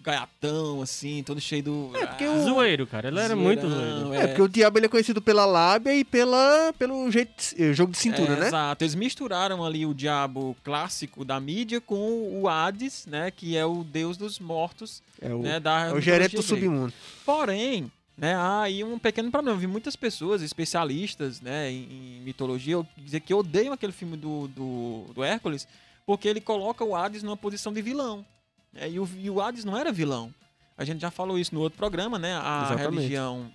gaiatão, 0.04 0.82
assim, 0.82 1.24
todo 1.24 1.40
cheio 1.40 1.64
do... 1.64 1.92
É, 1.96 2.06
porque 2.06 2.26
Ah, 2.26 2.32
o- 2.32 2.44
Zoeiro, 2.44 2.86
cara. 2.86 3.08
Ele 3.08 3.20
era 3.20 3.36
muito 3.36 3.68
zoeiro. 3.70 4.14
É, 4.14 4.28
porque 4.28 4.42
o 4.42 4.48
diabo 4.50 4.78
ele 4.78 4.86
é 4.86 4.90
conhecido 4.90 5.22
pela 5.22 5.46
lábia 5.46 5.96
e 5.96 6.04
pela, 6.04 6.74
pelo 6.78 7.10
jeito, 7.10 7.34
jogo 7.74 7.92
de 7.94 7.98
cintura, 7.98 8.34
É, 8.34 8.40
né? 8.42 8.48
Exato. 8.48 8.84
Eles 8.84 8.96
misturaram 8.96 9.64
ali 9.66 9.86
o 9.86 9.94
diabo 9.94 10.56
clássico 10.64 11.24
da 11.24 11.40
mídia 11.40 11.80
com 11.80 12.40
o 12.42 12.48
Hades, 12.50 13.06
né? 13.08 13.32
Que 13.32 13.56
é 13.58 13.66
o 13.66 13.84
deus 13.84 14.18
dos 14.18 14.40
mortos, 14.40 15.02
É 15.22 15.34
o, 15.34 15.40
né? 15.42 15.60
Da 15.60 15.88
é 15.88 15.94
o 15.94 16.02
gerente 16.02 16.36
do 16.36 16.42
submundo. 16.44 16.94
Porém, 17.26 17.92
né, 18.18 18.36
há 18.36 18.62
aí 18.64 18.84
um 18.84 19.00
pequeno 19.00 19.32
problema. 19.32 19.56
Eu 19.56 19.60
vi 19.62 19.68
muitas 19.68 19.96
pessoas, 19.96 20.42
especialistas 20.42 21.42
né, 21.42 21.72
em, 21.72 22.18
em 22.18 22.22
mitologia, 22.24 22.86
dizer 22.98 23.22
que 23.22 23.34
odeiam 23.34 23.74
aquele 23.74 23.92
filme 23.94 24.18
do, 24.18 24.48
do, 24.50 25.06
do 25.16 25.24
Hércules, 25.24 25.68
porque 26.06 26.28
ele 26.28 26.42
coloca 26.42 26.84
o 26.84 26.96
Hades 26.96 27.24
numa 27.24 27.38
posição 27.38 27.72
de 27.74 27.82
vilão. 27.82 28.26
Né, 28.74 28.90
e, 28.90 29.00
o, 29.00 29.10
e 29.18 29.30
o 29.30 29.40
Hades 29.40 29.64
não 29.64 29.78
era 29.78 29.92
vilão. 29.92 30.34
A 30.78 30.84
gente 30.84 31.00
já 31.00 31.12
falou 31.12 31.38
isso 31.38 31.54
no 31.54 31.62
outro 31.62 31.78
programa, 31.78 32.18
né? 32.18 32.36
A 32.36 32.64
Exatamente. 32.66 32.96
religião 32.96 33.52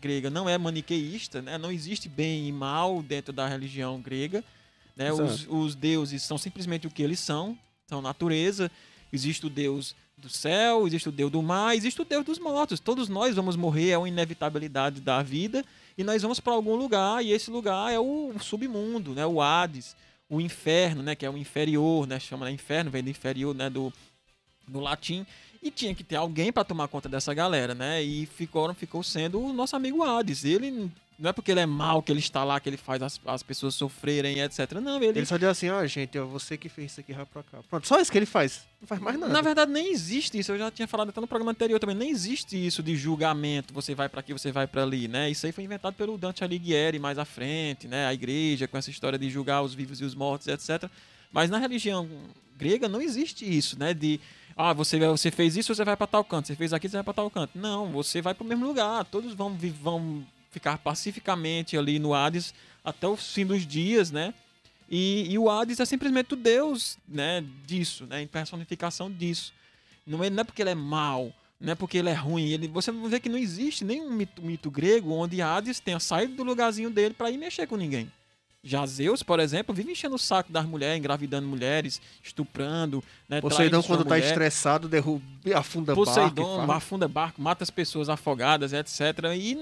grega 0.00 0.30
não 0.30 0.48
é 0.48 0.56
maniqueísta, 0.56 1.42
né? 1.42 1.58
Não 1.58 1.72
existe 1.72 2.08
bem 2.08 2.48
e 2.48 2.52
mal 2.52 3.02
dentro 3.02 3.32
da 3.32 3.46
religião 3.48 4.00
grega. 4.00 4.44
Né? 4.96 5.12
Os, 5.12 5.46
os 5.48 5.74
deuses 5.74 6.22
são 6.22 6.38
simplesmente 6.38 6.86
o 6.86 6.90
que 6.90 7.02
eles 7.02 7.18
são, 7.18 7.58
são 7.86 8.00
natureza. 8.00 8.70
Existe 9.12 9.46
o 9.46 9.50
deus 9.50 9.94
do 10.16 10.28
céu, 10.28 10.86
existe 10.86 11.08
o 11.08 11.12
deus 11.12 11.30
do 11.30 11.42
mar, 11.42 11.74
existe 11.74 12.00
o 12.00 12.04
deus 12.04 12.24
dos 12.24 12.38
mortos. 12.38 12.78
Todos 12.78 13.08
nós 13.08 13.34
vamos 13.34 13.56
morrer, 13.56 13.90
é 13.90 13.98
uma 13.98 14.08
inevitabilidade 14.08 15.00
da 15.00 15.22
vida, 15.22 15.64
e 15.98 16.04
nós 16.04 16.22
vamos 16.22 16.38
para 16.38 16.52
algum 16.52 16.76
lugar, 16.76 17.24
e 17.24 17.32
esse 17.32 17.50
lugar 17.50 17.92
é 17.92 17.98
o 17.98 18.32
submundo, 18.40 19.14
né? 19.14 19.26
O 19.26 19.42
Hades, 19.42 19.96
o 20.28 20.40
inferno, 20.40 21.02
né? 21.02 21.14
Que 21.14 21.26
é 21.26 21.30
o 21.30 21.36
inferior, 21.36 22.06
né? 22.06 22.20
Chama 22.20 22.46
né? 22.46 22.52
inferno, 22.52 22.90
vem 22.90 23.02
do 23.02 23.10
inferior, 23.10 23.54
né? 23.54 23.68
Do, 23.68 23.92
do 24.66 24.80
latim. 24.80 25.26
E 25.62 25.70
tinha 25.70 25.94
que 25.94 26.02
ter 26.02 26.16
alguém 26.16 26.52
para 26.52 26.64
tomar 26.64 26.88
conta 26.88 27.08
dessa 27.08 27.32
galera, 27.32 27.72
né? 27.72 28.02
E 28.02 28.26
ficou, 28.26 28.74
ficou 28.74 29.02
sendo 29.02 29.40
o 29.40 29.52
nosso 29.52 29.76
amigo 29.76 30.02
Hades. 30.02 30.44
Ele 30.44 30.90
Não 31.16 31.30
é 31.30 31.32
porque 31.32 31.52
ele 31.52 31.60
é 31.60 31.66
mal 31.66 32.02
que 32.02 32.10
ele 32.10 32.18
está 32.18 32.42
lá, 32.42 32.58
que 32.58 32.68
ele 32.68 32.76
faz 32.76 33.00
as, 33.00 33.20
as 33.24 33.44
pessoas 33.44 33.76
sofrerem, 33.76 34.40
etc. 34.40 34.72
Não, 34.82 34.96
ele. 34.96 35.20
Ele 35.20 35.26
só 35.26 35.36
diz 35.36 35.46
assim, 35.46 35.68
ó, 35.70 35.86
gente, 35.86 36.18
ó, 36.18 36.26
você 36.26 36.56
que 36.56 36.68
fez 36.68 36.90
isso 36.90 37.00
aqui, 37.00 37.12
vai 37.12 37.24
pra 37.24 37.44
cá. 37.44 37.58
Pronto, 37.70 37.86
só 37.86 38.00
isso 38.00 38.10
que 38.10 38.18
ele 38.18 38.26
faz. 38.26 38.64
Não 38.80 38.88
faz 38.88 39.00
mais 39.00 39.16
nada. 39.16 39.32
Na 39.32 39.40
verdade, 39.40 39.70
nem 39.70 39.92
existe 39.92 40.36
isso. 40.36 40.50
Eu 40.50 40.58
já 40.58 40.68
tinha 40.68 40.88
falado 40.88 41.10
até 41.10 41.20
no 41.20 41.28
programa 41.28 41.52
anterior 41.52 41.78
também. 41.78 41.94
Nem 41.94 42.10
existe 42.10 42.56
isso 42.56 42.82
de 42.82 42.96
julgamento. 42.96 43.72
Você 43.72 43.94
vai 43.94 44.08
pra 44.08 44.18
aqui, 44.18 44.32
você 44.32 44.50
vai 44.50 44.66
pra 44.66 44.82
ali, 44.82 45.06
né? 45.06 45.30
Isso 45.30 45.46
aí 45.46 45.52
foi 45.52 45.62
inventado 45.62 45.94
pelo 45.94 46.18
Dante 46.18 46.42
Alighieri 46.42 46.98
mais 46.98 47.18
à 47.18 47.24
frente, 47.24 47.86
né? 47.86 48.04
A 48.06 48.12
igreja 48.12 48.66
com 48.66 48.76
essa 48.76 48.90
história 48.90 49.16
de 49.16 49.30
julgar 49.30 49.62
os 49.62 49.74
vivos 49.74 50.00
e 50.00 50.04
os 50.04 50.16
mortos, 50.16 50.48
etc. 50.48 50.90
Mas 51.30 51.48
na 51.48 51.58
religião 51.58 52.08
grega 52.58 52.88
não 52.88 53.00
existe 53.00 53.44
isso, 53.44 53.78
né? 53.78 53.94
De 53.94 54.20
ah, 54.56 54.72
você, 54.72 54.98
você 54.98 55.30
fez 55.30 55.56
isso, 55.56 55.74
você 55.74 55.84
vai 55.84 55.96
pra 55.96 56.06
tal 56.06 56.24
canto. 56.24 56.46
Você 56.46 56.56
fez 56.56 56.72
aquilo, 56.72 56.90
você 56.90 56.96
vai 56.98 57.04
pra 57.04 57.14
tal 57.14 57.30
canto. 57.30 57.58
Não, 57.58 57.90
você 57.90 58.20
vai 58.20 58.34
pro 58.34 58.44
mesmo 58.44 58.66
lugar. 58.66 59.04
Todos 59.04 59.34
vão, 59.34 59.56
vão 59.80 60.26
ficar 60.50 60.78
pacificamente 60.78 61.76
ali 61.76 61.98
no 61.98 62.14
Hades 62.14 62.54
até 62.84 63.06
o 63.06 63.16
fim 63.16 63.46
dos 63.46 63.66
dias, 63.66 64.10
né? 64.10 64.34
E, 64.90 65.26
e 65.30 65.38
o 65.38 65.48
Hades 65.48 65.80
é 65.80 65.84
simplesmente 65.84 66.34
o 66.34 66.36
Deus, 66.36 66.98
né? 67.08 67.44
Disso, 67.66 68.06
né? 68.06 68.22
Em 68.22 68.26
personificação 68.26 69.10
disso. 69.10 69.52
Não 70.06 70.22
é, 70.22 70.28
não 70.28 70.40
é 70.40 70.44
porque 70.44 70.62
ele 70.62 70.70
é 70.70 70.74
mau, 70.74 71.32
não 71.60 71.72
é 71.72 71.74
porque 71.74 71.98
ele 71.98 72.10
é 72.10 72.14
ruim. 72.14 72.50
Ele, 72.50 72.68
você 72.68 72.92
ver 72.92 73.20
que 73.20 73.28
não 73.28 73.38
existe 73.38 73.84
nenhum 73.84 74.10
mito, 74.10 74.42
mito 74.42 74.70
grego 74.70 75.12
onde 75.12 75.40
Hades 75.40 75.80
tenha 75.80 76.00
saído 76.00 76.34
do 76.34 76.42
lugarzinho 76.42 76.90
dele 76.90 77.14
para 77.14 77.30
ir 77.30 77.38
mexer 77.38 77.66
com 77.66 77.76
ninguém. 77.76 78.10
Já 78.64 78.86
Zeus, 78.86 79.24
por 79.24 79.40
exemplo, 79.40 79.74
vive 79.74 79.90
enchendo 79.90 80.14
o 80.14 80.18
saco 80.18 80.52
das 80.52 80.64
mulheres, 80.64 80.96
engravidando 80.98 81.48
mulheres, 81.48 82.00
estuprando, 82.22 83.02
né? 83.28 83.40
Poseidon, 83.40 83.82
quando 83.82 84.04
tá 84.04 84.14
mulher. 84.14 84.28
estressado, 84.28 84.88
derruba, 84.88 85.22
afunda 85.54 85.94
barco. 85.94 86.04
Poseidon 86.04 86.42
e 86.42 86.60
fala- 86.60 86.76
afunda 86.76 87.08
barco, 87.08 87.42
mata 87.42 87.64
as 87.64 87.70
pessoas 87.70 88.08
afogadas, 88.08 88.72
etc. 88.72 89.00
E, 89.36 89.58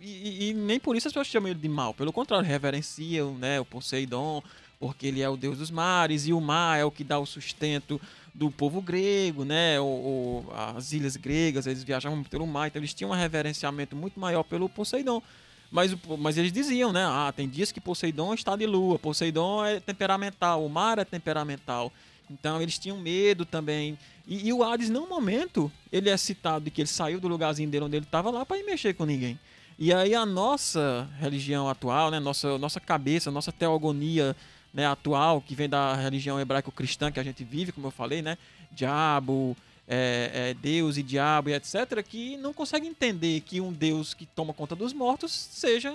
e, 0.00 0.48
e 0.50 0.54
nem 0.54 0.80
por 0.80 0.96
isso 0.96 1.06
as 1.06 1.12
pessoas 1.12 1.28
chamam 1.28 1.48
ele 1.50 1.60
de 1.60 1.68
mal. 1.68 1.94
Pelo 1.94 2.12
contrário, 2.12 2.44
reverenciam 2.44 3.34
né, 3.34 3.60
o 3.60 3.64
Poseidon, 3.64 4.42
porque 4.80 5.06
ele 5.06 5.22
é 5.22 5.28
o 5.28 5.36
deus 5.36 5.56
dos 5.58 5.70
mares, 5.70 6.26
e 6.26 6.32
o 6.32 6.40
mar 6.40 6.76
é 6.80 6.84
o 6.84 6.90
que 6.90 7.04
dá 7.04 7.20
o 7.20 7.26
sustento 7.26 8.00
do 8.34 8.50
povo 8.50 8.80
grego, 8.82 9.44
né? 9.44 9.78
O- 9.80 10.44
as 10.74 10.92
ilhas 10.92 11.14
gregas, 11.16 11.68
eles 11.68 11.84
viajavam 11.84 12.24
pelo 12.24 12.48
mar, 12.48 12.66
então 12.66 12.80
eles 12.80 12.92
tinham 12.94 13.10
um 13.12 13.14
reverenciamento 13.14 13.94
muito 13.94 14.18
maior 14.18 14.42
pelo 14.42 14.68
Poseidon. 14.68 15.22
Mas, 15.70 15.94
mas 16.18 16.36
eles 16.36 16.52
diziam, 16.52 16.92
né? 16.92 17.04
Ah, 17.04 17.32
tem 17.34 17.48
dias 17.48 17.70
que 17.70 17.80
Poseidon 17.80 18.34
está 18.34 18.56
de 18.56 18.66
lua, 18.66 18.98
Poseidon 18.98 19.64
é 19.64 19.78
temperamental, 19.78 20.64
o 20.64 20.68
mar 20.68 20.98
é 20.98 21.04
temperamental. 21.04 21.92
Então 22.28 22.60
eles 22.60 22.78
tinham 22.78 22.98
medo 22.98 23.44
também. 23.44 23.98
E, 24.26 24.48
e 24.48 24.52
o 24.52 24.62
Hades, 24.62 24.90
num 24.90 25.08
momento, 25.08 25.70
ele 25.92 26.08
é 26.08 26.16
citado 26.16 26.64
de 26.64 26.70
que 26.70 26.80
ele 26.80 26.88
saiu 26.88 27.20
do 27.20 27.28
lugarzinho 27.28 27.68
dele 27.68 27.84
onde 27.84 27.96
ele 27.96 28.04
estava 28.04 28.30
lá 28.30 28.44
para 28.44 28.58
ir 28.58 28.64
mexer 28.64 28.94
com 28.94 29.04
ninguém. 29.04 29.38
E 29.78 29.94
aí 29.94 30.14
a 30.14 30.26
nossa 30.26 31.08
religião 31.18 31.68
atual, 31.68 32.10
né, 32.10 32.20
nossa, 32.20 32.58
nossa 32.58 32.78
cabeça, 32.78 33.30
nossa 33.30 33.50
teogonia 33.50 34.36
né, 34.74 34.86
atual, 34.86 35.40
que 35.40 35.54
vem 35.54 35.68
da 35.68 35.94
religião 35.94 36.38
hebraico-cristã 36.38 37.10
que 37.10 37.18
a 37.18 37.22
gente 37.22 37.42
vive, 37.44 37.72
como 37.72 37.86
eu 37.86 37.90
falei, 37.90 38.22
né? 38.22 38.36
Diabo, 38.70 39.56
é, 39.92 40.30
é, 40.32 40.54
Deus 40.54 40.96
e 40.96 41.02
diabo 41.02 41.50
e 41.50 41.54
etc., 41.54 42.00
que 42.08 42.36
não 42.36 42.54
consegue 42.54 42.86
entender 42.86 43.40
que 43.40 43.60
um 43.60 43.72
Deus 43.72 44.14
que 44.14 44.24
toma 44.24 44.54
conta 44.54 44.76
dos 44.76 44.92
mortos 44.92 45.32
seja 45.32 45.92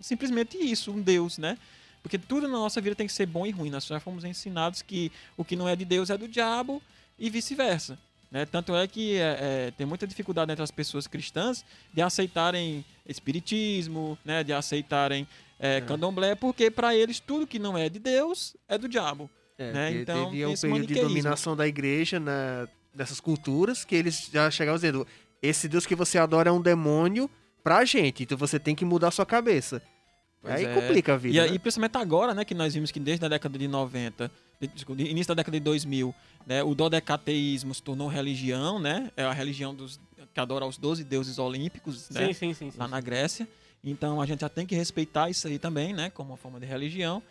simplesmente 0.00 0.58
isso, 0.58 0.90
um 0.90 1.00
Deus, 1.00 1.38
né? 1.38 1.56
Porque 2.02 2.18
tudo 2.18 2.48
na 2.48 2.58
nossa 2.58 2.80
vida 2.80 2.96
tem 2.96 3.06
que 3.06 3.12
ser 3.12 3.26
bom 3.26 3.46
e 3.46 3.52
ruim. 3.52 3.70
Nós 3.70 3.86
já 3.86 4.00
fomos 4.00 4.24
ensinados 4.24 4.82
que 4.82 5.12
o 5.36 5.44
que 5.44 5.54
não 5.54 5.68
é 5.68 5.76
de 5.76 5.84
Deus 5.84 6.10
é 6.10 6.18
do 6.18 6.26
diabo 6.26 6.82
e 7.16 7.30
vice-versa. 7.30 7.96
Né? 8.28 8.44
Tanto 8.44 8.74
é 8.74 8.88
que 8.88 9.14
é, 9.18 9.38
é, 9.68 9.70
tem 9.70 9.86
muita 9.86 10.04
dificuldade 10.04 10.50
entre 10.50 10.64
as 10.64 10.72
pessoas 10.72 11.06
cristãs 11.06 11.64
de 11.94 12.02
aceitarem 12.02 12.84
espiritismo, 13.06 14.18
né? 14.24 14.42
de 14.42 14.52
aceitarem 14.52 15.28
é, 15.60 15.80
candomblé, 15.80 16.34
porque 16.34 16.72
para 16.72 16.96
eles 16.96 17.20
tudo 17.20 17.46
que 17.46 17.60
não 17.60 17.78
é 17.78 17.88
de 17.88 18.00
Deus 18.00 18.56
é 18.68 18.76
do 18.76 18.88
diabo. 18.88 19.30
É, 19.56 19.70
né? 19.70 19.92
Então, 19.92 20.30
teve 20.30 20.44
um 20.46 20.56
período 20.56 20.86
de 20.86 20.94
dominação 20.94 21.54
da 21.54 21.68
igreja 21.68 22.18
na, 22.18 22.66
nessas 22.94 23.20
culturas 23.20 23.84
que 23.84 23.94
eles 23.94 24.28
já 24.32 24.50
chegavam 24.50 24.76
dizendo: 24.78 25.06
esse 25.40 25.68
Deus 25.68 25.86
que 25.86 25.94
você 25.94 26.18
adora 26.18 26.50
é 26.50 26.52
um 26.52 26.60
demônio 26.60 27.30
pra 27.62 27.84
gente, 27.84 28.22
então 28.24 28.36
você 28.36 28.58
tem 28.58 28.74
que 28.74 28.84
mudar 28.84 29.10
sua 29.10 29.24
cabeça. 29.26 29.82
Pois 30.40 30.54
Aí 30.54 30.64
é. 30.64 30.74
complica 30.74 31.14
a 31.14 31.16
vida. 31.16 31.46
E, 31.46 31.50
né? 31.52 31.58
principalmente 31.58 31.96
agora, 31.96 32.34
né, 32.34 32.44
que 32.44 32.54
nós 32.54 32.74
vimos 32.74 32.90
que 32.90 32.98
desde 32.98 33.24
a 33.24 33.28
década 33.28 33.56
de 33.56 33.68
90, 33.68 34.28
de- 34.60 34.66
desculpa, 34.66 35.00
de- 35.00 35.08
início 35.08 35.28
da 35.28 35.34
década 35.40 35.56
de 35.56 35.62
2000, 35.62 36.12
né, 36.44 36.64
o 36.64 36.74
dodecateísmo 36.74 37.72
se 37.72 37.80
tornou 37.80 38.08
religião, 38.08 38.80
né? 38.80 39.10
É 39.16 39.22
a 39.22 39.32
religião 39.32 39.72
dos 39.72 40.00
que 40.34 40.40
adora 40.40 40.64
os 40.66 40.76
12 40.78 41.04
deuses 41.04 41.38
olímpicos, 41.38 42.08
né? 42.10 42.26
Sim, 42.26 42.32
sim, 42.32 42.54
sim. 42.54 42.70
sim, 42.72 42.78
lá 42.78 42.88
na 42.88 43.00
Grécia. 43.00 43.46
Então 43.84 44.20
a 44.20 44.26
gente 44.26 44.40
já 44.40 44.48
tem 44.48 44.66
que 44.66 44.74
respeitar 44.74 45.30
isso 45.30 45.46
aí 45.46 45.58
também, 45.58 45.92
né? 45.92 46.10
Como 46.10 46.30
uma 46.30 46.36
forma 46.36 46.58
de 46.58 46.66
religião. 46.66 47.22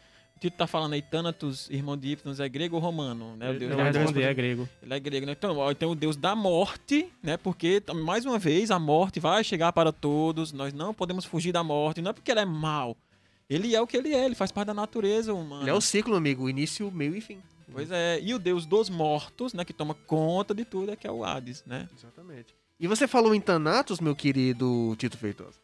Tito 0.42 0.58
tá 0.58 0.66
falando 0.66 0.94
aí, 0.94 1.04
Thanatos, 1.04 1.70
irmão 1.70 1.96
de 1.96 2.14
Hipnos, 2.14 2.39
é 2.39 2.50
grego 2.50 2.76
ou 2.76 2.82
romano? 2.82 3.38
Né? 3.38 3.48
O 3.48 3.54
Eu 3.54 3.60
deus 3.60 3.76
respondi, 3.76 4.24
é 4.24 4.34
grego. 4.34 4.68
Ele 4.82 4.92
é 4.92 5.00
grego, 5.00 5.26
né? 5.28 5.34
Então, 5.34 5.56
ó, 5.56 5.72
tem 5.72 5.88
o 5.88 5.94
deus 5.94 6.18
da 6.18 6.36
morte, 6.36 7.08
né? 7.22 7.38
Porque, 7.38 7.84
mais 8.04 8.26
uma 8.26 8.39
vez, 8.39 8.72
a 8.72 8.80
morte 8.80 9.20
vai 9.20 9.44
chegar 9.44 9.72
para 9.72 9.92
todos. 9.92 10.52
Nós 10.52 10.74
não 10.74 10.96
podemos 10.96 11.26
fugir 11.26 11.52
da 11.52 11.64
morte. 11.64 12.02
Não 12.02 12.10
é 12.10 12.14
porque 12.14 12.32
ele 12.32 12.39
é 12.39 12.46
mau. 12.46 12.98
Ele 13.48 13.76
é 13.76 13.80
o 13.80 13.86
que 13.86 13.96
ele 13.96 14.16
é, 14.16 14.26
ele 14.26 14.34
faz 14.34 14.52
parte 14.52 14.66
da 14.66 14.74
natureza 14.74 15.32
humana. 15.32 15.62
Ele 15.62 15.70
é 15.70 15.74
o 15.76 15.80
ciclo, 15.80 16.16
amigo, 16.16 16.50
início, 16.50 16.89
meio 16.89 17.16
e 17.16 17.22
fim. 17.22 17.38
Pois 17.72 17.92
é. 17.92 18.20
E 18.20 18.34
o 18.34 18.39
deus 18.39 18.66
dos 18.66 18.89
mortos, 18.89 19.54
né? 19.54 19.64
Que 19.64 19.74
toma 19.74 19.94
conta 19.94 20.56
de 20.56 20.66
tudo, 20.66 20.92
é 20.92 20.96
que 20.96 21.06
é 21.06 21.12
o 21.12 21.24
Hades, 21.24 21.64
né? 21.68 21.88
Exatamente. 21.96 22.56
E 22.80 22.88
você 22.88 23.08
falou 23.08 23.36
em 23.36 23.39
Thanatos, 23.39 24.00
meu 24.00 24.16
querido 24.16 24.96
Tito 24.98 25.20
Feitosa. 25.20 25.60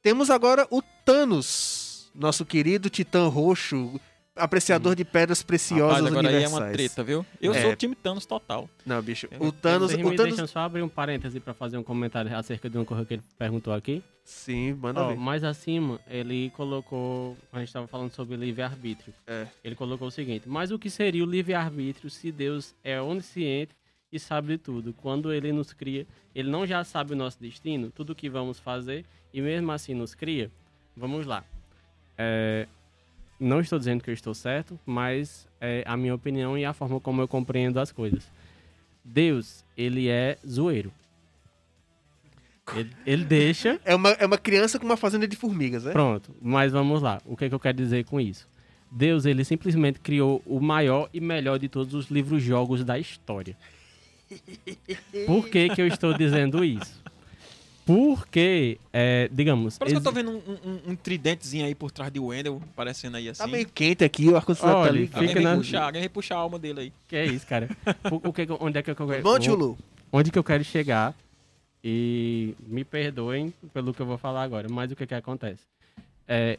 Temos 0.00 0.30
agora 0.30 0.66
o 0.70 0.80
Thanos, 1.04 2.10
nosso 2.14 2.46
querido 2.46 2.88
titã 2.88 3.28
roxo, 3.28 4.00
apreciador 4.36 4.94
de 4.96 5.04
pedras 5.04 5.42
preciosas 5.42 5.96
Rapaz, 5.98 6.06
agora 6.12 6.28
aí 6.28 6.34
é 6.34 6.38
universais. 6.38 6.62
uma 6.66 6.72
treta, 6.72 7.04
viu? 7.04 7.24
Eu 7.40 7.54
É. 7.54 7.62
sou 7.62 7.70
o 7.72 7.76
time 7.76 7.94
Thanos 7.94 8.26
total. 8.26 8.68
Não, 8.84 9.00
bicho, 9.00 9.28
o 9.38 9.52
Thanos, 9.52 9.92
Vocês 9.92 10.04
o 10.04 10.10
me 10.10 10.16
Thanos... 10.16 10.32
deixam 10.32 10.46
só 10.46 10.60
abrir 10.60 10.82
um 10.82 10.88
parêntese 10.88 11.38
pra 11.40 11.54
fazer 11.54 11.78
um 11.78 11.82
comentário 11.82 12.34
acerca 12.36 12.68
de 12.68 12.76
uma 12.76 12.84
coisa 12.84 13.04
que 13.04 13.14
ele 13.14 13.22
perguntou 13.38 13.72
aqui. 13.72 14.02
Sim, 14.24 14.72
manda 14.74 15.02
Ó, 15.02 15.08
ver. 15.08 15.16
mais 15.16 15.44
acima, 15.44 16.00
ele 16.08 16.50
colocou. 16.56 17.36
A 17.52 17.58
gente 17.58 17.68
estava 17.68 17.86
falando 17.86 18.10
sobre 18.12 18.36
livre-arbítrio. 18.36 19.12
É. 19.26 19.46
Ele 19.62 19.74
colocou 19.74 20.08
o 20.08 20.10
seguinte: 20.10 20.48
Mas 20.48 20.70
o 20.70 20.78
que 20.78 20.88
seria 20.90 21.22
o 21.22 21.26
livre-arbítrio 21.30 22.08
se 22.10 22.32
Deus 22.32 22.74
é 22.82 23.00
onisciente 23.00 23.72
e 24.10 24.18
sabe 24.18 24.48
de 24.48 24.58
tudo? 24.58 24.94
Quando 24.94 25.30
ele 25.32 25.52
nos 25.52 25.72
cria, 25.74 26.06
ele 26.34 26.50
não 26.50 26.66
já 26.66 26.82
sabe 26.84 27.12
o 27.12 27.16
nosso 27.16 27.38
destino, 27.40 27.90
tudo 27.90 28.10
o 28.10 28.14
que 28.14 28.30
vamos 28.30 28.58
fazer, 28.58 29.04
e 29.32 29.40
mesmo 29.42 29.70
assim 29.70 29.92
nos 29.94 30.14
cria? 30.14 30.50
Vamos 30.96 31.26
lá. 31.26 31.44
É, 32.16 32.66
não 33.44 33.60
estou 33.60 33.78
dizendo 33.78 34.02
que 34.02 34.10
eu 34.10 34.14
estou 34.14 34.34
certo, 34.34 34.78
mas 34.84 35.46
é 35.60 35.84
a 35.86 35.96
minha 35.96 36.14
opinião 36.14 36.56
e 36.56 36.64
a 36.64 36.72
forma 36.72 36.98
como 36.98 37.20
eu 37.20 37.28
compreendo 37.28 37.78
as 37.78 37.92
coisas. 37.92 38.30
Deus, 39.04 39.64
ele 39.76 40.08
é 40.08 40.38
zoeiro. 40.46 40.92
Ele, 42.74 42.90
ele 43.06 43.24
deixa 43.24 43.78
É 43.84 43.94
uma, 43.94 44.10
é 44.10 44.24
uma 44.24 44.38
criança 44.38 44.78
com 44.78 44.86
uma 44.86 44.96
fazenda 44.96 45.28
de 45.28 45.36
formigas, 45.36 45.84
né? 45.84 45.92
Pronto, 45.92 46.34
mas 46.40 46.72
vamos 46.72 47.02
lá. 47.02 47.20
O 47.26 47.36
que, 47.36 47.44
é 47.44 47.48
que 47.48 47.54
eu 47.54 47.60
quero 47.60 47.76
dizer 47.76 48.04
com 48.04 48.18
isso? 48.18 48.48
Deus, 48.90 49.26
ele 49.26 49.44
simplesmente 49.44 50.00
criou 50.00 50.40
o 50.46 50.60
maior 50.60 51.10
e 51.12 51.20
melhor 51.20 51.58
de 51.58 51.68
todos 51.68 51.94
os 51.94 52.10
livros-jogos 52.10 52.84
da 52.84 52.98
história. 52.98 53.56
Por 55.26 55.48
que, 55.48 55.68
que 55.68 55.82
eu 55.82 55.86
estou 55.86 56.16
dizendo 56.16 56.64
isso? 56.64 57.02
Porque, 57.86 58.78
é, 58.92 59.28
digamos... 59.30 59.76
Parece 59.78 59.94
que 59.94 59.98
eu 59.98 60.02
tô 60.04 60.10
vendo 60.10 60.30
um, 60.30 60.36
um- 60.36 60.92
um 60.92 60.96
tridentezinho 60.96 61.66
aí 61.66 61.74
por 61.74 61.90
trás 61.90 62.10
de 62.10 62.18
Wendell, 62.18 62.60
parecendo 62.74 63.16
aí 63.18 63.28
assim. 63.28 63.42
Tá 63.42 63.46
meio 63.46 63.68
quente 63.68 64.02
aqui, 64.02 64.28
o 64.28 64.36
ar-condicionado 64.36 64.80
tá. 64.80 64.88
Alguém 64.88 65.06
fica 65.06 65.34
vem 65.34 65.42
na- 65.44 65.56
puxar, 65.56 65.82
alguém 65.84 66.00
vem 66.00 66.08
puxar 66.10 66.34
a 66.36 66.38
alma 66.38 66.58
dele 66.58 66.80
aí. 66.80 66.92
Que 67.06 67.16
é 67.16 67.26
isso, 67.26 67.46
cara? 67.46 67.68
O, 68.10 68.28
o 68.28 68.32
que, 68.32 68.46
onde 68.58 68.78
é 68.78 68.82
que 68.82 68.90
eu 68.90 68.96
quero... 68.96 69.38
Tio 69.38 69.54
Lu. 69.54 69.78
onde 70.12 70.30
que 70.30 70.38
eu 70.38 70.44
quero 70.44 70.64
chegar 70.64 71.14
e 71.82 72.54
me 72.66 72.84
perdoem 72.84 73.52
pelo 73.74 73.92
que 73.92 74.00
eu 74.00 74.06
vou 74.06 74.16
falar 74.16 74.42
agora, 74.42 74.66
mas 74.70 74.90
o 74.90 74.96
que 74.96 75.06
que 75.06 75.14
acontece? 75.14 75.60
É, 76.26 76.58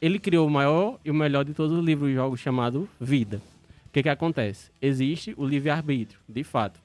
ele 0.00 0.18
criou 0.18 0.46
o 0.46 0.50
maior 0.50 0.98
e 1.02 1.10
o 1.10 1.14
melhor 1.14 1.44
de 1.44 1.54
todos 1.54 1.78
os 1.78 1.82
livros 1.84 2.10
e 2.10 2.14
jogos 2.14 2.38
chamado 2.40 2.86
Vida. 3.00 3.40
O 3.86 3.90
que 3.94 4.02
que 4.02 4.08
acontece? 4.10 4.70
Existe 4.82 5.32
o 5.38 5.46
livre-arbítrio, 5.46 6.18
de 6.28 6.44
fato. 6.44 6.78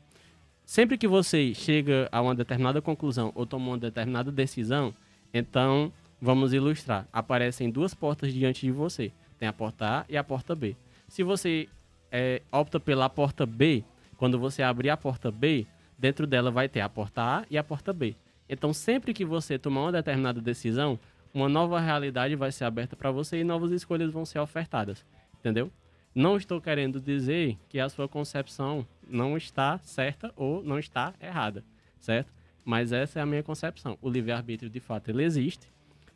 Sempre 0.69 0.99
que 0.99 1.07
você 1.07 1.51
chega 1.55 2.07
a 2.11 2.21
uma 2.21 2.35
determinada 2.35 2.79
conclusão 2.79 3.31
ou 3.33 3.43
toma 3.43 3.69
uma 3.69 3.77
determinada 3.79 4.31
decisão, 4.31 4.93
então 5.33 5.91
vamos 6.21 6.53
ilustrar. 6.53 7.07
Aparecem 7.11 7.71
duas 7.71 7.95
portas 7.95 8.31
diante 8.31 8.67
de 8.67 8.71
você. 8.71 9.11
Tem 9.39 9.49
a 9.49 9.51
porta 9.51 10.01
A 10.01 10.05
e 10.07 10.15
a 10.15 10.23
porta 10.23 10.53
B. 10.53 10.75
Se 11.07 11.23
você 11.23 11.67
é, 12.11 12.43
opta 12.51 12.79
pela 12.79 13.09
porta 13.09 13.47
B, 13.47 13.83
quando 14.15 14.37
você 14.37 14.61
abrir 14.61 14.91
a 14.91 14.95
porta 14.95 15.31
B, 15.31 15.65
dentro 15.97 16.27
dela 16.27 16.51
vai 16.51 16.69
ter 16.69 16.81
a 16.81 16.87
porta 16.87 17.23
A 17.23 17.45
e 17.49 17.57
a 17.57 17.63
porta 17.63 17.91
B. 17.91 18.15
Então, 18.47 18.71
sempre 18.71 19.11
que 19.11 19.25
você 19.25 19.57
tomar 19.57 19.81
uma 19.81 19.91
determinada 19.91 20.39
decisão, 20.39 20.99
uma 21.33 21.49
nova 21.49 21.79
realidade 21.79 22.35
vai 22.35 22.51
ser 22.51 22.65
aberta 22.65 22.95
para 22.95 23.09
você 23.09 23.39
e 23.39 23.43
novas 23.43 23.71
escolhas 23.71 24.11
vão 24.11 24.23
ser 24.23 24.37
ofertadas. 24.37 25.03
Entendeu? 25.39 25.71
Não 26.13 26.37
estou 26.37 26.61
querendo 26.61 27.01
dizer 27.01 27.57
que 27.67 27.79
a 27.79 27.89
sua 27.89 28.07
concepção 28.07 28.85
não 29.09 29.35
está 29.35 29.79
certa 29.79 30.31
ou 30.35 30.63
não 30.63 30.79
está 30.79 31.13
errada, 31.21 31.63
certo? 31.99 32.31
Mas 32.63 32.91
essa 32.91 33.19
é 33.19 33.21
a 33.21 33.25
minha 33.25 33.41
concepção. 33.43 33.97
O 34.01 34.09
livre-arbítrio, 34.09 34.69
de 34.69 34.79
fato, 34.79 35.09
ele 35.09 35.23
existe. 35.23 35.67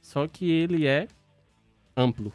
só 0.01 0.27
que 0.27 0.49
ele 0.49 0.85
é 0.85 1.07
amplo. 1.95 2.31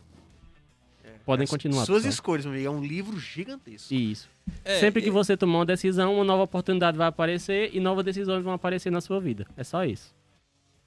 Podem 1.24 1.44
As 1.44 1.50
continuar. 1.50 1.84
Suas 1.84 1.98
pessoal. 1.98 2.10
escolhas, 2.10 2.46
meu 2.46 2.54
amigo. 2.54 2.66
É 2.66 2.70
um 2.70 2.82
livro 2.82 3.20
gigantesco. 3.20 3.92
Isso. 3.92 4.30
É, 4.64 4.80
Sempre 4.80 5.02
que 5.02 5.10
você 5.10 5.36
tomar 5.36 5.58
uma 5.58 5.66
decisão, 5.66 6.14
uma 6.14 6.24
nova 6.24 6.44
oportunidade 6.44 6.96
vai 6.96 7.06
aparecer 7.06 7.70
e 7.74 7.80
novas 7.80 8.02
decisões 8.02 8.42
vão 8.42 8.54
aparecer 8.54 8.90
na 8.90 9.02
sua 9.02 9.20
vida. 9.20 9.46
É 9.54 9.62
só 9.62 9.84
isso. 9.84 10.14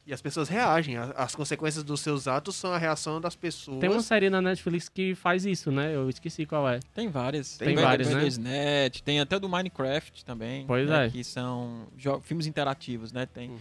E 0.06 0.12
as 0.14 0.22
pessoas 0.22 0.49
reagem. 0.49 0.95
As 0.97 1.36
consequências 1.36 1.84
dos 1.84 1.99
seus 2.02 2.28
atos 2.28 2.56
são 2.56 2.74
a 2.74 2.78
reação 2.78 3.22
das 3.22 3.36
pessoas. 3.36 3.80
Tem 3.80 3.88
uma 3.89 4.02
série 4.02 4.30
na 4.32 4.41
Netflix 4.41 4.89
que 4.89 5.14
faz 5.14 5.45
isso, 5.45 5.72
né? 5.72 5.95
Eu 5.95 6.10
esqueci 6.10 6.45
qual 6.45 6.68
é. 6.68 6.80
Tem 6.93 7.08
várias. 7.08 7.58
Tem 7.58 7.76
várias, 7.76 8.38
né? 8.38 8.49
Net, 8.84 9.04
tem 9.04 9.20
até 9.20 9.38
do 9.39 9.47
Minecraft 9.47 10.26
também. 10.26 10.66
Pois 10.66 10.89
né, 10.89 11.06
é. 11.06 11.10
Que 11.10 11.24
são 11.24 11.88
filmes 12.24 12.47
interativos, 12.47 13.12
né? 13.14 13.28
Tem. 13.28 13.52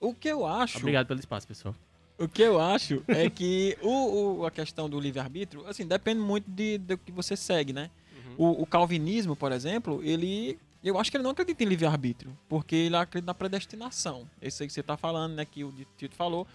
O 0.00 0.12
que 0.12 0.28
eu 0.28 0.44
acho. 0.44 0.78
Obrigado 0.78 1.06
pelo 1.06 1.20
espaço, 1.20 1.46
pessoal. 1.46 1.74
O 2.18 2.28
que 2.28 2.42
eu 2.42 2.60
acho 2.60 3.02
é 3.08 3.30
que 3.30 3.78
o, 3.80 4.40
o- 4.40 4.46
a 4.46 4.50
questão 4.50 4.90
do 4.90 4.98
livre-arbítrio, 5.00 5.64
assim, 5.66 5.86
depende 5.86 6.20
muito 6.20 6.50
de, 6.50 6.76
do 6.78 6.98
que 6.98 7.10
você 7.12 7.34
segue, 7.36 7.72
né? 7.72 7.90
O, 8.36 8.62
o 8.62 8.66
calvinismo, 8.66 9.36
por 9.36 9.52
exemplo, 9.52 10.00
ele. 10.02 10.58
Eu 10.82 10.98
acho 10.98 11.10
que 11.10 11.16
ele 11.16 11.24
não 11.24 11.30
acredita 11.30 11.62
em 11.62 11.66
livre-arbítrio, 11.66 12.36
porque 12.48 12.74
ele 12.74 12.96
acredita 12.96 13.26
na 13.26 13.34
predestinação. 13.34 14.28
Esse 14.40 14.62
aí 14.62 14.66
que 14.66 14.72
você 14.72 14.80
está 14.80 14.96
falando, 14.96 15.34
né? 15.34 15.44
Que 15.44 15.62
o 15.62 15.72
Tito 15.96 16.14
falou. 16.16 16.46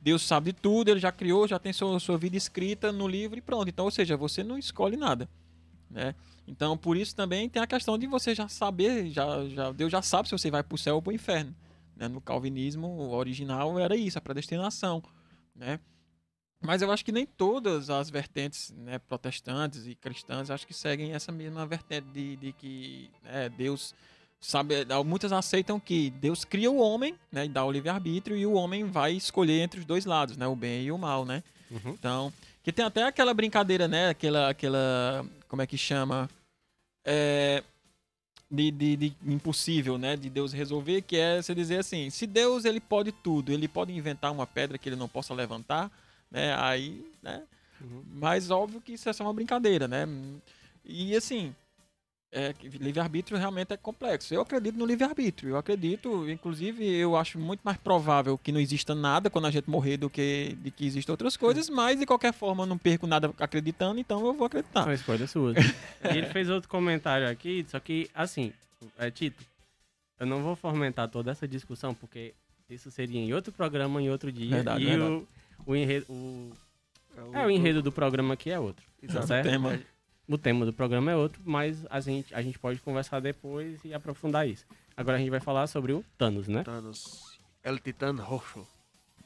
Deus 0.00 0.22
sabe 0.22 0.52
de 0.52 0.60
tudo, 0.60 0.90
ele 0.90 1.00
já 1.00 1.10
criou, 1.10 1.48
já 1.48 1.58
tem 1.58 1.72
sua, 1.72 1.98
sua 1.98 2.18
vida 2.18 2.36
escrita 2.36 2.92
no 2.92 3.08
livro 3.08 3.38
e 3.38 3.42
pronto. 3.42 3.68
Então, 3.68 3.86
ou 3.86 3.90
seja, 3.90 4.16
você 4.16 4.42
não 4.42 4.58
escolhe 4.58 4.96
nada, 4.96 5.28
né? 5.90 6.14
Então, 6.46 6.76
por 6.76 6.94
isso 6.96 7.16
também 7.16 7.48
tem 7.48 7.62
a 7.62 7.66
questão 7.66 7.96
de 7.96 8.06
você 8.06 8.34
já 8.34 8.46
saber, 8.46 9.10
já, 9.10 9.48
já, 9.48 9.72
Deus 9.72 9.90
já 9.90 10.02
sabe 10.02 10.28
se 10.28 10.32
você 10.36 10.50
vai 10.50 10.62
para 10.62 10.74
o 10.74 10.78
céu 10.78 10.96
ou 10.96 11.02
para 11.02 11.10
o 11.10 11.14
inferno. 11.14 11.54
né? 11.96 12.06
No 12.06 12.20
calvinismo 12.20 13.10
original 13.12 13.78
era 13.78 13.96
isso, 13.96 14.18
a 14.18 14.20
predestinação, 14.20 15.02
né? 15.54 15.80
Mas 16.60 16.80
eu 16.80 16.90
acho 16.90 17.04
que 17.04 17.12
nem 17.12 17.26
todas 17.26 17.90
as 17.90 18.08
vertentes 18.08 18.72
né, 18.76 18.98
protestantes 18.98 19.86
e 19.86 19.94
cristãs 19.94 20.50
acho 20.50 20.66
que 20.66 20.72
seguem 20.72 21.12
essa 21.12 21.30
mesma 21.30 21.66
vertente 21.66 22.06
de, 22.08 22.36
de 22.36 22.52
que 22.52 23.10
né, 23.22 23.48
Deus 23.50 23.94
sabe. 24.40 24.86
Muitas 25.04 25.32
aceitam 25.32 25.78
que 25.78 26.10
Deus 26.10 26.44
cria 26.44 26.70
o 26.70 26.78
homem, 26.78 27.18
né, 27.30 27.44
e 27.44 27.48
dá 27.48 27.64
o 27.64 27.70
livre-arbítrio, 27.70 28.36
e 28.36 28.46
o 28.46 28.54
homem 28.54 28.84
vai 28.84 29.12
escolher 29.12 29.60
entre 29.60 29.80
os 29.80 29.86
dois 29.86 30.04
lados, 30.04 30.36
né, 30.36 30.46
o 30.46 30.56
bem 30.56 30.84
e 30.84 30.92
o 30.92 30.98
mal, 30.98 31.24
né? 31.24 31.42
Uhum. 31.70 31.92
Então, 31.92 32.32
que 32.62 32.72
tem 32.72 32.84
até 32.84 33.02
aquela 33.02 33.34
brincadeira, 33.34 33.86
né? 33.86 34.08
Aquela, 34.08 34.48
aquela 34.48 35.24
como 35.48 35.60
é 35.60 35.66
que 35.66 35.76
chama? 35.76 36.30
É, 37.04 37.62
de, 38.50 38.70
de, 38.70 38.96
de 38.96 39.16
impossível, 39.26 39.98
né? 39.98 40.16
De 40.16 40.30
Deus 40.30 40.52
resolver, 40.52 41.02
que 41.02 41.16
é 41.16 41.42
você 41.42 41.54
dizer 41.54 41.78
assim, 41.78 42.08
se 42.10 42.26
Deus 42.26 42.64
ele 42.64 42.80
pode 42.80 43.12
tudo, 43.12 43.52
ele 43.52 43.68
pode 43.68 43.92
inventar 43.92 44.32
uma 44.32 44.46
pedra 44.46 44.78
que 44.78 44.88
ele 44.88 44.96
não 44.96 45.08
possa 45.08 45.34
levantar, 45.34 45.90
né? 46.34 46.54
Aí, 46.58 47.06
né? 47.22 47.42
Uhum. 47.80 48.02
Mas 48.12 48.50
óbvio 48.50 48.80
que 48.80 48.92
isso 48.94 49.08
é 49.08 49.12
só 49.12 49.24
uma 49.24 49.32
brincadeira, 49.32 49.86
né? 49.86 50.06
E 50.84 51.14
assim, 51.14 51.54
é, 52.32 52.52
livre-arbítrio 52.62 53.38
realmente 53.38 53.72
é 53.72 53.76
complexo. 53.76 54.34
Eu 54.34 54.40
acredito 54.40 54.76
no 54.76 54.84
livre-arbítrio. 54.84 55.50
Eu 55.50 55.56
acredito, 55.56 56.28
inclusive, 56.28 56.84
eu 56.84 57.16
acho 57.16 57.38
muito 57.38 57.60
mais 57.62 57.78
provável 57.78 58.36
que 58.36 58.50
não 58.50 58.58
exista 58.58 58.94
nada 58.94 59.30
quando 59.30 59.46
a 59.46 59.50
gente 59.50 59.70
morrer 59.70 59.96
do 59.96 60.10
que 60.10 60.56
de 60.60 60.70
que 60.72 60.84
existam 60.84 61.12
outras 61.12 61.36
coisas, 61.36 61.70
mas 61.70 62.00
de 62.00 62.04
qualquer 62.04 62.34
forma 62.34 62.64
eu 62.64 62.66
não 62.66 62.76
perco 62.76 63.06
nada 63.06 63.32
acreditando, 63.38 64.00
então 64.00 64.26
eu 64.26 64.34
vou 64.34 64.46
acreditar. 64.46 64.82
Uma 64.82 64.94
escolha 64.94 65.26
sua. 65.28 65.54
e 66.12 66.18
ele 66.18 66.26
fez 66.26 66.50
outro 66.50 66.68
comentário 66.68 67.30
aqui, 67.30 67.64
só 67.68 67.78
que, 67.78 68.10
assim, 68.12 68.52
é, 68.98 69.10
Tito, 69.10 69.44
eu 70.18 70.26
não 70.26 70.42
vou 70.42 70.56
fomentar 70.56 71.08
toda 71.08 71.30
essa 71.30 71.46
discussão, 71.46 71.94
porque 71.94 72.34
isso 72.68 72.90
seria 72.90 73.20
em 73.20 73.32
outro 73.32 73.52
programa, 73.52 74.02
em 74.02 74.10
outro 74.10 74.32
dia. 74.32 74.56
Verdade, 74.56 74.82
e 74.82 74.86
verdade. 74.86 75.12
O, 75.12 75.28
o 75.66 75.76
enredo. 75.76 76.06
O, 76.08 76.52
é, 77.32 77.46
o 77.46 77.50
enredo 77.50 77.82
do 77.82 77.92
programa 77.92 78.34
aqui 78.34 78.50
é 78.50 78.58
outro. 78.58 78.84
Tá 79.00 79.06
Exato. 79.06 79.26
certo? 79.26 79.48
Tema. 79.48 79.80
O 80.26 80.38
tema 80.38 80.64
do 80.64 80.72
programa 80.72 81.10
é 81.10 81.16
outro, 81.16 81.42
mas 81.44 81.84
a 81.90 82.00
gente, 82.00 82.34
a 82.34 82.40
gente 82.40 82.58
pode 82.58 82.80
conversar 82.80 83.20
depois 83.20 83.78
e 83.84 83.92
aprofundar 83.92 84.48
isso. 84.48 84.64
Agora 84.96 85.16
a 85.16 85.20
gente 85.20 85.30
vai 85.30 85.40
falar 85.40 85.66
sobre 85.66 85.92
o 85.92 86.02
Thanos, 86.16 86.48
né? 86.48 86.64
Thanos. 86.64 87.38
El 87.62 87.78
Titã 87.78 88.12
Roxo. 88.12 88.66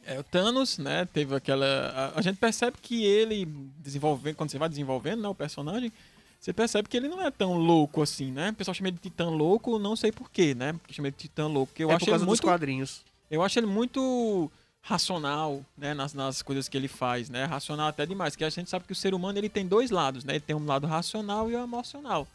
É, 0.04 0.18
o 0.18 0.24
Thanos, 0.24 0.78
né, 0.78 1.04
teve 1.04 1.34
aquela... 1.34 1.66
A, 1.66 2.18
a 2.18 2.22
gente 2.22 2.36
percebe 2.38 2.78
que 2.80 3.04
ele, 3.04 3.44
desenvolvendo, 3.78 4.34
quando 4.34 4.50
você 4.50 4.58
vai 4.58 4.68
desenvolvendo, 4.68 5.22
né, 5.22 5.28
o 5.28 5.34
personagem, 5.34 5.92
você 6.40 6.52
percebe 6.52 6.88
que 6.88 6.96
ele 6.96 7.08
não 7.08 7.20
é 7.20 7.30
tão 7.30 7.54
louco 7.58 8.00
assim, 8.00 8.32
né? 8.32 8.50
O 8.50 8.54
pessoal 8.54 8.74
chama 8.74 8.88
ele 8.88 8.96
de 8.96 9.02
Titã 9.02 9.28
louco, 9.28 9.78
não 9.78 9.94
sei 9.94 10.10
porquê, 10.10 10.54
né? 10.54 10.72
Porque 10.72 10.94
chama 10.94 11.08
ele 11.08 11.16
de 11.16 11.22
Titã 11.22 11.46
louco, 11.46 11.72
eu 11.78 11.90
é 11.90 11.94
acho 11.94 12.04
por 12.04 12.10
causa 12.10 12.24
ele 12.24 12.30
dos 12.30 12.40
muito... 12.40 12.42
quadrinhos. 12.42 13.04
Eu 13.30 13.42
acho 13.42 13.58
ele 13.58 13.66
muito 13.66 14.50
racional, 14.80 15.64
né, 15.76 15.94
nas, 15.94 16.14
nas 16.14 16.42
coisas 16.42 16.68
que 16.68 16.76
ele 16.76 16.88
faz, 16.88 17.28
né, 17.28 17.44
racional 17.44 17.88
até 17.88 18.06
demais, 18.06 18.34
que 18.34 18.44
a 18.44 18.50
gente 18.50 18.70
sabe 18.70 18.86
que 18.86 18.92
o 18.92 18.96
ser 18.96 19.14
humano 19.14 19.38
ele 19.38 19.48
tem 19.48 19.66
dois 19.66 19.90
lados, 19.90 20.24
né, 20.24 20.34
ele 20.34 20.40
tem 20.40 20.56
um 20.56 20.64
lado 20.64 20.86
racional 20.86 21.50
e 21.50 21.54
o 21.54 21.62
emocional. 21.62 22.26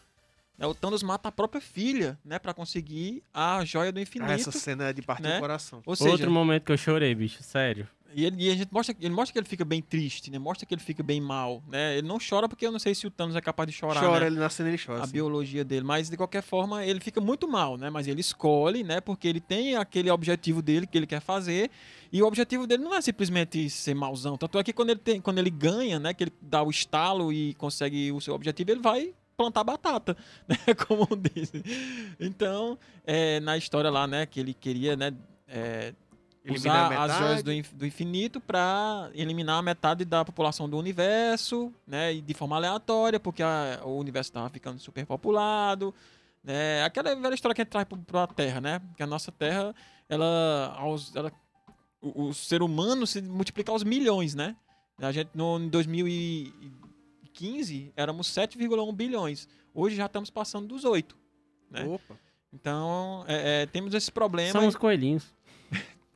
Né, 0.57 0.67
o 0.67 0.73
Thanos 0.73 1.01
mata 1.01 1.29
a 1.29 1.31
própria 1.31 1.61
filha, 1.61 2.17
né, 2.23 2.37
para 2.37 2.53
conseguir 2.53 3.23
a 3.33 3.65
joia 3.65 3.91
do 3.91 3.99
infinito. 3.99 4.29
Ah, 4.29 4.35
essa 4.35 4.51
cena 4.51 4.89
é 4.89 4.93
de 4.93 5.01
partir 5.01 5.23
né? 5.23 5.35
do 5.35 5.41
coração. 5.41 5.81
Ou 5.85 5.95
seja, 5.95 6.11
Outro 6.11 6.31
momento 6.31 6.63
que 6.63 6.71
eu 6.71 6.77
chorei, 6.77 7.15
bicho, 7.15 7.41
sério. 7.41 7.87
E, 8.15 8.25
ele, 8.25 8.35
e 8.43 8.51
a 8.51 8.55
gente 8.55 8.71
mostra, 8.71 8.95
ele 8.99 9.13
mostra 9.13 9.33
que 9.33 9.39
ele 9.39 9.47
fica 9.47 9.65
bem 9.65 9.81
triste, 9.81 10.31
né, 10.31 10.39
mostra 10.39 10.65
que 10.65 10.73
ele 10.73 10.81
fica 10.81 11.03
bem 11.03 11.19
mal, 11.21 11.63
né, 11.67 11.97
ele 11.97 12.07
não 12.07 12.17
chora 12.17 12.47
porque 12.47 12.65
eu 12.65 12.71
não 12.71 12.79
sei 12.79 12.95
se 12.95 13.05
o 13.07 13.11
Thanos 13.11 13.35
é 13.35 13.41
capaz 13.41 13.67
de 13.67 13.73
chorar, 13.73 14.01
Chora, 14.01 14.21
né? 14.21 14.27
ele 14.27 14.39
na 14.39 14.49
cena 14.49 14.69
ele 14.69 14.77
chora. 14.77 14.99
a 14.99 15.03
assim. 15.03 15.13
biologia 15.13 15.63
dele, 15.63 15.85
mas 15.85 16.09
de 16.09 16.17
qualquer 16.17 16.41
forma 16.41 16.85
ele 16.85 16.99
fica 16.99 17.19
muito 17.19 17.47
mal, 17.47 17.77
né? 17.77 17.89
Mas 17.89 18.07
ele 18.07 18.21
escolhe, 18.21 18.83
né? 18.83 19.01
Porque 19.01 19.27
ele 19.27 19.39
tem 19.39 19.75
aquele 19.75 20.09
objetivo 20.09 20.61
dele 20.61 20.87
que 20.87 20.97
ele 20.97 21.07
quer 21.07 21.21
fazer 21.21 21.69
e 22.11 22.21
o 22.21 22.25
objetivo 22.25 22.65
dele 22.67 22.83
não 22.83 22.93
é 22.93 23.01
simplesmente 23.01 23.69
ser 23.69 23.93
mauzão. 23.93 24.37
Tanto 24.37 24.57
é 24.59 24.63
que 24.63 24.73
quando 24.73 24.91
ele 24.91 24.99
tem, 24.99 25.21
quando 25.21 25.39
ele 25.39 25.49
ganha, 25.49 25.99
né? 25.99 26.13
Que 26.13 26.25
ele 26.25 26.33
dá 26.41 26.63
o 26.63 26.69
estalo 26.69 27.31
e 27.31 27.53
consegue 27.55 28.11
o 28.11 28.21
seu 28.21 28.33
objetivo, 28.33 28.71
ele 28.71 28.81
vai 28.81 29.13
plantar 29.35 29.63
batata, 29.63 30.15
né? 30.47 30.57
Como 30.87 31.07
diz. 31.15 31.51
Então, 32.19 32.77
é, 33.05 33.39
na 33.39 33.57
história 33.57 33.89
lá, 33.89 34.07
né? 34.07 34.25
Que 34.25 34.39
ele 34.39 34.53
queria, 34.53 34.95
né? 34.95 35.13
é, 35.53 35.93
Eliminar 36.45 36.91
usar 36.91 36.97
a 36.97 37.03
as 37.03 37.17
joias 37.19 37.43
do, 37.43 37.53
inf- 37.53 37.73
do 37.73 37.85
infinito 37.85 38.41
para 38.41 39.09
eliminar 39.13 39.59
a 39.59 39.61
metade 39.61 40.03
da 40.03 40.25
população 40.25 40.67
do 40.69 40.77
universo, 40.77 41.71
né? 41.87 42.13
E 42.13 42.21
de 42.21 42.33
forma 42.33 42.55
aleatória, 42.57 43.17
porque 43.19 43.41
a- 43.41 43.79
o 43.83 43.97
universo 43.97 44.29
estava 44.29 44.49
ficando 44.49 44.77
superpopulado, 44.79 45.93
né? 46.43 46.83
Aquela 46.83 47.15
velha 47.15 47.33
história 47.33 47.55
que 47.55 47.61
a 47.61 47.63
gente 47.63 47.71
traz 47.71 47.87
para 48.05 48.23
a 48.23 48.27
Terra, 48.27 48.59
né? 48.59 48.81
Que 48.97 49.03
a 49.03 49.07
nossa 49.07 49.31
Terra, 49.31 49.73
ela, 50.09 50.75
aos, 50.77 51.15
ela 51.15 51.31
o, 52.01 52.25
o 52.25 52.33
ser 52.33 52.61
humano 52.61 53.07
se 53.07 53.21
multiplica 53.21 53.71
aos 53.71 53.83
milhões, 53.83 54.35
né? 54.35 54.55
A 54.99 55.11
gente 55.13 55.29
no 55.33 55.57
em 55.59 55.69
2015 55.69 57.93
éramos 57.95 58.27
7,1 58.27 58.93
bilhões. 58.93 59.47
Hoje 59.73 59.95
já 59.95 60.05
estamos 60.05 60.29
passando 60.29 60.67
dos 60.67 60.83
8. 60.83 61.15
né? 61.69 61.85
Opa. 61.85 62.15
Então, 62.53 63.23
é, 63.27 63.63
é, 63.63 63.65
temos 63.65 63.93
esse 63.95 64.11
problema. 64.11 64.51
São 64.51 64.67
os 64.67 64.75
coelhinhos. 64.75 65.33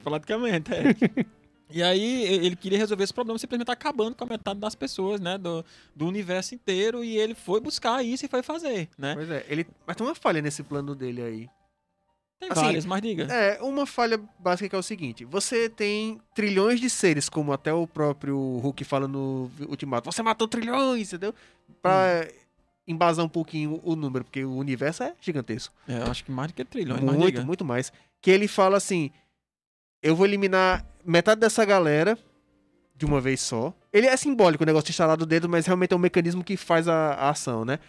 Praticamente, 0.10 0.72
é. 0.74 1.28
E 1.70 1.84
aí 1.84 2.24
ele 2.24 2.56
queria 2.56 2.78
resolver 2.78 3.04
esse 3.04 3.14
problema 3.14 3.38
simplesmente 3.38 3.70
acabando 3.70 4.16
com 4.16 4.24
a 4.24 4.28
metade 4.28 4.60
das 4.60 4.74
pessoas, 4.74 5.20
né? 5.20 5.38
Do, 5.38 5.66
do 5.96 6.08
universo 6.08 6.56
inteiro. 6.56 7.04
E 7.04 7.18
ele 7.18 7.36
foi 7.36 7.60
buscar 7.60 8.04
isso 8.04 8.26
e 8.26 8.30
foi 8.30 8.42
fazer, 8.42 8.88
né? 8.98 9.14
Pois 9.16 9.30
é, 9.30 9.46
ele... 9.50 9.68
mas 9.86 9.96
tem 9.96 10.08
uma 10.08 10.16
falha 10.16 10.42
nesse 10.42 10.64
plano 10.64 10.96
dele 10.96 11.22
aí. 11.22 11.50
Tem 12.40 12.52
Assim, 12.52 12.62
várias, 12.62 12.86
mas 12.86 13.02
diga. 13.02 13.24
É, 13.34 13.62
uma 13.62 13.86
falha 13.86 14.20
básica 14.40 14.70
que 14.70 14.76
é 14.76 14.80
o 14.80 14.84
seguinte: 14.84 15.26
você 15.26 15.70
tem 15.70 16.22
trilhões 16.36 16.80
de 16.80 16.90
seres, 16.90 17.28
como 17.28 17.52
até 17.52 17.74
o 17.74 17.88
próprio 17.88 18.38
Hulk 18.60 18.84
fala 18.84 19.08
no 19.08 19.50
Ultimato. 19.68 20.10
Você 20.12 20.22
matou 20.22 20.48
trilhões, 20.48 21.12
entendeu? 21.12 21.34
Pra 21.82 22.28
embasar 22.88 23.26
um 23.26 23.30
pouquinho 23.30 23.82
o 23.84 23.96
número, 23.96 24.24
porque 24.24 24.46
o 24.46 24.56
universo 24.56 25.04
é 25.04 25.16
gigantesco. 25.20 25.74
É, 25.88 25.98
eu 25.98 26.12
acho 26.12 26.24
que 26.24 26.32
mais 26.32 26.52
do 26.52 26.54
que 26.54 26.64
trilhões, 26.64 27.02
mas 27.02 27.16
muito, 27.16 27.26
diga. 27.26 27.44
muito 27.44 27.66
mais. 27.66 27.92
Que 28.22 28.30
ele 28.30 28.48
fala 28.48 28.78
assim: 28.78 29.12
eu 30.02 30.16
vou 30.16 30.26
eliminar 30.26 30.86
metade 31.06 31.40
dessa 31.42 31.64
galera 31.66 32.18
de 32.96 33.06
uma 33.06 33.22
vez 33.22 33.42
só. 33.42 33.74
Ele 33.94 34.08
é 34.08 34.18
simbólico 34.18 34.64
o 34.64 34.66
negócio 34.66 34.86
de 34.86 34.92
instalar 34.92 35.18
do 35.18 35.26
dedo, 35.26 35.48
mas 35.48 35.66
realmente 35.66 35.94
é 35.94 35.96
um 35.96 36.00
mecanismo 36.00 36.44
que 36.44 36.58
faz 36.58 36.88
a, 36.88 37.14
a 37.14 37.30
ação, 37.30 37.64
né? 37.64 37.80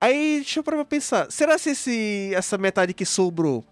Aí, 0.00 0.36
deixa 0.36 0.60
eu 0.60 0.64
pra 0.64 0.82
pensar. 0.84 1.30
Será 1.30 1.58
se 1.58 1.70
esse, 1.70 2.32
essa 2.34 2.56
metade 2.56 2.94
que 2.94 3.04
sobrou 3.04 3.64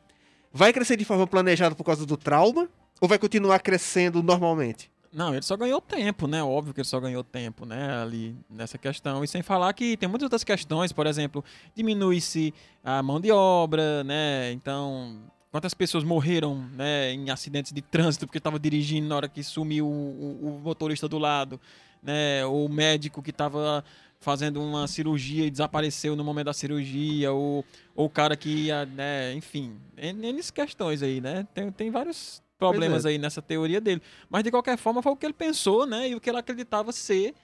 vai 0.52 0.72
crescer 0.72 0.96
de 0.96 1.05
forma 1.05 1.26
planejada 1.26 1.74
por 1.74 1.84
causa 1.84 2.05
do 2.05 2.16
trauma? 2.16 2.68
Ou 3.00 3.09
vai 3.09 3.18
continuar 3.18 3.60
crescendo 3.60 4.22
normalmente? 4.22 4.90
Não, 5.12 5.32
ele 5.32 5.42
só 5.42 5.56
ganhou 5.56 5.80
tempo, 5.80 6.26
né? 6.26 6.42
Óbvio 6.42 6.74
que 6.74 6.80
ele 6.80 6.88
só 6.88 7.00
ganhou 7.00 7.24
tempo, 7.24 7.64
né? 7.64 8.02
Ali 8.02 8.36
nessa 8.50 8.76
questão. 8.76 9.24
E 9.24 9.28
sem 9.28 9.42
falar 9.42 9.72
que 9.72 9.96
tem 9.96 10.09
muitas 10.09 10.24
outras 10.24 10.44
questões, 10.44 10.92
por 10.92 11.06
exemplo, 11.06 11.42
diminui-se 11.74 12.52
a 12.84 13.02
mão 13.02 13.20
de 13.20 13.30
obra, 13.30 14.05
né? 14.05 14.52
Então, 14.52 15.22
quantas 15.51 15.75
pessoas 15.75 16.05
morreram, 16.05 16.69
né? 16.75 17.12
Em 17.12 17.31
acidentes 17.31 17.73
de 17.73 17.83
trânsito 17.83 18.27
porque 18.27 18.39
estava 18.39 18.59
dirigindo 18.59 19.09
na 19.09 19.16
hora 19.16 19.29
que 19.29 19.43
sumiu 19.43 19.87
o, 19.87 19.91
o- 19.91 20.57
o 20.57 20.61
motorista 20.61 21.09
do 21.09 21.19
lado, 21.19 21.61
né? 22.03 22.45
Ou 22.47 22.66
o 22.66 22.69
médico 22.69 23.23
que 23.23 23.31
estava 23.31 23.85
fazendo 24.20 24.61
uma 24.62 24.87
cirurgia 24.89 25.47
e 25.47 25.51
desapareceu 25.51 26.16
no 26.16 26.25
momento 26.25 26.47
da 26.47 26.53
cirurgia, 26.53 27.33
ou, 27.33 27.65
ou 27.95 28.07
o 28.07 28.11
cara 28.11 28.37
que 28.37 28.49
ia, 28.49 28.85
né? 28.85 29.33
Enfim, 29.35 29.77
N 29.97 30.43
questões 30.53 31.03
aí, 31.03 31.20
né? 31.20 31.47
Tem, 31.55 31.70
tem 31.70 31.91
vários 31.91 32.43
problemas 32.59 33.05
é. 33.05 33.11
aí 33.11 33.19
nessa 33.19 33.41
teoria 33.41 33.81
dele. 33.81 34.03
Mas 34.29 34.43
de 34.43 34.51
qualquer 34.51 34.77
forma 34.77 35.01
foi 35.03 35.12
o 35.12 35.16
que 35.16 35.25
ele 35.27 35.33
pensou, 35.33 35.87
né? 35.87 36.09
E 36.09 36.15
o 36.15 36.20
que 36.20 36.29
ele 36.29 36.39
acreditava 36.39 36.91
ser 36.93 37.35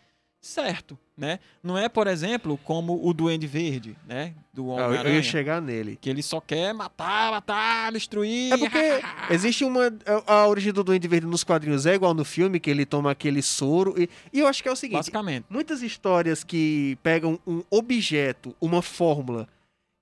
certo, 0.47 0.99
né? 1.17 1.39
Não 1.63 1.77
é, 1.79 1.89
por 1.89 2.07
exemplo, 2.07 2.59
como 2.65 3.01
o 3.07 3.15
Duende 3.15 3.47
Verde, 3.47 3.97
né? 4.07 4.35
Do 4.53 4.73
Ah, 4.73 4.81
eu- 4.81 4.87
Homem-Aranha. 4.87 5.17
ia 5.17 5.23
chegar 5.23 5.61
nele. 5.63 5.97
Que 6.01 6.11
ele 6.11 6.23
só 6.23 6.41
quer 6.41 6.73
matar, 6.75 7.31
matar, 7.31 7.91
destruir. 7.93 8.53
É 8.53 8.59
porque 8.59 9.01
existe 9.31 9.65
uma. 9.65 9.87
A 10.27 10.35
a 10.35 10.47
origem 10.47 10.73
do 10.73 10.85
Duende 10.85 11.09
Verde 11.09 11.27
nos 11.27 11.43
quadrinhos 11.45 11.87
é 11.87 11.95
igual 11.95 12.13
no 12.15 12.25
filme, 12.25 12.61
que 12.61 12.71
ele 12.71 12.85
toma 12.85 13.11
aquele 13.11 13.43
soro. 13.43 13.95
E, 14.01 14.09
e 14.33 14.41
eu 14.41 14.47
acho 14.47 14.63
que 14.63 14.69
é 14.69 14.73
o 14.73 14.77
seguinte: 14.77 14.99
Basicamente. 14.99 15.47
muitas 15.49 15.83
histórias 15.83 16.45
que 16.45 16.99
pegam 17.03 17.39
um 17.47 17.63
objeto, 17.71 18.55
uma 18.61 18.83
fórmula, 18.83 19.49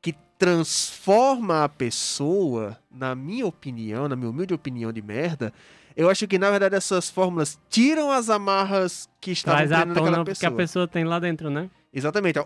que 0.02 0.14
transforma 0.38 1.62
a 1.64 1.68
pessoa, 1.68 2.76
na 2.90 3.14
minha 3.14 3.46
opinião, 3.46 4.08
na 4.08 4.16
minha 4.16 4.28
humilde 4.30 4.52
opinião 4.54 4.92
de 4.92 5.00
merda, 5.00 5.52
eu 5.96 6.08
acho 6.10 6.26
que 6.26 6.38
na 6.38 6.50
verdade 6.50 6.74
essas 6.76 7.08
fórmulas 7.10 7.58
tiram 7.68 8.10
as 8.10 8.28
amarras 8.30 9.08
que 9.20 9.30
estavam 9.32 9.66
Traz 9.66 9.72
à 9.72 9.86
tona 9.86 10.20
o 10.20 10.24
que 10.24 10.30
a 10.30 10.34
pessoa. 10.34 10.50
pessoa 10.52 10.88
tem 10.88 11.04
lá 11.04 11.18
dentro, 11.18 11.50
né? 11.50 11.68
Exatamente. 11.92 12.38
O, 12.38 12.44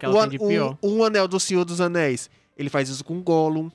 o, 0.83 0.99
o 0.99 1.05
anel 1.05 1.29
do 1.29 1.39
Senhor 1.39 1.65
dos 1.65 1.81
Anéis, 1.81 2.29
ele 2.57 2.69
faz 2.69 2.89
isso 2.89 3.05
com 3.05 3.21
Gollum. 3.23 3.71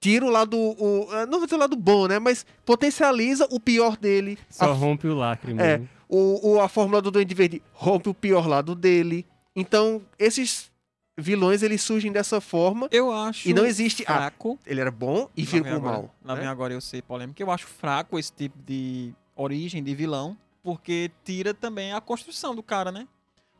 Tira 0.00 0.24
o 0.26 0.30
lado. 0.30 0.56
O, 0.56 1.08
ah, 1.10 1.26
não 1.26 1.38
vou 1.38 1.46
dizer 1.46 1.56
o 1.56 1.58
lado 1.58 1.74
bom, 1.74 2.06
né? 2.06 2.18
Mas 2.18 2.44
potencializa 2.64 3.48
o 3.50 3.58
pior 3.58 3.96
dele. 3.96 4.38
Só 4.48 4.66
A, 4.70 4.72
rompe 4.72 5.08
o 5.08 5.14
lacre 5.14 5.56
É. 5.58 5.80
o, 6.08 6.52
o- 6.54 6.60
a 6.60 6.68
fórmula 6.68 7.00
do 7.02 7.10
Duende 7.10 7.34
Verde 7.34 7.62
rompe 7.72 8.08
o 8.08 8.14
pior 8.14 8.46
lado 8.46 8.74
dele. 8.74 9.26
Então, 9.56 10.02
esses 10.18 10.70
vilões, 11.16 11.62
eles 11.62 11.80
surgem 11.82 12.12
dessa 12.12 12.40
forma. 12.40 12.88
Eu 12.90 13.12
acho 13.12 13.48
E 13.48 13.54
não 13.54 13.64
existe. 13.64 14.04
Ah, 14.06 14.14
fraco. 14.16 14.58
ele 14.66 14.80
era 14.80 14.90
bom 14.90 15.28
e 15.36 15.42
agora- 15.56 15.80
mal. 15.80 16.14
Lá 16.24 16.34
né? 16.34 16.40
vem 16.40 16.48
agora 16.48 16.72
eu 16.74 16.80
ser 16.80 17.02
polêmico. 17.02 17.40
Eu 17.42 17.50
acho 17.50 17.66
fraco 17.66 18.18
esse 18.18 18.32
tipo 18.32 18.58
de 18.66 19.12
origem 19.34 19.82
de 19.82 19.94
vilão, 19.94 20.36
porque 20.62 21.10
tira 21.24 21.54
também 21.54 21.92
a 21.92 22.00
construção 22.00 22.54
do 22.54 22.62
cara, 22.62 22.90
né? 22.92 23.06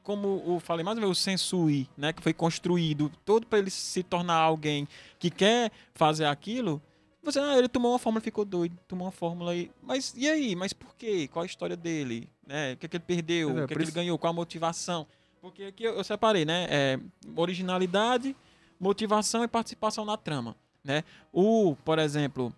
Como 0.03 0.43
eu 0.47 0.61
falei 0.61 0.85
mais 0.85 0.97
uma 0.97 1.07
vez, 1.07 1.19
o 1.19 1.21
Sensui, 1.21 1.89
né? 1.97 2.13
Que 2.13 2.23
foi 2.23 2.33
construído 2.33 3.11
todo 3.25 3.47
para 3.47 3.59
ele 3.59 3.71
se 3.71 4.03
tornar 4.03 4.37
alguém 4.37 4.87
que 5.19 5.31
quer 5.31 5.73
fazer 5.95 6.27
aquilo. 6.27 6.81
Você, 7.25 7.41
ah, 7.41 7.59
ele 7.59 7.69
tomou 7.69 7.91
uma 7.91 7.99
fórmula 7.99 8.21
e 8.21 8.25
ficou 8.25 8.45
doido. 8.45 8.79
Tomou 8.87 9.07
uma 9.07 9.11
fórmula 9.13 9.51
aí. 9.51 9.69
Mas 9.83 10.15
e 10.17 10.29
aí? 10.29 10.55
Mas 10.55 10.73
por 10.73 10.95
quê? 10.95 11.27
Qual 11.33 11.43
a 11.43 11.47
história 11.47 11.77
dele? 11.77 12.29
Né? 12.47 12.75
O 12.75 12.77
que, 12.77 12.87
é 12.87 12.89
que 12.89 12.97
ele 12.99 13.05
perdeu? 13.05 13.49
É, 13.49 13.53
o 13.53 13.55
que, 13.57 13.61
é 13.63 13.67
que 13.67 13.75
ele 13.75 13.83
isso- 13.85 13.93
ganhou? 13.93 14.17
Qual 14.17 14.31
a 14.31 14.35
motivação? 14.35 15.09
Porque 15.47 15.63
aqui 15.63 15.85
eu, 15.85 15.95
eu 15.95 16.03
separei, 16.03 16.45
né? 16.45 16.67
É, 16.69 16.99
originalidade, 17.37 18.35
motivação 18.81 19.45
e 19.45 19.49
participação 19.49 20.05
na 20.05 20.17
trama, 20.17 20.57
né? 20.83 21.05
O, 21.33 21.77
por 21.85 22.01
exemplo, 22.01 22.53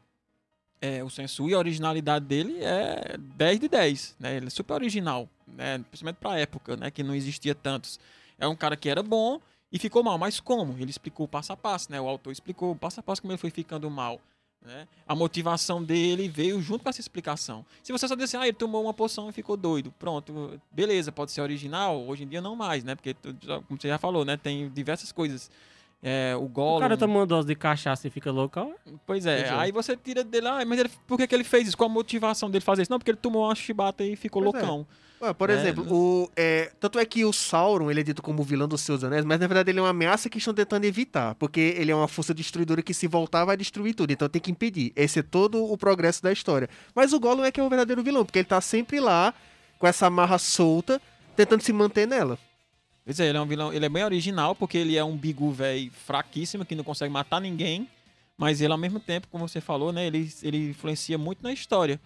é, 0.80 1.04
o 1.04 1.10
Sensui, 1.10 1.52
a 1.52 1.58
originalidade 1.58 2.24
dele 2.24 2.64
é 2.64 3.18
10 3.18 3.60
de 3.60 3.68
10, 3.68 4.16
né? 4.18 4.36
Ele 4.38 4.46
é 4.46 4.50
super 4.50 4.72
original, 4.72 5.28
né? 5.46 5.76
Principalmente 5.90 6.16
pra 6.16 6.38
época, 6.38 6.78
né? 6.78 6.90
Que 6.90 7.02
não 7.02 7.14
existia 7.14 7.54
tantos. 7.54 8.00
É 8.38 8.48
um 8.48 8.56
cara 8.56 8.74
que 8.74 8.88
era 8.88 9.02
bom 9.02 9.38
e 9.70 9.78
ficou 9.78 10.02
mal, 10.02 10.16
mas 10.16 10.40
como? 10.40 10.74
Ele 10.78 10.88
explicou 10.88 11.28
passo 11.28 11.52
a 11.52 11.56
passo, 11.58 11.92
né? 11.92 12.00
O 12.00 12.08
autor 12.08 12.32
explicou 12.32 12.74
passo 12.74 13.00
a 13.00 13.02
passo 13.02 13.20
como 13.20 13.32
ele 13.32 13.38
foi 13.38 13.50
ficando 13.50 13.90
mal. 13.90 14.18
Né? 14.64 14.86
A 15.06 15.14
motivação 15.14 15.82
dele 15.82 16.28
veio 16.28 16.60
junto 16.60 16.82
com 16.82 16.90
essa 16.90 17.00
explicação. 17.00 17.64
Se 17.82 17.92
você 17.92 18.06
só 18.06 18.14
disser, 18.14 18.40
ah, 18.40 18.46
ele 18.46 18.56
tomou 18.56 18.82
uma 18.82 18.92
poção 18.92 19.28
e 19.30 19.32
ficou 19.32 19.56
doido, 19.56 19.92
pronto, 19.98 20.60
beleza, 20.70 21.10
pode 21.12 21.32
ser 21.32 21.40
original, 21.40 22.04
hoje 22.06 22.24
em 22.24 22.28
dia 22.28 22.40
não 22.40 22.54
mais, 22.54 22.84
né? 22.84 22.94
Porque, 22.94 23.14
como 23.66 23.80
você 23.80 23.88
já 23.88 23.98
falou, 23.98 24.24
né? 24.24 24.36
Tem 24.36 24.68
diversas 24.68 25.12
coisas. 25.12 25.50
É, 26.02 26.34
o 26.36 26.44
O 26.44 26.48
Gollum... 26.48 26.80
cara 26.80 26.96
toma 26.96 27.14
uma 27.14 27.26
dose 27.26 27.48
de 27.48 27.54
cachaça 27.54 28.06
e 28.06 28.10
fica 28.10 28.30
louco. 28.30 28.72
Pois 29.06 29.26
é, 29.26 29.40
é. 29.42 29.50
aí 29.50 29.72
você 29.72 29.96
tira 29.96 30.22
dele, 30.22 30.46
ah, 30.46 30.64
mas 30.66 30.78
ele, 30.78 30.90
por 31.06 31.16
que, 31.16 31.26
que 31.26 31.34
ele 31.34 31.44
fez 31.44 31.68
isso? 31.68 31.76
Qual 31.76 31.88
a 31.88 31.92
motivação 31.92 32.50
dele 32.50 32.64
fazer 32.64 32.82
isso? 32.82 32.90
Não, 32.90 32.98
porque 32.98 33.10
ele 33.10 33.18
tomou 33.18 33.44
uma 33.44 33.54
chibata 33.54 34.04
e 34.04 34.16
ficou 34.16 34.42
Pois 34.42 34.54
é. 34.54 34.66
Ué, 35.20 35.32
por 35.34 35.50
É, 35.50 35.54
exemplo, 35.54 35.84
o, 35.92 36.30
é, 36.36 36.70
tanto 36.78 36.98
é 36.98 37.04
que 37.04 37.24
o 37.24 37.32
Sauron 37.32 37.90
ele 37.90 38.00
é 38.00 38.02
dito 38.04 38.22
como 38.22 38.42
o 38.42 38.44
vilão 38.44 38.68
dos 38.68 38.82
seus 38.82 39.02
anéis, 39.02 39.24
mas 39.24 39.40
na 39.40 39.46
verdade 39.48 39.70
ele 39.70 39.80
é 39.80 39.82
uma 39.82 39.88
ameaça 39.88 40.30
que 40.30 40.38
estão 40.38 40.54
tentando 40.54 40.84
evitar, 40.84 41.34
porque 41.34 41.74
ele 41.76 41.90
é 41.90 41.94
uma 41.94 42.06
força 42.06 42.32
destruidora 42.32 42.82
que 42.82 42.94
se 42.94 43.08
voltar 43.08 43.44
vai 43.44 43.56
destruir 43.56 43.94
tudo, 43.94 44.12
então 44.12 44.28
tem 44.28 44.40
que 44.40 44.50
impedir. 44.50 44.92
Esse 44.94 45.18
é 45.18 45.22
todo 45.22 45.64
o 45.64 45.76
progresso 45.76 46.22
da 46.22 46.32
história. 46.32 46.68
Mas 46.94 47.12
o 47.12 47.18
Gollum 47.18 47.44
é 47.44 47.50
que 47.50 47.58
é 47.58 47.62
o 47.64 47.68
verdadeiro 47.68 48.02
vilão, 48.02 48.24
porque 48.24 48.38
ele 48.38 48.46
tá 48.46 48.60
sempre 48.60 49.00
lá, 49.00 49.34
com 49.78 49.86
essa 49.86 50.06
amarra 50.06 50.38
solta, 50.38 51.00
tentando 51.34 51.62
se 51.62 51.72
manter 51.72 52.06
nela. 52.06 52.38
Pois 53.04 53.18
é, 53.18 53.28
ele 53.28 53.38
é 53.38 53.40
um 53.40 53.46
vilão, 53.46 53.72
ele 53.72 53.86
é 53.86 53.88
bem 53.88 54.04
original, 54.04 54.54
porque 54.54 54.78
ele 54.78 54.96
é 54.96 55.02
um 55.02 55.16
bigu 55.16 55.50
velho 55.50 55.90
fraquíssimo, 56.06 56.64
que 56.64 56.74
não 56.74 56.84
consegue 56.84 57.12
matar 57.12 57.40
ninguém, 57.40 57.88
mas 58.36 58.60
ele 58.60 58.72
ao 58.72 58.78
mesmo 58.78 59.00
tempo, 59.00 59.26
como 59.32 59.48
você 59.48 59.60
falou, 59.60 59.92
né, 59.92 60.06
ele, 60.06 60.30
ele 60.42 60.70
influencia 60.70 61.18
muito 61.18 61.42
na 61.42 61.52
história, 61.52 62.00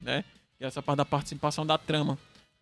né? 0.00 0.24
E 0.58 0.64
essa 0.64 0.80
parte 0.80 0.98
da 0.98 1.04
participação 1.04 1.66
da 1.66 1.76
trama. 1.76 2.16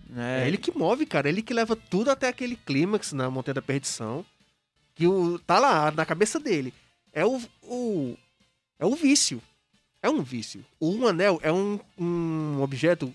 Né? 0.08 0.44
É 0.44 0.46
ele 0.48 0.58
que 0.58 0.76
move, 0.76 1.06
cara, 1.06 1.28
ele 1.28 1.42
que 1.42 1.54
leva 1.54 1.74
tudo 1.74 2.10
até 2.10 2.28
aquele 2.28 2.56
clímax 2.56 3.12
na 3.12 3.30
Montanha 3.30 3.54
da 3.54 3.62
Perdição, 3.62 4.24
que 4.94 5.06
o, 5.06 5.38
tá 5.38 5.58
lá, 5.58 5.90
na 5.90 6.04
cabeça 6.04 6.38
dele. 6.38 6.72
É 7.12 7.24
o, 7.24 7.40
o 7.62 8.16
é 8.78 8.84
o 8.86 8.94
vício. 8.94 9.40
É 10.02 10.10
um 10.10 10.22
vício. 10.22 10.64
O 10.80 10.90
um 10.92 11.06
anel 11.06 11.38
é 11.42 11.52
um, 11.52 11.78
um 11.96 12.60
objeto 12.60 13.14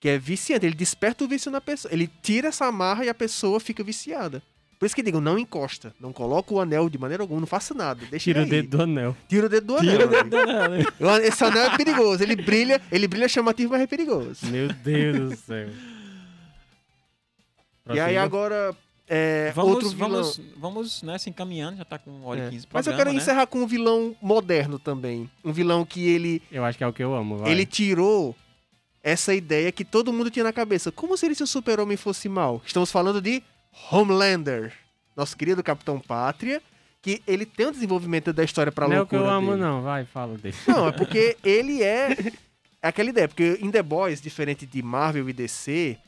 que 0.00 0.08
é 0.08 0.18
viciante. 0.18 0.66
Ele 0.66 0.74
desperta 0.74 1.24
o 1.24 1.28
vício 1.28 1.50
na 1.50 1.60
pessoa. 1.60 1.92
Ele 1.94 2.10
tira 2.22 2.48
essa 2.48 2.66
amarra 2.66 3.04
e 3.04 3.08
a 3.08 3.14
pessoa 3.14 3.60
fica 3.60 3.84
viciada. 3.84 4.42
Por 4.78 4.86
isso 4.86 4.94
que 4.96 5.02
digo, 5.02 5.20
não 5.20 5.38
encosta. 5.38 5.94
Não 6.00 6.12
coloca 6.12 6.52
o 6.52 6.60
anel 6.60 6.90
de 6.90 6.98
maneira 6.98 7.22
alguma, 7.22 7.40
não 7.40 7.46
faça 7.46 7.72
nada. 7.72 8.04
Deixa 8.10 8.24
Tira 8.24 8.42
o 8.42 8.46
dedo 8.46 8.76
do 8.76 8.82
anel. 8.82 9.16
Tira 9.28 9.46
o 9.46 9.48
dedo 9.48 9.66
do 9.74 9.80
Tira 9.80 9.94
anel. 9.94 10.08
o 10.08 10.10
dedo 10.10 10.30
dela, 10.30 10.68
né? 10.68 10.84
Eu- 10.98 11.16
Esse 11.18 11.44
anel 11.44 11.66
é 11.66 11.76
perigoso. 11.76 12.22
Ele 12.22 12.34
brilha, 12.36 12.82
ele 12.90 13.06
brilha 13.06 13.28
chamativo, 13.28 13.70
mas 13.72 13.82
é 13.82 13.86
perigoso. 13.86 14.44
Meu 14.46 14.68
Deus 14.68 15.30
do 15.30 15.36
céu. 15.36 15.68
E 17.92 18.00
aí 18.00 18.16
agora. 18.16 18.74
É, 19.06 19.52
Vamos, 19.54 19.72
outro 19.74 19.90
vilão. 19.90 20.10
vamos, 20.10 20.40
vamos 20.56 21.02
né, 21.02 21.18
se 21.18 21.28
encaminhando, 21.28 21.76
já 21.76 21.84
tá 21.84 21.98
com 21.98 22.10
1 22.10 22.24
hora 22.24 22.40
É. 22.40 22.46
e 22.46 22.50
15 22.52 22.66
Mas 22.72 22.86
eu 22.86 22.92
programa, 22.92 22.96
quero 22.96 23.10
né? 23.14 23.22
encerrar 23.22 23.46
com 23.46 23.58
um 23.62 23.66
vilão 23.66 24.16
moderno 24.22 24.78
também. 24.78 25.30
Um 25.44 25.52
vilão 25.52 25.84
que 25.84 26.08
ele, 26.08 26.40
Eu 26.50 26.64
acho 26.64 26.78
que 26.78 26.84
é 26.84 26.86
o 26.86 26.92
que 26.92 27.04
eu 27.04 27.14
amo, 27.14 27.36
vai. 27.36 27.52
ele 27.52 27.66
tirou 27.66 28.34
essa 29.02 29.34
ideia 29.34 29.70
que 29.70 29.84
todo 29.84 30.10
mundo 30.10 30.30
tinha 30.30 30.42
na 30.42 30.54
cabeça. 30.54 30.90
Como 30.90 31.18
seria 31.18 31.34
se 31.36 31.42
o 31.42 31.46
super-homem 31.46 31.98
fosse 31.98 32.30
mal? 32.30 32.62
Estamos 32.64 32.90
falando 32.90 33.20
de 33.20 33.42
Homelander. 33.92 34.72
Nosso 35.14 35.36
querido 35.36 35.62
Capitão 35.62 36.00
Pátria. 36.00 36.62
Que 37.02 37.20
ele 37.26 37.44
tem 37.44 37.66
um 37.66 37.72
desenvolvimento 37.72 38.32
da 38.32 38.42
história 38.42 38.72
pra 38.72 38.88
Não 38.88 38.96
é 38.96 39.00
o 39.02 39.06
que 39.06 39.14
loucura 39.14 39.34
eu 39.34 39.36
amo, 39.38 39.50
dele. 39.50 39.62
não. 39.62 39.82
Vai, 39.82 40.06
fala 40.06 40.38
dele. 40.38 40.56
Não, 40.66 40.88
é 40.88 40.92
porque 40.92 41.36
ele 41.44 41.82
é... 41.82 42.12
é 42.12 42.32
aquela 42.88 43.10
ideia. 43.10 43.28
Porque 43.28 43.58
em 43.60 43.70
The 43.70 43.82
Boys, 43.82 44.22
diferente 44.22 44.64
de 44.64 44.82
Marvel 44.82 45.28
e 45.28 45.32
DC, 45.34 45.98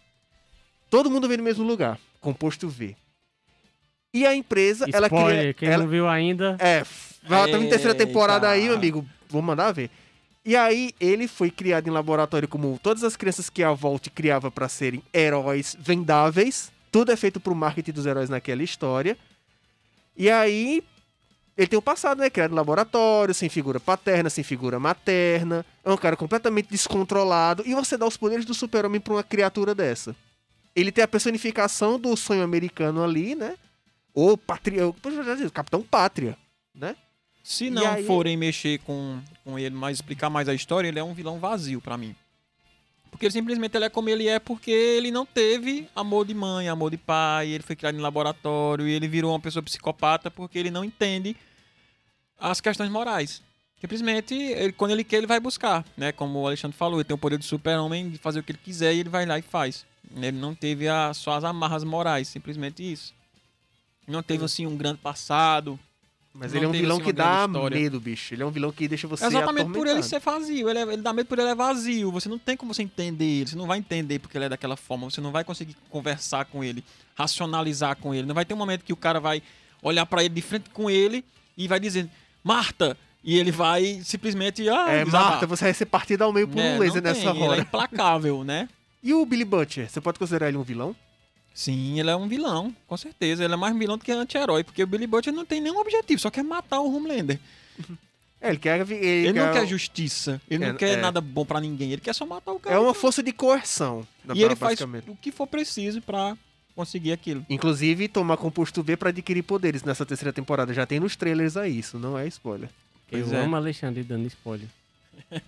todo 0.91 1.11
mundo 1.11 1.29
vem 1.29 1.37
no 1.37 1.43
mesmo 1.43 1.65
lugar. 1.65 1.99
Composto 2.21 2.69
V. 2.69 2.97
E 4.13 4.27
a 4.27 4.35
empresa, 4.35 4.87
ela 4.93 5.09
Spoiler, 5.09 5.41
cria... 5.41 5.55
quem 5.55 5.69
ela, 5.69 5.83
não 5.83 5.91
viu 5.91 6.09
ainda, 6.09 6.57
É, 6.59 6.83
vai 7.23 7.51
ter 7.51 7.69
terceira 7.69 7.95
temporada 7.95 8.49
aí, 8.49 8.65
meu 8.65 8.75
amigo. 8.75 9.07
Vou 9.29 9.43
mandar 9.43 9.73
ver. 9.73 9.91
E 10.45 10.57
aí, 10.57 10.93
ele 11.01 11.27
foi 11.27 11.51
criado 11.51 11.89
em 11.89 11.91
laboratório 11.91 12.49
como 12.49 12.79
todas 12.83 13.03
as 13.03 13.17
crianças 13.17 13.51
que 13.51 13.63
a 13.63 13.73
Volt 13.73 14.09
criava 14.11 14.51
pra 14.51 14.69
serem 14.69 15.03
heróis 15.13 15.77
vendáveis. 15.79 16.71
Tudo 16.91 17.13
é 17.13 17.17
feito 17.17 17.41
pro 17.41 17.55
marketing 17.55 17.93
dos 17.93 18.07
heróis 18.07 18.31
naquela 18.31 18.63
história. 18.63 19.19
E 20.17 20.31
aí, 20.31 20.83
ele 21.57 21.67
tem 21.67 21.79
o 21.79 21.83
passado, 21.83 22.19
né? 22.19 22.31
Criado 22.31 22.53
em 22.53 22.55
laboratório, 22.55 23.35
sem 23.35 23.49
figura 23.49 23.81
paterna, 23.81 24.31
sem 24.31 24.45
figura 24.45 24.79
materna. 24.79 25.67
É 25.85 25.91
um 25.91 25.97
cara 25.97 26.17
completamente 26.17 26.69
descontrolado. 26.71 27.63
E 27.67 27.75
você 27.75 27.97
dá 27.97 28.07
os 28.07 28.17
poderes 28.17 28.45
do 28.45 28.55
super-homem 28.55 29.01
pra 29.01 29.15
uma 29.15 29.23
criatura 29.23 29.75
dessa. 29.75 30.15
Ele 30.77 30.93
tem 30.93 31.03
a 31.03 31.09
personificação 31.09 31.98
do 31.98 32.15
sonho 32.16 32.43
americano 32.43 33.03
ali, 33.03 33.35
né? 33.35 33.57
O 34.15 34.36
patria... 34.36 34.86
o 34.86 34.94
Capitão 35.53 35.82
Pátria, 35.82 36.36
né? 36.74 36.94
Se 37.43 37.70
não 37.70 37.86
aí- 37.86 38.05
forem 38.05 38.36
mexer 38.36 38.78
com, 38.81 39.20
com 39.43 39.59
ele, 39.59 39.74
mas 39.74 39.97
explicar 39.98 40.28
mais 40.28 40.48
a 40.48 40.55
história, 40.55 40.89
ele 40.89 40.98
é 40.98 41.03
um 41.05 41.15
vilão 41.15 41.39
vazio 41.39 41.81
pra 41.81 41.97
mim. 41.97 42.15
Porque 43.11 43.24
ele 43.24 43.32
simplesmente 43.32 43.74
ele 43.74 43.86
é 43.86 43.89
como 43.89 44.11
ele 44.11 44.28
é 44.28 44.39
porque 44.39 44.70
ele 44.70 45.11
não 45.11 45.24
teve 45.24 45.89
amor 45.97 46.27
de 46.27 46.35
mãe, 46.35 46.69
amor 46.69 46.90
de 46.90 46.98
pai, 46.98 47.48
ele 47.48 47.62
foi 47.62 47.74
criado 47.74 47.97
em 47.97 48.01
laboratório 48.01 48.86
e 48.86 48.93
ele 48.93 49.09
virou 49.09 49.32
uma 49.32 49.40
pessoa 49.40 49.62
psicopata 49.62 50.31
porque 50.31 50.59
ele 50.59 50.70
não 50.70 50.85
entende 50.85 51.35
as 52.39 52.61
questões 52.61 52.90
morais. 52.90 53.40
Simplesmente, 53.81 54.35
ele- 54.35 54.73
quando 54.73 54.90
ele 54.90 55.05
quer, 55.05 55.19
ele 55.19 55.27
vai 55.27 55.39
buscar, 55.40 55.85
né? 55.97 56.12
Como 56.12 56.40
o 56.40 56.47
Alexandre 56.47 56.77
falou, 56.77 56.98
ele 56.98 57.05
tem 57.05 57.15
o 57.15 57.19
poder 57.19 57.39
do 57.39 57.44
super-homem 57.44 58.11
de 58.11 58.19
fazer 58.19 58.40
o 58.40 58.43
que 58.43 58.53
ele 58.53 58.59
quiser 58.62 58.93
e 58.94 59.01
ele 59.01 59.09
vai 59.09 59.24
lá 59.24 59.39
e 59.39 59.43
faz. 59.43 59.86
Ele 60.15 60.33
não 60.39 60.55
teve 60.55 60.89
a, 60.89 61.12
só 61.15 61.33
as 61.33 61.45
amarras 61.45 61.85
morais, 61.85 62.28
simplesmente 62.28 62.83
isso. 62.83 63.15
Não 64.07 64.23
teve, 64.23 64.45
assim, 64.45 64.66
um 64.66 64.77
grande 64.77 64.99
passado, 64.99 65.78
Mas 66.33 66.55
ele 66.55 66.65
é 66.65 66.69
um 66.69 66.70
teve, 66.70 66.83
vilão 66.83 66.97
assim, 66.99 67.07
que 67.07 67.12
dá 67.12 67.45
história. 67.47 67.77
medo, 67.81 67.99
bicho. 68.01 68.35
Ele 68.35 68.43
é 68.43 68.47
um 68.47 68.51
vilão 68.51 68.70
que 68.70 68.87
deixa 68.87 69.09
você 69.09 69.24
Exatamente 69.27 69.73
por 69.73 69.87
ele 69.87 70.03
ser 70.03 70.20
vazio. 70.20 70.69
Ele, 70.70 70.78
é- 70.78 70.83
ele 70.93 71.03
dá 71.03 71.12
medo 71.12 71.27
por 71.27 71.39
ele 71.39 71.49
é 71.49 71.55
vazio. 71.55 72.12
Você 72.12 72.28
não 72.28 72.39
tem 72.39 72.57
como 72.57 72.73
você 72.73 72.83
entender 72.83 73.24
ele. 73.24 73.51
Você 73.51 73.57
não 73.57 73.66
vai 73.66 73.78
entender 73.78 74.19
porque 74.20 74.39
ele 74.39 74.45
é 74.45 74.49
daquela 74.49 74.77
forma. 74.77 75.11
Você 75.11 75.20
não 75.20 75.33
vai 75.33 75.43
conseguir 75.43 75.77
conversar 75.91 76.45
com 76.45 76.62
ele, 76.62 76.85
racionalizar 77.16 77.97
com 77.97 78.15
ele. 78.15 78.27
Não 78.27 78.35
vai 78.35 78.45
ter 78.45 78.55
um 78.55 78.59
momento 78.59 78.85
que 78.85 78.93
o 78.93 78.97
cara 78.97 79.19
vai 79.19 79.43
olhar 79.83 80.07
pra 80.07 80.23
ele 80.24 80.35
de 80.35 80.43
frente 80.43 80.70
com 80.70 80.89
ele 80.89 81.24
e 81.57 81.66
vai 81.66 81.81
dizer, 81.81 82.09
Marta! 82.45 82.97
E 83.24 83.37
ele 83.37 83.51
vai 83.51 84.01
simplesmente. 84.05 84.69
Ah, 84.69 84.89
É, 84.89 85.05
desabar. 85.05 85.31
Marta, 85.31 85.47
você 85.49 85.65
vai 85.65 85.74
ser 85.74 85.87
partida 85.87 86.24
ao 86.24 86.33
meio 86.33 86.47
por 86.47 86.61
É, 86.61 86.77
um 86.77 86.78
laser 86.78 87.03
nessa 87.03 87.23
tem, 87.23 87.31
Ele 87.31 87.41
é 87.45 87.49
hora. 87.49 87.61
implacável, 87.62 88.45
né? 88.45 88.69
E 89.02 89.14
o 89.14 89.24
Billy 89.24 89.44
Butcher, 89.44 89.89
você 89.89 90.01
pode 90.01 90.18
considerar 90.18 90.48
ele 90.48 90.56
um 90.56 90.62
vilão? 90.62 90.94
Sim, 91.55 91.98
ele 91.98 92.10
é 92.10 92.16
um 92.16 92.28
vilão, 92.28 92.74
com 92.86 92.97
certeza. 92.97 93.44
Ele 93.44 93.55
é 93.55 93.56
mais 93.56 93.77
vilão 93.77 93.97
do 93.97 94.05
que 94.05 94.12
anti-herói, 94.12 94.62
porque 94.62 94.82
o 94.82 94.86
Billy 94.86 95.06
Butcher 95.06 95.32
não 95.32 95.47
tem 95.47 95.60
nenhum 95.60 95.78
objetivo, 95.78 96.20
só 96.20 96.31
quer 96.31 96.44
matar 96.44 96.81
o 96.81 96.94
Homelander. 96.94 97.39
É, 98.40 98.51
ele 98.51 98.59
quer... 98.59 98.81
Ele, 98.81 98.94
Ele 98.94 99.32
não 99.32 99.52
quer 99.52 99.66
justiça, 99.66 100.40
ele 100.51 100.64
É, 100.64 100.68
não 100.68 100.77
quer 100.77 100.90
é. 100.90 100.97
nada 100.97 101.20
bom 101.20 101.47
pra 101.47 101.60
ninguém, 101.60 101.93
ele 101.93 102.02
quer 102.02 102.14
só 102.14 102.27
matar 102.27 102.52
o 102.52 102.60
cara. 102.60 102.77
É 102.77 102.78
uma 102.78 102.93
força 102.93 103.23
de 103.23 103.32
coerção, 103.32 104.06
e 104.35 104.43
ele 104.43 104.55
faz 104.55 104.78
o 104.81 105.16
que 105.16 105.32
for 105.32 105.47
preciso 105.47 106.02
pra 106.02 106.36
conseguir 106.74 107.12
aquilo. 107.12 107.47
Inclusive, 107.48 108.06
tomar 108.09 108.36
composto 108.36 108.82
V 108.82 108.97
pra 108.98 109.09
adquirir 109.09 109.43
poderes 109.43 109.82
nessa 109.82 110.05
terceira 110.05 110.32
temporada. 110.35 110.74
Já 110.74 110.85
tem 110.85 111.01
nos 111.01 111.16
trailers 111.16 111.56
aí, 111.56 111.78
isso 111.78 111.98
não 111.98 112.18
é 112.18 112.27
spoiler. 112.27 112.68
Pois 113.10 113.32
eu 113.32 113.39
é. 113.39 113.44
amo 113.44 113.56
Alexandre 113.56 114.02
dando 114.02 114.27
spoiler. 114.27 114.68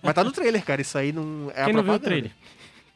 Mas 0.01 0.15
tá 0.15 0.23
no 0.23 0.31
trailer, 0.31 0.63
cara. 0.65 0.81
Isso 0.81 0.97
aí 0.97 1.11
não 1.11 1.51
é 1.53 1.61
a 1.61 1.65
Quem 1.65 1.73
não 1.75 1.83
viu 1.83 1.93
o 1.93 1.99
trailer? 1.99 2.31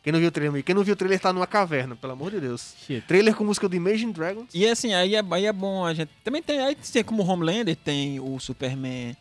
Quem 0.04 0.12
não 0.12 0.20
viu 0.20 0.28
o 0.28 0.32
trailer? 0.32 0.64
Quem 0.66 0.76
não 0.76 0.84
viu 0.84 0.94
o 0.94 0.98
trailer 0.98 1.18
tá 1.18 1.32
numa 1.32 1.48
caverna, 1.48 1.96
pelo 1.96 2.12
amor 2.12 2.30
de 2.30 2.42
Deus. 2.42 2.76
Shit. 2.86 3.08
Trailer 3.08 3.34
com 3.34 3.46
música 3.46 3.70
do 3.70 3.76
Imagine 3.76 4.12
Dragons. 4.12 4.50
E 4.54 4.68
assim, 4.68 4.94
aí 4.94 5.16
é, 5.16 5.24
aí 5.32 5.46
é 5.46 5.54
bom 5.54 5.86
a 5.86 5.94
gente. 5.94 6.10
Também 6.26 6.44
tem, 6.44 6.60
aí 6.60 6.76
tem 6.76 7.04
como 7.06 7.24
Homelander, 7.24 7.74
tem 7.74 8.20
o 8.20 8.38
Superman 8.38 9.16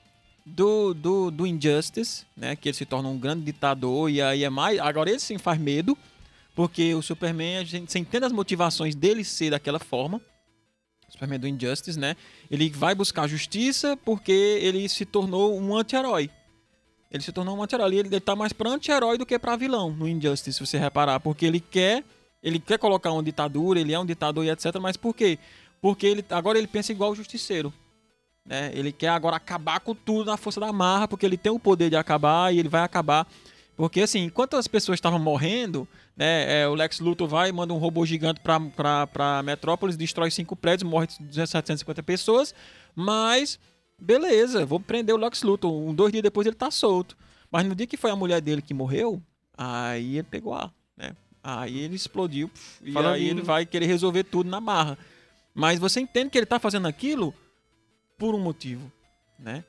do, 0.44 0.92
do, 0.92 1.30
do 1.30 1.46
Injustice, 1.46 2.24
né? 2.36 2.56
Que 2.56 2.68
ele 2.68 2.76
se 2.76 2.84
torna 2.84 3.09
um 3.09 3.16
grande 3.16 3.44
ditador, 3.44 4.10
e 4.10 4.20
aí 4.20 4.42
é 4.42 4.50
mais. 4.50 4.80
Agora 4.80 5.09
ele 5.09 5.20
sim 5.20 5.38
faz 5.38 5.56
medo, 5.56 5.96
porque 6.52 6.92
o 6.96 7.00
Superman, 7.00 7.59
a 7.59 7.64
gente 7.64 7.92
você 7.92 8.00
entende 8.00 8.24
as 8.24 8.32
motivações 8.32 8.96
dele 8.96 9.22
ser 9.22 9.50
daquela 9.50 9.78
forma. 9.78 10.20
O 11.09 11.12
Superman 11.12 11.38
do 11.38 11.46
Injustice, 11.46 11.96
né? 11.96 12.16
Ele 12.50 12.68
vai 12.70 12.92
buscar 12.92 13.28
justiça 13.28 13.96
porque 14.04 14.32
ele 14.32 14.88
se 14.88 15.04
tornou 15.06 15.56
um 15.56 15.76
anti-herói. 15.76 16.28
Ele 17.12 17.22
se 17.22 17.30
tornou 17.30 17.56
um 17.56 17.62
anti-herói. 17.62 17.94
Ele, 17.94 18.09
ele 18.09 18.20
tá 18.20 18.34
mais 18.34 18.52
pra 18.55 18.70
anti-herói 18.70 19.18
do 19.18 19.26
que 19.26 19.39
pra 19.39 19.55
vilão 19.55 19.90
no 19.90 20.09
Injustice, 20.09 20.55
se 20.55 20.66
você 20.66 20.78
reparar. 20.78 21.20
Porque 21.20 21.44
ele 21.44 21.60
quer. 21.60 22.02
Ele 22.43 22.59
quer 22.59 22.78
colocar 22.78 23.12
uma 23.12 23.22
ditadura, 23.22 23.78
ele 23.78 23.93
é 23.93 23.98
um 23.98 24.06
ditador 24.06 24.44
e 24.44 24.51
etc. 24.51 24.76
Mas 24.80 24.97
por 24.97 25.14
quê? 25.14 25.39
Porque 25.80 26.06
ele, 26.06 26.24
agora 26.30 26.59
ele 26.59 26.66
pensa 26.66 26.90
igual 26.90 27.12
o 27.12 27.14
justiceiro. 27.14 27.72
Né? 28.44 28.72
Ele 28.74 28.90
quer 28.90 29.10
agora 29.10 29.36
acabar 29.36 29.78
com 29.78 29.94
tudo 29.94 30.30
na 30.30 30.36
força 30.36 30.59
da 30.59 30.72
marra, 30.72 31.06
porque 31.06 31.24
ele 31.24 31.36
tem 31.36 31.52
o 31.52 31.59
poder 31.59 31.90
de 31.90 31.97
acabar 31.97 32.52
e 32.52 32.59
ele 32.59 32.68
vai 32.68 32.82
acabar. 32.82 33.28
Porque 33.76 34.01
assim, 34.01 34.24
enquanto 34.24 34.56
as 34.56 34.66
pessoas 34.66 34.97
estavam 34.97 35.18
morrendo, 35.18 35.86
né, 36.16 36.62
é, 36.62 36.68
o 36.68 36.74
Lex 36.74 36.98
Luthor 37.01 37.28
vai 37.28 37.48
e 37.48 37.52
manda 37.52 37.72
um 37.72 37.78
robô 37.78 38.05
gigante 38.05 38.40
pra, 38.40 38.59
pra, 38.59 39.06
pra 39.06 39.43
Metrópolis, 39.43 39.97
destrói 39.97 40.30
cinco 40.30 40.56
prédios, 40.56 40.89
morre 40.89 41.09
750 41.30 42.02
pessoas, 42.02 42.55
mas 42.94 43.59
beleza, 44.02 44.66
vou 44.66 44.80
prender 44.80 45.14
o 45.14 45.18
Lex 45.18 45.42
Luthor. 45.42 45.72
Um, 45.72 45.94
dois 45.94 46.12
dias 46.12 46.22
depois 46.22 46.46
ele 46.46 46.56
tá 46.56 46.70
solto. 46.70 47.16
Mas 47.50 47.66
no 47.66 47.74
dia 47.74 47.86
que 47.86 47.96
foi 47.96 48.10
a 48.10 48.16
mulher 48.16 48.40
dele 48.40 48.62
que 48.62 48.72
morreu, 48.74 49.22
aí 49.56 50.16
ele 50.18 50.26
pegou 50.28 50.54
a, 50.54 50.70
né? 50.96 51.14
Aí 51.42 51.78
ele 51.80 51.96
explodiu 51.96 52.50
e 52.82 52.96
aí 52.96 53.28
ele 53.28 53.42
vai 53.42 53.66
querer 53.66 53.86
resolver 53.86 54.24
tudo 54.24 54.48
na 54.48 54.60
marra. 54.60 54.96
Mas 55.54 55.78
você 55.78 56.00
entende 56.00 56.30
que 56.30 56.38
ele 56.38 56.46
tá 56.46 56.58
fazendo 56.58 56.86
aquilo 56.88 57.34
por 58.16 58.34
um 58.34 58.40
motivo, 58.40 58.90
né? 59.38 59.64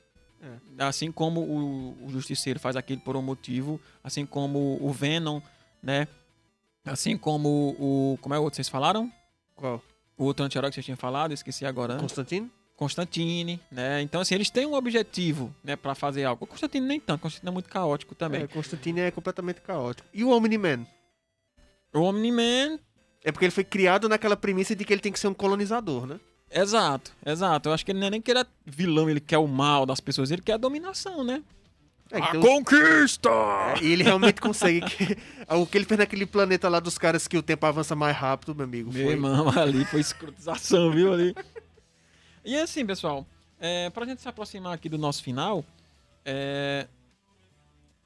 Assim 0.78 1.10
como 1.10 1.40
o, 1.40 2.06
o 2.06 2.10
Justiceiro 2.10 2.60
faz 2.60 2.76
aquilo 2.76 3.00
por 3.00 3.16
um 3.16 3.22
motivo, 3.22 3.80
assim 4.02 4.26
como 4.26 4.78
o 4.80 4.92
Venom, 4.92 5.40
né? 5.82 6.06
Assim 6.84 7.16
como 7.16 7.74
o... 7.78 8.18
Como 8.20 8.34
é 8.34 8.38
o 8.38 8.42
outro 8.42 8.52
que 8.52 8.56
vocês 8.56 8.68
falaram? 8.68 9.10
Qual? 9.56 9.82
O 10.16 10.24
outro 10.24 10.44
anti-herói 10.44 10.70
que 10.70 10.74
vocês 10.74 10.84
tinham 10.84 10.96
falado, 10.98 11.32
esqueci 11.32 11.64
agora. 11.64 11.94
né? 11.94 12.00
Constantino? 12.00 12.50
Constantine, 12.84 13.60
né? 13.70 14.00
Então, 14.02 14.20
assim, 14.20 14.34
eles 14.34 14.50
têm 14.50 14.66
um 14.66 14.74
objetivo, 14.74 15.54
né, 15.64 15.74
para 15.76 15.94
fazer 15.94 16.24
algo. 16.24 16.44
O 16.44 16.46
Constantine 16.46 16.86
nem 16.86 17.00
tanto, 17.00 17.20
o 17.20 17.22
Constantine 17.22 17.48
é 17.48 17.52
muito 17.52 17.68
caótico 17.68 18.14
também. 18.14 18.42
É, 18.42 18.46
Constantino 18.46 19.00
é 19.00 19.10
completamente 19.10 19.60
caótico. 19.60 20.06
E 20.12 20.22
o 20.24 20.30
Omni-Man? 20.30 20.86
O 21.94 22.00
Omni-Man, 22.00 22.78
É 23.26 23.32
porque 23.32 23.46
ele 23.46 23.52
foi 23.52 23.64
criado 23.64 24.06
naquela 24.08 24.36
premissa 24.36 24.76
de 24.76 24.84
que 24.84 24.92
ele 24.92 25.00
tem 25.00 25.10
que 25.12 25.18
ser 25.18 25.28
um 25.28 25.34
colonizador, 25.34 26.06
né? 26.06 26.20
exato, 26.52 27.10
exato. 27.26 27.68
Eu 27.68 27.72
acho 27.72 27.84
que 27.84 27.90
ele 27.90 27.98
não 28.00 28.06
é 28.06 28.10
nem 28.10 28.20
que 28.20 28.30
ele 28.30 28.40
é 28.40 28.46
vilão, 28.66 29.08
ele 29.10 29.18
quer 29.20 29.38
o 29.38 29.46
mal 29.48 29.84
das 29.86 29.98
pessoas, 29.98 30.30
ele 30.30 30.42
quer 30.42 30.52
a 30.52 30.56
dominação, 30.58 31.24
né? 31.24 31.42
É, 32.12 32.16
a 32.20 32.28
então- 32.28 32.42
conquista! 32.42 33.30
E 33.82 33.90
ele 33.90 34.02
realmente 34.04 34.40
consegue. 34.40 34.82
que- 34.82 35.16
o 35.48 35.66
que 35.66 35.78
ele 35.78 35.84
fez 35.86 35.98
naquele 35.98 36.26
planeta 36.26 36.68
lá 36.68 36.78
dos 36.80 36.96
caras 36.98 37.26
que 37.26 37.36
o 37.38 37.42
tempo 37.42 37.64
avança 37.66 37.96
mais 37.96 38.14
rápido, 38.16 38.54
meu 38.54 38.64
amigo. 38.66 38.92
Meu 38.92 39.04
Foi... 39.04 39.12
irmão, 39.14 39.48
ali 39.58 39.84
foi 39.86 40.00
escrotização, 40.00 40.92
viu, 40.92 41.12
ali. 41.12 41.34
E 42.44 42.56
assim, 42.56 42.84
pessoal, 42.84 43.26
é, 43.58 43.88
pra 43.90 44.04
gente 44.04 44.20
se 44.20 44.28
aproximar 44.28 44.72
aqui 44.74 44.88
do 44.88 44.98
nosso 44.98 45.22
final, 45.22 45.64
é, 46.24 46.86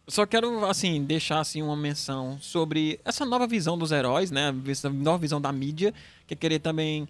só 0.07 0.25
quero, 0.25 0.65
assim, 0.67 1.05
deixar, 1.05 1.41
assim, 1.41 1.61
uma 1.63 1.77
menção 1.77 2.39
sobre 2.41 3.01
essa 3.05 3.25
nova 3.27 3.47
visão 3.47 3.77
dos 3.77 3.91
heróis, 3.93 4.31
né, 4.31 4.55
essa 4.69 4.89
nova 4.89 5.19
visão 5.19 5.41
da 5.41 5.51
mídia, 5.53 5.93
que 6.27 6.35
é 6.35 6.37
querer 6.37 6.61
também 6.61 7.09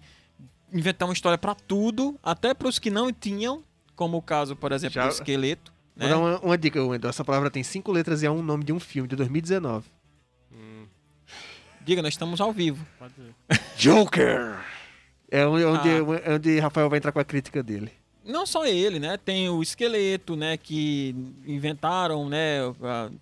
inventar 0.73 1.07
uma 1.07 1.13
história 1.13 1.37
pra 1.37 1.53
tudo, 1.55 2.19
até 2.23 2.53
pros 2.53 2.79
que 2.79 2.89
não 2.89 3.11
tinham, 3.13 3.63
como 3.95 4.17
o 4.17 4.21
caso, 4.21 4.55
por 4.55 4.71
exemplo, 4.71 4.95
Já- 4.95 5.07
do 5.07 5.11
esqueleto, 5.13 5.71
Vou 5.95 6.07
né? 6.07 6.13
dar 6.13 6.17
uma, 6.19 6.39
uma 6.39 6.57
dica, 6.57 6.83
Wendel. 6.83 7.09
Essa 7.09 7.25
palavra 7.25 7.49
tem 7.51 7.61
cinco 7.63 7.91
letras 7.91 8.21
e 8.21 8.25
é 8.25 8.31
um 8.31 8.41
nome 8.41 8.63
de 8.63 8.71
um 8.73 8.79
filme 8.79 9.07
de 9.07 9.15
2019. 9.15 9.85
Diga, 11.81 12.01
nós 12.01 12.13
estamos 12.13 12.39
ao 12.39 12.53
vivo. 12.53 12.85
Pode 12.99 13.13
ser. 13.15 13.61
Joker! 13.77 14.59
É 15.31 15.45
onde, 15.45 15.63
Ah. 15.63 16.33
onde 16.35 16.59
Rafael 16.59 16.89
vai 16.89 16.97
entrar 16.97 17.11
com 17.11 17.19
a 17.19 17.25
crítica 17.25 17.61
dele. 17.63 17.91
não 18.25 18.45
só 18.45 18.65
ele, 18.65 18.99
né? 18.99 19.17
Tem 19.17 19.49
o 19.49 19.61
esqueleto, 19.63 20.35
né? 20.35 20.55
Que 20.57 21.15
inventaram, 21.47 22.29
né? 22.29 22.59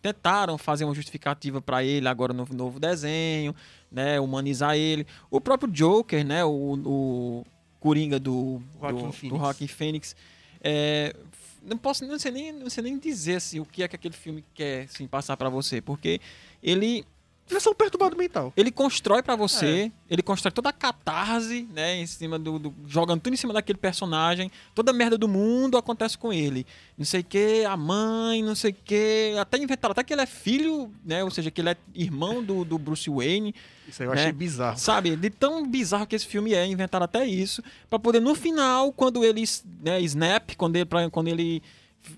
Tentaram 0.01 0.57
fazer 0.57 0.83
uma 0.85 0.93
justificativa 0.93 1.61
para 1.61 1.81
ele 1.83 2.07
agora 2.09 2.33
no 2.33 2.45
novo 2.51 2.77
desenho, 2.79 3.55
né? 3.91 4.19
Humanizar 4.19 4.75
ele. 4.75 5.07
O 5.31 5.39
próprio 5.39 5.71
Joker, 5.71 6.25
né? 6.25 6.43
O, 6.43 6.49
o 6.85 7.45
Coringa 7.79 8.19
do 8.19 8.61
Joaquin 8.81 9.05
do, 9.05 9.11
Phoenix. 9.13 9.29
do 9.37 9.37
Joaquin 9.43 9.67
Phoenix. 9.67 10.15
É, 10.61 11.15
não 11.63 11.77
posso, 11.77 12.05
não 12.05 12.19
sei 12.19 12.31
nem, 12.31 12.51
não 12.51 12.69
sei 12.69 12.83
nem 12.83 12.97
dizer 12.97 13.35
assim, 13.35 13.59
o 13.59 13.65
que 13.65 13.83
é 13.83 13.87
que 13.87 13.95
aquele 13.95 14.15
filme 14.15 14.43
quer 14.53 14.83
assim, 14.83 15.07
passar 15.07 15.37
para 15.37 15.47
você, 15.49 15.79
porque 15.81 16.19
ele 16.61 17.05
Eles 17.49 17.63
são 17.63 17.73
perturbado 17.73 18.15
mental. 18.17 18.51
ele 18.57 18.71
constrói 18.71 19.23
pra 19.23 19.35
você, 19.35 19.65
É. 19.65 19.91
ele 20.13 20.21
constrói 20.21 20.51
toda 20.51 20.69
a 20.69 20.73
catarse, 20.73 21.67
né, 21.73 21.95
em 21.97 22.05
cima 22.05 22.37
do, 22.37 22.59
do- 22.59 22.75
jogando 22.87 23.21
tudo 23.21 23.33
em 23.33 23.37
cima 23.37 23.53
daquele 23.53 23.77
personagem, 23.77 24.51
toda 24.75 24.91
a 24.91 24.93
merda 24.93 25.17
do 25.17 25.27
mundo 25.27 25.77
acontece 25.77 26.17
com 26.17 26.33
ele. 26.33 26.65
Não 26.97 27.05
sei 27.05 27.21
o 27.21 27.23
que, 27.23 27.63
a 27.65 27.77
mãe, 27.77 28.43
não 28.43 28.53
sei 28.55 28.71
o 28.71 28.75
que, 28.83 29.33
até 29.39 29.57
inventaram 29.57 29.91
até 29.93 30.03
que 30.03 30.13
ele 30.13 30.21
é 30.21 30.25
filho, 30.25 30.91
né, 31.05 31.23
ou 31.23 31.31
seja, 31.31 31.49
que 31.49 31.61
ele 31.61 31.69
é 31.69 31.77
irmão 31.95 32.43
do, 32.43 32.65
do 32.65 32.77
Bruce 32.77 33.09
Wayne, 33.09 33.55
Isso 33.87 34.03
aí 34.03 34.09
eu 34.09 34.13
Né? 34.13 34.21
achei 34.21 34.31
bizarro. 34.33 34.77
sabe? 34.77 35.15
De 35.15 35.29
tão 35.29 35.65
bizarro 35.65 36.05
que 36.05 36.15
esse 36.15 36.25
filme 36.25 36.53
é, 36.53 36.65
inventaram 36.65 37.05
até 37.05 37.25
isso, 37.25 37.63
pra 37.89 37.97
poder 37.97 38.19
no 38.19 38.35
final, 38.35 38.91
quando 38.91 39.23
ele, 39.23 39.43
né, 39.81 40.01
snap, 40.01 40.51
quando 40.57 40.75
ele, 40.75 40.85
pra- 40.85 41.09
quando 41.09 41.29
ele 41.29 41.63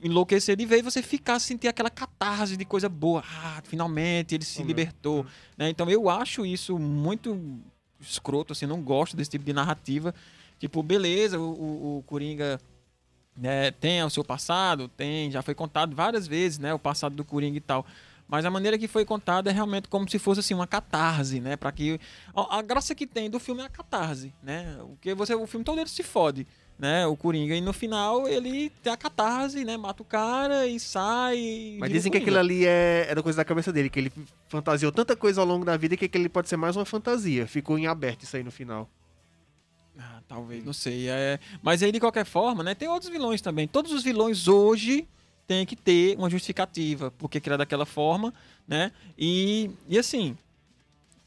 enlouquecer 0.03 0.55
de 0.55 0.65
vez, 0.65 0.83
você 0.83 1.01
ficar, 1.01 1.39
sentir 1.39 1.67
aquela 1.67 1.89
catarse 1.89 2.55
de 2.57 2.65
coisa 2.65 2.87
boa. 2.89 3.23
Ah, 3.27 3.61
finalmente 3.63 4.35
ele 4.35 4.45
se 4.45 4.61
Uhum. 4.61 4.67
libertou. 4.67 5.25
Né? 5.57 5.69
Então 5.69 5.89
eu 5.89 6.09
acho 6.09 6.45
isso 6.45 6.77
muito 6.79 7.59
escroto, 7.99 8.53
assim, 8.53 8.65
não 8.65 8.81
gosto 8.81 9.15
desse 9.17 9.31
tipo 9.31 9.43
de 9.45 9.53
narrativa. 9.53 10.13
Tipo, 10.59 10.81
beleza, 10.83 11.39
o, 11.39 11.43
o, 11.51 11.97
o 11.99 12.03
Coringa 12.03 12.59
né, 13.35 13.71
tem 13.71 14.03
o 14.03 14.09
seu 14.09 14.23
passado, 14.23 14.87
tem, 14.89 15.31
já 15.31 15.41
foi 15.41 15.55
contado 15.55 15.95
várias 15.95 16.27
vezes, 16.27 16.59
né, 16.59 16.73
o 16.73 16.79
passado 16.79 17.15
do 17.15 17.23
Coringa 17.23 17.57
e 17.57 17.61
tal. 17.61 17.85
Mas 18.27 18.45
a 18.45 18.51
maneira 18.51 18.77
que 18.77 18.87
foi 18.87 19.05
contada 19.05 19.49
é 19.49 19.53
realmente 19.53 19.87
como 19.87 20.07
se 20.09 20.19
fosse 20.19 20.41
assim 20.41 20.53
uma 20.53 20.67
catarse, 20.67 21.39
né, 21.39 21.55
para 21.57 21.71
que 21.71 21.99
a, 22.35 22.57
a 22.59 22.61
graça 22.61 22.93
que 22.93 23.07
tem 23.07 23.29
do 23.29 23.39
filme 23.39 23.61
é 23.61 23.65
a 23.65 23.69
catarse, 23.69 24.33
né? 24.43 24.77
O 24.83 24.95
que 25.01 25.13
você 25.15 25.33
o 25.33 25.47
filme 25.47 25.63
todo 25.63 25.79
ele 25.79 25.89
se 25.89 26.03
fode, 26.03 26.45
né? 26.79 27.05
O 27.05 27.17
Coringa 27.17 27.53
e 27.53 27.59
no 27.59 27.73
final 27.73 28.25
ele 28.25 28.71
tem 28.81 28.91
a 28.91 28.95
catarse, 28.95 29.65
né, 29.65 29.75
mata 29.75 30.01
o 30.01 30.05
cara 30.05 30.65
e 30.65 30.79
sai. 30.79 31.75
Mas 31.77 31.91
dizem 31.91 32.09
que 32.09 32.17
aquilo 32.17 32.39
ali 32.39 32.65
é, 32.65 33.07
é 33.09 33.13
da 33.13 33.21
coisa 33.21 33.35
da 33.35 33.43
cabeça 33.43 33.73
dele, 33.73 33.89
que 33.89 33.99
ele 33.99 34.11
fantasiou 34.47 34.89
tanta 34.89 35.13
coisa 35.13 35.41
ao 35.41 35.47
longo 35.47 35.65
da 35.65 35.75
vida 35.75 35.97
que 35.97 36.05
aquele 36.05 36.29
pode 36.29 36.47
ser 36.47 36.55
mais 36.55 36.77
uma 36.77 36.85
fantasia. 36.85 37.45
Ficou 37.45 37.77
em 37.77 37.85
aberto 37.85 38.23
isso 38.23 38.37
aí 38.37 38.43
no 38.43 38.51
final. 38.51 38.89
Ah, 39.97 40.21
talvez, 40.25 40.63
não 40.63 40.71
sei. 40.71 41.09
É... 41.09 41.37
Mas 41.61 41.83
aí, 41.83 41.91
de 41.91 41.99
qualquer 41.99 42.25
forma, 42.25 42.63
né? 42.63 42.73
Tem 42.73 42.87
outros 42.87 43.11
vilões 43.11 43.41
também. 43.41 43.67
Todos 43.67 43.91
os 43.91 44.01
vilões 44.01 44.47
hoje 44.47 45.05
têm 45.45 45.65
que 45.65 45.75
ter 45.75 46.15
uma 46.17 46.29
justificativa, 46.29 47.11
porque 47.17 47.41
criar 47.41 47.57
daquela 47.57 47.85
forma, 47.85 48.33
né? 48.65 48.93
E, 49.17 49.69
e 49.89 49.99
assim, 49.99 50.37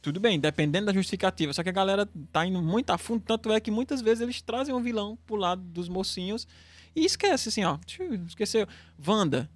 tudo 0.02 0.18
bem, 0.20 0.38
dependendo 0.38 0.86
da 0.86 0.92
justificativa. 0.92 1.52
Só 1.52 1.62
que 1.62 1.68
a 1.68 1.72
galera 1.72 2.06
tá 2.32 2.44
indo 2.44 2.60
muito 2.60 2.90
a 2.90 2.98
fundo, 2.98 3.22
tanto 3.24 3.50
é 3.52 3.60
que 3.60 3.70
muitas 3.70 4.02
vezes 4.02 4.20
eles 4.20 4.42
trazem 4.42 4.74
um 4.74 4.82
vilão 4.82 5.16
pro 5.26 5.36
lado 5.36 5.62
dos 5.62 5.88
mocinhos 5.88 6.46
e 6.94 7.04
esquece, 7.06 7.48
assim, 7.48 7.64
ó. 7.64 7.78
Esqueceu. 8.26 8.66
Wanda. 9.06 9.48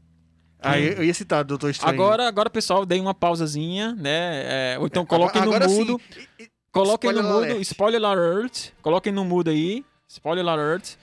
Aí 0.59 0.89
Quem? 0.89 0.97
eu 0.99 1.05
ia 1.05 1.13
citar 1.13 1.45
Doutor 1.45 1.71
Estranho. 1.71 1.93
Agora, 1.95 2.27
agora, 2.27 2.49
pessoal, 2.49 2.87
dei 2.87 2.99
uma 3.01 3.13
pausazinha, 3.13 3.95
né? 3.95 4.73
É, 4.75 4.79
ou 4.79 4.87
então 4.87 5.03
Agora- 5.03 5.19
coloquem 5.31 5.43
no 5.43 5.49
agora 5.49 5.69
mudo. 5.69 6.01
Coloquem 6.73 7.13
no 7.13 7.23
mudo, 7.23 7.45
alert. 7.45 7.61
spoiler 7.63 8.03
alert. 8.05 8.71
Coloquem 8.83 9.13
no 9.13 9.25
mudo 9.25 9.51
aí. 9.51 9.85
Spoiler 10.09 10.47
alert. 10.47 10.95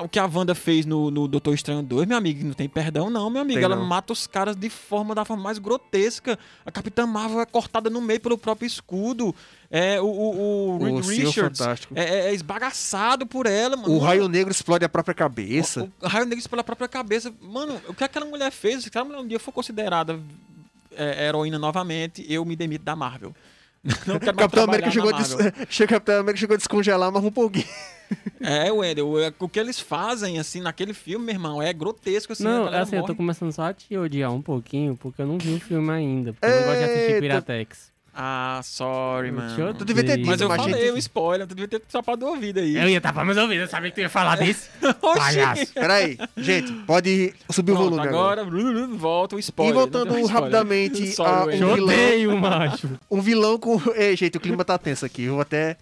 O 0.00 0.08
que 0.08 0.18
a 0.18 0.26
Wanda 0.26 0.54
fez 0.54 0.86
no, 0.86 1.10
no 1.10 1.28
Doutor 1.28 1.54
Estranho 1.54 1.82
2, 1.82 2.06
meu 2.08 2.16
amigo, 2.16 2.44
não 2.46 2.54
tem 2.54 2.68
perdão 2.68 3.10
não, 3.10 3.28
meu 3.28 3.42
amigo. 3.42 3.58
Tem 3.58 3.64
Ela 3.64 3.76
não. 3.76 3.84
mata 3.84 4.12
os 4.12 4.26
caras 4.26 4.56
de 4.56 4.70
forma 4.70 5.14
da 5.14 5.24
forma 5.24 5.42
mais 5.42 5.58
grotesca. 5.58 6.38
A 6.64 6.70
Capitã 6.70 7.06
Marvel 7.06 7.40
é 7.40 7.46
cortada 7.46 7.90
no 7.90 8.00
meio 8.00 8.20
pelo 8.20 8.38
próprio 8.38 8.66
escudo. 8.66 9.34
É, 9.70 10.00
o, 10.00 10.04
o, 10.04 10.78
o 10.78 10.94
O 10.94 11.00
Richards 11.00 11.60
é, 11.60 11.76
é- 11.94 12.26
é 12.28 12.34
esbagaçado 12.34 13.26
por 13.26 13.46
ela, 13.46 13.76
mano. 13.76 13.94
O 13.94 13.98
Raio 13.98 14.28
Negro 14.28 14.50
explode 14.50 14.84
a 14.84 14.88
própria 14.88 15.14
cabeça. 15.14 15.82
O, 15.82 16.06
o 16.06 16.08
Raio 16.08 16.26
Negro 16.26 16.48
pela 16.48 16.64
própria 16.64 16.88
cabeça. 16.88 17.32
Mano, 17.40 17.80
o 17.88 17.94
que 17.94 18.04
aquela 18.04 18.26
mulher 18.26 18.50
fez, 18.50 18.82
se 18.82 18.88
aquela 18.88 19.04
mulher 19.04 19.20
um 19.20 19.26
dia 19.26 19.38
for 19.38 19.52
considerada 19.52 20.18
é, 20.96 21.26
heroína 21.26 21.58
novamente, 21.58 22.24
eu 22.28 22.44
me 22.44 22.56
demito 22.56 22.84
da 22.84 22.96
Marvel. 22.96 23.34
Não 24.06 24.18
quero 24.18 24.36
mais 24.36 24.36
Capitão 24.36 24.64
América, 24.64 24.90
chegou 24.90 25.10
a. 25.10 25.12
Marvel. 25.12 25.52
Capitão 25.88 26.20
América 26.20 26.40
chegou 26.40 26.54
a 26.54 26.58
descongelar, 26.58 27.10
mas 27.12 27.24
um 27.24 27.32
pouquinho. 27.32 27.66
É, 28.40 28.70
Wendel, 28.72 29.18
é- 29.20 29.32
o 29.38 29.48
que 29.48 29.58
eles 29.58 29.78
fazem, 29.80 30.38
assim, 30.38 30.60
naquele 30.60 30.92
filme, 30.94 31.24
meu 31.26 31.34
irmão, 31.34 31.62
é 31.62 31.72
grotesco, 31.72 32.32
assim. 32.32 32.44
Não, 32.44 32.66
assim, 32.68 32.96
eu 32.96 33.02
tô 33.02 33.08
morre. 33.08 33.14
começando 33.16 33.52
só 33.52 33.62
a 33.64 33.72
te 33.74 33.96
odiar 33.96 34.32
um 34.32 34.42
pouquinho, 34.42 34.96
porque 34.96 35.22
eu 35.22 35.26
não 35.26 35.38
vi 35.38 35.54
o 35.54 35.60
filme 35.60 35.90
ainda. 35.90 36.32
Porque 36.32 36.46
eu 36.46 36.60
não 36.60 36.66
gosto 36.66 36.78
de 36.78 36.84
assistir. 36.84 37.20
Piratex. 37.20 37.92
Ah, 38.14 38.60
sorry, 38.62 39.28
Eu 39.28 39.34
mano. 39.36 39.72
Tu 39.72 39.86
devia 39.86 40.04
ter 40.04 40.18
dito, 40.18 40.26
Mas 40.26 40.38
eu 40.38 40.46
mas 40.46 40.60
falei 40.60 40.82
gente- 40.82 40.92
o 40.92 40.98
spoiler, 40.98 41.46
tu 41.46 41.54
devia 41.54 41.66
ter 41.66 41.80
tapado 41.80 42.26
o 42.26 42.28
ouvido 42.28 42.60
aí. 42.60 42.76
Eu 42.76 42.86
ia 42.86 43.00
tapar 43.00 43.24
meus 43.24 43.38
ouvidos, 43.38 43.62
eu 43.62 43.68
sabia 43.70 43.88
que 43.88 43.94
tu 43.94 44.00
ia 44.02 44.10
falar 44.10 44.36
disso. 44.36 44.68
Oxi. 45.00 45.18
palhaço. 45.18 45.72
Peraí, 45.72 46.18
gente, 46.36 46.70
pode 46.86 47.32
subir 47.48 47.72
o 47.72 47.74
Pronto, 47.74 47.90
volume 47.92 48.06
agora. 48.08 48.42
agora, 48.42 48.86
volta 48.88 49.34
o 49.36 49.38
spoiler. 49.38 49.74
E 49.74 49.78
voltando 49.78 50.26
rapidamente 50.26 51.06
Sorry, 51.16 51.54
a 51.62 51.66
um 51.66 51.74
vilão. 51.74 51.84
odeio, 51.84 52.36
macho. 52.36 52.90
Um 53.10 53.22
vilão 53.22 53.58
com. 53.58 53.80
Ei, 53.96 54.14
gente, 54.14 54.36
o 54.36 54.40
clima 54.40 54.62
tá 54.62 54.76
tenso 54.76 55.06
aqui. 55.06 55.22
Eu 55.22 55.32
vou 55.32 55.40
até. 55.40 55.78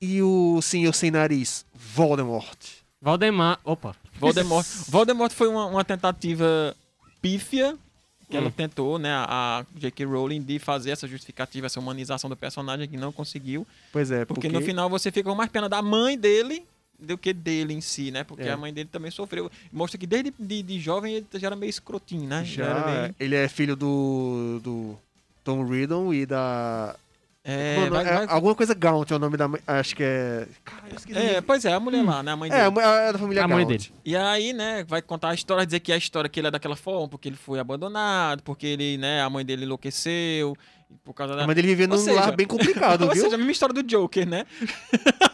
E 0.00 0.20
o 0.22 0.60
senhor 0.62 0.92
sem 0.94 1.10
nariz, 1.10 1.64
Voldemort. 1.74 2.58
Valdemar. 3.00 3.58
Opa. 3.64 3.94
Voldemort. 4.18 4.66
Voldemort 4.88 5.32
foi 5.32 5.48
uma, 5.48 5.66
uma 5.66 5.84
tentativa 5.84 6.74
pífia 7.22 7.76
que 8.28 8.36
ela 8.36 8.48
Hum. 8.48 8.52
tentou, 8.52 8.98
né, 8.98 9.10
a 9.12 9.64
J.K. 9.76 10.04
Rowling, 10.04 10.42
de 10.42 10.58
fazer 10.58 10.90
essa 10.90 11.06
justificativa, 11.06 11.66
essa 11.66 11.78
humanização 11.78 12.28
do 12.28 12.36
personagem 12.36 12.88
que 12.88 12.96
não 12.96 13.12
conseguiu. 13.12 13.64
Pois 13.92 14.10
é, 14.10 14.24
Porque, 14.24 14.48
porque, 14.48 14.48
no 14.48 14.60
final 14.64 14.90
você 14.90 15.12
fica 15.12 15.28
com 15.30 15.36
mais 15.36 15.50
pena 15.50 15.68
da 15.68 15.80
mãe 15.80 16.18
dele 16.18 16.64
do 16.98 17.16
que 17.16 17.32
dele 17.32 17.72
em 17.74 17.80
si, 17.80 18.10
né? 18.10 18.24
Porque 18.24 18.42
É. 18.44 18.50
a 18.50 18.56
mãe 18.56 18.72
dele 18.72 18.88
também 18.90 19.10
sofreu. 19.10 19.50
Mostra 19.72 19.96
que 19.98 20.06
desde 20.06 20.32
de, 20.38 20.62
de 20.62 20.80
jovem 20.80 21.14
ele 21.14 21.26
já 21.34 21.46
era 21.46 21.54
meio 21.56 21.70
escrotinho, 21.70 22.26
né? 22.28 22.44
já 22.44 22.64
era 22.64 22.80
bem... 23.02 23.14
ele 23.20 23.34
é 23.36 23.46
filho 23.48 23.76
do, 23.76 24.60
do 24.62 24.98
Tom 25.44 25.64
Riddle 25.64 26.12
e 26.14 26.26
da. 26.26 26.96
É, 27.48 27.76
Mano, 27.78 27.90
vai- 27.92 28.04
é 28.04 28.12
vai- 28.14 28.26
Alguma 28.28 28.54
coisa 28.56 28.74
Gaunt 28.74 29.08
é 29.08 29.14
o 29.14 29.18
nome 29.20 29.36
da 29.36 29.46
mãe. 29.46 29.60
Acho 29.66 29.94
que 29.94 30.02
é. 30.02 30.48
Cara, 30.64 30.82
eu 30.90 30.96
esqueci. 30.96 31.16
é, 31.18 31.40
pois 31.40 31.64
é, 31.64 31.72
a 31.72 31.78
mulher 31.78 32.02
lá, 32.04 32.20
né? 32.20 32.32
A 32.32 32.36
mãe 32.36 32.50
dele. 32.50 32.60
É, 32.60 32.64
a 32.66 32.70
mãe- 32.72 32.84
é 32.84 33.12
da 33.12 33.18
família 33.20 33.44
A 33.44 33.48
mãe 33.48 33.58
Gaunt. 33.64 33.68
dele. 33.68 33.94
E 34.04 34.16
aí, 34.16 34.52
né, 34.52 34.84
vai 34.88 35.00
contar 35.00 35.28
a 35.30 35.34
história, 35.34 35.64
dizer 35.64 35.78
que 35.78 35.92
é 35.92 35.94
a 35.94 35.98
história 35.98 36.28
que 36.28 36.40
ele 36.40 36.48
é 36.48 36.50
daquela 36.50 36.74
forma, 36.74 37.06
porque 37.08 37.28
ele 37.28 37.36
foi 37.36 37.60
abandonado, 37.60 38.42
porque 38.42 38.66
ele, 38.66 38.98
né, 38.98 39.22
a 39.22 39.30
mãe 39.30 39.44
dele 39.44 39.64
enlouqueceu, 39.64 40.56
por 41.04 41.14
causa 41.14 41.36
da... 41.36 41.44
A 41.44 41.46
mãe 41.46 41.54
dele 41.54 41.68
vivia 41.68 41.86
Ou 41.86 41.92
num 41.96 41.98
seja- 41.98 42.18
lar 42.20 42.34
bem 42.34 42.46
complicado, 42.48 43.02
Ou 43.06 43.12
viu? 43.12 43.22
seja, 43.22 43.36
a 43.36 43.38
mesma 43.38 43.52
história 43.52 43.74
do 43.74 43.82
Joker, 43.84 44.26
né? 44.28 44.44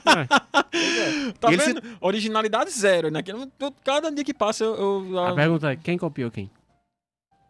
É. 0.06 0.52
Tá 1.40 1.48
ele 1.48 1.56
vendo? 1.56 1.82
Originalidade 2.00 2.70
zero, 2.70 3.10
né? 3.10 3.22
Cada 3.84 4.10
dia 4.10 4.24
que 4.24 4.34
passa 4.34 4.64
eu... 4.64 5.06
eu- 5.10 5.18
A 5.18 5.34
pergunta 5.34 5.72
é: 5.72 5.76
quem 5.76 5.96
copiou 5.98 6.30
quem? 6.30 6.50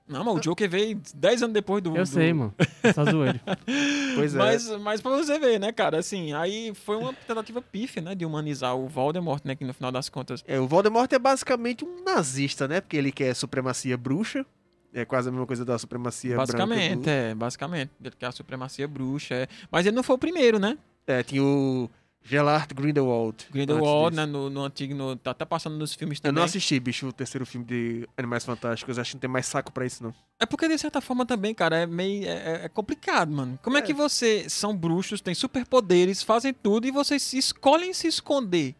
Não, 0.09 0.25
mas 0.25 0.35
o 0.37 0.41
Joker 0.41 0.69
veio 0.69 1.01
10 1.15 1.43
anos 1.45 1.55
depois 1.55 1.83
do... 1.83 1.91
Eu 1.97 2.03
do- 2.03 2.07
sei, 2.07 2.33
mano. 2.33 2.53
É 2.83 2.93
só 2.93 3.05
zoeiro. 3.05 3.41
Pois 4.15 4.35
é. 4.35 4.39
Mas, 4.39 4.69
mas 4.81 5.01
pra 5.01 5.13
você 5.13 5.39
ver, 5.39 5.59
né, 5.59 5.73
cara, 5.73 5.99
assim, 5.99 6.35
aí 6.35 6.73
foi 6.75 6.97
uma 6.97 7.15
tentativa 7.15 7.63
pífia, 7.63 8.03
né, 8.03 8.15
de 8.15 8.27
humanizar 8.27 8.77
o 8.77 8.87
Voldemort, 8.87 9.41
né, 9.45 9.55
que 9.55 9.65
no 9.65 9.73
final 9.73 9.91
das 9.91 10.09
contas... 10.11 10.45
É, 10.47 10.61
o 10.61 10.69
Voldemort 10.69 11.11
é 11.13 11.19
basicamente 11.19 11.83
um 11.85 12.03
nazista, 12.05 12.69
né? 12.69 12.81
Porque 12.83 12.97
ele 12.97 13.11
quer 13.11 13.35
supremacia 13.35 13.97
bruxa. 13.97 14.45
É 14.93 15.07
quase 15.07 15.31
a 15.31 15.33
mesma 15.33 15.47
coisa 15.47 15.65
da 15.65 15.79
supremacia 15.79 16.37
basicamente, 16.37 16.97
branca. 16.97 17.11
é, 17.11 17.35
basicamente. 17.35 17.91
Ele 17.99 18.15
quer 18.19 18.27
a 18.27 18.33
supremacia 18.33 18.87
bruxa, 18.87 19.35
é. 19.35 19.49
Mas 19.71 19.87
ele 19.87 19.97
não 19.97 20.03
foi 20.03 20.17
o 20.17 20.19
primeiro, 20.19 20.59
né? 20.59 20.77
É, 21.07 21.23
tinha 21.23 21.43
o 21.43 21.89
Gelart 22.25 22.73
Grindelwald. 22.73 23.47
Grindelwald, 23.51 24.15
né, 24.17 24.25
no, 24.27 24.49
no 24.49 24.65
antigo, 24.65 24.95
no, 24.95 25.17
tá 25.17 25.33
até 25.33 25.45
passando 25.45 25.77
nos 25.77 25.95
filmes 25.95 26.19
Eu 26.19 26.23
também. 26.23 26.37
não 26.37 26.45
assisti, 26.45 26.79
bicho, 26.79 27.07
o 27.09 27.13
terceiro 27.13 27.45
filme 27.45 27.67
de 27.67 28.09
Animais 28.17 28.45
Fantásticos. 28.45 28.99
Acho 28.99 29.11
que 29.11 29.17
não 29.17 29.21
tem 29.21 29.31
mais 29.31 29.47
saco 29.47 29.73
pra 29.73 29.85
isso, 29.85 30.03
não. 30.03 30.15
É 30.41 30.47
porque, 30.47 30.69
de 30.69 30.79
certa 30.79 31.01
forma, 31.01 31.27
também, 31.27 31.53
cara, 31.55 31.79
é 31.79 31.87
meio. 31.87 32.25
É, 32.29 32.65
é 32.65 32.69
complicado, 32.69 33.33
mano. 33.33 33.59
Como 33.63 33.77
é. 33.77 33.81
É. 33.81 33.83
que 33.83 33.93
você 33.93 34.49
são 34.49 34.77
bruxos, 34.77 35.21
têm 35.21 35.35
superpoderes, 35.35 36.23
fazem 36.23 36.55
tudo 36.55 36.87
e 36.87 36.91
vocês 36.91 37.33
escolhem 37.33 37.93
se 37.93 38.07
esconder? 38.07 38.75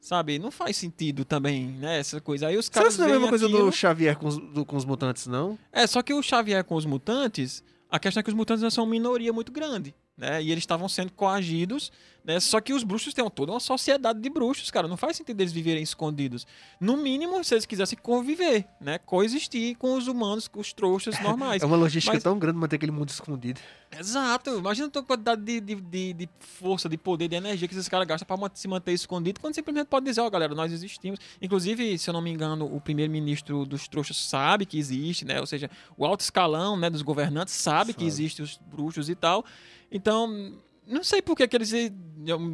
Sabe? 0.00 0.38
Não 0.38 0.50
faz 0.50 0.76
sentido 0.78 1.24
também, 1.26 1.66
né? 1.66 1.98
Essa 1.98 2.20
coisa. 2.20 2.46
Aí 2.46 2.56
os 2.56 2.66
Será 2.66 2.80
caras. 2.84 2.94
que 2.94 3.00
não 3.02 3.06
é 3.08 3.10
a 3.10 3.12
mesma 3.14 3.28
coisa 3.28 3.46
aquilo- 3.46 3.66
do 3.66 3.72
Xavier 3.72 4.16
com 4.16 4.28
os, 4.28 4.38
do- 4.38 4.64
com 4.64 4.76
os 4.76 4.84
mutantes, 4.84 5.26
não? 5.26 5.58
É, 5.70 5.86
só 5.86 6.02
que 6.02 6.14
o 6.14 6.22
Xavier 6.22 6.64
com 6.64 6.74
os 6.74 6.86
mutantes, 6.86 7.62
a 7.90 7.98
questão 7.98 8.20
é 8.20 8.24
que 8.24 8.30
os 8.30 8.34
mutantes 8.34 8.72
são 8.72 8.84
uma 8.84 8.90
minoria 8.90 9.30
muito 9.30 9.52
grande, 9.52 9.94
né? 10.16 10.42
E 10.42 10.50
eles 10.50 10.62
estavam 10.62 10.88
sendo 10.88 11.12
coagidos, 11.12 11.92
né? 12.30 12.40
Só 12.40 12.60
que 12.60 12.72
os 12.72 12.82
bruxos 12.84 13.12
têm 13.12 13.28
toda 13.30 13.52
uma 13.52 13.60
sociedade 13.60 14.20
de 14.20 14.30
bruxos, 14.30 14.70
cara. 14.70 14.86
Não 14.86 14.96
faz 14.96 15.16
sentido 15.16 15.40
eles 15.40 15.52
viverem 15.52 15.82
escondidos. 15.82 16.46
No 16.80 16.96
mínimo, 16.96 17.42
se 17.42 17.54
eles 17.54 17.66
quisessem 17.66 17.98
conviver, 18.00 18.66
né? 18.80 18.98
Coexistir 18.98 19.76
com 19.76 19.94
os 19.94 20.06
humanos, 20.06 20.46
com 20.48 20.60
os 20.60 20.72
trouxas 20.72 21.18
normais. 21.22 21.62
É 21.62 21.66
uma 21.66 21.76
logística 21.76 22.14
mas- 22.14 22.22
tão 22.22 22.38
grande 22.38 22.58
manter 22.58 22.76
aquele 22.76 22.92
mundo 22.92 23.08
escondido. 23.08 23.60
Exato. 23.98 24.50
Imagina 24.58 24.88
a 24.94 25.02
quantidade 25.02 25.42
de, 25.42 25.60
de, 25.60 25.74
de, 25.74 26.12
de 26.12 26.28
força, 26.38 26.88
de 26.88 26.96
poder, 26.96 27.26
de 27.26 27.34
energia 27.34 27.66
que 27.66 27.74
esses 27.74 27.88
caras 27.88 28.06
gastam 28.06 28.26
pra 28.26 28.50
se 28.54 28.68
manter 28.68 28.92
escondido, 28.92 29.40
quando 29.40 29.54
simplesmente 29.54 29.88
pode 29.88 30.06
dizer, 30.06 30.20
ó, 30.20 30.30
galera, 30.30 30.54
nós 30.54 30.72
existimos. 30.72 31.18
Inclusive, 31.42 31.98
se 31.98 32.08
eu 32.08 32.14
não 32.14 32.22
me 32.22 32.30
engano, 32.30 32.64
o 32.72 32.80
primeiro-ministro 32.80 33.66
dos 33.66 33.88
trouxas 33.88 34.16
sabe 34.16 34.64
que 34.64 34.78
existe, 34.78 35.24
né? 35.24 35.40
Ou 35.40 35.46
seja, 35.46 35.68
o 35.96 36.06
alto 36.06 36.20
escalão 36.20 36.76
né, 36.76 36.88
dos 36.88 37.02
governantes 37.02 37.54
sabe, 37.54 37.92
que 37.92 38.00
Sabe. 38.00 38.06
existem 38.06 38.44
os 38.44 38.60
bruxos 38.70 39.08
e 39.08 39.14
tal. 39.16 39.44
Então, 39.90 40.54
não 40.90 41.04
sei 41.04 41.22
por 41.22 41.36
que, 41.36 41.48
eles 41.56 41.72
eh, 41.72 41.90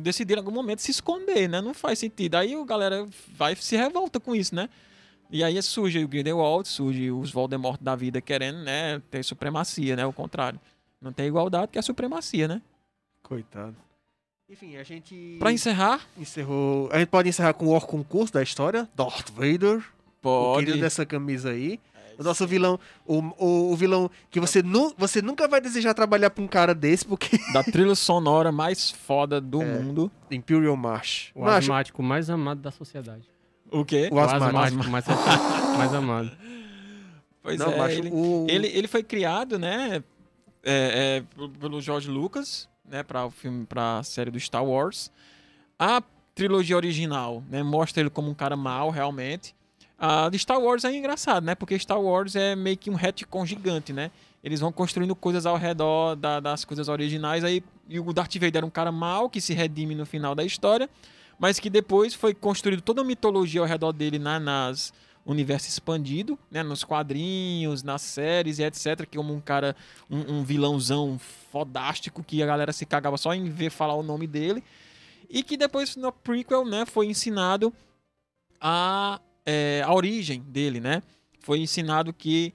decidiram 0.03 0.41
em 0.41 0.45
algum 0.45 0.55
momento 0.55 0.81
se 0.83 0.91
esconder, 0.91 1.49
né? 1.49 1.61
Não 1.61 1.75
faz 1.75 1.99
sentido. 1.99 2.37
Aí 2.37 2.55
a 2.55 2.65
galera 2.65 3.09
vai 3.35 3.55
e 3.55 3.57
se 3.57 3.77
revolta 3.77 4.21
com 4.21 4.35
isso, 4.35 4.55
né? 4.55 4.69
E 5.31 5.43
aí 5.43 5.61
surge 5.63 6.05
o 6.05 6.07
Grindelwald, 6.07 6.69
surge 6.69 7.11
os 7.11 7.33
Voldemort 7.33 7.81
da 7.81 7.97
vida 7.97 8.21
querendo, 8.21 8.59
né, 8.59 9.03
ter 9.11 9.25
supremacia, 9.25 9.97
né? 9.97 10.07
O 10.07 10.13
contrário. 10.13 10.61
Não 11.01 11.13
tem 11.13 11.27
igualdade, 11.27 11.73
que 11.73 11.79
é 11.79 11.83
supremacia, 11.83 12.47
né? 12.47 12.63
Coitado. 13.23 13.77
Enfim, 14.49 14.77
a 14.77 14.85
gente 14.85 15.37
Pra 15.41 15.53
encerrar, 15.53 16.07
encerrou. 16.17 16.89
A 16.93 16.99
gente 16.99 17.09
pode 17.09 17.29
encerrar 17.29 17.55
com 17.55 17.77
o 17.77 17.81
concurso 17.81 18.33
da 18.33 18.43
história. 18.43 18.89
Darth 18.95 19.31
Vader. 19.31 19.79
O 19.79 19.83
pode. 20.23 20.67
querido 20.67 20.81
dessa 20.81 21.05
camisa 21.05 21.51
aí. 21.51 21.81
O 22.19 22.23
nosso 22.23 22.47
vilão, 22.47 22.79
o, 23.07 23.19
o, 23.39 23.73
o 23.73 23.77
vilão 23.77 24.11
que 24.31 24.41
você, 24.41 24.63
nu, 24.63 24.95
você 24.97 25.21
nunca 25.21 25.47
vai 25.47 25.61
desejar 25.61 25.93
trabalhar 25.95 26.31
pra 26.31 26.43
um 26.43 26.49
cara 26.49 26.75
desse, 26.75 27.05
porque. 27.05 27.39
Da 27.53 27.63
trilha 27.63 27.95
sonora 27.95 28.51
mais 28.51 28.91
foda 28.91 29.41
do 29.41 29.61
É. 29.63 29.65
mundo. 29.65 30.11
Imperial 30.31 30.77
March. 30.77 31.31
O 31.35 31.43
Macho, 31.43 31.59
asmático 31.59 32.03
mais 32.03 32.31
amado 32.31 32.61
da 32.61 32.71
sociedade. 32.71 33.29
O 33.71 33.85
quê? 33.85 34.09
O 34.13 34.19
asmático. 34.19 34.89
mais, 34.91 35.07
mais 35.77 35.93
amado. 35.95 36.31
Pois 37.43 37.59
não, 37.59 37.73
é, 37.73 37.79
macho, 37.79 37.99
ele, 37.99 38.11
o, 38.13 38.47
ele, 38.49 38.67
ele 38.69 38.89
foi 38.89 39.03
criado, 39.05 39.57
né, 39.59 40.03
é, 40.65 41.19
é, 41.19 41.23
pelo- 41.35 41.51
pelo 41.51 41.81
George 41.81 42.11
Lucas, 42.11 42.69
né, 42.85 43.03
para 43.05 43.25
o 43.25 43.31
filme, 43.31 43.65
para 43.65 43.99
a 43.99 44.03
série 44.03 44.31
do 44.33 44.41
Star 44.41 44.65
Wars. 44.65 45.13
A 45.79 46.03
trilogia 46.35 46.77
original, 46.77 47.45
né, 47.49 47.63
mostra 47.63 48.01
ele 48.01 48.11
como 48.11 48.29
um 48.31 48.35
cara 48.35 48.57
mau, 48.57 48.91
realmente. 48.91 49.55
A 49.99 50.29
de 50.29 50.39
Star 50.39 50.61
Wars 50.61 50.85
é 50.85 50.95
engraçado, 50.95 51.45
né, 51.45 51.55
porque 51.55 51.79
Star 51.79 52.01
Wars 52.01 52.37
é 52.37 52.55
meio 52.55 52.77
que 52.77 52.91
um 52.91 52.95
retcon 52.95 53.47
gigante, 53.47 53.93
né. 53.93 54.11
Eles 54.45 54.61
vão 54.61 54.71
construindo 54.71 55.17
coisas 55.17 55.47
ao 55.47 55.57
redor 55.57 56.15
da- 56.15 56.39
das 56.39 56.65
coisas 56.65 56.89
originais 56.89 57.43
aí 57.43 57.65
e 57.89 57.99
o 57.99 58.13
Darth 58.13 58.35
Vader 58.35 58.59
era 58.59 58.67
um 58.67 58.71
cara 58.71 58.93
mau 58.93 59.29
que 59.31 59.41
se 59.41 59.55
redime 59.55 59.95
no 59.95 60.05
final 60.05 60.35
da 60.35 60.45
história, 60.45 60.89
mas 61.39 61.59
que 61.59 61.71
depois 61.71 62.15
foi 62.15 62.35
construído 62.35 62.83
toda 62.83 63.01
uma 63.01 63.07
mitologia 63.09 63.61
ao 63.61 63.67
redor 63.67 63.93
dele 63.93 64.19
na- 64.19 64.39
nas 64.39 64.93
universo 65.25 65.69
expandido, 65.69 66.39
né, 66.49 66.63
nos 66.63 66.85
quadrinhos, 66.85 67.83
nas 67.83 68.01
séries 68.03 68.61
e 68.61 68.63
etc, 68.63 69.05
que 69.11 69.17
como 69.17 69.35
um 69.35 69.41
cara, 69.41 69.75
um, 70.09 70.37
um 70.37 70.45
vilãozão 70.45 71.19
fodástico 71.51 72.23
que 72.23 72.41
a 72.43 72.47
galera 72.47 72.73
se 72.73 72.87
cagava 72.87 73.17
só 73.17 73.35
em 73.35 73.51
ver 73.51 73.71
falar 73.71 73.95
o 73.95 74.05
nome 74.05 74.29
dele, 74.29 74.63
e 75.29 75.43
que 75.43 75.57
depois 75.57 75.97
no 75.97 76.13
prequel, 76.13 76.65
né, 76.65 76.87
foi 76.87 77.07
ensinado 77.07 77.73
a, 78.61 79.21
é, 79.47 79.83
a 79.85 79.95
origem 79.95 80.43
dele, 80.43 80.81
né, 80.81 81.03
foi 81.41 81.61
ensinado 81.61 82.13
que 82.13 82.53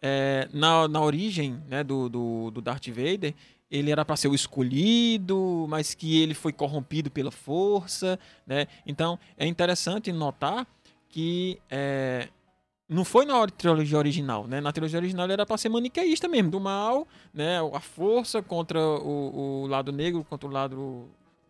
é, 0.00 0.48
na, 0.52 0.86
na 0.86 1.00
origem, 1.00 1.60
né, 1.68 1.82
do, 1.82 2.08
do, 2.08 2.50
do 2.52 2.62
Darth 2.62 2.86
Vader, 2.88 3.34
ele 3.70 3.90
era 3.90 4.04
para 4.04 4.16
ser 4.16 4.28
o 4.28 4.34
escolhido, 4.34 5.66
mas 5.68 5.94
que 5.94 6.22
ele 6.22 6.34
foi 6.34 6.52
corrompido 6.52 7.10
pela 7.10 7.30
força, 7.30 8.18
né? 8.46 8.66
Então 8.86 9.18
é 9.36 9.46
interessante 9.46 10.10
notar 10.10 10.66
que 11.08 11.60
é, 11.70 12.28
não 12.88 13.04
foi 13.04 13.26
na 13.26 13.46
trilogia 13.46 13.98
original, 13.98 14.46
né? 14.46 14.60
Na 14.60 14.72
trilogia 14.72 14.98
original 14.98 15.26
ele 15.26 15.34
era 15.34 15.44
para 15.44 15.58
ser 15.58 15.68
maniqueísta 15.68 16.26
mesmo, 16.28 16.50
do 16.50 16.58
mal, 16.58 17.06
né? 17.32 17.58
A 17.74 17.80
força 17.80 18.42
contra 18.42 18.80
o, 18.80 19.64
o 19.64 19.66
lado 19.66 19.92
negro, 19.92 20.24
contra 20.24 20.48
o 20.48 20.52
lado 20.52 21.08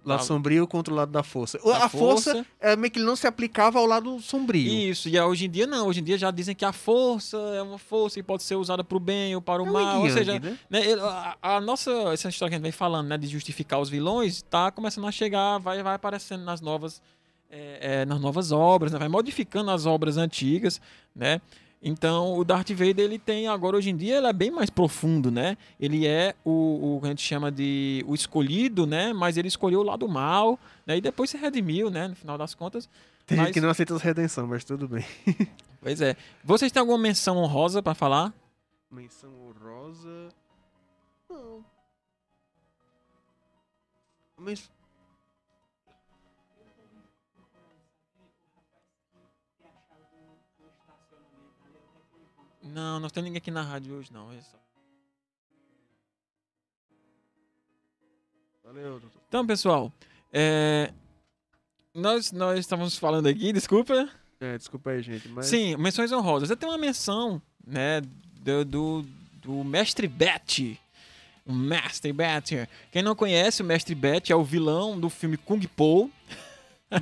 Lado 0.08 0.24
sombrio 0.24 0.66
contra 0.66 0.92
o 0.92 0.96
lado 0.96 1.12
da 1.12 1.22
força. 1.22 1.58
da 1.58 1.84
a 1.84 1.88
força, 1.88 2.44
é 2.60 2.76
meio 2.76 2.90
que 2.90 2.98
não 2.98 3.14
se 3.14 3.26
aplicava 3.26 3.78
ao 3.78 3.86
lado 3.86 4.18
sombrio. 4.20 4.72
Isso, 4.72 5.08
e 5.08 5.20
hoje 5.20 5.46
em 5.46 5.50
dia 5.50 5.66
não. 5.66 5.86
Hoje 5.86 6.00
em 6.00 6.04
dia 6.04 6.18
já 6.18 6.30
dizem 6.30 6.54
que 6.54 6.64
a 6.64 6.72
força 6.72 7.36
é 7.36 7.62
uma 7.62 7.78
força 7.78 8.16
que 8.16 8.22
pode 8.22 8.42
ser 8.42 8.56
usada 8.56 8.82
para 8.82 8.96
o 8.96 9.00
bem 9.00 9.34
ou 9.34 9.42
para 9.42 9.62
o 9.62 9.66
É 9.66 9.70
mal. 9.70 10.02
Ou 10.02 10.10
seja, 10.10 10.38
né? 10.38 10.58
né, 10.68 10.80
a, 11.00 11.56
a 11.56 11.60
nossa 11.60 11.90
essa 12.12 12.28
história 12.28 12.50
que 12.50 12.54
a 12.54 12.58
gente 12.58 12.62
vem 12.62 12.72
falando, 12.72 13.08
né, 13.08 13.18
de 13.18 13.26
justificar 13.26 13.80
os 13.80 13.88
vilões, 13.88 14.42
tá 14.42 14.70
começando 14.70 15.06
a 15.06 15.12
chegar, 15.12 15.58
vai, 15.58 15.82
vai 15.82 15.94
aparecendo 15.94 16.44
nas 16.44 16.60
novas, 16.60 17.02
é, 17.50 17.78
é, 17.80 18.04
nas 18.04 18.20
novas 18.20 18.52
obras, 18.52 18.92
né, 18.92 18.98
vai 18.98 19.08
modificando 19.08 19.70
as 19.70 19.86
obras 19.86 20.16
antigas, 20.16 20.80
né? 21.14 21.40
Então 21.80 22.36
o 22.36 22.44
Darth 22.44 22.70
Vader 22.70 22.98
ele 23.04 23.18
tem 23.18 23.46
agora 23.46 23.76
hoje 23.76 23.90
em 23.90 23.96
dia 23.96 24.16
ele 24.18 24.26
é 24.26 24.32
bem 24.32 24.50
mais 24.50 24.68
profundo, 24.68 25.30
né? 25.30 25.56
Ele 25.78 26.06
é 26.06 26.34
o, 26.44 26.96
o 26.96 27.00
que 27.00 27.06
a 27.06 27.10
gente 27.10 27.22
chama 27.22 27.52
de 27.52 28.04
o 28.06 28.14
escolhido, 28.14 28.84
né? 28.86 29.12
Mas 29.12 29.36
ele 29.36 29.46
escolheu 29.48 29.80
o 29.80 29.84
lado 29.84 30.08
mal, 30.08 30.58
né? 30.84 30.96
E 30.96 31.00
depois 31.00 31.30
se 31.30 31.36
redimiu, 31.36 31.88
né? 31.88 32.08
No 32.08 32.16
final 32.16 32.36
das 32.36 32.52
contas. 32.54 32.88
Tem 33.26 33.36
Mas- 33.36 33.46
gente 33.46 33.54
que 33.54 33.60
não 33.60 33.70
aceita 33.70 33.94
as 33.94 34.02
redenção, 34.02 34.46
mas 34.46 34.64
tudo 34.64 34.88
bem. 34.88 35.04
Pois 35.80 36.00
é. 36.00 36.16
Vocês 36.42 36.72
têm 36.72 36.80
alguma 36.80 36.98
menção 36.98 37.36
honrosa 37.36 37.80
pra 37.80 37.94
falar? 37.94 38.34
Menção 38.90 39.30
honrosa. 39.46 40.28
Não. 41.30 41.64
Mas. 44.36 44.68
Não, 52.72 53.00
não 53.00 53.08
tem 53.08 53.22
ninguém 53.22 53.38
aqui 53.38 53.50
na 53.50 53.62
rádio 53.62 53.94
hoje, 53.94 54.12
não. 54.12 54.32
É 54.32 54.40
só- 54.40 54.58
Valeu, 58.64 59.00
doutor. 59.00 59.20
Então, 59.28 59.46
pessoal, 59.46 59.92
é, 60.32 60.92
nós, 61.94 62.32
nós 62.32 62.58
estávamos 62.58 62.98
falando 62.98 63.26
aqui, 63.26 63.52
desculpa. 63.52 64.08
É, 64.40 64.56
desculpa 64.58 64.90
aí, 64.90 65.02
gente, 65.02 65.28
mas. 65.28 65.46
Sim, 65.46 65.76
menções 65.76 66.12
honrosas. 66.12 66.50
Eu 66.50 66.56
tenho 66.56 66.72
uma 66.72 66.78
menção, 66.78 67.40
né, 67.66 68.00
do, 68.40 68.64
do, 68.64 69.02
do 69.42 69.64
Mestre 69.64 70.06
Bet. 70.06 70.78
O 71.46 71.52
Mestre 71.52 72.12
Bet. 72.12 72.68
Quem 72.92 73.02
não 73.02 73.16
conhece, 73.16 73.62
o 73.62 73.64
Mestre 73.64 73.94
Bet 73.94 74.30
é 74.30 74.36
o 74.36 74.44
vilão 74.44 75.00
do 75.00 75.08
filme 75.08 75.36
Kung 75.38 75.60
Po. 75.66 76.10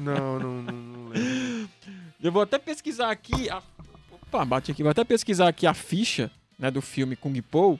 Não, 0.00 0.38
não, 0.38 0.62
não, 0.62 0.72
não 0.72 1.08
lembro. 1.08 1.70
Eu 2.22 2.32
vou 2.32 2.42
até 2.42 2.58
pesquisar 2.58 3.10
aqui. 3.10 3.50
A... 3.50 3.62
Opa, 4.28 4.44
bate 4.44 4.70
aqui. 4.72 4.82
Vou 4.82 4.90
até 4.90 5.04
pesquisar 5.04 5.48
aqui 5.48 5.66
a 5.66 5.74
ficha 5.74 6.30
né, 6.58 6.70
do 6.70 6.80
filme 6.82 7.16
Kung 7.16 7.40
Po. 7.42 7.78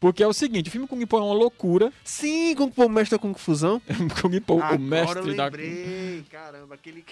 Porque 0.00 0.22
é 0.22 0.26
o 0.26 0.32
seguinte: 0.32 0.68
o 0.68 0.70
filme 0.70 0.86
Kung 0.86 1.04
Po 1.06 1.18
é 1.18 1.22
uma 1.22 1.34
loucura. 1.34 1.92
Sim, 2.04 2.54
Kung 2.54 2.70
Po, 2.70 2.88
mestre 2.88 3.16
da 3.16 3.20
Kung 3.22 3.34
Fusão. 3.34 3.80
Kung 4.20 4.40
Po, 4.40 4.54
Agora 4.60 4.76
o 4.76 4.80
mestre 4.80 5.28
eu 5.30 5.36
da. 5.36 5.44
lembrei. 5.46 6.24
Caramba, 6.30 6.74
aquele. 6.74 7.04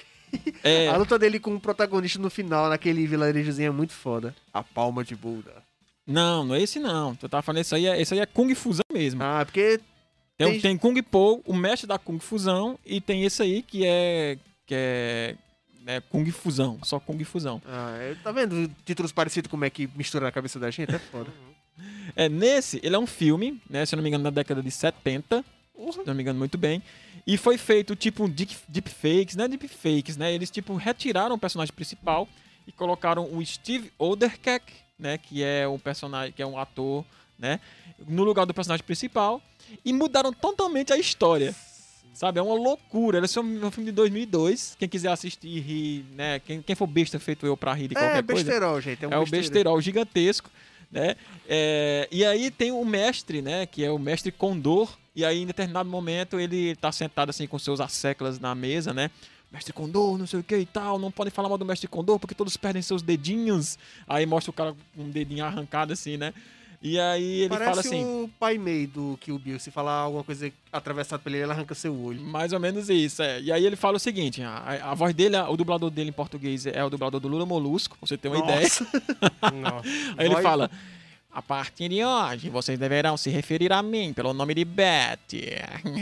É, 0.64 0.88
A 0.92 0.96
luta 0.96 1.18
dele 1.18 1.38
com 1.38 1.54
o 1.54 1.60
protagonista 1.60 2.18
no 2.18 2.30
final, 2.30 2.68
naquele 2.68 3.06
vilarejozinho, 3.06 3.68
é 3.68 3.70
muito 3.70 3.92
foda. 3.92 4.34
A 4.52 4.62
palma 4.62 5.04
de 5.04 5.14
Buda. 5.14 5.62
Não, 6.06 6.44
não 6.44 6.54
é 6.54 6.60
esse 6.62 6.78
não. 6.80 7.14
Tu 7.14 7.28
tava 7.28 7.42
falando 7.42 7.60
isso 7.62 7.74
aí, 7.74 7.86
é- 7.86 8.00
esse 8.00 8.12
aí 8.12 8.20
é 8.20 8.26
Kung 8.26 8.52
Fusão 8.54 8.82
mesmo. 8.92 9.22
Ah, 9.22 9.44
porque. 9.44 9.80
Tem, 10.36 10.52
tem- 10.52 10.60
tem 10.60 10.76
Kung 10.78 11.00
Po, 11.02 11.40
o 11.46 11.54
mestre 11.54 11.86
da 11.86 11.98
Kung 11.98 12.18
Fusão, 12.18 12.78
e 12.84 13.00
tem 13.00 13.24
esse 13.24 13.40
aí 13.42 13.62
que 13.62 13.86
é. 13.86 14.36
que 14.66 14.74
é. 14.74 15.36
Né, 15.84 16.00
Kung 16.00 16.30
Fusão, 16.30 16.78
só 16.82 16.98
Kung 16.98 17.22
Fusão. 17.24 17.60
Ah, 17.66 17.96
é, 17.98 18.14
tá 18.22 18.32
vendo 18.32 18.70
títulos 18.84 19.12
parecidos 19.12 19.50
como 19.50 19.64
é 19.64 19.70
que 19.70 19.88
mistura 19.94 20.24
na 20.24 20.32
cabeça 20.32 20.58
da 20.58 20.70
gente? 20.70 20.94
É 20.94 20.98
foda. 20.98 21.30
É, 22.14 22.28
nesse, 22.28 22.78
ele 22.82 22.94
é 22.94 22.98
um 22.98 23.06
filme, 23.06 23.60
né? 23.68 23.86
Se 23.86 23.94
eu 23.94 23.96
não 23.96 24.02
me 24.02 24.08
engano, 24.10 24.24
na 24.24 24.30
década 24.30 24.62
de 24.62 24.70
70. 24.70 25.42
Se 25.74 25.98
eu 26.00 26.06
não 26.06 26.14
me 26.14 26.22
engano 26.22 26.38
muito 26.38 26.58
bem. 26.58 26.82
E 27.26 27.38
foi 27.38 27.56
feito 27.56 27.96
tipo 27.96 28.24
um 28.24 28.28
deep, 28.28 28.54
deepfakes, 28.68 29.36
né? 29.36 29.48
Deepfakes, 29.48 30.16
né? 30.18 30.32
Eles 30.34 30.50
tipo 30.50 30.74
retiraram 30.76 31.34
o 31.34 31.38
personagem 31.38 31.72
principal 31.74 32.28
e 32.66 32.72
colocaram 32.72 33.34
o 33.34 33.44
Steve 33.44 33.90
Oderkeck, 33.98 34.70
né? 34.98 35.16
Que 35.16 35.42
é 35.42 35.66
um 35.66 35.78
personagem, 35.78 36.32
que 36.32 36.42
é 36.42 36.46
um 36.46 36.58
ator, 36.58 37.04
né? 37.38 37.58
No 38.06 38.24
lugar 38.24 38.44
do 38.44 38.52
personagem 38.52 38.84
principal. 38.84 39.40
E 39.84 39.92
mudaram 39.92 40.32
totalmente 40.32 40.92
a 40.92 40.98
história. 40.98 41.54
Sabe? 42.12 42.38
É 42.38 42.42
uma 42.42 42.54
loucura. 42.54 43.24
Esse 43.24 43.38
é 43.38 43.42
um 43.42 43.70
filme 43.70 43.86
de 43.90 43.92
2002. 43.92 44.76
Quem 44.78 44.88
quiser 44.88 45.10
assistir 45.10 45.48
e 45.48 45.60
rir, 45.60 46.04
né? 46.14 46.38
Quem, 46.40 46.60
quem 46.60 46.76
for 46.76 46.86
besta 46.86 47.18
feito 47.18 47.46
eu 47.46 47.56
pra 47.56 47.72
rir 47.72 47.88
de 47.88 47.94
qualquer 47.94 48.18
É 48.18 48.22
coisa. 48.22 48.44
besterol, 48.44 48.80
gente. 48.80 49.04
É, 49.04 49.08
um 49.08 49.22
É 49.22 49.24
besterol 49.26 49.80
gigantesco, 49.80 50.50
né? 50.90 51.16
É, 51.48 52.06
e 52.12 52.24
aí 52.24 52.50
tem 52.50 52.70
o 52.70 52.84
mestre, 52.84 53.40
né? 53.40 53.64
Que 53.66 53.84
é 53.84 53.90
o 53.90 53.98
mestre 53.98 54.30
Condor. 54.30 54.90
E 55.16 55.24
aí, 55.24 55.42
em 55.42 55.46
determinado 55.46 55.88
momento, 55.88 56.38
ele 56.40 56.74
tá 56.76 56.90
sentado 56.92 57.30
assim 57.30 57.46
com 57.46 57.58
seus 57.58 57.80
asseclas 57.80 58.38
na 58.38 58.54
mesa, 58.54 58.92
né? 58.94 59.10
Mestre 59.50 59.72
Condor, 59.72 60.16
não 60.16 60.26
sei 60.26 60.40
o 60.40 60.42
que 60.42 60.56
e 60.56 60.64
tal. 60.66 60.98
Não 60.98 61.10
podem 61.10 61.30
falar 61.30 61.48
mal 61.48 61.58
do 61.58 61.64
Mestre 61.66 61.86
Condor 61.88 62.18
porque 62.18 62.34
todos 62.34 62.56
perdem 62.56 62.80
seus 62.82 63.02
dedinhos. 63.02 63.78
Aí 64.08 64.24
mostra 64.24 64.50
o 64.50 64.54
cara 64.54 64.74
com 64.94 65.02
um 65.02 65.10
dedinho 65.10 65.44
arrancado 65.44 65.92
assim, 65.92 66.16
né? 66.16 66.32
E 66.84 66.98
aí 66.98 67.40
ele 67.42 67.48
Parece 67.48 67.70
fala 67.70 67.80
assim. 67.80 68.04
o 68.24 68.28
pai 68.40 68.58
Mei 68.58 68.88
do 68.88 69.16
Kill 69.20 69.38
Bill. 69.38 69.58
Se 69.60 69.70
falar 69.70 69.92
alguma 69.92 70.24
coisa 70.24 70.50
atravessada 70.72 71.22
pela 71.22 71.36
ele, 71.36 71.44
ele 71.44 71.52
arranca 71.52 71.76
seu 71.76 71.94
olho. 71.96 72.20
Mais 72.20 72.52
ou 72.52 72.58
menos 72.58 72.90
isso, 72.90 73.22
é. 73.22 73.40
E 73.40 73.52
aí 73.52 73.64
ele 73.64 73.76
fala 73.76 73.98
o 73.98 74.00
seguinte: 74.00 74.42
a, 74.42 74.90
a 74.90 74.94
voz 74.94 75.14
dele, 75.14 75.36
o 75.36 75.56
dublador 75.56 75.90
dele 75.90 76.10
em 76.10 76.12
português 76.12 76.66
é 76.66 76.84
o 76.84 76.90
dublador 76.90 77.20
do 77.20 77.28
Lula 77.28 77.46
Molusco, 77.46 77.96
pra 77.96 78.06
você 78.08 78.16
ter 78.16 78.28
uma 78.28 78.38
ideia. 78.38 78.62
Nossa. 78.62 79.88
Aí 80.18 80.26
ele 80.26 80.30
Voz- 80.34 80.42
fala: 80.42 80.70
A 81.34 81.40
partir 81.40 81.88
de 81.88 82.04
hoje, 82.04 82.50
vocês 82.50 82.78
deverão 82.78 83.16
se 83.16 83.30
referir 83.30 83.72
a 83.72 83.82
mim 83.82 84.12
pelo 84.12 84.34
nome 84.34 84.52
de 84.52 84.66
Betty. 84.66 85.46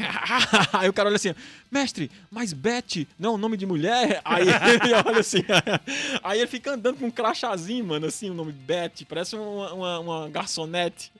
Aí 0.72 0.88
o 0.88 0.92
cara 0.92 1.08
olha 1.08 1.14
assim: 1.14 1.32
Mestre, 1.70 2.10
mas 2.28 2.52
Betty 2.52 3.06
não 3.16 3.30
é 3.30 3.32
um 3.34 3.38
nome 3.38 3.56
de 3.56 3.64
mulher? 3.64 4.20
Aí 4.24 4.42
ele 4.82 4.92
olha 4.92 5.20
assim. 5.20 5.44
Aí 6.24 6.40
ele 6.40 6.48
fica 6.48 6.72
andando 6.72 6.98
com 6.98 7.06
um 7.06 7.10
crachazinho, 7.12 7.84
mano, 7.84 8.06
assim, 8.06 8.28
o 8.28 8.34
nome 8.34 8.50
Betty. 8.50 9.04
Parece 9.04 9.36
uma, 9.36 9.72
uma, 9.72 9.98
uma 10.00 10.28
garçonete. 10.28 11.12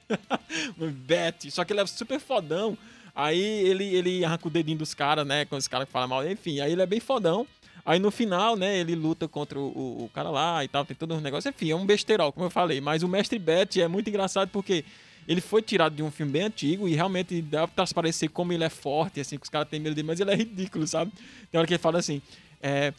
Betty. 1.06 1.52
Só 1.52 1.64
que 1.64 1.72
ele 1.72 1.80
é 1.80 1.86
super 1.86 2.18
fodão. 2.18 2.76
Aí 3.14 3.40
ele, 3.40 3.94
ele 3.94 4.24
arranca 4.24 4.48
o 4.48 4.50
dedinho 4.50 4.78
dos 4.78 4.92
caras, 4.92 5.24
né? 5.24 5.44
Com 5.44 5.54
os 5.54 5.68
caras 5.68 5.86
que 5.86 5.92
falam 5.92 6.08
mal. 6.08 6.28
Enfim, 6.28 6.58
aí 6.58 6.72
ele 6.72 6.82
é 6.82 6.86
bem 6.86 6.98
fodão. 6.98 7.46
Aí 7.84 7.98
no 7.98 8.10
final, 8.10 8.56
né, 8.56 8.78
ele 8.78 8.94
luta 8.94 9.26
contra 9.28 9.58
o, 9.58 10.04
o- 10.04 10.10
cara 10.14 10.30
lá 10.30 10.64
e 10.64 10.68
tal, 10.68 10.84
tem 10.84 10.96
todo 10.96 11.14
um 11.14 11.20
negócio. 11.20 11.48
Enfim, 11.48 11.70
é 11.70 11.76
um 11.76 11.86
besterol, 11.86 12.32
como 12.32 12.46
eu 12.46 12.50
falei. 12.50 12.80
Mas 12.80 13.02
o 13.02 13.08
Mestre 13.08 13.38
Bet 13.38 13.80
é 13.80 13.88
muito 13.88 14.08
engraçado 14.08 14.48
porque 14.50 14.84
ele 15.28 15.40
foi 15.40 15.62
tirado 15.62 15.94
de 15.94 16.02
um 16.02 16.10
filme 16.10 16.32
bem 16.32 16.42
antigo 16.42 16.88
e 16.88 16.94
realmente 16.94 17.40
dá 17.42 17.66
pra 17.66 17.76
transparecer 17.76 18.30
como 18.30 18.52
ele 18.52 18.64
é 18.64 18.68
forte, 18.68 19.20
assim, 19.20 19.36
que 19.38 19.44
os 19.44 19.48
caras 19.50 19.68
têm 19.68 19.78
medo 19.80 19.94
dele, 19.94 20.06
mas 20.06 20.18
ele 20.20 20.30
é 20.30 20.34
ridículo, 20.34 20.86
sabe? 20.86 21.12
Tem 21.50 21.58
hora 21.58 21.66
que 21.66 21.74
ele 21.74 21.78
fala 21.82 21.98
assim, 21.98 22.20
é, 22.62 22.92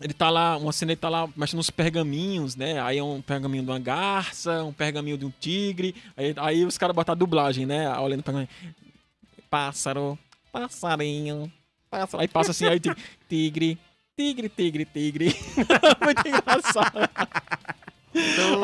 ele 0.00 0.12
tá 0.12 0.28
lá, 0.30 0.56
uma 0.56 0.72
cena 0.72 0.92
ele 0.92 1.00
tá 1.00 1.08
lá 1.08 1.28
mexendo 1.36 1.58
nos 1.58 1.70
pergaminhos, 1.70 2.56
né? 2.56 2.80
Aí 2.80 2.98
é 2.98 3.02
um 3.04 3.22
pergaminho 3.22 3.62
de 3.64 3.70
uma 3.70 3.78
garça, 3.78 4.64
um 4.64 4.72
pergaminho 4.72 5.16
de 5.16 5.24
um 5.24 5.32
tigre. 5.38 5.94
Aí, 6.16 6.34
aí 6.36 6.64
os 6.64 6.76
caras 6.76 6.94
botam 6.96 7.12
a 7.12 7.16
dublagem, 7.16 7.64
né? 7.66 7.88
Olhando 7.98 8.20
o 8.20 8.24
pergaminho. 8.24 8.48
Pássaro, 9.48 10.18
passarinho, 10.50 11.52
pássaro. 11.90 12.22
Aí 12.22 12.28
passa 12.28 12.50
assim, 12.52 12.64
aí 12.66 12.80
tigre, 12.80 13.02
tigre, 13.28 13.78
tigre, 14.22 14.48
tigre, 14.48 14.84
tigre. 14.84 15.36
Muito 16.00 16.28
engraçado. 16.28 17.10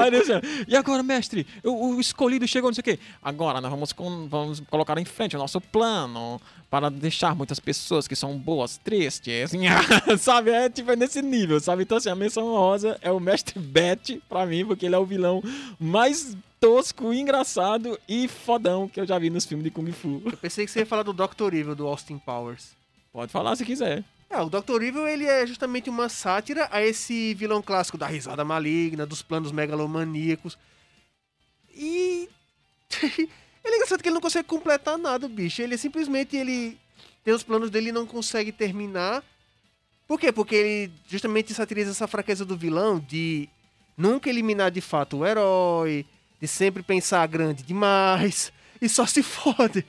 Aí 0.01 0.11
diz 0.11 0.29
assim, 0.29 0.65
e 0.69 0.77
agora, 0.77 1.03
mestre, 1.03 1.47
o, 1.65 1.95
o 1.95 2.01
escolhido 2.01 2.47
chegou, 2.47 2.69
não 2.69 2.75
sei 2.75 2.83
o 2.83 2.85
quê. 2.85 2.99
Agora 3.23 3.61
nós 3.61 3.71
vamos, 3.71 3.93
com- 3.93 4.29
vamos 4.29 4.61
colocar 4.71 4.99
em 4.99 5.05
frente 5.05 5.37
o 5.37 5.39
nosso 5.39 5.61
plano 5.61 6.41
para 6.71 6.91
deixar 6.91 7.35
muitas 7.35 7.59
pessoas 7.59 8.07
que 8.07 8.15
são 8.15 8.37
boas 8.37 8.77
tristes. 8.77 9.53
sabe? 10.21 10.51
É 10.51 10.69
tipo 10.69 10.91
é 10.91 10.97
nesse 10.97 11.23
nível, 11.23 11.59
sabe? 11.61 11.83
Então, 11.83 11.97
assim, 11.97 12.11
a 12.11 12.15
menção 12.15 12.45
rosa 12.53 12.99
é 13.01 13.11
o 13.11 13.19
mestre 13.19 13.59
Bet, 13.59 14.23
pra 14.29 14.45
mim, 14.47 14.65
porque 14.67 14.87
ele 14.87 14.95
é 14.95 14.99
o 14.99 15.07
vilão 15.07 15.43
mais 15.81 16.37
tosco, 16.61 17.13
engraçado 17.15 17.99
e 18.09 18.29
fodão 18.29 18.87
que 18.87 19.01
eu 19.01 19.07
já 19.07 19.19
vi 19.19 19.31
nos 19.31 19.47
filmes 19.47 19.65
de 19.65 19.71
Kung 19.71 19.91
Fu. 19.93 20.21
Eu 20.27 20.37
pensei 20.37 20.67
que 20.67 20.71
você 20.71 20.81
ia 20.81 20.87
falar 20.87 21.05
do 21.05 21.13
Dr. 21.15 21.55
Evil, 21.55 21.75
do 21.75 21.87
Austin 21.87 22.19
Powers. 22.19 22.77
Pode 23.13 23.33
falar 23.33 23.57
se 23.57 23.65
quiser. 23.65 24.05
É, 24.31 24.41
o 24.43 24.51
Dr. 24.51 24.83
Evil, 24.83 25.09
ele 25.09 25.25
é 25.25 25.47
justamente 25.47 25.89
uma 25.89 26.09
sátira 26.09 26.69
a 26.71 26.83
esse 26.83 27.33
vilão 27.35 27.63
clássico 27.63 27.97
da 27.97 28.07
risada 28.07 28.45
maligna, 28.45 29.07
dos 29.07 29.23
planos 29.23 29.51
megalomaníacos. 29.51 30.59
E... 31.75 32.29
ele 33.01 33.31
é 33.65 33.75
engraçado 33.77 34.03
que 34.03 34.09
ele 34.09 34.15
não 34.15 34.21
consegue 34.21 34.47
completar 34.47 34.99
nada, 34.99 35.27
bicho. 35.29 35.63
Ele 35.63 35.79
simplesmente, 35.79 36.37
ele 36.37 36.79
tem 37.25 37.33
os 37.33 37.43
planos 37.43 37.71
dele 37.71 37.89
e 37.89 37.93
não 37.93 38.07
consegue 38.07 38.53
terminar. 38.53 39.25
Por 40.07 40.21
quê? 40.21 40.31
Porque 40.31 40.55
ele 40.55 40.93
justamente 41.07 41.55
satiriza 41.55 41.91
essa 41.91 42.07
fraqueza 42.07 42.45
do 42.45 42.57
vilão 42.57 42.99
de 42.99 43.49
nunca 43.97 44.29
eliminar 44.29 44.71
de 44.71 44.81
fato 44.81 45.19
o 45.19 45.27
herói, 45.27 46.07
de 46.41 46.47
sempre 46.47 46.83
pensar 46.83 47.27
grande 47.27 47.63
demais, 47.63 48.53
e 48.81 48.89
só 48.89 49.07
se 49.07 49.23
fode. 49.23 49.85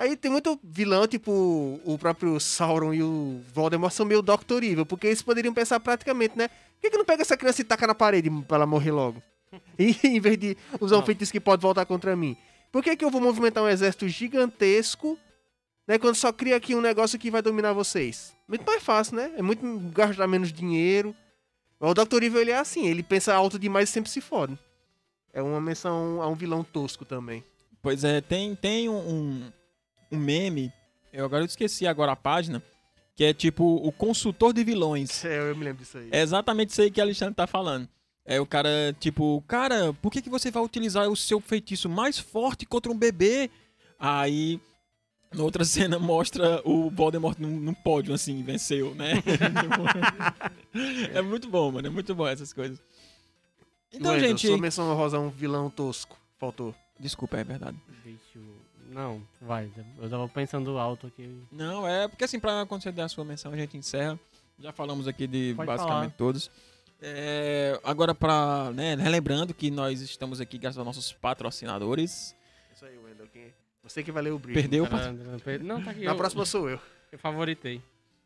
Aí 0.00 0.16
tem 0.16 0.30
muito 0.30 0.58
vilão, 0.64 1.06
tipo 1.06 1.78
o 1.84 1.98
próprio 1.98 2.40
Sauron 2.40 2.94
e 2.94 3.02
o 3.02 3.42
Voldemort 3.52 3.92
são 3.92 4.06
meio 4.06 4.22
Dr. 4.22 4.62
Evil, 4.62 4.86
porque 4.86 5.08
eles 5.08 5.20
poderiam 5.20 5.52
pensar 5.52 5.78
praticamente, 5.78 6.38
né? 6.38 6.48
Por 6.48 6.80
que, 6.80 6.90
que 6.90 6.96
não 6.96 7.04
pega 7.04 7.20
essa 7.20 7.36
criança 7.36 7.60
e 7.60 7.64
taca 7.64 7.86
na 7.86 7.94
parede 7.94 8.30
pra 8.48 8.56
ela 8.56 8.66
morrer 8.66 8.92
logo? 8.92 9.22
E, 9.78 9.94
em 10.04 10.18
vez 10.18 10.38
de 10.38 10.56
usar 10.80 10.96
um 10.96 11.00
Não. 11.00 11.06
feitiço 11.06 11.30
que 11.30 11.38
pode 11.38 11.60
voltar 11.60 11.84
contra 11.84 12.16
mim. 12.16 12.34
Por 12.72 12.82
que, 12.82 12.96
que 12.96 13.04
eu 13.04 13.10
vou 13.10 13.20
movimentar 13.20 13.62
um 13.62 13.68
exército 13.68 14.08
gigantesco, 14.08 15.18
Né? 15.86 15.98
Quando 15.98 16.14
só 16.14 16.32
cria 16.32 16.56
aqui 16.56 16.74
um 16.74 16.80
negócio 16.80 17.18
que 17.18 17.30
vai 17.30 17.42
dominar 17.42 17.74
vocês. 17.74 18.32
Muito 18.48 18.64
mais 18.64 18.82
fácil, 18.82 19.16
né? 19.16 19.32
É 19.36 19.42
muito 19.42 19.62
gastar 19.92 20.26
menos 20.26 20.50
dinheiro. 20.50 21.14
O 21.78 21.92
Dr. 21.92 22.22
Evil, 22.22 22.40
ele 22.40 22.52
é 22.52 22.58
assim, 22.58 22.86
ele 22.86 23.02
pensa 23.02 23.34
alto 23.34 23.58
demais 23.58 23.90
e 23.90 23.92
sempre 23.92 24.10
se 24.10 24.22
fode. 24.22 24.58
É 25.32 25.42
uma 25.42 25.60
menção 25.60 26.22
a 26.22 26.28
um 26.28 26.34
vilão 26.34 26.64
tosco 26.64 27.04
também. 27.04 27.44
Pois 27.82 28.02
é, 28.04 28.20
tem, 28.20 28.54
tem 28.54 28.88
um, 28.88 28.96
um, 28.98 29.52
um 30.10 30.18
meme, 30.18 30.72
eu 31.12 31.24
agora 31.24 31.42
eu 31.42 31.46
esqueci 31.46 31.86
agora 31.86 32.12
a 32.12 32.16
página, 32.16 32.62
que 33.16 33.24
é 33.24 33.34
tipo 33.34 33.64
o 33.64 33.92
consultor 33.92 34.52
de 34.52 34.64
vilões. 34.64 35.24
É, 35.24 35.50
eu 35.50 35.56
me 35.56 35.64
lembro 35.64 35.82
disso 35.82 35.98
aí. 35.98 36.08
É 36.10 36.22
exatamente 36.22 36.70
isso 36.70 36.82
aí 36.82 36.90
que 36.90 37.00
a 37.00 37.04
Alexandre 37.04 37.34
tá 37.34 37.46
falando. 37.46 37.88
É 38.24 38.40
o 38.40 38.46
cara, 38.46 38.94
tipo, 39.00 39.42
cara, 39.48 39.92
por 39.94 40.10
que, 40.10 40.22
que 40.22 40.30
você 40.30 40.50
vai 40.50 40.62
utilizar 40.62 41.08
o 41.08 41.16
seu 41.16 41.40
feitiço 41.40 41.88
mais 41.88 42.18
forte 42.18 42.64
contra 42.64 42.92
um 42.92 42.96
bebê? 42.96 43.50
Aí, 43.98 44.60
na 45.34 45.42
outra 45.42 45.64
cena, 45.66 45.98
mostra 45.98 46.60
o 46.64 46.90
Voldemort 46.90 47.38
num, 47.38 47.58
num 47.58 47.74
pódio, 47.74 48.14
assim, 48.14 48.42
venceu, 48.42 48.94
né? 48.94 49.14
é 51.12 51.20
muito 51.22 51.48
bom, 51.48 51.72
mano, 51.72 51.88
é 51.88 51.90
muito 51.90 52.14
bom 52.14 52.26
essas 52.26 52.52
coisas. 52.52 52.80
Então, 53.92 54.12
Wendel, 54.12 54.28
gente. 54.28 54.46
Sua 54.46 54.58
menção 54.58 54.94
rosa 54.94 55.18
um 55.18 55.28
vilão 55.28 55.68
tosco. 55.68 56.16
Faltou. 56.38 56.74
Desculpa, 56.98 57.38
é 57.38 57.44
verdade. 57.44 57.76
Deixa 58.04 58.20
eu... 58.36 58.59
Não, 58.90 59.22
vai. 59.40 59.70
Eu 59.98 60.10
tava 60.10 60.28
pensando 60.28 60.76
alto 60.78 61.06
aqui. 61.06 61.42
Não, 61.50 61.86
é 61.86 62.08
porque 62.08 62.24
assim, 62.24 62.40
pra 62.40 62.66
quando 62.66 62.82
você 62.82 62.90
der 62.90 63.02
a 63.02 63.08
sua 63.08 63.24
menção, 63.24 63.52
a 63.52 63.56
gente 63.56 63.76
encerra. 63.76 64.18
Já 64.58 64.72
falamos 64.72 65.08
aqui 65.08 65.26
de 65.26 65.54
Pode 65.56 65.66
basicamente 65.66 66.00
falar. 66.02 66.16
todos. 66.18 66.50
É, 67.00 67.80
agora, 67.82 68.14
pra, 68.14 68.70
né, 68.74 68.94
relembrando 68.94 69.54
que 69.54 69.70
nós 69.70 70.02
estamos 70.02 70.40
aqui 70.40 70.58
graças 70.58 70.76
aos 70.76 70.86
nossos 70.86 71.12
patrocinadores. 71.12 72.36
Isso 72.74 72.84
aí, 72.84 72.98
Wendel. 72.98 73.26
Quem... 73.32 73.54
Você 73.82 74.02
que 74.02 74.12
vai 74.12 74.22
ler 74.22 74.32
o 74.32 74.38
brilho. 74.38 74.60
Perdeu 74.60 74.84
o 74.84 74.88
Cara, 74.88 75.12
Não, 75.62 75.82
tá 75.82 75.92
aqui. 75.92 76.04
Na 76.04 76.10
eu, 76.10 76.16
próxima 76.16 76.44
sou 76.44 76.68
eu. 76.68 76.78
eu 77.10 77.18
favoritei. 77.18 77.80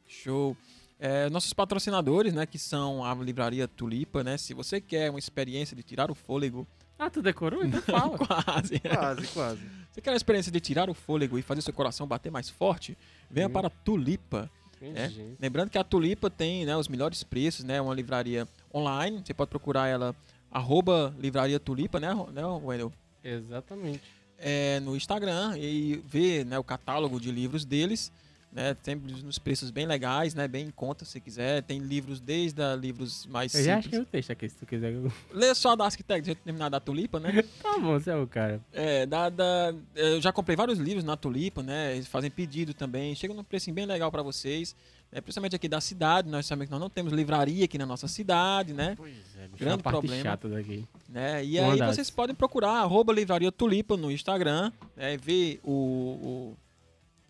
Show. 0.09 0.57
É, 0.99 1.29
nossos 1.29 1.53
patrocinadores, 1.53 2.33
né, 2.33 2.47
que 2.47 2.59
são 2.59 3.05
a 3.05 3.15
livraria 3.15 3.69
Tulipa, 3.69 4.25
né? 4.25 4.37
Se 4.37 4.55
você 4.55 4.81
quer 4.81 5.11
uma 5.11 5.19
experiência 5.19 5.77
de 5.77 5.83
tirar 5.83 6.11
o 6.11 6.15
fôlego, 6.15 6.67
Ah, 6.99 7.11
tu 7.11 7.21
decorou? 7.23 7.65
Então 7.65 7.81
fala. 7.83 8.17
quase. 8.19 8.79
Quase, 8.81 9.27
quase. 9.29 9.61
Você 9.91 10.01
quer 10.01 10.11
uma 10.11 10.17
experiência 10.17 10.51
de 10.51 10.61
tirar 10.61 10.89
o 10.91 10.95
fôlego 10.95 11.39
e 11.39 11.43
fazer 11.43 11.61
seu 11.63 11.73
coração 11.73 12.07
bater 12.07 12.31
mais 12.31 12.49
forte? 12.49 12.97
Venha 13.31 13.49
Hum. 13.49 13.51
para 13.53 13.67
a 13.69 13.71
Tulipa. 13.71 14.51
É. 14.83 15.11
Lembrando 15.41 15.71
que 15.71 15.79
a 15.79 15.85
Tulipa 15.85 16.29
tem 16.29 16.67
né, 16.67 16.77
os 16.77 16.89
melhores 16.89 17.23
preços, 17.23 17.65
né? 17.65 17.81
Uma 17.81 17.95
livraria 17.95 18.47
online. 18.75 19.23
Você 19.25 19.33
pode 19.33 19.49
procurar 19.49 19.87
ela, 19.89 20.15
arroba 20.51 21.15
livraria 21.19 21.59
Tulipa, 21.59 21.99
né, 21.99 22.09
né 22.33 22.45
Wendel? 22.45 22.93
Exatamente. 23.23 24.03
É, 24.39 24.81
no 24.81 24.95
Instagram 24.95 25.57
e 25.57 26.03
ver 26.07 26.45
né, 26.45 26.59
o 26.59 26.65
catálogo 26.65 27.19
de 27.19 27.31
livros 27.31 27.65
deles. 27.65 28.13
Né, 28.55 28.77
sempre 28.85 29.13
nos 29.25 29.37
preços 29.37 29.73
bem 29.73 29.85
legais, 29.85 30.33
né, 30.33 30.47
bem 30.47 30.67
em 30.67 30.71
conta 30.71 31.05
se 31.05 31.19
quiser. 31.21 31.61
Tem 31.65 31.81
livros 31.81 32.21
desde 32.21 32.63
a 32.63 32.77
livros 32.77 33.27
mais 33.27 33.53
Eu 33.53 33.65
já 33.65 33.75
simples. 33.75 33.87
achei 33.93 33.99
o 34.01 34.07
texto 34.07 34.31
aqui, 34.31 34.49
se 34.49 34.55
tu 34.57 34.65
quiser. 34.65 34.95
Lê 35.35 35.53
só 35.57 35.75
da 35.75 35.85
Architect, 35.87 36.23
deixa 36.25 36.39
eu 36.41 36.45
terminar 36.45 36.69
da 36.69 36.79
Tulipa, 36.79 37.19
né? 37.19 37.43
Tá 37.61 37.81
bom, 37.81 37.99
você 37.99 38.11
é 38.13 38.17
o 38.17 38.29
cara. 38.29 38.61
É, 38.73 39.07
da, 39.07 39.29
da- 39.29 39.75
eu 39.97 40.21
já 40.23 40.33
comprei 40.33 40.55
vários 40.57 40.79
livros 40.79 41.03
na 41.03 41.17
Tulipa, 41.17 41.65
né? 41.65 41.95
Eles 41.97 42.07
fazem 42.07 42.31
pedido 42.31 42.73
também. 42.73 43.13
Chega 43.17 43.35
num 43.35 43.43
precinho 43.43 43.75
bem 43.75 43.87
legal 43.87 44.13
para 44.13 44.23
vocês. 44.23 44.77
Né? 45.11 45.21
Principalmente 45.21 45.57
aqui 45.57 45.67
da 45.69 45.81
cidade. 45.81 46.31
Nós 46.31 46.47
sabemos 46.47 46.67
que 46.69 46.71
nós 46.73 46.81
não 46.81 46.89
temos 46.89 47.13
livraria 47.13 47.65
aqui 47.65 47.77
na 47.77 47.87
nossa 47.87 48.07
cidade, 48.07 48.73
né? 48.73 48.95
Pois 48.97 49.13
é, 49.37 49.49
bicho, 49.49 49.57
Grande 49.59 49.77
uma 49.79 49.83
parte 49.83 49.99
problema. 49.99 50.23
chata 50.23 50.49
daqui. 50.49 50.85
né? 51.09 51.45
E 51.45 51.59
Uma 51.59 51.73
aí 51.73 51.79
vocês 51.93 52.09
podem 52.09 52.37
procurar 52.37 52.75
arroba 52.83 53.13
livraria 53.13 53.51
Tulipa 53.51 53.97
no 53.97 54.13
Instagram, 54.13 54.71
né? 54.97 55.17
ver 55.17 55.59
o, 55.65 55.73
o- 55.73 56.57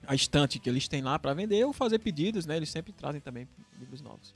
a 0.07 0.15
estante 0.15 0.59
que 0.59 0.69
eles 0.69 0.89
têm 0.89 1.03
lá 1.03 1.19
para 1.19 1.35
vender 1.35 1.65
ou 1.65 1.73
fazer 1.73 1.99
pedidos, 1.99 2.47
né? 2.47 2.57
Eles 2.57 2.71
sempre 2.71 2.93
trazem 2.93 3.21
também 3.21 3.49
livros 3.79 4.01
novos. 4.01 4.35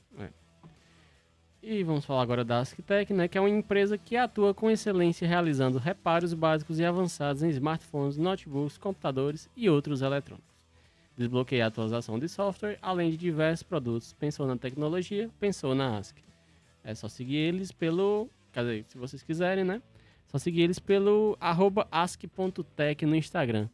E 1.61 1.83
vamos 1.83 2.05
falar 2.05 2.23
agora 2.23 2.45
da 2.45 2.61
Asktec, 2.61 3.13
né, 3.13 3.27
que 3.27 3.37
é 3.37 3.41
uma 3.41 3.51
empresa 3.51 3.99
que 3.99 4.17
atua 4.17 4.55
com 4.55 4.71
excelência 4.71 5.27
realizando 5.27 5.77
reparos 5.77 6.33
básicos 6.33 6.79
e 6.79 6.85
avançados 6.85 7.43
em 7.43 7.49
smartphones, 7.51 8.17
notebooks, 8.17 8.79
computadores 8.79 9.51
e 9.57 9.69
outros 9.69 10.01
eletrônicos. 10.01 10.49
Desbloqueia 11.17 11.65
a 11.65 11.67
atualização 11.67 12.17
de 12.17 12.29
software, 12.29 12.79
além 12.81 13.11
de 13.11 13.17
diversos 13.17 13.65
produtos. 13.65 14.13
Pensou 14.13 14.47
na 14.47 14.57
tecnologia? 14.57 15.29
Pensou 15.41 15.75
na 15.75 15.99
Ask. 15.99 16.17
É 16.85 16.95
só 16.95 17.09
seguir 17.09 17.37
eles 17.37 17.73
pelo... 17.73 18.31
Quer 18.53 18.61
dizer, 18.61 18.85
se 18.87 18.97
vocês 18.97 19.23
quiserem, 19.25 19.65
né? 19.65 19.83
Só 20.29 20.39
seguir 20.39 20.63
eles 20.63 20.79
pelo 20.79 21.37
ask.tech 21.91 23.05
no 23.05 23.17
Instagram. 23.17 23.69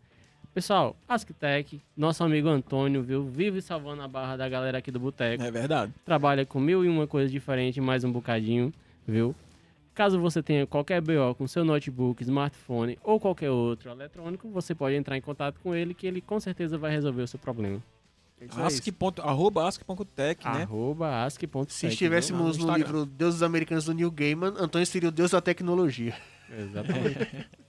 Pessoal, 0.55 0.97
Asktec, 1.09 1.81
nosso 1.97 2.23
amigo 2.23 2.49
Antônio, 2.49 3.03
viu? 3.03 3.25
Vive 3.25 3.61
salvando 3.61 4.03
a 4.03 4.09
barra 4.09 4.37
da 4.37 4.49
galera 4.49 4.79
aqui 4.79 4.89
do 4.93 5.01
Boteco 5.01 5.43
É 5.43 5.51
verdade. 5.51 5.93
trabalha 6.05 6.47
com 6.47 6.61
mil 6.61 6.85
e 6.85 6.89
uma 6.89 7.09
coisas 7.09 7.33
diferentes, 7.33 7.83
mais 7.83 8.05
um 8.05 8.13
bocadinho, 8.13 8.73
viu? 9.07 9.35
Caso 9.95 10.21
você 10.21 10.43
tenha 10.45 10.65
qualquer 10.65 11.01
BO 11.01 11.35
com 11.37 11.49
seu 11.49 11.65
notebook, 11.65 12.23
smartphone 12.23 12.97
ou 13.03 13.19
qualquer 13.19 13.51
outro 13.51 13.91
eletrônico, 13.91 14.49
você 14.49 14.75
pode 14.77 14.95
entrar 14.95 15.17
em 15.17 15.21
contato 15.21 15.59
com 15.61 15.75
ele 15.75 15.93
que 15.93 16.07
ele 16.07 16.21
com 16.21 16.39
certeza 16.39 16.79
vai 16.79 16.93
resolver 16.93 17.23
o 17.23 17.27
seu 17.29 17.39
problema. 17.39 17.83
É 18.41 18.47
Ask. 18.63 18.87
ponto- 18.93 19.23
Arroba 19.23 19.67
ask.tech, 19.67 20.45
né? 20.45 20.63
Arroba 20.63 21.25
ask.tech. 21.25 21.73
Se 21.73 21.87
estivéssemos 21.89 22.59
no 22.59 22.67
no, 22.67 22.77
livro 22.77 23.07
Deuses 23.07 23.43
Americanos 23.43 23.87
do 23.87 23.95
Neil 23.95 24.11
Gaiman, 24.11 24.55
Antônio 24.59 24.87
seria 24.87 25.09
o 25.09 25.13
deus 25.13 25.33
da 25.33 25.41
tecnologia. 25.41 26.15
Exatamente. 26.49 27.47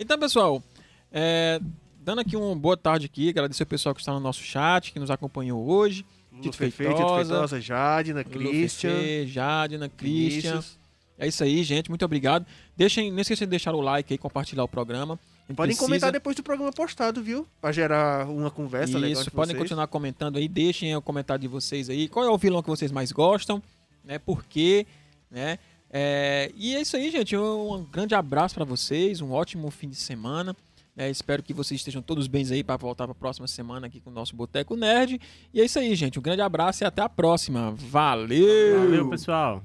Então, 0.00 0.16
pessoal, 0.16 0.62
é, 1.10 1.60
dando 2.08 2.20
aqui 2.20 2.36
uma 2.38 2.56
boa 2.56 2.74
tarde 2.74 3.04
aqui, 3.04 3.28
agradecer 3.28 3.64
o 3.64 3.66
pessoal 3.66 3.94
que 3.94 4.00
está 4.00 4.14
no 4.14 4.20
nosso 4.20 4.42
chat, 4.42 4.92
que 4.92 4.98
nos 4.98 5.10
acompanhou 5.10 5.68
hoje. 5.68 6.06
Tito 6.40 6.56
Feitosa, 6.56 6.94
Tito 6.94 7.14
Feitosa, 7.16 7.60
Jadina, 7.60 8.24
Christian, 8.24 8.94
Fefe, 8.96 9.26
Jadina, 9.26 9.88
Christian. 9.90 10.52
Vinícius. 10.52 10.78
É 11.18 11.26
isso 11.26 11.44
aí, 11.44 11.62
gente. 11.62 11.90
Muito 11.90 12.02
obrigado. 12.06 12.46
Deixem, 12.74 13.12
não 13.12 13.20
esqueçam 13.20 13.44
de 13.44 13.50
deixar 13.50 13.74
o 13.74 13.80
like 13.82 14.14
aí, 14.14 14.16
compartilhar 14.16 14.64
o 14.64 14.68
programa. 14.68 15.18
Podem 15.48 15.56
precisa- 15.56 15.84
comentar 15.84 16.10
depois 16.10 16.34
do 16.34 16.42
programa 16.42 16.72
postado, 16.72 17.22
viu? 17.22 17.46
Pra 17.60 17.72
gerar 17.72 18.26
uma 18.26 18.50
conversa 18.50 18.96
legal 18.96 19.20
Isso, 19.20 19.30
podem 19.30 19.54
vocês. 19.54 19.62
continuar 19.64 19.86
comentando 19.88 20.38
aí, 20.38 20.48
deixem 20.48 20.96
o 20.96 21.02
comentário 21.02 21.42
de 21.42 21.48
vocês 21.48 21.90
aí. 21.90 22.08
Qual 22.08 22.24
é 22.24 22.30
o 22.30 22.38
vilão 22.38 22.62
que 22.62 22.70
vocês 22.70 22.90
mais 22.90 23.12
gostam, 23.12 23.62
né? 24.02 24.18
Por 24.18 24.44
quê, 24.44 24.86
né? 25.30 25.58
É, 25.90 26.50
e 26.56 26.74
é 26.74 26.80
isso 26.80 26.96
aí, 26.96 27.10
gente. 27.10 27.36
Um, 27.36 27.74
um 27.74 27.84
grande 27.84 28.14
abraço 28.14 28.54
pra 28.54 28.64
vocês, 28.64 29.20
um 29.20 29.32
ótimo 29.32 29.70
fim 29.70 29.90
de 29.90 29.96
semana. 29.96 30.56
Né? 30.98 31.10
espero 31.10 31.42
que 31.42 31.54
vocês 31.54 31.80
estejam 31.80 32.02
todos 32.02 32.26
bem 32.26 32.44
aí 32.50 32.64
para 32.64 32.76
voltar 32.76 33.04
para 33.04 33.12
a 33.12 33.14
próxima 33.14 33.46
semana 33.46 33.86
aqui 33.86 34.00
com 34.00 34.10
o 34.10 34.12
nosso 34.12 34.34
Boteco 34.34 34.74
Nerd. 34.74 35.20
E 35.54 35.60
é 35.60 35.64
isso 35.64 35.78
aí, 35.78 35.94
gente. 35.94 36.18
Um 36.18 36.22
grande 36.22 36.42
abraço 36.42 36.82
e 36.82 36.84
até 36.84 37.00
a 37.00 37.08
próxima. 37.08 37.70
Valeu! 37.70 38.80
Valeu, 38.80 39.08
pessoal. 39.08 39.62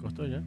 Cortou 0.00 0.28
já? 0.28 0.42